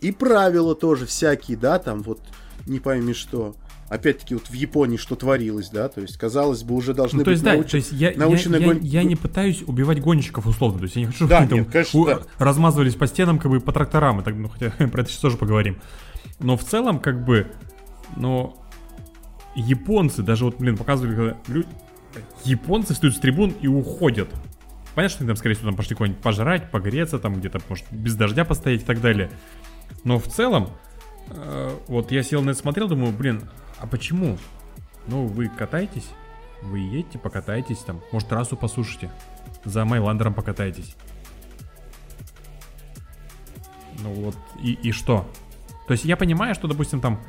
И 0.00 0.12
правила 0.12 0.74
тоже 0.74 1.06
всякие, 1.06 1.56
да, 1.56 1.78
там 1.78 2.02
вот 2.02 2.20
не 2.66 2.80
пойми 2.80 3.14
что. 3.14 3.56
Опять-таки 3.88 4.34
вот 4.34 4.48
в 4.48 4.54
Японии 4.54 4.96
что 4.96 5.14
творилось, 5.14 5.68
да, 5.68 5.88
то 5.88 6.00
есть 6.00 6.16
казалось 6.16 6.62
бы 6.62 6.74
уже 6.74 6.94
должны 6.94 7.18
ну, 7.18 7.24
то 7.24 7.30
быть 7.30 7.42
есть, 7.42 7.44
науч... 7.44 7.64
да, 7.64 7.70
то 7.70 7.76
есть 7.76 7.92
я, 7.92 8.12
научные 8.16 8.60
я, 8.60 8.72
я, 8.72 8.78
я 8.80 9.04
не 9.04 9.14
пытаюсь 9.14 9.62
убивать 9.62 10.00
гонщиков 10.00 10.46
условно, 10.46 10.78
то 10.78 10.84
есть 10.84 10.96
я 10.96 11.02
не 11.02 11.06
хочу, 11.08 11.28
да, 11.28 11.40
чтобы 11.42 11.56
нет, 11.56 11.64
там 11.66 11.72
конечно, 11.72 12.00
у... 12.00 12.06
да. 12.06 12.22
размазывались 12.38 12.94
по 12.94 13.06
стенам 13.06 13.38
как 13.38 13.50
бы 13.50 13.60
по 13.60 13.72
тракторам, 13.72 14.20
и 14.20 14.24
так, 14.24 14.34
ну 14.34 14.48
хотя 14.48 14.70
про 14.88 15.02
это 15.02 15.10
сейчас 15.10 15.20
тоже 15.20 15.36
поговорим. 15.36 15.78
Но 16.40 16.56
в 16.56 16.64
целом 16.64 16.98
как 16.98 17.24
бы, 17.24 17.52
но 18.16 18.56
японцы 19.54 20.22
даже 20.22 20.46
вот, 20.46 20.56
блин, 20.58 20.76
показывали, 20.76 21.14
когда 21.14 21.36
лю... 21.48 21.64
японцы 22.44 22.94
встают 22.94 23.14
с 23.14 23.20
трибун 23.20 23.52
и 23.60 23.68
уходят. 23.68 24.28
Понятно, 24.94 25.08
что 25.08 25.24
они 25.24 25.28
там, 25.28 25.36
скорее 25.36 25.54
всего, 25.54 25.68
там 25.68 25.76
пошли 25.76 25.96
куда-нибудь 25.96 26.22
пожрать, 26.22 26.70
погреться, 26.70 27.18
там 27.18 27.34
где-то, 27.34 27.60
может, 27.68 27.84
без 27.90 28.14
дождя 28.14 28.44
постоять 28.44 28.82
и 28.82 28.84
так 28.84 29.00
далее. 29.00 29.30
Но 30.04 30.18
в 30.18 30.26
целом, 30.28 30.70
э, 31.28 31.76
вот 31.88 32.12
я 32.12 32.22
сел 32.22 32.42
на 32.42 32.50
это 32.50 32.60
смотрел, 32.60 32.88
думаю, 32.88 33.12
блин, 33.12 33.42
а 33.80 33.86
почему? 33.86 34.38
Ну, 35.06 35.26
вы 35.26 35.48
катаетесь, 35.48 36.08
вы 36.62 36.78
едете, 36.78 37.18
покатаетесь 37.18 37.78
там, 37.78 38.00
может, 38.12 38.28
трассу 38.28 38.56
послушайте, 38.56 39.10
за 39.64 39.84
Майландером 39.84 40.34
покатаетесь. 40.34 40.94
Ну 44.02 44.12
вот, 44.12 44.36
и, 44.62 44.72
и 44.74 44.92
что? 44.92 45.28
То 45.86 45.92
есть 45.92 46.04
я 46.04 46.16
понимаю, 46.16 46.54
что, 46.54 46.68
допустим, 46.68 47.00
там 47.00 47.20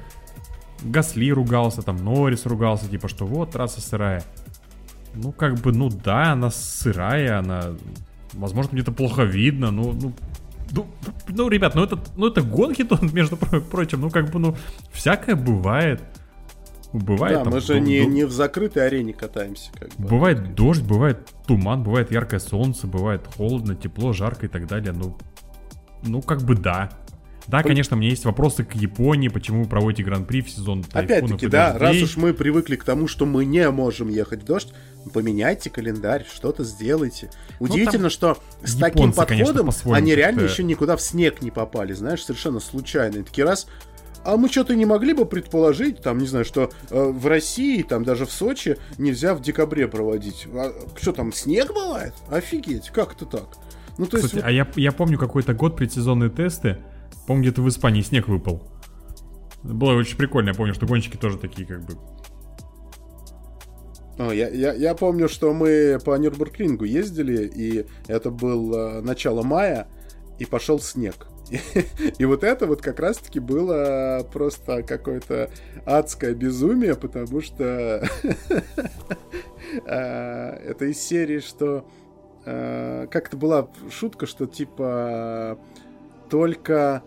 Гасли 0.83 1.31
ругался, 1.31 1.81
там 1.81 1.97
Норрис 1.97 2.45
ругался, 2.45 2.87
типа, 2.87 3.07
что 3.07 3.25
вот 3.25 3.51
трасса 3.51 3.81
сырая. 3.81 4.23
Ну, 5.15 5.31
как 5.31 5.55
бы, 5.55 5.71
ну 5.71 5.89
да, 5.89 6.33
она 6.33 6.51
сырая, 6.51 7.39
она, 7.39 7.73
возможно, 8.33 8.73
где-то 8.73 8.91
плохо 8.91 9.23
видно, 9.23 9.71
ну, 9.71 9.93
ну, 9.93 10.13
ну, 10.71 10.87
ну, 11.29 11.47
ребят, 11.47 11.75
ну 11.75 11.83
это, 11.83 11.99
ну 12.15 12.27
это 12.27 12.41
гонки 12.41 12.83
тут, 12.83 13.01
между 13.13 13.37
прочим, 13.37 14.01
ну 14.01 14.09
как 14.09 14.31
бы, 14.31 14.39
ну, 14.39 14.55
всякое 14.91 15.35
бывает. 15.35 16.01
Бывает. 16.93 17.39
Да, 17.39 17.43
там, 17.43 17.53
мы 17.53 17.59
же 17.59 17.81
не, 17.81 18.05
не 18.05 18.23
в 18.23 18.31
закрытой 18.31 18.87
арене 18.87 19.11
катаемся. 19.11 19.69
Как 19.77 19.89
бы. 19.97 20.07
Бывает 20.07 20.55
дождь, 20.55 20.81
бывает 20.81 21.29
туман, 21.45 21.83
бывает 21.83 22.09
яркое 22.09 22.39
солнце, 22.39 22.87
бывает 22.87 23.27
холодно, 23.35 23.75
тепло, 23.75 24.13
жарко 24.13 24.45
и 24.45 24.49
так 24.49 24.65
далее. 24.67 24.93
Ну, 24.93 25.17
ну 26.03 26.21
как 26.21 26.43
бы 26.43 26.55
да. 26.55 26.89
Да, 27.47 27.61
конечно, 27.63 27.95
у 27.95 27.99
меня 27.99 28.09
есть 28.09 28.25
вопросы 28.25 28.63
к 28.63 28.73
Японии, 28.73 29.27
почему 29.27 29.63
вы 29.63 29.69
проводите 29.69 30.03
гран-при 30.03 30.41
в 30.41 30.49
сезон 30.49 30.83
Опять-таки, 30.91 31.47
да, 31.47 31.77
раз 31.77 31.95
уж 31.97 32.17
мы 32.17 32.33
привыкли 32.33 32.75
к 32.75 32.83
тому, 32.83 33.07
что 33.07 33.25
мы 33.25 33.45
не 33.45 33.69
можем 33.69 34.09
ехать 34.09 34.41
в 34.41 34.45
дождь, 34.45 34.73
поменяйте 35.13 35.69
календарь, 35.69 36.25
что-то 36.33 36.63
сделайте. 36.63 37.29
Ну, 37.59 37.67
Удивительно, 37.67 38.09
что 38.09 38.37
с 38.63 38.75
таким 38.75 39.13
подходом 39.13 39.67
конечно, 39.69 39.95
они 39.95 40.15
реально 40.15 40.41
еще 40.41 40.63
никуда 40.63 40.97
в 40.97 41.01
снег 41.01 41.41
не 41.41 41.51
попали, 41.51 41.93
знаешь, 41.93 42.23
совершенно 42.23 42.59
случайно. 42.59 43.17
И 43.19 43.23
такие 43.23 43.45
раз, 43.45 43.67
а 44.23 44.37
мы 44.37 44.49
что-то 44.49 44.75
не 44.75 44.85
могли 44.85 45.13
бы 45.13 45.25
предположить, 45.25 46.01
там, 46.01 46.17
не 46.17 46.27
знаю, 46.27 46.45
что 46.45 46.71
э, 46.89 47.03
в 47.03 47.27
России, 47.27 47.83
там, 47.83 48.03
даже 48.03 48.25
в 48.25 48.31
Сочи 48.31 48.77
нельзя 48.97 49.35
в 49.35 49.41
декабре 49.41 49.87
проводить. 49.87 50.47
А, 50.51 50.71
что 50.99 51.13
там, 51.13 51.31
снег 51.31 51.71
бывает? 51.73 52.13
Офигеть, 52.29 52.89
как 52.89 53.13
это 53.13 53.25
так? 53.25 53.49
Ну, 53.99 54.07
то 54.07 54.17
есть... 54.17 54.29
Кстати, 54.29 54.41
вот- 54.41 54.49
а 54.49 54.51
я, 54.51 54.67
я 54.75 54.91
помню 54.91 55.19
какой-то 55.19 55.53
год 55.53 55.77
предсезонные 55.77 56.31
тесты. 56.31 56.79
Помню, 57.27 57.43
где-то 57.43 57.61
в 57.61 57.69
Испании 57.69 58.01
снег 58.01 58.27
выпал. 58.27 58.63
Было 59.63 59.93
очень 59.93 60.17
прикольно. 60.17 60.49
Я 60.49 60.55
помню, 60.55 60.73
что 60.73 60.85
гонщики 60.85 61.17
тоже 61.17 61.37
такие 61.37 61.67
как 61.67 61.83
бы... 61.83 61.97
О, 64.17 64.31
я, 64.31 64.47
я, 64.47 64.73
я 64.73 64.95
помню, 64.95 65.27
что 65.27 65.53
мы 65.53 65.99
по 66.03 66.15
Нюрбургрингу 66.17 66.85
ездили, 66.85 67.51
и 67.53 67.85
это 68.07 68.29
было 68.29 69.01
начало 69.01 69.43
мая, 69.43 69.87
и 70.39 70.45
пошел 70.45 70.79
снег. 70.79 71.27
И, 71.49 71.59
и 72.19 72.25
вот 72.25 72.43
это 72.43 72.67
вот 72.67 72.81
как 72.81 72.99
раз-таки 72.99 73.39
было 73.39 74.25
просто 74.31 74.83
какое-то 74.83 75.49
адское 75.85 76.33
безумие, 76.33 76.95
потому 76.95 77.41
что 77.41 78.07
э, 79.85 80.49
это 80.65 80.85
из 80.85 80.99
серии, 80.99 81.39
что 81.39 81.85
э, 82.45 83.07
как-то 83.11 83.35
была 83.35 83.67
шутка, 83.89 84.27
что 84.27 84.45
типа 84.45 85.59
только 86.29 87.03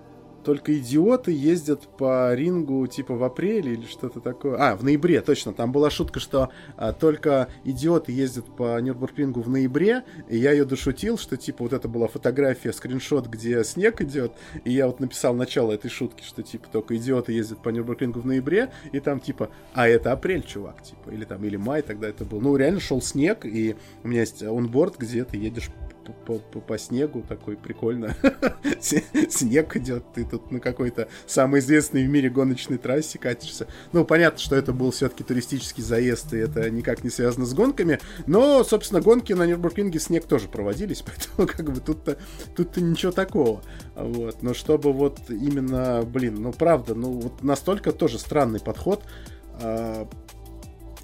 только 0.48 0.78
идиоты 0.78 1.30
ездят 1.30 1.82
по 1.98 2.32
рингу 2.32 2.86
типа 2.86 3.14
в 3.14 3.22
апреле 3.22 3.74
или 3.74 3.84
что-то 3.84 4.18
такое. 4.20 4.56
А, 4.58 4.76
в 4.76 4.82
ноябре, 4.82 5.20
точно. 5.20 5.52
Там 5.52 5.72
была 5.72 5.90
шутка, 5.90 6.20
что 6.20 6.48
а, 6.78 6.94
только 6.94 7.48
идиоты 7.64 8.12
ездят 8.12 8.46
по 8.56 8.80
Нюрбургрингу 8.80 9.42
в 9.42 9.50
ноябре. 9.50 10.04
И 10.26 10.38
я 10.38 10.52
ее 10.52 10.64
дошутил, 10.64 11.18
что 11.18 11.36
типа 11.36 11.64
вот 11.64 11.74
это 11.74 11.86
была 11.86 12.08
фотография, 12.08 12.72
скриншот, 12.72 13.26
где 13.26 13.62
снег 13.62 14.00
идет. 14.00 14.32
И 14.64 14.72
я 14.72 14.86
вот 14.86 15.00
написал 15.00 15.34
начало 15.34 15.72
этой 15.72 15.90
шутки, 15.90 16.22
что 16.22 16.42
типа 16.42 16.66
только 16.72 16.96
идиоты 16.96 17.34
ездят 17.34 17.62
по 17.62 17.68
Нюрбургрингу 17.68 18.20
в 18.20 18.24
ноябре. 18.24 18.70
И 18.92 19.00
там 19.00 19.20
типа, 19.20 19.50
а 19.74 19.86
это 19.86 20.12
апрель, 20.12 20.44
чувак, 20.46 20.82
типа. 20.82 21.10
Или 21.10 21.26
там, 21.26 21.44
или 21.44 21.56
май 21.56 21.82
тогда 21.82 22.08
это 22.08 22.24
был. 22.24 22.40
Ну, 22.40 22.56
реально 22.56 22.80
шел 22.80 23.02
снег, 23.02 23.44
и 23.44 23.76
у 24.02 24.08
меня 24.08 24.20
есть 24.20 24.42
онборд, 24.42 24.96
где 24.96 25.24
ты 25.24 25.36
едешь 25.36 25.68
по, 26.12 26.38
по- 26.38 26.60
по 26.60 26.78
снегу, 26.78 27.22
такой 27.22 27.56
прикольно. 27.56 28.16
Снег 28.80 29.76
идет, 29.76 30.04
ты 30.14 30.24
тут 30.24 30.50
на 30.50 30.60
какой-то 30.60 31.08
самой 31.26 31.60
известной 31.60 32.04
в 32.04 32.08
мире 32.08 32.30
гоночной 32.30 32.78
трассе 32.78 33.18
катишься. 33.18 33.66
Ну, 33.92 34.04
понятно, 34.04 34.38
что 34.38 34.56
это 34.56 34.72
был 34.72 34.90
все-таки 34.90 35.24
туристический 35.24 35.82
заезд, 35.82 36.32
и 36.32 36.38
это 36.38 36.70
никак 36.70 37.04
не 37.04 37.10
связано 37.10 37.46
с 37.46 37.54
гонками, 37.54 37.98
но, 38.26 38.64
собственно, 38.64 39.00
гонки 39.00 39.32
на 39.32 39.46
Нюрбургринге 39.46 39.98
снег 40.00 40.24
тоже 40.24 40.48
проводились, 40.48 41.02
поэтому 41.36 41.48
как 41.48 41.72
бы 41.72 41.80
тут-то 41.80 42.18
тут-то 42.56 42.80
ничего 42.80 43.12
такого. 43.12 43.62
Вот. 43.94 44.42
Но 44.42 44.54
чтобы 44.54 44.92
вот 44.92 45.18
именно, 45.28 46.02
блин, 46.02 46.36
ну 46.42 46.52
правда, 46.52 46.94
ну 46.94 47.12
вот 47.12 47.42
настолько 47.42 47.92
тоже 47.92 48.18
странный 48.18 48.60
подход. 48.60 49.02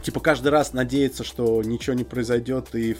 Типа 0.04 0.20
каждый 0.20 0.48
раз 0.48 0.72
надеяться, 0.74 1.24
что 1.24 1.62
ничего 1.62 1.94
не 1.94 2.04
произойдет 2.04 2.74
и 2.74 2.94
в, 2.94 2.98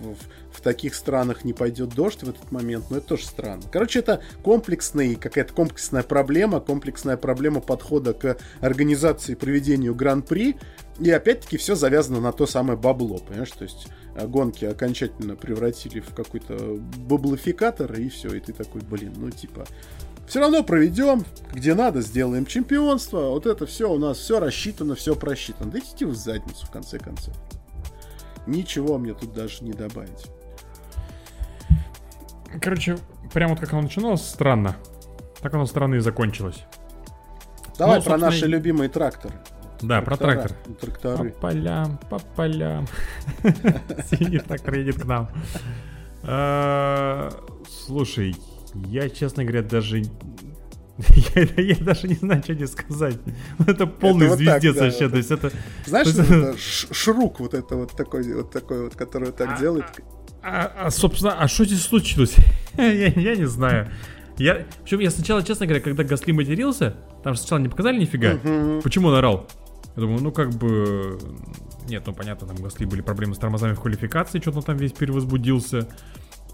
в- 0.00 0.16
в 0.56 0.60
таких 0.62 0.94
странах 0.94 1.44
не 1.44 1.52
пойдет 1.52 1.90
дождь 1.90 2.22
в 2.22 2.28
этот 2.30 2.50
момент, 2.50 2.86
но 2.90 2.96
это 2.96 3.08
тоже 3.08 3.26
странно. 3.26 3.62
Короче, 3.70 3.98
это 3.98 4.22
комплексный, 4.42 5.14
какая-то 5.14 5.52
комплексная 5.52 6.02
проблема, 6.02 6.60
комплексная 6.60 7.18
проблема 7.18 7.60
подхода 7.60 8.14
к 8.14 8.38
организации 8.60 9.34
проведению 9.34 9.94
гран-при, 9.94 10.56
и 10.98 11.10
опять-таки 11.10 11.58
все 11.58 11.74
завязано 11.74 12.20
на 12.20 12.32
то 12.32 12.46
самое 12.46 12.78
бабло, 12.78 13.18
понимаешь, 13.18 13.50
то 13.50 13.64
есть 13.64 13.88
э, 14.14 14.26
гонки 14.26 14.64
окончательно 14.64 15.36
превратили 15.36 16.00
в 16.00 16.14
какой-то 16.14 16.56
баблофикатор, 17.06 17.92
и 18.00 18.08
все, 18.08 18.34
и 18.34 18.40
ты 18.40 18.54
такой, 18.54 18.80
блин, 18.80 19.12
ну 19.14 19.30
типа, 19.30 19.66
все 20.26 20.40
равно 20.40 20.62
проведем, 20.62 21.24
где 21.52 21.74
надо, 21.74 22.00
сделаем 22.00 22.46
чемпионство. 22.46 23.30
Вот 23.30 23.46
это 23.46 23.66
все 23.66 23.90
у 23.90 23.98
нас 23.98 24.18
все 24.18 24.40
рассчитано, 24.40 24.94
все 24.94 25.14
просчитано. 25.14 25.70
Да 25.70 25.78
идите 25.78 26.06
в 26.06 26.14
задницу, 26.14 26.66
в 26.66 26.70
конце 26.70 26.98
концов. 26.98 27.34
Ничего 28.46 28.98
мне 28.98 29.14
тут 29.14 29.32
даже 29.32 29.64
не 29.64 29.72
добавить. 29.72 30.26
Короче, 32.60 32.98
прям 33.32 33.50
вот 33.50 33.60
как 33.60 33.72
оно 33.72 33.82
начиналось, 33.82 34.22
странно. 34.26 34.76
Так 35.40 35.54
оно 35.54 35.66
странно 35.66 35.96
и 35.96 35.98
закончилось. 35.98 36.64
Давай 37.78 37.98
Ну, 37.98 38.02
про 38.04 38.10
собственно, 38.12 38.18
наши 38.32 38.46
любимые 38.46 38.88
тракторы. 38.88 39.34
Да, 39.82 40.00
про 40.00 40.16
Трактора. 40.16 40.48
трактор. 40.48 40.74
По 40.74 40.86
Тракторы. 40.86 41.30
полям, 41.32 41.98
по 42.08 42.18
полям. 42.18 42.86
Синий 44.10 44.38
трактор 44.38 44.74
едет 44.74 44.98
к 45.02 45.04
нам. 45.04 45.28
А, 46.22 47.30
Слушай, 47.68 48.34
я, 48.86 49.08
честно 49.08 49.44
говоря, 49.44 49.62
даже... 49.62 49.98
Я, 49.98 51.42
я 51.56 51.76
даже 51.76 52.08
не 52.08 52.14
знаю, 52.14 52.42
что 52.42 52.54
тебе 52.54 52.66
сказать. 52.66 53.18
Это 53.66 53.86
полный 53.86 54.28
вот 54.28 54.38
так, 54.38 54.60
звездец 54.62 54.76
да, 54.76 54.84
вообще. 54.84 55.04
вот 55.04 55.10
То 55.12 55.16
есть 55.18 55.30
это... 55.30 55.52
Знаешь, 55.86 56.06
есть 56.06 56.18
это- 56.18 56.34
это 56.34 56.58
шрук 56.58 57.40
вот 57.40 57.54
это 57.54 57.76
вот 57.76 57.92
такой, 57.92 58.32
вот 58.34 58.50
такой 58.50 58.84
вот, 58.84 58.94
который 58.94 59.26
вот 59.26 59.36
так 59.36 59.58
делает. 59.58 59.84
А, 60.42 60.72
а, 60.76 60.90
собственно, 60.90 61.32
а 61.38 61.48
что 61.48 61.64
здесь 61.64 61.82
случилось? 61.82 62.36
я, 62.76 63.08
я 63.08 63.36
не 63.36 63.46
знаю. 63.46 63.90
Я, 64.38 64.66
причем 64.84 65.00
я 65.00 65.10
сначала, 65.10 65.42
честно 65.42 65.66
говоря, 65.66 65.82
когда 65.82 66.04
Гасли 66.04 66.32
матерился, 66.32 66.96
там 67.24 67.34
же 67.34 67.40
сначала 67.40 67.58
не 67.58 67.68
показали 67.68 67.98
нифига. 67.98 68.38
Почему 68.82 69.08
он 69.08 69.14
орал? 69.14 69.48
Я 69.96 70.02
думаю, 70.02 70.22
ну 70.22 70.30
как 70.30 70.50
бы... 70.50 71.18
Нет, 71.88 72.02
ну 72.06 72.12
понятно, 72.12 72.46
там 72.46 72.56
Гасли 72.56 72.84
были 72.84 73.00
проблемы 73.00 73.34
с 73.34 73.38
тормозами 73.38 73.72
в 73.72 73.80
квалификации, 73.80 74.40
что-то 74.40 74.58
он 74.58 74.64
там 74.64 74.76
весь 74.76 74.92
перевозбудился. 74.92 75.88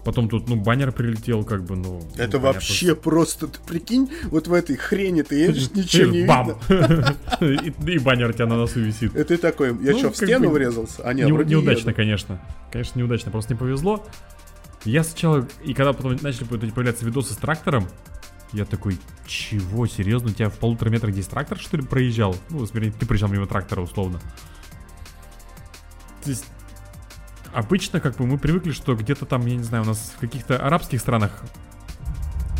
Потом 0.03 0.27
тут, 0.27 0.49
ну, 0.49 0.55
баннер 0.57 0.91
прилетел, 0.91 1.43
как 1.43 1.63
бы, 1.63 1.75
ну... 1.75 1.99
ну, 1.99 1.99
Это 2.15 2.15
понятно. 2.15 2.39
вообще 2.39 2.95
просто, 2.95 3.47
ты 3.47 3.59
прикинь, 3.65 4.09
вот 4.25 4.47
в 4.47 4.53
этой 4.53 4.75
хрени 4.75 5.21
ты 5.21 5.35
едешь, 5.35 5.71
ничего 5.73 6.11
не 6.11 6.25
Бам! 6.25 6.57
и, 7.39 7.99
баннер 7.99 8.29
у 8.29 8.33
тебя 8.33 8.45
на 8.45 8.57
носу 8.57 8.81
висит. 8.81 9.13
Ты 9.13 9.37
такой, 9.37 9.69
я 9.81 9.93
Ну, 9.93 9.97
что, 9.97 10.11
в 10.11 10.17
стену 10.17 10.49
врезался? 10.49 11.03
А 11.03 11.13
нет, 11.13 11.29
неудачно, 11.47 11.93
конечно. 11.93 12.41
Конечно, 12.71 12.99
неудачно. 12.99 13.31
Просто 13.31 13.53
не 13.53 13.59
повезло. 13.59 14.05
Я 14.85 15.03
сначала, 15.03 15.47
и 15.63 15.73
когда 15.73 15.93
потом 15.93 16.17
начали 16.21 16.43
появляться 16.45 17.05
видосы 17.05 17.33
с 17.33 17.37
трактором, 17.37 17.87
я 18.51 18.65
такой, 18.65 18.99
чего, 19.25 19.87
серьезно? 19.87 20.29
У 20.29 20.33
тебя 20.33 20.49
в 20.49 20.57
полутора 20.59 20.89
метрах 20.89 21.13
здесь 21.13 21.27
трактор, 21.27 21.57
что 21.57 21.77
ли, 21.77 21.83
проезжал? 21.83 22.35
Ну, 22.49 22.65
вернее, 22.73 22.91
ты 22.91 23.05
проезжал 23.05 23.29
мимо 23.29 23.47
трактора, 23.47 23.81
условно. 23.81 24.19
То 26.23 26.29
есть, 26.29 26.45
обычно, 27.53 27.99
как 27.99 28.17
бы, 28.17 28.25
мы 28.25 28.37
привыкли, 28.37 28.71
что 28.71 28.95
где-то 28.95 29.25
там, 29.25 29.45
я 29.45 29.55
не 29.55 29.63
знаю, 29.63 29.83
у 29.83 29.87
нас 29.87 30.13
в 30.15 30.19
каких-то 30.19 30.57
арабских 30.57 30.99
странах 30.99 31.43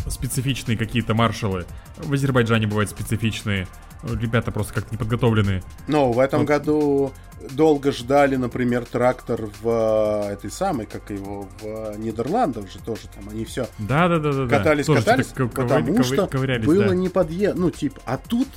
специфичные 0.08 0.76
какие-то 0.76 1.14
маршалы. 1.14 1.64
В 1.96 2.12
Азербайджане 2.12 2.66
бывают 2.66 2.90
специфичные. 2.90 3.66
Ребята 4.02 4.52
просто 4.52 4.74
как-то 4.74 4.90
не 4.92 4.98
подготовленные. 4.98 5.62
Но 5.88 6.12
в 6.12 6.18
этом 6.18 6.40
Вот. 6.40 6.48
году 6.48 7.12
долго 7.52 7.90
ждали, 7.90 8.36
например, 8.36 8.84
трактор 8.84 9.48
в 9.62 10.26
э, 10.28 10.32
этой 10.32 10.50
самой, 10.50 10.84
как 10.86 11.10
его, 11.10 11.48
в 11.60 11.64
э, 11.64 11.94
Нидерландах 11.96 12.70
же 12.70 12.78
тоже 12.80 13.02
там, 13.14 13.28
они 13.30 13.44
все 13.44 13.66
Да, 13.78 14.08
да, 14.08 14.18
да, 14.18 14.32
да. 14.32 14.58
катались, 14.58 14.86
Тоже 14.86 15.00
катались, 15.00 15.26
потому 15.28 16.02
что 16.04 16.26
ковырялись, 16.26 16.66
было 16.66 16.88
да. 16.88 16.94
не 16.94 17.08
подъезд, 17.08 17.56
ну 17.56 17.70
типа, 17.70 18.00
а 18.04 18.18
тут 18.18 18.48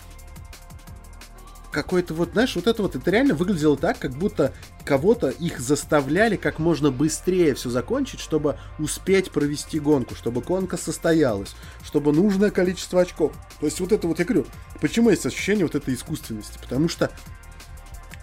какой-то 1.77 2.15
вот, 2.15 2.31
знаешь, 2.33 2.55
вот 2.55 2.65
это 2.65 2.81
вот, 2.81 2.95
это 2.95 3.11
реально 3.11 3.35
выглядело 3.35 3.77
так, 3.77 3.99
как 3.99 4.13
будто 4.13 4.51
кого-то 4.83 5.29
их 5.29 5.59
заставляли 5.59 6.35
как 6.35 6.57
можно 6.57 6.89
быстрее 6.89 7.53
все 7.53 7.69
закончить, 7.69 8.19
чтобы 8.19 8.57
успеть 8.79 9.29
провести 9.29 9.79
гонку, 9.79 10.15
чтобы 10.15 10.41
гонка 10.41 10.75
состоялась, 10.75 11.55
чтобы 11.83 12.13
нужное 12.13 12.49
количество 12.49 13.01
очков. 13.01 13.33
То 13.59 13.67
есть 13.67 13.79
вот 13.79 13.91
это 13.91 14.07
вот, 14.07 14.17
я 14.17 14.25
говорю, 14.25 14.47
почему 14.81 15.11
есть 15.11 15.23
ощущение 15.27 15.65
вот 15.65 15.75
этой 15.75 15.93
искусственности? 15.93 16.57
Потому 16.59 16.89
что 16.89 17.11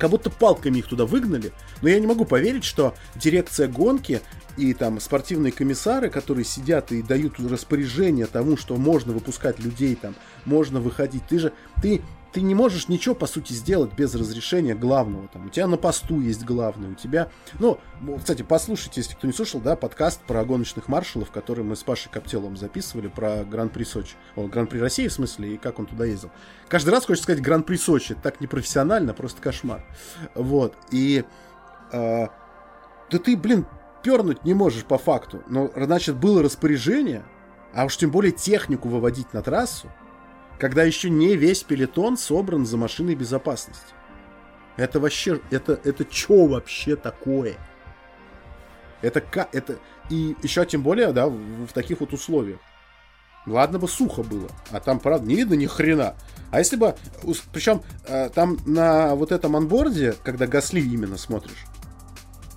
как 0.01 0.11
будто 0.11 0.31
палками 0.31 0.79
их 0.79 0.89
туда 0.89 1.07
выгнали, 1.07 1.53
но 1.81 1.89
я 1.89 2.01
не 2.01 2.09
могу 2.09 2.25
поверить, 2.25 2.65
что 2.65 2.97
дирекция 3.15 3.69
гонки 3.69 4.21
и 4.57 4.75
там 4.75 4.99
спортивные 4.99 5.53
комиссары, 5.53 6.11
которые 6.11 6.45
сидят 6.45 6.91
и 6.91 7.03
дают 7.03 7.39
распоряжение 7.39 8.27
тому, 8.27 8.57
что 8.57 8.75
можно 8.75 9.13
выпускать 9.13 9.61
людей 9.61 9.95
там, 9.95 10.17
можно 10.45 10.81
выходить. 10.81 11.23
Ты 11.29 11.39
же, 11.39 11.53
ты, 11.81 12.03
ты 12.35 12.43
не 12.43 12.57
можешь 12.57 12.89
ничего, 12.89 13.15
по 13.15 13.27
сути, 13.27 13.53
сделать 13.53 13.93
без 13.93 14.13
разрешения 14.17 14.75
главного. 14.75 15.29
Там, 15.29 15.47
у 15.47 15.49
тебя 15.51 15.69
на 15.69 15.77
посту 15.77 16.21
есть 16.21 16.45
главный, 16.45 16.91
у 16.91 16.95
тебя... 16.95 17.31
Ну, 17.61 17.79
кстати, 18.19 18.43
послушайте, 18.43 19.03
если 19.03 19.15
кто 19.15 19.29
не 19.29 19.33
слушал, 19.33 19.61
да, 19.61 19.77
подкаст 19.77 20.21
про 20.23 20.45
гоночных 20.45 20.89
маршалов, 20.89 21.31
который 21.31 21.63
мы 21.63 21.77
с 21.77 21.85
Пашей 21.85 22.11
Коптелом 22.11 22.57
записывали, 22.57 23.07
про 23.07 23.45
Гран-при 23.45 23.85
Сочи. 23.85 24.17
О, 24.35 24.49
Гран-при 24.49 24.81
России, 24.81 25.07
в 25.07 25.13
смысле, 25.13 25.55
и 25.55 25.57
как 25.59 25.79
он 25.79 25.87
туда 25.87 26.07
ездил. 26.07 26.33
Каждый 26.67 26.91
раз 26.91 27.07
хочется 27.07 27.23
сказать 27.23 27.41
Гран-при 27.41 27.77
Сочи. 27.77 28.13
Это 28.13 28.23
так 28.23 28.41
непрофессионально, 28.41 29.15
просто 29.15 29.41
кошмар. 29.41 29.85
Вот. 30.35 30.75
И... 30.91 31.25
э, 31.93 32.27
да 33.11 33.19
ты, 33.19 33.37
блин, 33.37 33.65
пернуть 34.03 34.45
не 34.45 34.55
можешь 34.55 34.85
по 34.85 34.99
факту. 34.99 35.45
Но, 35.47 35.71
значит, 35.77 36.17
было 36.17 36.43
распоряжение, 36.43 37.25
а 37.73 37.85
уж 37.85 37.97
тем 37.97 38.11
более 38.11 38.33
технику 38.33 38.89
выводить 38.89 39.33
на 39.33 39.41
трассу, 39.41 39.89
когда 40.59 40.83
еще 40.83 41.11
не 41.11 41.37
весь 41.37 41.63
пелетон 41.63 42.17
собран 42.17 42.67
за 42.67 42.77
машиной 42.77 43.15
безопасности. 43.15 43.95
Это 44.77 45.01
вообще, 45.01 45.41
это, 45.51 45.81
это 45.85 46.07
что 46.11 46.47
вообще 46.47 46.97
такое? 46.97 47.55
Это 49.03 49.21
как, 49.21 49.55
это, 49.55 49.79
и 50.11 50.37
еще 50.43 50.65
тем 50.67 50.83
более, 50.83 51.13
да, 51.13 51.29
в, 51.29 51.67
в 51.67 51.73
таких 51.73 52.01
вот 52.01 52.13
условиях. 52.13 52.59
Ладно 53.47 53.79
бы 53.79 53.89
сухо 53.89 54.23
было, 54.23 54.49
а 54.71 54.81
там, 54.81 54.99
правда, 54.99 55.29
не 55.29 55.35
видно 55.35 55.53
ни 55.53 55.67
хрена. 55.67 56.15
А 56.51 56.59
если 56.61 56.77
бы, 56.77 56.97
причем 57.53 57.83
там 58.35 58.57
на 58.65 59.15
вот 59.15 59.33
этом 59.33 59.55
анборде, 59.55 60.15
когда 60.25 60.47
Гасли 60.47 60.81
именно 60.81 61.19
смотришь, 61.19 61.67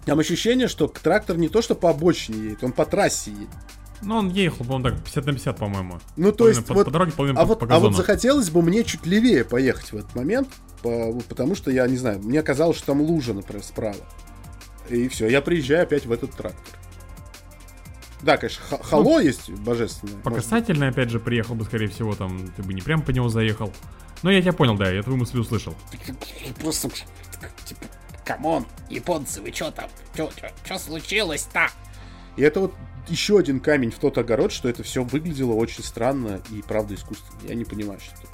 там 0.06 0.20
ощущение, 0.20 0.70
что 0.70 0.88
трактор 0.88 1.36
не 1.36 1.50
то, 1.50 1.62
что 1.62 1.76
по 1.76 1.90
обочине 1.90 2.42
едет, 2.42 2.64
он 2.64 2.72
по 2.72 2.86
трассе 2.86 3.32
едет. 3.32 3.50
Ну, 4.02 4.16
он 4.18 4.30
ехал, 4.30 4.66
по-моему, 4.66 4.84
так, 4.90 5.04
50 5.04 5.26
на 5.26 5.34
50, 5.34 5.58
по-моему. 5.58 6.00
Ну, 6.16 6.32
то 6.32 6.48
есть, 6.48 6.66
по, 6.66 6.74
вот, 6.76 6.86
по 6.86 6.92
дороге, 6.92 7.12
половина 7.12 7.40
а, 7.40 7.44
по, 7.44 7.48
вот, 7.50 7.60
по 7.60 7.76
а 7.76 7.80
вот 7.80 7.96
захотелось 7.96 8.50
бы 8.50 8.62
мне 8.62 8.84
чуть 8.84 9.06
левее 9.06 9.44
поехать 9.44 9.92
в 9.92 9.98
этот 9.98 10.14
момент, 10.16 10.50
по- 10.84 11.14
потому 11.28 11.56
что 11.56 11.72
я 11.72 11.88
не 11.88 11.98
знаю, 11.98 12.20
мне 12.20 12.44
казалось, 12.44 12.78
что 12.78 12.88
там 12.88 13.02
лужа, 13.02 13.34
например, 13.34 13.64
справа. 13.64 13.96
И 14.90 15.08
все, 15.08 15.28
я 15.28 15.42
приезжаю 15.42 15.84
опять 15.84 16.06
в 16.06 16.12
этот 16.12 16.32
трактор. 16.32 16.80
Да, 18.22 18.38
конечно, 18.38 18.64
ха- 18.70 18.84
хало 18.84 19.20
есть 19.20 19.50
божественное. 19.50 20.22
По 20.22 20.32
касательной, 20.32 20.90
опять 20.90 21.10
же, 21.10 21.20
приехал 21.20 21.56
бы, 21.56 21.66
скорее 21.66 21.88
всего, 21.88 22.16
там, 22.16 22.52
ты 22.56 22.64
бы 22.64 22.74
не 22.74 22.82
прям 22.82 23.02
по 23.02 23.12
него 23.12 23.30
заехал. 23.30 23.72
Но 24.24 24.32
я 24.32 24.42
тебя 24.42 24.54
понял, 24.54 24.76
да, 24.76 24.92
я 24.92 25.04
твою 25.04 25.20
мысль 25.20 25.40
услышал. 25.40 25.76
Просто, 26.60 26.90
типа, 27.66 27.86
come 28.26 28.49
on, 28.49 28.66
японцы, 28.90 29.42
вы 29.42 29.52
чё 29.52 29.70
там? 29.72 29.90
Чё, 30.16 30.32
чё, 30.36 30.48
чё 30.68 30.78
случилось-то? 30.80 31.68
И 32.36 32.42
это 32.42 32.62
вот 32.62 32.74
еще 33.10 33.38
один 33.40 33.60
камень 33.60 33.92
в 33.92 34.00
тот 34.00 34.18
огород, 34.18 34.52
что 34.52 34.70
это 34.70 34.84
все 34.84 35.04
выглядело 35.04 35.54
очень 35.54 35.84
странно 35.84 36.42
и 36.52 36.62
правда 36.62 36.96
искусственно. 36.96 37.40
Я 37.48 37.56
не 37.56 37.66
понимаю, 37.66 38.00
что 38.00 38.12
это. 38.14 38.28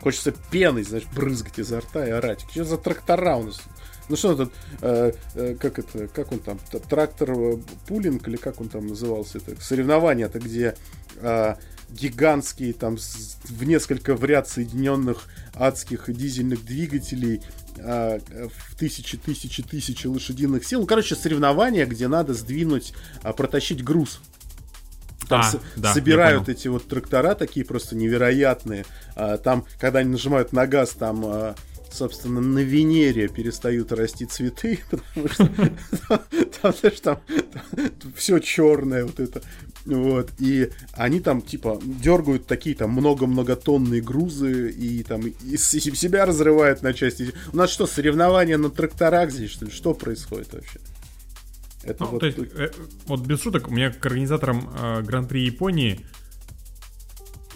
Хочется 0.00 0.32
пеной, 0.50 0.84
знаешь, 0.84 1.06
брызгать 1.14 1.58
изо 1.58 1.80
рта 1.80 2.06
и 2.06 2.10
орать. 2.10 2.44
Что 2.50 2.64
за 2.64 2.78
трактора 2.78 3.36
у 3.36 3.44
нас? 3.44 3.60
Ну 4.08 4.16
что 4.16 4.32
этот, 4.32 4.52
э, 4.80 5.12
э, 5.34 5.54
как 5.60 5.78
это, 5.78 6.08
как 6.08 6.32
он 6.32 6.38
там, 6.38 6.58
трактор 6.88 7.30
э, 7.32 7.58
пулинг 7.86 8.26
или 8.28 8.36
как 8.36 8.60
он 8.60 8.68
там 8.68 8.86
назывался, 8.86 9.38
это 9.38 9.60
соревнования-то, 9.60 10.38
где 10.38 10.76
э, 11.16 11.56
гигантские 11.90 12.72
там 12.72 12.96
с- 12.96 13.36
в 13.44 13.64
несколько 13.64 14.14
в 14.14 14.24
ряд 14.24 14.48
соединенных 14.48 15.26
адских 15.54 16.10
дизельных 16.14 16.64
двигателей 16.64 17.42
э, 17.82 18.18
в 18.54 18.74
тысячи, 18.76 19.16
тысячи, 19.16 19.62
тысячи 19.62 20.06
лошадиных 20.06 20.64
сил. 20.64 20.80
Ну, 20.80 20.86
короче, 20.86 21.14
соревнования, 21.14 21.86
где 21.86 22.08
надо 22.08 22.34
сдвинуть, 22.34 22.92
а, 23.22 23.32
протащить 23.32 23.82
груз. 23.84 24.20
Там 25.28 25.40
А, 25.40 25.44
с- 25.44 25.60
да, 25.76 25.92
собирают 25.92 26.48
эти 26.48 26.68
вот 26.68 26.88
трактора 26.88 27.34
такие 27.34 27.66
просто 27.66 27.94
невероятные. 27.96 28.86
А, 29.14 29.36
там, 29.36 29.66
когда 29.78 29.98
они 30.00 30.10
нажимают 30.10 30.52
на 30.52 30.66
газ, 30.66 30.90
там, 30.90 31.22
а, 31.26 31.54
собственно, 31.92 32.40
на 32.40 32.60
Венере 32.60 33.28
перестают 33.28 33.92
расти 33.92 34.26
цветы, 34.26 34.80
потому 34.90 35.28
что 35.28 35.46
там, 36.60 36.74
знаешь, 36.74 37.00
там 37.00 37.20
все 38.16 38.38
черное 38.38 39.04
вот 39.04 39.20
это. 39.20 39.42
Вот. 39.86 40.30
И 40.38 40.70
они 40.92 41.20
там, 41.20 41.40
типа, 41.40 41.80
дергают 41.82 42.46
такие 42.46 42.76
там 42.76 42.90
много-многотонные 42.90 44.02
грузы 44.02 44.70
и 44.70 45.02
там 45.02 45.26
и 45.26 45.34
и 45.52 45.56
себя 45.56 46.26
разрывают 46.26 46.82
на 46.82 46.92
части. 46.92 47.32
У 47.52 47.56
нас 47.56 47.70
что, 47.70 47.86
соревнования 47.86 48.58
на 48.58 48.70
тракторах 48.70 49.30
здесь, 49.30 49.50
что 49.50 49.64
ли? 49.64 49.70
Что 49.70 49.94
происходит 49.94 50.52
вообще? 50.52 50.78
Это 51.84 52.04
Ну, 52.04 52.10
вот 52.10 52.20
то 52.20 52.26
есть, 52.26 52.38
э, 52.38 52.70
вот 53.06 53.20
без 53.20 53.40
шуток, 53.40 53.68
у 53.68 53.70
меня 53.70 53.90
к 53.90 54.04
организаторам 54.04 54.68
э, 54.78 55.02
Гран-при 55.02 55.44
Японии 55.44 56.04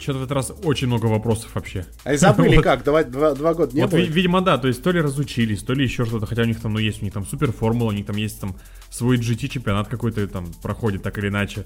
что-то 0.02 0.18
в 0.18 0.22
этот 0.24 0.32
раз 0.32 0.52
очень 0.64 0.88
много 0.88 1.06
вопросов 1.06 1.54
вообще. 1.54 1.86
А 2.04 2.12
и 2.12 2.16
забыли 2.16 2.56
Вот. 2.56 2.64
как? 2.64 2.84
Два, 2.84 3.04
два, 3.04 3.34
два 3.34 3.54
года 3.54 3.74
не 3.74 3.82
вот, 3.82 3.90
было? 3.90 3.98
ви- 4.00 4.08
видимо, 4.08 4.40
да, 4.40 4.58
то 4.58 4.68
есть 4.68 4.82
то 4.82 4.90
ли 4.90 5.00
разучились, 5.00 5.62
то 5.62 5.72
ли 5.72 5.84
еще 5.84 6.04
что-то, 6.04 6.26
хотя 6.26 6.42
у 6.42 6.44
них 6.46 6.60
там, 6.60 6.72
ну, 6.74 6.78
есть 6.78 7.00
у 7.00 7.04
них 7.04 7.14
там 7.14 7.24
супер 7.26 7.52
формула, 7.52 7.88
у 7.90 7.92
них 7.92 8.06
там 8.06 8.16
есть 8.16 8.40
там 8.40 8.56
свой 8.90 9.18
GT 9.18 9.48
чемпионат 9.48 9.88
какой-то 9.88 10.26
там 10.28 10.52
проходит 10.62 11.02
так 11.02 11.16
или 11.18 11.28
иначе. 11.28 11.64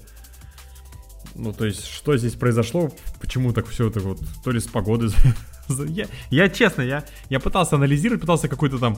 Ну, 1.35 1.53
то 1.53 1.65
есть, 1.65 1.85
что 1.85 2.17
здесь 2.17 2.33
произошло, 2.33 2.91
почему 3.19 3.53
так 3.53 3.67
все 3.67 3.87
это 3.89 3.99
вот, 3.99 4.19
то 4.43 4.51
ли 4.51 4.59
с 4.59 4.67
погодой. 4.67 5.09
за- 5.67 5.85
Я, 5.85 6.07
я 6.29 6.49
честно, 6.49 6.81
я, 6.81 7.03
я 7.29 7.39
пытался 7.39 7.75
анализировать, 7.75 8.21
пытался 8.21 8.47
какой-то 8.47 8.79
там 8.79 8.97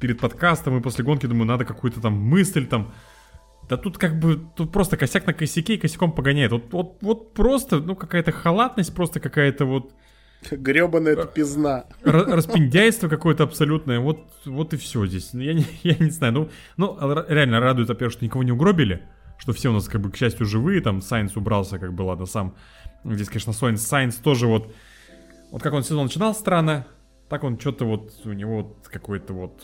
перед 0.00 0.20
подкастом 0.20 0.78
и 0.78 0.80
после 0.82 1.04
гонки, 1.04 1.26
думаю, 1.26 1.46
надо 1.46 1.64
какую-то 1.64 2.00
там 2.00 2.14
мысль 2.14 2.66
там. 2.66 2.92
Да 3.68 3.76
тут 3.76 3.98
как 3.98 4.18
бы, 4.18 4.40
тут 4.56 4.72
просто 4.72 4.96
косяк 4.96 5.26
на 5.26 5.32
косяке 5.32 5.74
и 5.74 5.78
косяком 5.78 6.12
погоняет. 6.12 6.52
Вот, 6.52 6.72
вот, 6.72 6.98
вот 7.00 7.34
просто, 7.34 7.80
ну, 7.80 7.94
какая-то 7.94 8.32
халатность, 8.32 8.94
просто 8.94 9.20
какая-то 9.20 9.64
вот 9.64 9.92
Гребаная 10.50 11.12
это 11.12 11.26
пизна. 11.26 11.84
Ра- 12.02 12.34
распиндяйство 12.34 13.08
какое-то 13.08 13.44
абсолютное. 13.44 14.00
Вот, 14.00 14.26
вот 14.44 14.74
и 14.74 14.76
все 14.76 15.06
здесь. 15.06 15.32
Ну, 15.32 15.40
Я 15.40 15.54
не, 15.54 15.64
я 15.82 15.96
не 15.98 16.10
знаю. 16.10 16.32
Ну, 16.32 16.48
ну, 16.76 16.98
р- 16.98 17.26
реально 17.28 17.60
радует, 17.60 17.88
во-первых, 17.88 18.12
что 18.12 18.24
никого 18.24 18.42
не 18.42 18.52
угробили. 18.52 19.02
Что 19.38 19.52
все 19.52 19.70
у 19.70 19.72
нас, 19.72 19.88
как 19.88 20.00
бы, 20.00 20.10
к 20.10 20.16
счастью, 20.16 20.46
живые. 20.46 20.80
Там 20.80 21.00
Сайнс 21.00 21.36
убрался, 21.36 21.78
как 21.78 21.92
бы, 21.92 22.02
ладно, 22.02 22.26
сам. 22.26 22.54
Здесь, 23.04 23.28
конечно, 23.28 23.52
Сайнс, 23.52 23.82
Сайнс 23.82 24.16
тоже 24.16 24.46
вот... 24.46 24.72
Вот 25.50 25.62
как 25.62 25.74
он 25.74 25.82
сезон 25.82 26.04
начинал 26.04 26.34
странно, 26.34 26.86
так 27.28 27.44
он 27.44 27.58
что-то 27.58 27.84
вот... 27.84 28.12
У 28.24 28.32
него 28.32 28.62
вот 28.62 28.88
какой-то 28.88 29.32
вот... 29.32 29.62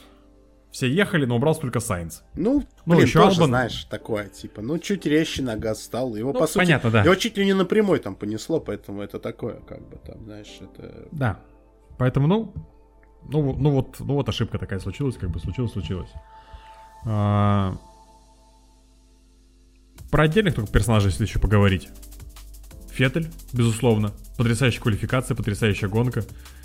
Все 0.70 0.86
ехали, 0.92 1.24
но 1.24 1.36
убрался 1.36 1.62
только 1.62 1.80
Сайнс. 1.80 2.22
Ну, 2.34 2.62
Ну, 2.84 2.94
блин, 2.94 3.06
еще 3.06 3.20
тоже, 3.20 3.40
Албан- 3.40 3.46
знаешь, 3.48 3.84
такое, 3.84 4.28
типа, 4.28 4.60
ну, 4.60 4.78
чуть 4.78 5.06
резче 5.06 5.42
на 5.42 5.56
газ 5.56 5.82
стал. 5.82 6.14
Его, 6.14 6.32
Ну, 6.32 6.38
по 6.38 6.46
сути, 6.46 6.58
понятно, 6.58 6.90
да. 6.90 7.02
его 7.04 7.14
чуть 7.14 7.38
ли 7.38 7.46
не 7.46 7.54
напрямой 7.54 7.98
там 8.00 8.14
понесло, 8.14 8.60
поэтому 8.60 9.00
это 9.00 9.18
такое, 9.18 9.60
как 9.60 9.80
бы, 9.88 9.96
там, 9.96 10.22
знаешь, 10.24 10.58
это... 10.60 11.08
Да. 11.10 11.40
Поэтому, 11.96 12.26
ну, 12.26 12.52
ну, 13.28 13.54
ну 13.54 13.70
вот, 13.70 13.96
ну 13.98 14.14
вот 14.14 14.28
ошибка 14.28 14.58
такая 14.58 14.78
случилась, 14.78 15.16
как 15.16 15.30
бы 15.30 15.40
случилось, 15.40 15.72
случилось. 15.72 16.10
А, 17.06 17.76
Про 20.10 20.24
отдельных 20.24 20.54
только 20.54 20.70
персонажей, 20.70 21.10
если 21.10 21.24
еще 21.24 21.38
поговорить. 21.38 21.88
Феттель, 22.90 23.28
безусловно. 23.52 24.12
Потрясающая 24.36 24.80
квалификация, 24.80 25.34
потрясающая 25.34 25.88
гонка. 25.88 26.24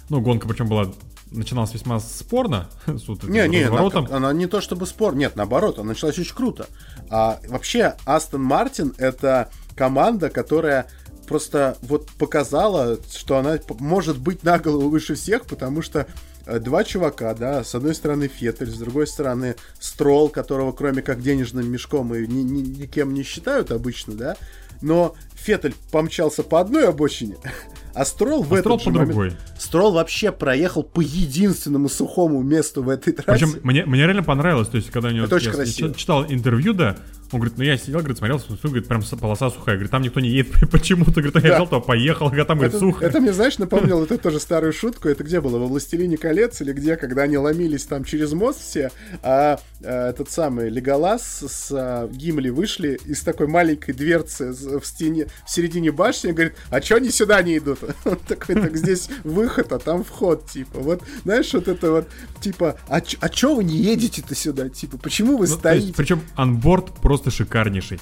Ну, 0.10 0.22
гонка 0.22 0.48
причем 0.48 0.68
была 0.68 0.92
начиналась 1.34 1.73
весьма 1.73 1.99
спорно. 1.99 2.69
с 2.85 3.07
вот 3.07 3.23
Не, 3.23 3.47
не, 3.47 3.57
она, 3.64 3.68
разворотом. 3.72 4.05
как- 4.05 4.15
она 4.15 4.31
не 4.34 4.47
то 4.47 4.61
чтобы 4.61 4.85
спор, 4.88 5.15
нет, 5.15 5.35
наоборот, 5.35 5.80
она 5.80 5.89
началась 5.89 6.18
очень 6.18 6.35
круто. 6.35 6.68
А 7.10 7.39
вообще, 7.49 7.95
Астон 8.05 8.41
Мартин 8.43 8.93
это 8.97 9.49
команда, 9.76 10.30
которая 10.30 10.88
просто 11.27 11.77
вот 11.81 12.10
показала, 12.11 12.97
что 13.11 13.38
она 13.38 13.57
может 13.80 14.18
быть 14.19 14.43
на 14.43 14.60
голову 14.60 14.89
выше 14.89 15.15
всех, 15.15 15.45
потому 15.45 15.81
что 15.81 16.05
э, 16.45 16.60
два 16.60 16.84
чувака, 16.84 17.34
да, 17.34 17.64
с 17.64 17.73
одной 17.76 17.95
стороны 17.95 18.27
Феттель, 18.27 18.69
с 18.69 18.77
другой 18.77 19.07
стороны 19.07 19.55
Строл, 19.80 20.30
которого 20.30 20.72
кроме 20.73 21.01
как 21.01 21.22
денежным 21.22 21.69
мешком 21.72 22.14
и 22.14 22.27
ни- 22.27 22.43
ни- 22.43 22.61
никем 22.81 23.14
не 23.14 23.23
считают 23.23 23.72
обычно, 23.72 24.14
да, 24.14 24.38
но 24.81 25.15
Феттель 25.35 25.76
помчался 25.91 26.43
по 26.43 26.60
одной 26.60 26.88
обочине, 26.89 27.38
а 27.95 28.06
Строл 28.06 28.44
в 28.44 28.53
А 28.53 28.60
этот 28.60 28.80
Строл 28.80 28.80
же 28.80 28.84
по 28.86 29.14
момент-. 29.14 29.38
Строл 29.57 29.91
вообще 29.94 30.32
проехал 30.32 30.84
по 30.84 31.02
единственному 31.02 31.90
сухому 31.90 32.41
месту 32.41 32.84
в 32.84 32.90
этой 32.90 33.14
трассе. 33.14 33.45
Причем 33.45 33.60
мне, 33.64 33.86
мне 33.86 34.03
реально 34.06 34.24
понравилось, 34.24 34.68
то 34.68 34.78
есть, 34.78 34.90
когда 34.91 35.10
у 35.10 35.11
него 35.11 35.26
Это 35.26 35.36
очень 35.36 35.48
я 35.49 35.53
красиво. 35.53 35.90
ч- 35.94 35.99
читал 35.99 36.26
интервью, 36.26 36.74
да, 36.74 36.95
он 37.34 37.39
говорит, 37.41 37.57
ну 37.57 37.64
я 37.64 37.77
сидел, 37.77 37.99
говорит, 37.99 38.18
смотрел, 38.18 38.39
смотрю, 38.39 38.69
говорит, 38.69 38.88
прям 38.88 39.01
полоса 39.19 39.49
сухая. 39.49 39.76
Говорит, 39.76 39.91
там 39.91 40.01
никто 40.01 40.19
не 40.19 40.30
едет 40.30 40.53
почему-то, 40.72 41.14
говорит, 41.22 41.35
а 41.35 41.39
я 41.39 41.47
Да. 41.49 41.55
взял, 41.55 41.68
то 41.68 41.81
поехал, 41.81 42.27
а 42.27 42.45
там, 42.45 42.57
говорит, 42.57 42.77
сухо. 42.80 43.05
это 43.05 43.19
мне, 43.19 43.34
знаешь, 43.34 43.57
напомнил 43.57 44.03
это 44.03 44.18
тоже 44.18 44.39
старую 44.39 44.73
шутку. 44.73 45.07
Это 45.10 45.23
где 45.23 45.41
было? 45.41 45.57
Во 45.60 45.68
«Властелине 45.68 46.18
колец» 46.18 46.61
или 46.61 46.73
где, 46.73 46.95
когда 46.95 47.23
они 47.23 47.38
ломились 47.38 47.85
там 47.85 48.03
через 48.03 48.34
мост 48.34 48.61
все, 48.61 48.91
а, 49.22 49.60
а, 49.84 50.10
этот 50.10 50.30
самый 50.31 50.69
Леголас 50.69 51.43
с 51.47 51.69
а, 51.72 52.07
Гимли 52.07 52.49
вышли 52.49 52.99
из 53.05 53.22
такой 53.22 53.47
маленькой 53.47 53.93
дверцы 53.93 54.51
в 54.51 54.84
стене, 54.85 55.27
в 55.45 55.49
середине 55.51 55.91
башни, 55.91 56.30
и 56.30 56.34
говорит, 56.34 56.53
а 56.69 56.81
чё 56.81 56.97
они 56.97 57.10
сюда 57.10 57.41
не 57.41 57.57
идут? 57.57 57.80
Он 58.05 58.18
такой, 58.27 58.55
так 58.55 58.76
здесь 58.77 59.10
выход, 59.23 59.72
а 59.73 59.80
там 59.80 60.03
вход, 60.03 60.47
типа. 60.49 60.80
Вот, 60.80 61.03
знаешь, 61.23 61.53
вот 61.53 61.68
это 61.68 61.91
вот, 61.91 62.07
типа, 62.41 62.77
а, 62.88 63.01
а 63.19 63.30
чё 63.30 63.55
вы 63.55 63.64
не 63.64 63.76
едете-то 63.77 64.35
сюда? 64.35 64.69
Типа, 64.69 64.97
почему 64.97 65.38
вы 65.38 65.47
Ну, 65.47 65.53
стоите? 65.55 65.93
причем 65.95 66.22
анборд 66.35 66.93
просто 67.01 67.23
шикарнейший. 67.32 68.00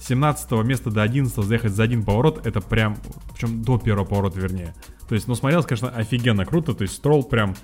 С 0.00 0.06
17 0.06 0.50
места 0.64 0.90
до 0.90 1.02
11 1.02 1.44
заехать 1.44 1.72
за 1.72 1.84
один 1.84 2.04
поворот, 2.04 2.46
это 2.46 2.60
прям, 2.60 2.96
причем 3.32 3.62
до 3.62 3.78
первого 3.78 4.04
поворота, 4.04 4.40
вернее. 4.40 4.74
То 5.08 5.14
есть, 5.14 5.28
ну, 5.28 5.34
смотрелось, 5.34 5.66
конечно, 5.66 5.90
офигенно 5.90 6.44
круто, 6.44 6.74
то 6.74 6.82
есть, 6.82 6.94
строл 6.94 7.22
прям 7.22 7.54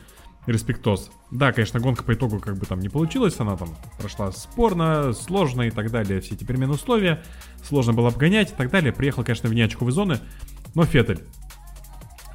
респектос. 0.47 1.11
Да, 1.31 1.53
конечно, 1.53 1.81
гонка 1.81 2.03
по 2.03 2.15
итогу 2.15 2.39
как 2.41 2.57
бы 2.57 2.65
там 2.65 2.81
не 2.81 2.89
получилась, 2.89 3.39
она 3.39 3.57
там 3.57 3.77
прошла 3.99 4.33
спорно, 4.33 5.13
сложно 5.13 5.63
и 5.63 5.71
так 5.71 5.91
далее, 5.91 6.21
все 6.21 6.35
эти 6.35 6.45
переменные 6.45 6.77
условия, 6.77 7.23
сложно 7.63 7.93
было 7.93 8.09
обгонять 8.09 8.53
и 8.53 8.55
так 8.55 8.71
далее. 8.71 8.93
Приехал, 8.93 9.25
конечно, 9.25 9.49
в 9.49 9.55
неочковые 9.55 9.93
зоны, 9.93 10.21
но 10.75 10.85
Феттель. 10.85 11.21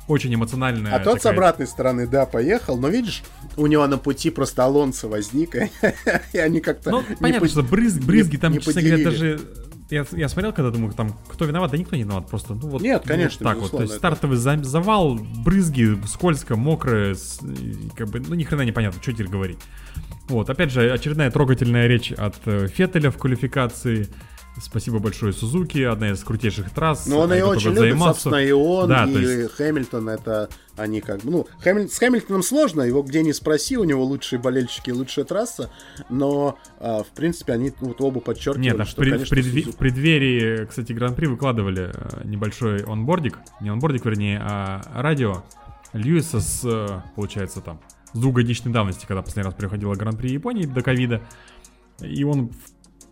Очень 0.07 0.35
эмоциональная 0.35 0.93
А 0.95 0.99
тот 0.99 1.19
с 1.19 1.23
такая- 1.23 1.33
обратной 1.37 1.65
стороны, 1.67 2.07
да, 2.07 2.25
поехал, 2.25 2.77
но 2.77 2.89
видишь, 2.89 3.23
у 3.55 3.67
него 3.67 3.87
на 3.87 3.97
пути 3.97 4.29
просто 4.31 4.65
Алонсо 4.65 5.07
возник, 5.07 5.55
и 6.33 6.37
они 6.37 6.59
как-то... 6.59 6.91
Ну, 6.91 7.03
понятно, 7.19 7.47
по- 7.47 7.51
что 7.51 7.63
брызг, 7.63 8.01
брызги 8.01 8.35
там, 8.37 8.53
честно 8.59 8.81
говоря, 8.81 9.03
даже... 9.03 9.39
Я, 9.89 10.05
я 10.11 10.27
смотрел, 10.27 10.53
когда 10.53 10.71
думаю, 10.71 10.91
там, 10.93 11.15
кто 11.29 11.45
виноват, 11.45 11.71
да 11.71 11.77
никто 11.77 11.95
не 11.95 12.03
виноват, 12.03 12.27
просто, 12.27 12.53
ну 12.55 12.67
вот... 12.67 12.81
Нет, 12.81 13.03
конечно, 13.05 13.45
вот 13.45 13.53
так 13.53 13.61
вот, 13.61 13.71
то 13.71 13.81
есть 13.83 13.95
стартовый 13.95 14.37
за- 14.37 14.63
завал, 14.63 15.15
брызги, 15.15 15.97
скользко, 16.07 16.55
мокрое, 16.55 17.13
с- 17.15 17.39
как 17.95 18.09
бы, 18.09 18.19
ну 18.19 18.33
ни 18.35 18.43
хрена 18.43 18.63
непонятно, 18.63 19.01
что 19.01 19.11
теперь 19.13 19.27
говорить. 19.27 19.59
Вот, 20.27 20.49
опять 20.49 20.71
же, 20.71 20.89
очередная 20.91 21.29
трогательная 21.31 21.87
речь 21.87 22.11
от 22.11 22.35
э, 22.45 22.67
Феттеля 22.67 23.11
в 23.11 23.17
квалификации. 23.17 24.07
Спасибо 24.61 24.99
большое 24.99 25.33
Сузуки, 25.33 25.79
одна 25.81 26.11
из 26.11 26.23
крутейших 26.23 26.69
трасс. 26.69 27.07
Но 27.07 27.21
он 27.21 27.31
Они 27.31 27.39
ее 27.41 27.45
очень 27.45 27.69
любит, 27.69 27.79
займаться. 27.79 28.13
собственно, 28.23 28.35
и 28.45 28.51
он, 28.51 28.87
Да, 28.87 29.05
и 29.05 29.11
есть- 29.11 29.53
Хэмилтон, 29.55 30.09
это 30.09 30.47
они 30.77 31.01
как 31.01 31.21
бы, 31.21 31.31
ну, 31.31 31.47
Хэмиль- 31.63 31.89
с 31.89 31.97
Хэмилтоном 31.97 32.43
сложно, 32.43 32.81
его 32.83 33.01
где 33.01 33.23
ни 33.23 33.31
спроси, 33.31 33.77
у 33.77 33.83
него 33.83 34.03
лучшие 34.03 34.39
болельщики, 34.39 34.91
лучшая 34.91 35.25
трасса, 35.25 35.71
но, 36.09 36.59
а, 36.79 37.03
в 37.03 37.07
принципе, 37.07 37.53
они 37.53 37.73
ну, 37.81 37.87
вот 37.89 38.01
оба 38.01 38.19
подчеркивали, 38.19 38.63
Нет, 38.63 38.79
а 38.79 38.85
в, 38.85 38.87
что, 38.89 39.01
пред- 39.01 39.13
в 39.13 39.15
конечно, 39.29 39.35
предве- 39.35 39.63
Сузуки- 39.63 39.71
в 39.71 39.75
преддверии, 39.77 40.65
кстати, 40.65 40.93
Гран-при 40.93 41.25
выкладывали 41.25 41.91
э, 41.93 42.21
небольшой 42.23 42.83
онбордик, 42.83 43.39
не 43.59 43.69
онбордик, 43.69 44.05
вернее, 44.05 44.39
а 44.43 44.81
радио 44.93 45.43
Льюиса 45.93 46.39
с, 46.39 46.61
э, 46.63 47.01
получается, 47.15 47.61
там, 47.61 47.81
с 48.13 48.19
двухгодичной 48.19 48.71
давности, 48.71 49.05
когда 49.07 49.23
последний 49.23 49.45
раз 49.49 49.55
приходила 49.55 49.95
Гран-при 49.95 50.29
Японии 50.31 50.65
до 50.65 50.81
ковида, 50.83 51.21
и 52.01 52.23
он, 52.23 52.49
в- 52.49 52.53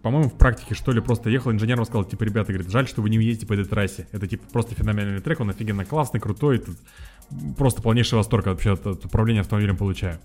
по-моему, 0.02 0.30
в 0.30 0.34
практике, 0.38 0.74
что 0.76 0.92
ли, 0.92 1.02
просто 1.02 1.30
ехал 1.30 1.52
инженером, 1.52 1.86
сказал, 1.86 2.04
типа, 2.06 2.24
ребята, 2.24 2.52
говорит, 2.52 2.72
жаль, 2.72 2.88
что 2.88 3.02
вы 3.02 3.10
не 3.10 3.18
ездите 3.18 3.46
по 3.46 3.54
этой 3.54 3.66
трассе, 3.66 4.08
это, 4.12 4.28
типа, 4.28 4.44
просто 4.52 4.76
феноменальный 4.76 5.22
трек, 5.22 5.40
он 5.40 5.50
офигенно 5.50 5.86
классный, 5.86 6.20
крутой, 6.20 6.60
тут 6.60 6.78
просто 7.58 7.82
полнейший 7.82 8.18
восторг 8.18 8.48
вообще 8.48 8.74
от, 8.74 8.86
от 8.88 9.06
управления 9.06 9.42
автомобилем 9.42 9.78
получаю. 9.78 10.20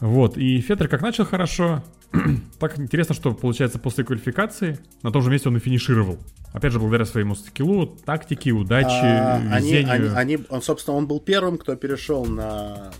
Вот, 0.00 0.38
и 0.38 0.60
Феттель 0.60 0.88
как 0.88 1.02
начал 1.02 1.26
хорошо, 1.26 1.84
так 2.58 2.78
интересно, 2.78 3.14
что 3.14 3.34
получается 3.34 3.78
после 3.78 4.02
квалификации 4.02 4.78
на 5.02 5.12
том 5.12 5.22
же 5.22 5.30
месте 5.30 5.48
он 5.48 5.56
и 5.56 5.60
финишировал. 5.60 6.18
Опять 6.52 6.72
же, 6.72 6.80
благодаря 6.80 7.04
своему 7.04 7.34
скиллу, 7.34 7.86
тактике, 7.86 8.50
удаче, 8.50 8.88
А, 8.88 9.36
они, 9.52 9.72
везению. 9.72 10.16
они, 10.16 10.34
они- 10.34 10.46
он, 10.48 10.62
собственно, 10.62 10.96
он 10.96 11.06
был 11.06 11.20
первым, 11.20 11.58
кто 11.58 11.76
перешел 11.76 12.24
на... 12.24 12.90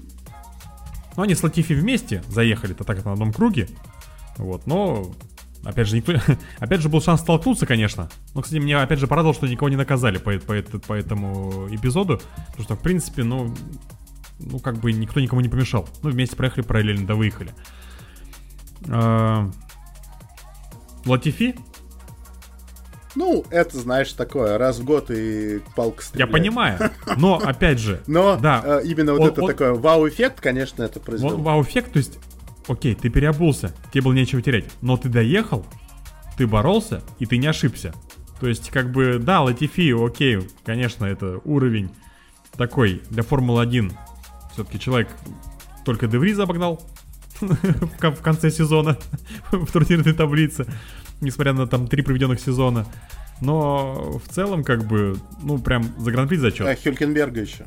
Ну, 1.17 1.23
они 1.25 1.35
с 1.35 1.43
Латифи 1.43 1.73
вместе 1.73 2.23
заехали-то 2.29 2.85
так 2.85 3.05
на 3.05 3.13
одном 3.15 3.33
круге. 3.33 3.67
Вот, 4.37 4.67
но... 4.67 5.11
Опять 5.65 5.89
же, 5.89 5.97
никто... 5.97 6.15
опять 6.59 6.81
же, 6.81 6.89
был 6.89 7.03
шанс 7.03 7.21
столкнуться, 7.21 7.67
конечно. 7.67 8.09
Но, 8.35 8.43
кстати, 8.43 8.61
меня 8.61 8.83
опять 8.83 8.99
же 8.99 9.07
порадовало, 9.07 9.35
что 9.35 9.47
никого 9.47 9.69
не 9.69 9.77
наказали 9.77 10.19
по, 10.19 10.33
по, 10.39 10.55
по 10.63 10.93
этому 10.95 11.69
эпизоду. 11.71 12.21
Потому 12.49 12.65
что, 12.65 12.77
в 12.77 12.81
принципе, 12.81 13.25
ну... 13.25 13.55
Ну, 14.39 14.59
как 14.59 14.79
бы 14.79 14.91
никто 14.93 15.21
никому 15.21 15.43
не 15.43 15.51
помешал. 15.51 15.87
Ну, 16.03 16.09
вместе 16.11 16.35
проехали 16.35 16.65
параллельно, 16.65 17.07
да 17.07 17.15
выехали. 17.15 17.53
А, 18.89 19.51
Латифи 21.05 21.57
Ну, 23.15 23.45
это, 23.51 23.77
знаешь, 23.79 24.13
такое, 24.13 24.57
раз 24.57 24.79
в 24.79 24.85
год 24.85 25.11
и 25.11 25.61
палка 25.77 25.99
Я 26.01 26.07
стреляет. 26.07 26.33
понимаю, 26.33 26.79
но 27.17 27.37
опять 27.37 27.79
же, 27.79 28.01
Но 28.07 28.37
да, 28.37 28.63
э, 28.65 28.81
именно 28.85 29.15
вот 29.15 29.33
это 29.33 29.47
такое 29.47 29.75
вау-эффект, 29.75 30.41
конечно, 30.41 30.83
это 30.83 31.01
произвело. 31.01 31.37
вау-эффект, 31.37 31.93
то 31.93 31.99
есть, 31.99 32.19
окей, 32.69 32.95
ты 32.95 33.09
переобулся, 33.09 33.75
тебе 33.93 34.03
было 34.03 34.13
нечего 34.13 34.43
терять, 34.43 34.67
но 34.81 34.97
ты 34.97 35.09
доехал, 35.09 35.67
ты 36.37 36.47
боролся, 36.47 37.03
и 37.19 37.27
ты 37.27 37.37
не 37.37 37.47
ошибся. 37.47 37.93
То 38.41 38.49
есть, 38.49 38.71
как 38.71 38.91
бы, 38.91 39.19
да, 39.21 39.43
Латифи, 39.43 39.93
окей, 39.93 40.41
конечно, 40.65 41.05
это 41.05 41.41
уровень 41.45 41.91
такой 42.57 43.03
для 43.11 43.23
Формулы-1. 43.23 43.93
Все-таки 44.53 44.81
человек 44.81 45.09
только 45.85 46.07
Девриза 46.07 46.45
обогнал 46.45 46.83
в 47.41 48.23
конце 48.23 48.51
сезона 48.51 48.99
в 49.53 49.71
турнирной 49.71 50.15
таблице, 50.15 50.67
несмотря 51.21 51.53
на 51.53 51.67
там 51.67 51.87
три 51.87 52.03
проведенных 52.03 52.41
сезона. 52.41 52.87
Но 53.41 54.21
в 54.25 54.29
целом, 54.29 54.65
как 54.65 54.85
бы, 54.85 55.17
ну, 55.43 55.59
прям 55.59 55.85
за 55.99 56.11
гран-при 56.11 56.37
зачет. 56.37 56.67
А, 56.67 56.77
Хюлькенберга 56.77 57.41
еще. 57.41 57.67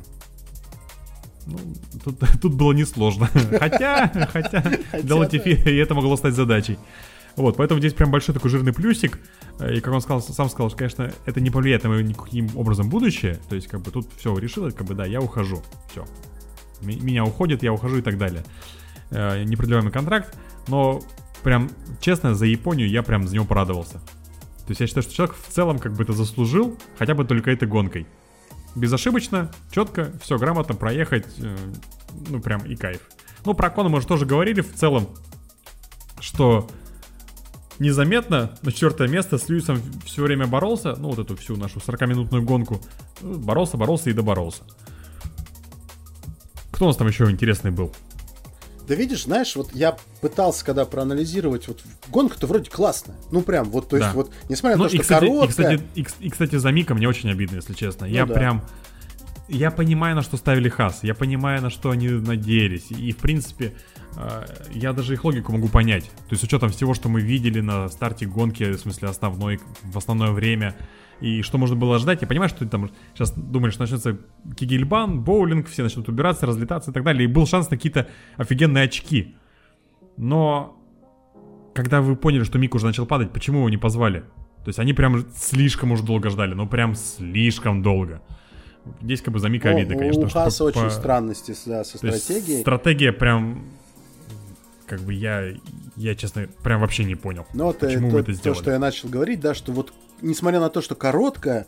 Ну, 1.46 1.58
тут, 2.04 2.18
тут 2.42 2.54
было 2.54 2.72
несложно. 2.72 3.26
Хотя, 3.58 4.28
хотя, 4.32 4.62
для 5.02 5.16
Латифи 5.16 5.48
и 5.50 5.76
это 5.76 5.94
могло 5.94 6.16
стать 6.16 6.34
задачей. 6.34 6.78
Вот, 7.36 7.56
поэтому 7.56 7.80
здесь 7.80 7.92
прям 7.94 8.10
большой 8.10 8.34
такой 8.34 8.50
жирный 8.50 8.72
плюсик. 8.72 9.18
Э, 9.58 9.74
И 9.74 9.80
как 9.80 9.92
он 9.92 10.00
сказал, 10.00 10.20
сам 10.22 10.48
сказал, 10.48 10.68
что, 10.68 10.78
конечно, 10.78 11.12
это 11.26 11.40
не 11.40 11.50
повлияет 11.50 11.82
на 11.82 11.90
мое 11.90 12.02
никаким 12.02 12.48
образом 12.56 12.88
будущее. 12.88 13.38
То 13.48 13.56
есть, 13.56 13.66
как 13.66 13.80
бы 13.80 13.90
тут 13.90 14.06
все 14.16 14.36
решилось, 14.38 14.74
как 14.74 14.86
бы, 14.86 14.94
да, 14.94 15.04
я 15.04 15.20
ухожу. 15.20 15.62
Все. 15.90 16.04
Меня 16.80 17.24
уходит, 17.24 17.62
я 17.62 17.72
ухожу 17.72 17.98
и 17.98 18.02
так 18.02 18.18
далее. 18.18 18.44
Э, 19.10 19.42
Непродлеваемый 19.42 19.92
контракт. 19.92 20.36
Но 20.68 21.00
прям, 21.42 21.70
честно, 22.00 22.34
за 22.34 22.46
Японию 22.46 22.88
я 22.88 23.02
прям 23.02 23.26
за 23.26 23.34
него 23.34 23.44
порадовался. 23.44 23.98
То 23.98 24.70
есть 24.70 24.80
я 24.80 24.86
считаю, 24.86 25.02
что 25.02 25.12
человек 25.14 25.36
в 25.36 25.52
целом 25.52 25.78
как 25.78 25.92
бы 25.92 26.04
это 26.04 26.12
заслужил, 26.12 26.78
хотя 26.98 27.14
бы 27.14 27.24
только 27.24 27.50
этой 27.50 27.68
гонкой. 27.68 28.06
Безошибочно, 28.74 29.50
четко, 29.70 30.12
все 30.20 30.36
грамотно 30.38 30.74
проехать, 30.74 31.26
э, 31.38 31.56
ну 32.28 32.40
прям 32.40 32.64
и 32.64 32.74
кайф. 32.74 33.00
Ну, 33.44 33.54
про 33.54 33.70
Кона 33.70 33.88
мы 33.88 33.98
уже 33.98 34.06
тоже 34.06 34.26
говорили 34.26 34.62
в 34.62 34.74
целом, 34.74 35.08
что 36.18 36.68
незаметно 37.78 38.56
на 38.62 38.72
четвертое 38.72 39.08
место 39.08 39.38
с 39.38 39.48
Льюисом 39.48 39.80
все 40.04 40.22
время 40.22 40.46
боролся, 40.46 40.96
ну 40.96 41.10
вот 41.10 41.18
эту 41.18 41.36
всю 41.36 41.56
нашу 41.56 41.78
40-минутную 41.78 42.42
гонку, 42.42 42.80
Ну, 43.20 43.38
боролся, 43.38 43.76
боролся 43.76 44.10
и 44.10 44.12
доборолся. 44.12 44.62
Кто 46.72 46.86
у 46.86 46.88
нас 46.88 46.96
там 46.96 47.06
еще 47.06 47.30
интересный 47.30 47.70
был? 47.70 47.92
Да 48.86 48.94
видишь, 48.94 49.24
знаешь, 49.24 49.56
вот 49.56 49.70
я 49.74 49.96
пытался 50.20 50.64
когда 50.64 50.84
проанализировать, 50.84 51.68
вот 51.68 51.80
гонка-то 52.08 52.46
вроде 52.46 52.70
классная. 52.70 53.16
Ну 53.30 53.42
прям, 53.42 53.70
вот, 53.70 53.88
то 53.88 53.96
есть 53.96 54.08
Да. 54.08 54.14
вот, 54.14 54.30
несмотря 54.48 54.76
на 54.76 54.84
Ну, 54.84 54.88
то, 54.88 54.94
и, 54.94 54.98
что 54.98 55.02
кстати, 55.02 55.24
и, 55.24 55.28
короткая... 55.28 55.48
кстати, 55.48 55.82
и, 55.94 56.06
и, 56.26 56.30
кстати, 56.30 56.56
за 56.56 56.70
Мика 56.70 56.94
мне 56.94 57.08
очень 57.08 57.30
обидно, 57.30 57.56
если 57.56 57.72
честно. 57.72 58.04
я 58.04 58.26
да. 58.26 58.34
прям... 58.34 58.64
Я 59.48 59.70
понимаю, 59.70 60.16
на 60.16 60.22
что 60.22 60.38
ставили 60.38 60.70
Хас, 60.70 61.00
я 61.02 61.14
понимаю, 61.14 61.60
на 61.60 61.68
что 61.68 61.90
они 61.90 62.08
надеялись. 62.08 62.90
И, 62.90 63.12
в 63.12 63.18
принципе, 63.18 63.74
я 64.72 64.92
даже 64.92 65.14
их 65.14 65.24
логику 65.24 65.52
могу 65.52 65.68
понять. 65.68 66.04
То 66.04 66.30
есть, 66.30 66.40
с 66.42 66.44
учетом 66.44 66.70
всего, 66.70 66.94
что 66.94 67.08
мы 67.08 67.20
видели 67.20 67.60
на 67.60 67.88
старте 67.88 68.26
гонки, 68.26 68.62
в 68.64 68.78
смысле, 68.78 69.08
основной, 69.08 69.60
в 69.82 69.96
основное 69.98 70.30
время, 70.30 70.76
и 71.20 71.42
что 71.42 71.58
можно 71.58 71.76
было 71.76 71.96
ожидать, 71.96 72.22
я 72.22 72.28
понимаю, 72.28 72.48
что 72.48 72.60
ты 72.60 72.66
там 72.66 72.90
сейчас 73.14 73.32
думаешь, 73.32 73.74
что 73.74 73.82
начнется 73.82 74.18
кигельбан, 74.56 75.22
боулинг, 75.22 75.68
все 75.68 75.82
начнут 75.82 76.08
убираться, 76.08 76.46
разлетаться 76.46 76.90
и 76.90 76.94
так 76.94 77.02
далее, 77.04 77.24
и 77.24 77.26
был 77.32 77.46
шанс 77.46 77.70
на 77.70 77.76
какие-то 77.76 78.08
офигенные 78.36 78.84
очки. 78.84 79.36
Но 80.16 80.80
когда 81.74 82.00
вы 82.00 82.16
поняли, 82.16 82.44
что 82.44 82.58
Мик 82.58 82.74
уже 82.74 82.86
начал 82.86 83.06
падать, 83.06 83.32
почему 83.32 83.58
его 83.58 83.70
не 83.70 83.76
позвали? 83.78 84.20
То 84.64 84.68
есть 84.68 84.78
они 84.78 84.92
прям 84.94 85.24
слишком 85.36 85.92
уж 85.92 86.00
долго 86.00 86.30
ждали, 86.30 86.54
ну 86.54 86.66
прям 86.66 86.94
слишком 86.94 87.82
долго. 87.82 88.22
Здесь 89.00 89.22
как 89.22 89.32
бы 89.34 89.40
за 89.40 89.48
Мика 89.48 89.70
обидно, 89.70 89.96
конечно. 89.96 90.24
у 90.24 90.28
Хаса 90.28 90.64
по- 90.64 90.68
очень 90.68 90.82
по- 90.82 90.90
странности 90.90 91.54
да, 91.66 91.84
со 91.84 91.92
то 91.92 91.98
стратегией. 91.98 92.60
стратегия 92.60 93.12
прям, 93.12 93.64
как 94.86 95.00
бы 95.00 95.14
я, 95.14 95.54
я 95.96 96.14
честно, 96.14 96.48
прям 96.62 96.80
вообще 96.80 97.04
не 97.04 97.14
понял, 97.14 97.46
Но 97.54 97.70
это, 97.70 97.86
почему 97.86 98.08
то, 98.08 98.14
вы 98.14 98.20
это 98.20 98.32
то, 98.32 98.38
сделали. 98.38 98.58
что 98.58 98.70
я 98.70 98.78
начал 98.78 99.08
говорить, 99.08 99.40
да, 99.40 99.54
что 99.54 99.72
вот, 99.72 99.92
несмотря 100.20 100.60
на 100.60 100.70
то, 100.70 100.80
что 100.80 100.94
короткая, 100.94 101.66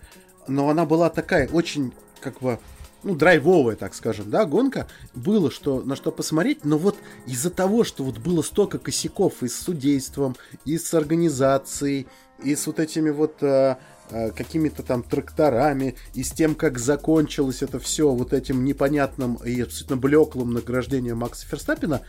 но 0.49 0.69
она 0.69 0.85
была 0.85 1.11
такая 1.11 1.49
очень, 1.49 1.93
как 2.21 2.41
бы, 2.41 2.59
ну, 3.03 3.15
драйвовая, 3.15 3.77
так 3.77 3.95
скажем, 3.95 4.31
да, 4.31 4.45
гонка, 4.45 4.89
было 5.15 5.51
что, 5.51 5.81
на 5.83 5.97
что 5.97 6.11
посмотреть, 6.11 6.65
но 6.65 6.79
вот 6.79 6.97
из-за 7.27 7.51
того, 7.51 7.85
что 7.85 8.05
вот 8.05 8.19
было 8.19 8.43
столько 8.43 8.79
косяков 8.79 9.43
и 9.43 9.49
с 9.49 9.59
судейством, 9.59 10.37
и 10.65 10.77
с 10.77 10.93
организацией, 10.93 12.07
и 12.43 12.55
с 12.55 12.67
вот 12.67 12.81
этими 12.81 13.11
вот 13.11 13.43
а, 13.43 13.79
а, 14.11 14.31
какими-то 14.31 14.83
там 14.83 15.03
тракторами, 15.03 15.97
и 16.15 16.23
с 16.23 16.31
тем, 16.31 16.55
как 16.55 16.79
закончилось 16.79 17.63
это 17.63 17.79
все 17.79 18.11
вот 18.11 18.33
этим 18.33 18.65
непонятным 18.65 19.37
и 19.37 19.61
абсолютно 19.61 19.97
блеклым 19.97 20.53
награждением 20.53 21.19
Макса 21.19 21.47
Ферстаппина, 21.47 22.03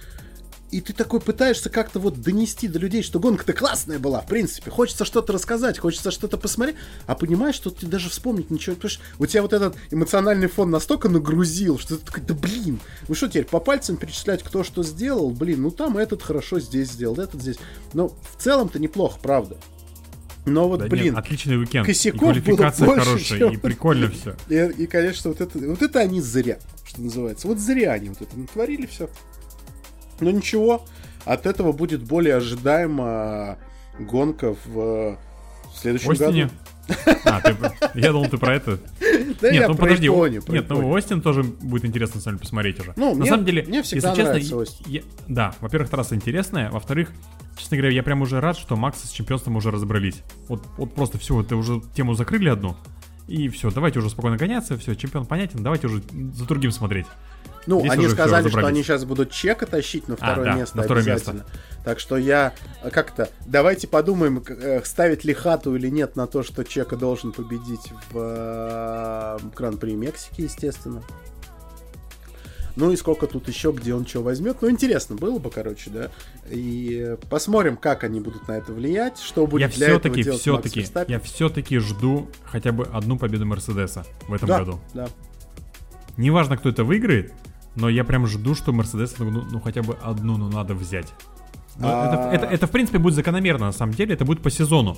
и 0.69 0.81
ты 0.81 0.91
такой 0.93 1.21
пытаешься 1.21 1.69
как-то 1.69 1.99
вот 1.99 2.21
донести 2.21 2.67
до 2.67 2.77
людей, 2.79 3.01
что 3.01 3.19
гонка-то 3.19 3.53
классная 3.53 3.99
была, 3.99 4.21
в 4.21 4.27
принципе. 4.27 4.69
Хочется 4.69 5.05
что-то 5.05 5.31
рассказать, 5.33 5.79
хочется 5.79 6.11
что-то 6.11 6.37
посмотреть, 6.37 6.75
а 7.05 7.15
понимаешь, 7.15 7.55
что 7.55 7.69
ты 7.69 7.85
даже 7.85 8.09
вспомнить 8.09 8.51
ничего 8.51 8.75
не 8.75 8.81
можешь. 8.81 8.99
У 9.17 9.25
тебя 9.25 9.41
вот 9.43 9.53
этот 9.53 9.75
эмоциональный 9.91 10.47
фон 10.47 10.69
настолько 10.69 11.07
нагрузил, 11.07 11.79
что 11.79 11.95
ты 11.97 12.05
такой, 12.05 12.23
да 12.23 12.33
блин, 12.33 12.79
вы 13.07 13.15
что 13.15 13.27
теперь 13.29 13.45
по 13.45 13.59
пальцам 13.59 13.95
перечислять, 13.97 14.43
кто 14.43 14.63
что 14.63 14.83
сделал? 14.83 15.31
Блин, 15.31 15.61
ну 15.61 15.71
там 15.71 15.97
этот 15.97 16.21
хорошо 16.21 16.59
здесь 16.59 16.91
сделал, 16.91 17.17
этот 17.19 17.41
здесь. 17.41 17.57
Но 17.93 18.09
в 18.09 18.41
целом-то 18.41 18.79
неплохо, 18.79 19.19
правда. 19.21 19.57
Но 20.45 20.69
вот, 20.69 20.79
Да 20.79 20.85
нет, 20.85 20.91
блин, 20.91 21.17
отличный 21.17 21.59
уикенд, 21.59 21.85
и 21.85 21.91
косяков 21.91 22.21
было 22.21 22.31
квалификация 22.31 22.85
больше, 22.85 23.05
хорошая, 23.05 23.39
чем- 23.39 23.53
и 23.53 23.57
прикольно 23.57 24.11
все. 24.11 24.35
и, 24.49 24.83
и, 24.83 24.87
конечно, 24.87 25.29
вот 25.29 25.41
это, 25.41 25.59
вот 25.59 25.81
это 25.81 25.99
они 25.99 26.21
зря, 26.21 26.59
что 26.85 27.01
называется. 27.01 27.47
Вот 27.47 27.59
зря 27.59 27.91
они 27.91 28.09
вот 28.09 28.21
это 28.21 28.37
натворили 28.37 28.85
все. 28.85 29.09
Но 30.19 30.31
ничего, 30.31 30.85
от 31.25 31.45
этого 31.45 31.71
будет 31.71 32.03
более 32.03 32.35
ожидаема 32.35 33.57
гонка 33.99 34.55
в, 34.65 34.73
в 34.75 35.17
следующем 35.75 36.11
Остине. 36.11 36.43
году. 36.43 36.53
А, 37.25 37.41
ты, 37.41 37.55
я 37.95 38.11
думал, 38.13 38.29
ты 38.29 38.37
про 38.37 38.55
это. 38.55 38.79
Да 39.41 39.51
Нет, 39.51 39.61
я 39.61 39.67
ну 39.67 39.75
про 39.75 39.83
подожди, 39.83 40.05
Японию, 40.05 40.41
про 40.41 40.53
нет, 40.53 40.65
ну. 40.69 40.89
Остин 40.89 41.21
тоже 41.21 41.43
будет 41.43 41.85
интересно 41.85 42.19
с 42.21 42.25
вами 42.25 42.37
посмотреть 42.37 42.79
уже. 42.79 42.93
Ну, 42.95 43.09
на 43.13 43.19
мне- 43.19 43.29
самом 43.29 43.45
деле, 43.45 43.63
мне 43.63 43.83
всегда 43.83 44.13
если 44.13 44.39
честно, 44.39 44.57
Остин. 44.57 44.85
я- 44.87 45.01
да, 45.27 45.53
во-первых, 45.59 45.89
трасса 45.91 46.15
интересная, 46.15 46.71
во-вторых, 46.71 47.09
честно 47.57 47.77
говоря, 47.77 47.93
я 47.93 48.01
прям 48.03 48.21
уже 48.21 48.39
рад, 48.39 48.57
что 48.57 48.75
Макс 48.77 49.03
с 49.03 49.11
чемпионством 49.11 49.57
уже 49.57 49.69
разобрались. 49.69 50.23
Вот, 50.47 50.63
вот 50.77 50.95
просто 50.95 51.17
все, 51.19 51.41
это 51.41 51.55
уже 51.55 51.81
тему 51.93 52.13
закрыли 52.15 52.49
одну, 52.49 52.77
и 53.27 53.47
все, 53.49 53.69
давайте 53.69 53.99
уже 53.99 54.09
спокойно 54.09 54.37
гоняться, 54.37 54.77
все, 54.77 54.95
чемпион 54.95 55.25
понятен, 55.25 55.61
давайте 55.61 55.85
уже 55.87 56.01
за 56.33 56.45
другим 56.45 56.71
смотреть. 56.71 57.05
Ну, 57.67 57.81
Здесь 57.81 57.91
они 57.91 58.07
сказали, 58.07 58.49
что 58.49 58.65
они 58.65 58.81
сейчас 58.81 59.03
будут 59.03 59.31
чека 59.31 59.65
тащить 59.65 60.07
на 60.07 60.15
второе 60.15 60.45
да, 60.45 60.55
место 60.55 60.77
на 60.77 60.83
второе 60.83 61.03
обязательно. 61.03 61.45
Так 61.83 61.99
что 61.99 62.17
я 62.17 62.53
э, 62.81 62.89
как-то 62.89 63.29
давайте 63.45 63.87
подумаем, 63.87 64.41
э, 64.47 64.81
ставить 64.83 65.25
ли 65.25 65.33
хату 65.33 65.75
или 65.75 65.89
нет 65.89 66.15
на 66.15 66.27
то, 66.27 66.43
что 66.43 66.63
Чека 66.63 66.95
должен 66.95 67.33
победить 67.33 67.91
в 68.11 68.17
э, 68.17 69.37
Гран-при 69.55 69.95
Мексики, 69.95 70.41
естественно. 70.41 71.03
Ну 72.77 72.91
и 72.91 72.95
сколько 72.95 73.25
тут 73.25 73.47
еще, 73.47 73.71
где 73.71 73.93
он 73.93 74.05
что 74.05 74.21
возьмет. 74.21 74.61
Ну, 74.61 74.69
интересно 74.69 75.15
было 75.15 75.39
бы, 75.39 75.49
короче, 75.49 75.89
да. 75.89 76.11
И 76.49 77.17
посмотрим, 77.29 77.75
как 77.75 78.03
они 78.03 78.19
будут 78.19 78.47
на 78.47 78.53
это 78.53 78.71
влиять, 78.71 79.19
что 79.19 79.47
будет 79.47 79.61
Я 79.61 79.67
для 79.75 79.87
этого 79.87 80.13
все-таки, 80.13 80.23
делать 80.23 80.47
Макс 80.47 80.75
Верстаппен. 80.75 81.13
я 81.13 81.19
все-таки 81.19 81.77
жду 81.79 82.29
хотя 82.45 82.71
бы 82.71 82.85
одну 82.93 83.17
победу 83.17 83.45
Мерседеса 83.45 84.05
в 84.27 84.33
этом 84.33 84.47
да, 84.47 84.59
году. 84.59 84.79
да. 84.93 85.09
Неважно, 86.17 86.55
кто 86.57 86.69
это 86.69 86.83
выиграет, 86.83 87.33
но 87.77 87.89
я 87.89 88.03
прям 88.03 88.27
жду, 88.27 88.55
что 88.55 88.73
Мерседес, 88.73 89.15
ну, 89.19 89.45
ну, 89.49 89.59
хотя 89.61 89.83
бы 89.83 89.95
одну, 90.01 90.37
ну, 90.37 90.49
надо 90.49 90.73
взять. 90.73 91.13
Ну, 91.77 91.87
А- 91.87 92.31
это, 92.31 92.45
это, 92.45 92.53
это, 92.53 92.67
в 92.67 92.71
принципе, 92.71 92.97
будет 92.97 93.13
закономерно, 93.13 93.67
на 93.67 93.71
самом 93.71 93.93
деле, 93.93 94.15
это 94.15 94.25
будет 94.25 94.41
по 94.41 94.49
сезону. 94.49 94.97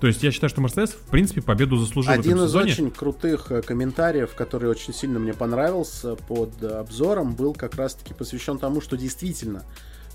То 0.00 0.08
есть 0.08 0.20
я 0.24 0.32
считаю, 0.32 0.50
что 0.50 0.60
Мерседес, 0.60 0.90
в 0.90 1.10
принципе, 1.10 1.42
победу 1.42 1.76
заслужил 1.76 2.12
Один 2.12 2.38
из 2.38 2.48
сезоне. 2.48 2.72
очень 2.72 2.90
крутых 2.90 3.52
э, 3.52 3.62
комментариев, 3.62 4.34
который 4.34 4.68
очень 4.68 4.92
сильно 4.92 5.20
мне 5.20 5.32
понравился 5.32 6.16
под 6.16 6.60
э, 6.60 6.66
обзором, 6.66 7.36
был 7.36 7.54
как 7.54 7.76
раз-таки 7.76 8.12
посвящен 8.12 8.58
тому, 8.58 8.80
что 8.80 8.96
действительно 8.96 9.62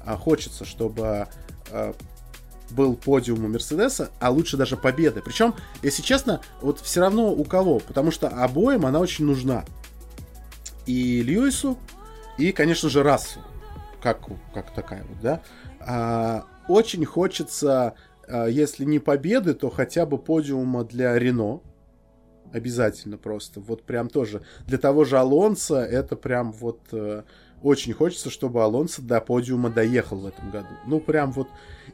а, 0.05 0.18
хочется, 0.18 0.65
чтобы 0.65 1.27
был 2.72 2.95
подиум 2.95 3.45
у 3.45 3.47
Мерседеса, 3.47 4.11
а 4.19 4.30
лучше 4.30 4.57
даже 4.57 4.77
победы. 4.77 5.22
Причем, 5.23 5.53
если 5.81 6.01
честно, 6.01 6.41
вот 6.61 6.80
все 6.80 7.01
равно 7.01 7.31
у 7.31 7.43
кого, 7.43 7.80
потому 7.80 8.11
что 8.11 8.27
обоим 8.27 8.85
она 8.85 8.99
очень 8.99 9.26
нужна. 9.26 9.64
И 10.88 11.22
Льюису, 11.22 11.77
и, 12.38 12.51
конечно 12.51 12.89
же, 12.89 13.03
Рассу, 13.03 13.41
как, 14.01 14.22
как 14.53 14.73
такая 14.73 15.03
вот, 15.03 15.19
да. 15.22 15.41
А, 15.80 16.45
очень 16.68 17.05
хочется, 17.05 17.93
а, 18.27 18.47
если 18.47 18.85
не 18.85 18.99
победы, 18.99 19.53
то 19.53 19.69
хотя 19.69 20.05
бы 20.05 20.18
подиума 20.18 20.84
для 20.84 21.18
Рено. 21.19 21.61
Обязательно 22.53 23.18
просто. 23.18 23.59
Вот 23.59 23.84
прям 23.84 24.09
тоже. 24.09 24.41
Для 24.65 24.77
того 24.77 25.03
же 25.03 25.19
Алонса 25.19 25.84
это 25.84 26.15
прям 26.15 26.53
вот 26.53 26.80
э, 26.93 27.23
очень 27.61 27.91
хочется, 27.91 28.30
чтобы 28.30 28.64
Алонсо 28.64 29.01
до 29.01 29.19
подиума 29.19 29.69
доехал 29.69 30.19
в 30.19 30.26
этом 30.26 30.49
году. 30.51 30.69
Ну 30.85 31.01
прям 31.01 31.34
вот. 31.34 31.49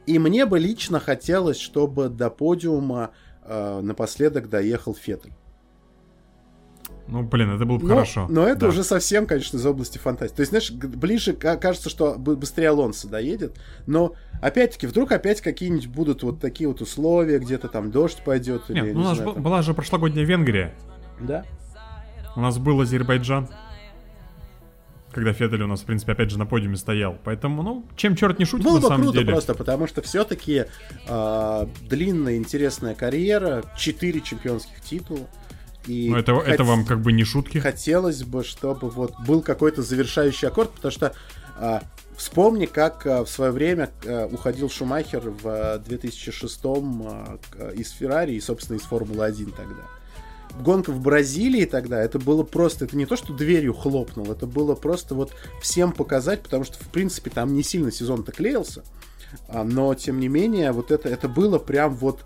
И 0.05 0.19
мне 0.19 0.45
бы 0.45 0.59
лично 0.59 0.99
хотелось, 0.99 1.57
чтобы 1.57 2.09
до 2.09 2.29
подиума 2.29 3.11
э, 3.41 3.79
напоследок 3.81 4.47
доехал 4.47 4.93
Феттель. 4.93 5.33
Ну, 7.07 7.21
блин, 7.21 7.51
это 7.51 7.65
было 7.65 7.77
бы 7.79 7.83
Но, 7.87 7.95
хорошо. 7.95 8.27
но 8.29 8.47
это 8.47 8.61
Да. 8.61 8.67
уже 8.69 8.83
совсем, 8.83 9.25
конечно, 9.27 9.57
из 9.57 9.65
области 9.65 9.97
фантастики. 9.97 10.37
То 10.37 10.41
есть, 10.41 10.49
знаешь, 10.51 10.71
ближе 10.71 11.33
ка- 11.33 11.57
кажется, 11.57 11.89
что 11.89 12.15
бы- 12.15 12.37
быстрее 12.37 12.69
Алонсо 12.69 13.09
доедет. 13.09 13.57
Но, 13.87 14.13
опять-таки, 14.41 14.87
вдруг 14.87 15.11
опять 15.11 15.41
какие-нибудь 15.41 15.87
будут 15.87 16.23
вот 16.23 16.39
такие 16.39 16.67
вот 16.69 16.79
условия, 16.79 17.39
где-то 17.39 17.67
там 17.67 17.91
дождь 17.91 18.23
пойдет. 18.23 18.63
Или, 18.69 18.75
Нет, 18.79 18.85
я 18.87 18.93
ну, 18.93 18.99
не 18.99 19.05
у 19.05 19.09
нас 19.09 19.17
знаю, 19.17 19.33
там. 19.33 19.43
была 19.43 19.61
же 19.61 19.73
прошлогодняя 19.73 20.25
Венгрия. 20.25 20.73
Да? 21.19 21.43
У 22.35 22.39
нас 22.39 22.57
был 22.57 22.79
Азербайджан. 22.79 23.49
Когда 25.11 25.31
Феттель 25.33 25.61
у 25.61 25.67
нас, 25.67 25.81
в 25.81 25.85
принципе, 25.85 26.13
опять 26.13 26.31
же 26.31 26.39
на 26.39 26.47
подиуме 26.47 26.75
стоял. 26.75 27.17
Поэтому, 27.23 27.61
ну, 27.61 27.85
чем 27.95 28.15
черт 28.15 28.39
не 28.39 28.45
шутит, 28.45 28.65
Было 28.65 28.75
на 28.75 28.81
бы 28.81 28.87
самом 28.87 29.01
круто 29.03 29.19
деле. 29.19 29.31
просто, 29.31 29.53
потому 29.53 29.85
что 29.87 30.01
все-таки 30.01 30.65
длинная, 31.87 32.37
интересная 32.37 32.95
карьера, 32.95 33.63
4 33.77 34.21
чемпионских 34.21 34.81
титула. 34.81 35.27
И 35.87 36.09
Но 36.09 36.17
это, 36.17 36.33
это 36.33 36.63
хот- 36.63 36.67
вам 36.67 36.85
как 36.85 37.01
бы 37.01 37.11
не 37.11 37.23
шутки. 37.23 37.57
хотелось 37.57 38.23
бы, 38.23 38.43
чтобы 38.43 38.89
вот 38.89 39.13
был 39.27 39.41
какой-то 39.41 39.81
завершающий 39.81 40.47
аккорд, 40.47 40.71
потому 40.71 40.91
что 40.91 41.13
а, 41.57 41.83
вспомни, 42.15 42.65
как 42.67 43.05
а, 43.05 43.25
в 43.25 43.29
свое 43.29 43.51
время 43.51 43.89
а, 44.05 44.27
уходил 44.31 44.69
Шумахер 44.69 45.29
в 45.29 45.41
а, 45.45 45.77
2006 45.79 46.59
а, 46.63 47.37
к- 47.51 47.71
из 47.73 47.91
Феррари 47.91 48.33
и, 48.33 48.39
собственно, 48.39 48.77
из 48.77 48.83
Формулы-1 48.83 49.53
тогда. 49.55 49.83
Гонка 50.59 50.91
в 50.91 50.99
Бразилии 51.01 51.65
тогда, 51.65 51.99
это 52.01 52.19
было 52.19 52.43
просто, 52.43 52.85
это 52.85 52.95
не 52.95 53.05
то, 53.07 53.15
что 53.17 53.33
дверью 53.33 53.73
хлопнул, 53.73 54.31
это 54.31 54.45
было 54.45 54.75
просто 54.75 55.15
вот 55.15 55.33
всем 55.61 55.91
показать, 55.91 56.43
потому 56.43 56.63
что, 56.63 56.75
в 56.75 56.87
принципе, 56.89 57.29
там 57.31 57.53
не 57.55 57.63
сильно 57.63 57.91
сезон-то 57.91 58.31
клеился, 58.31 58.83
но, 59.51 59.95
тем 59.95 60.19
не 60.19 60.27
менее, 60.27 60.71
вот 60.71 60.91
это, 60.91 61.09
это 61.09 61.27
было 61.27 61.57
прям 61.57 61.95
вот... 61.95 62.21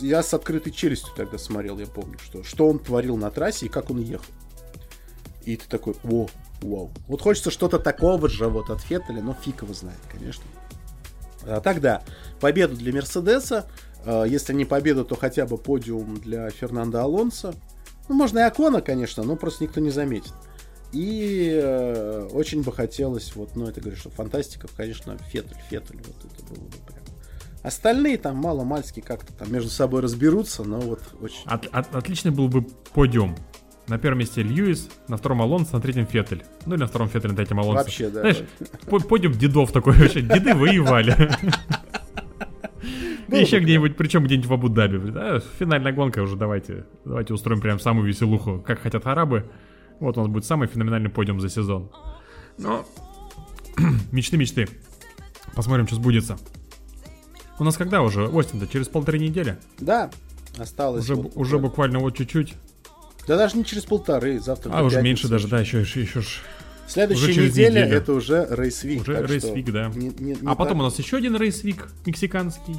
я 0.00 0.22
с 0.22 0.34
открытой 0.34 0.72
челюстью 0.72 1.12
тогда 1.16 1.38
смотрел, 1.38 1.78
я 1.78 1.86
помню, 1.86 2.18
что, 2.18 2.42
что 2.42 2.68
он 2.68 2.78
творил 2.78 3.16
на 3.16 3.30
трассе 3.30 3.66
и 3.66 3.68
как 3.68 3.90
он 3.90 4.00
ехал. 4.00 4.32
И 5.44 5.56
ты 5.56 5.68
такой, 5.68 5.94
о, 6.04 6.26
вау. 6.60 6.90
Вот 7.06 7.20
хочется 7.22 7.50
что-то 7.50 7.78
такого 7.78 8.28
же 8.28 8.48
вот 8.48 8.70
от 8.70 8.80
Феттеля, 8.80 9.22
но 9.22 9.34
фиг 9.34 9.62
его 9.62 9.72
знает, 9.74 9.98
конечно. 10.10 10.44
А, 11.44 11.60
тогда 11.60 12.02
победу 12.40 12.74
для 12.76 12.92
Мерседеса. 12.92 13.66
а, 14.04 14.24
Если 14.24 14.52
не 14.52 14.64
победу, 14.64 15.04
то 15.04 15.14
хотя 15.14 15.46
бы 15.46 15.56
подиум 15.56 16.16
для 16.16 16.50
Фернандо 16.50 17.00
Алонсо. 17.00 17.54
Ну, 18.08 18.14
можно 18.14 18.40
и 18.40 18.42
Акона, 18.42 18.80
конечно, 18.80 19.22
но 19.22 19.36
просто 19.36 19.64
никто 19.64 19.80
не 19.80 19.90
заметит. 19.90 20.32
И 20.92 21.50
э, 21.52 22.28
очень 22.32 22.62
бы 22.62 22.72
хотелось, 22.72 23.34
вот, 23.34 23.56
ну, 23.56 23.66
это 23.68 23.80
говорю, 23.80 23.96
что 23.96 24.08
фантастика, 24.08 24.68
конечно, 24.76 25.18
Феттель, 25.18 25.56
Феттель, 25.68 25.98
вот 25.98 26.32
это 26.32 26.44
было 26.54 26.64
бы. 26.64 26.85
Остальные 27.66 28.18
там 28.18 28.36
мало-мальски 28.36 29.00
как-то 29.00 29.32
там 29.32 29.52
между 29.52 29.70
собой 29.70 30.00
разберутся, 30.00 30.62
но 30.62 30.78
вот 30.78 31.00
очень... 31.20 31.42
От- 31.46 31.66
от- 31.72 31.96
отличный 31.96 32.30
был 32.30 32.46
бы 32.46 32.62
подиум. 32.94 33.34
На 33.88 33.98
первом 33.98 34.20
месте 34.20 34.40
Льюис, 34.40 34.88
на 35.08 35.16
втором 35.16 35.42
Алонсо, 35.42 35.74
на 35.74 35.80
третьем 35.82 36.06
Феттель. 36.06 36.44
Ну 36.64 36.74
или 36.74 36.82
на 36.82 36.86
втором 36.86 37.08
Феттель, 37.08 37.30
на 37.30 37.34
третьем 37.34 37.58
Алонсо. 37.58 37.82
Вообще, 37.82 38.08
да. 38.08 38.20
Знаешь, 38.20 38.44
по- 38.88 39.00
подиум 39.00 39.32
дедов 39.32 39.72
такой 39.72 39.94
вообще. 39.94 40.20
Деды 40.20 40.54
воевали. 40.54 41.16
Было 43.26 43.38
Еще 43.40 43.58
где-нибудь, 43.58 43.96
причем 43.96 44.22
где-нибудь 44.22 44.48
в 44.48 44.52
Абу-Даби. 44.52 44.98
Да, 45.10 45.40
финальная 45.58 45.92
гонка 45.92 46.20
уже, 46.22 46.36
давайте. 46.36 46.86
Давайте 47.04 47.34
устроим 47.34 47.60
прям 47.60 47.80
самую 47.80 48.06
веселуху, 48.06 48.62
как 48.64 48.78
хотят 48.78 49.04
арабы. 49.08 49.50
Вот 49.98 50.16
у 50.16 50.20
нас 50.20 50.30
будет 50.30 50.44
самый 50.44 50.68
феноменальный 50.68 51.10
подиум 51.10 51.40
за 51.40 51.48
сезон. 51.48 51.90
Но... 52.58 52.86
мечты, 54.12 54.36
мечты. 54.36 54.68
Посмотрим, 55.56 55.88
что 55.88 55.96
сбудется. 55.96 56.36
У 57.58 57.64
нас 57.64 57.76
когда 57.76 58.02
уже? 58.02 58.26
Остин-то 58.28 58.66
через 58.66 58.88
полторы 58.88 59.18
недели. 59.18 59.56
Да, 59.78 60.10
осталось. 60.58 61.04
Уже, 61.04 61.14
вот 61.14 61.32
уже 61.36 61.58
буквально. 61.58 61.58
буквально 61.58 61.98
вот 62.00 62.16
чуть-чуть. 62.16 62.54
Да 63.26 63.36
даже 63.36 63.56
не 63.56 63.64
через 63.64 63.84
полторы, 63.84 64.38
завтра. 64.40 64.70
А, 64.72 64.82
уже 64.84 65.02
меньше 65.02 65.28
даже, 65.28 65.48
да, 65.48 65.60
еще, 65.60 65.80
еще, 65.80 66.02
еще 66.02 66.20
ж. 66.20 66.40
Следующая 66.86 67.30
уже 67.32 67.46
неделя 67.48 67.80
неделю. 67.86 67.96
это 67.98 68.12
уже 68.12 68.46
рейсвик. 68.50 69.02
Уже 69.02 69.26
рейсвик, 69.26 69.72
да. 69.72 69.88
не- 69.88 70.08
не- 70.10 70.36
не 70.40 70.46
А 70.46 70.54
потом 70.54 70.74
так- 70.74 70.76
у 70.76 70.82
нас 70.82 70.98
еще 70.98 71.16
один 71.16 71.34
рейсвик 71.36 71.88
мексиканский. 72.04 72.76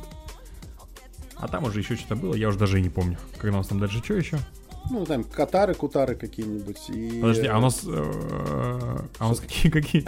А 1.36 1.48
там 1.50 1.66
уже 1.66 1.80
еще 1.82 1.96
что-то 1.98 2.16
было, 2.16 2.34
я 2.34 2.48
уже 2.48 2.58
даже 2.58 2.80
и 2.80 2.82
не 2.82 2.90
помню. 2.90 3.18
Когда 3.38 3.56
у 3.58 3.60
нас 3.60 3.68
там 3.68 3.80
дальше 3.80 4.02
что 4.04 4.14
еще? 4.14 4.40
Ну, 4.90 5.06
там, 5.06 5.26
катары, 5.26 5.74
кутары 5.74 6.16
какие-нибудь. 6.16 6.90
И... 6.90 7.20
Подожди, 7.20 7.46
а 7.48 7.58
у 7.58 7.62
нас... 7.62 7.82
э, 7.86 7.90
А 9.20 9.26
у 9.26 9.30
нас 9.30 9.42
какие? 9.42 9.70
какие? 9.70 10.06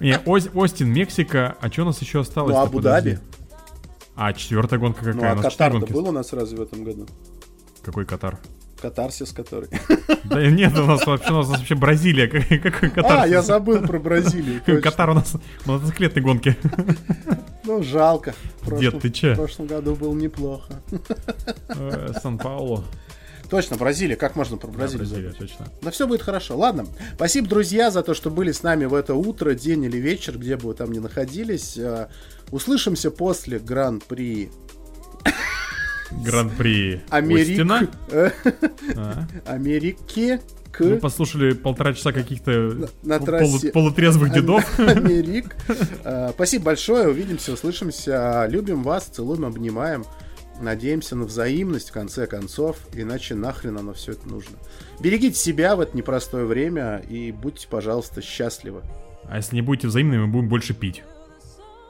Не, 0.00 0.18
Остин, 0.54 0.90
Мексика, 0.90 1.56
а 1.60 1.70
что 1.70 1.82
у 1.82 1.84
нас 1.84 2.00
еще 2.00 2.20
осталось? 2.20 2.54
Ну, 2.54 2.62
Абу-Даби. 2.62 3.18
А, 4.22 4.34
четвертая 4.34 4.78
гонка 4.78 5.02
Ну, 5.02 5.12
какая? 5.14 5.30
а 5.30 5.32
у 5.32 5.36
нас 5.36 5.52
четыре 5.52 5.70
Катар-то 5.70 5.78
гонки. 5.80 5.92
был 5.94 6.08
у 6.08 6.12
нас 6.12 6.32
разве 6.34 6.58
в 6.58 6.60
этом 6.60 6.84
году? 6.84 7.06
Какой 7.82 8.04
Катар? 8.04 8.38
Катарсис, 8.82 9.32
который. 9.32 9.68
Да 10.24 10.46
нет, 10.46 10.76
у 10.78 10.84
нас 10.84 11.06
вообще, 11.06 11.32
у 11.32 11.36
нас 11.38 11.48
вообще 11.48 11.74
Бразилия. 11.74 12.28
Какой 12.28 12.58
какой 12.58 12.90
Катар? 12.90 13.20
А, 13.22 13.26
я 13.26 13.40
забыл 13.40 13.80
про 13.80 13.98
Бразилию. 13.98 14.60
Катар 14.82 15.08
у 15.10 15.14
нас 15.14 15.32
мотоциклетной 15.64 16.22
гонки. 16.22 16.54
Ну, 17.64 17.82
жалко. 17.82 18.34
Дед, 18.78 19.00
ты 19.00 19.10
че? 19.10 19.32
В 19.34 19.36
прошлом 19.36 19.66
году 19.68 19.94
было 19.94 20.14
неплохо. 20.14 20.74
Э, 21.68 22.12
Сан-Паулу. 22.22 22.84
Точно, 23.48 23.76
Бразилия. 23.76 24.16
Как 24.16 24.36
можно 24.36 24.56
про 24.56 24.68
Да, 24.68 24.78
Бразилию 24.78 25.06
Бразилия, 25.08 25.32
забыть? 25.32 25.50
точно. 25.50 25.66
Да 25.82 25.90
все 25.90 26.06
будет 26.06 26.22
хорошо. 26.22 26.56
Ладно. 26.56 26.86
Спасибо, 27.14 27.48
друзья, 27.48 27.90
за 27.90 28.02
то, 28.02 28.14
что 28.14 28.30
были 28.30 28.52
с 28.52 28.62
нами 28.62 28.84
в 28.84 28.94
это 28.94 29.14
утро, 29.14 29.54
день 29.54 29.84
или 29.84 29.96
вечер, 29.98 30.38
где 30.38 30.56
бы 30.56 30.68
вы 30.68 30.74
там 30.74 30.92
ни 30.92 30.98
находились. 31.00 31.76
Услышимся 32.50 33.10
после 33.10 33.58
Гран-при 33.58 34.50
Гран-при 36.24 37.00
Америк. 37.08 37.90
А. 38.96 39.26
Америки 39.46 40.40
к 40.72 40.80
Мы 40.80 40.96
послушали 40.96 41.52
полтора 41.52 41.94
часа 41.94 42.12
каких-то 42.12 42.88
на 43.02 43.18
полу- 43.18 43.26
трассе. 43.26 43.70
полутрезвых 43.72 44.32
дедов. 44.32 44.78
Америк. 44.78 45.56
Э, 46.04 46.30
Спасибо 46.34 46.66
большое. 46.66 47.08
Увидимся, 47.08 47.52
услышимся. 47.52 48.46
Любим 48.48 48.82
вас, 48.82 49.04
целуем, 49.06 49.44
обнимаем. 49.44 50.04
Надеемся 50.60 51.16
на 51.16 51.24
взаимность 51.24 51.88
в 51.90 51.92
конце 51.92 52.26
концов, 52.26 52.76
иначе 52.92 53.34
нахрен 53.34 53.78
оно 53.78 53.94
все 53.94 54.12
это 54.12 54.28
нужно. 54.28 54.56
Берегите 55.00 55.36
себя 55.38 55.74
в 55.74 55.80
это 55.80 55.96
непростое 55.96 56.44
время 56.44 56.98
и 57.08 57.32
будьте, 57.32 57.66
пожалуйста, 57.68 58.20
счастливы. 58.20 58.82
А 59.24 59.36
если 59.36 59.54
не 59.56 59.62
будете 59.62 59.86
взаимными, 59.88 60.22
мы 60.22 60.26
будем 60.28 60.48
больше 60.48 60.74
пить. 60.74 61.02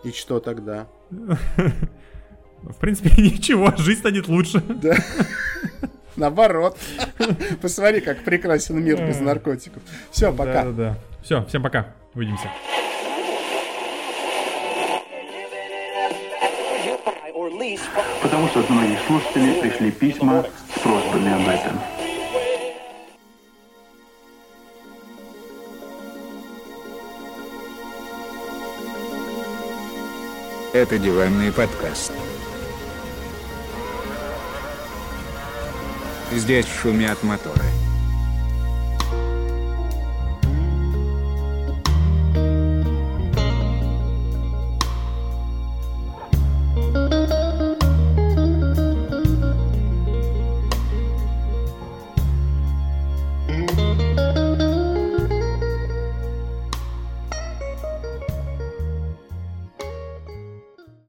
И 0.05 0.13
что 0.13 0.41
тогда? 0.41 0.87
В 1.11 2.75
принципе, 2.79 3.11
ничего, 3.23 3.75
жизнь 3.77 4.01
станет 4.01 4.29
лучше. 4.29 4.61
Да. 4.61 4.97
Наоборот. 6.17 6.79
Посмотри, 7.63 8.01
как 8.01 8.25
прекрасен 8.25 8.83
мир 8.83 9.07
без 9.07 9.21
наркотиков. 9.21 9.83
Все, 10.11 10.33
пока. 10.33 10.65
Да-да-да. 10.65 10.99
Все, 11.23 11.45
всем 11.47 11.63
пока. 11.63 11.95
Увидимся. 12.15 12.51
Потому 18.23 18.49
что 18.49 18.61
от 18.61 18.71
многих 18.71 18.99
слушателей 19.07 19.61
пришли 19.61 19.91
письма 19.91 20.45
с 20.75 20.81
просьбами 20.81 21.33
об 21.33 21.49
этом. 21.49 22.00
Это 30.73 31.01
диванный 31.01 31.51
подкаст. 31.51 32.13
Здесь 36.31 36.67
шумят 36.67 37.21
моторы. 37.25 37.70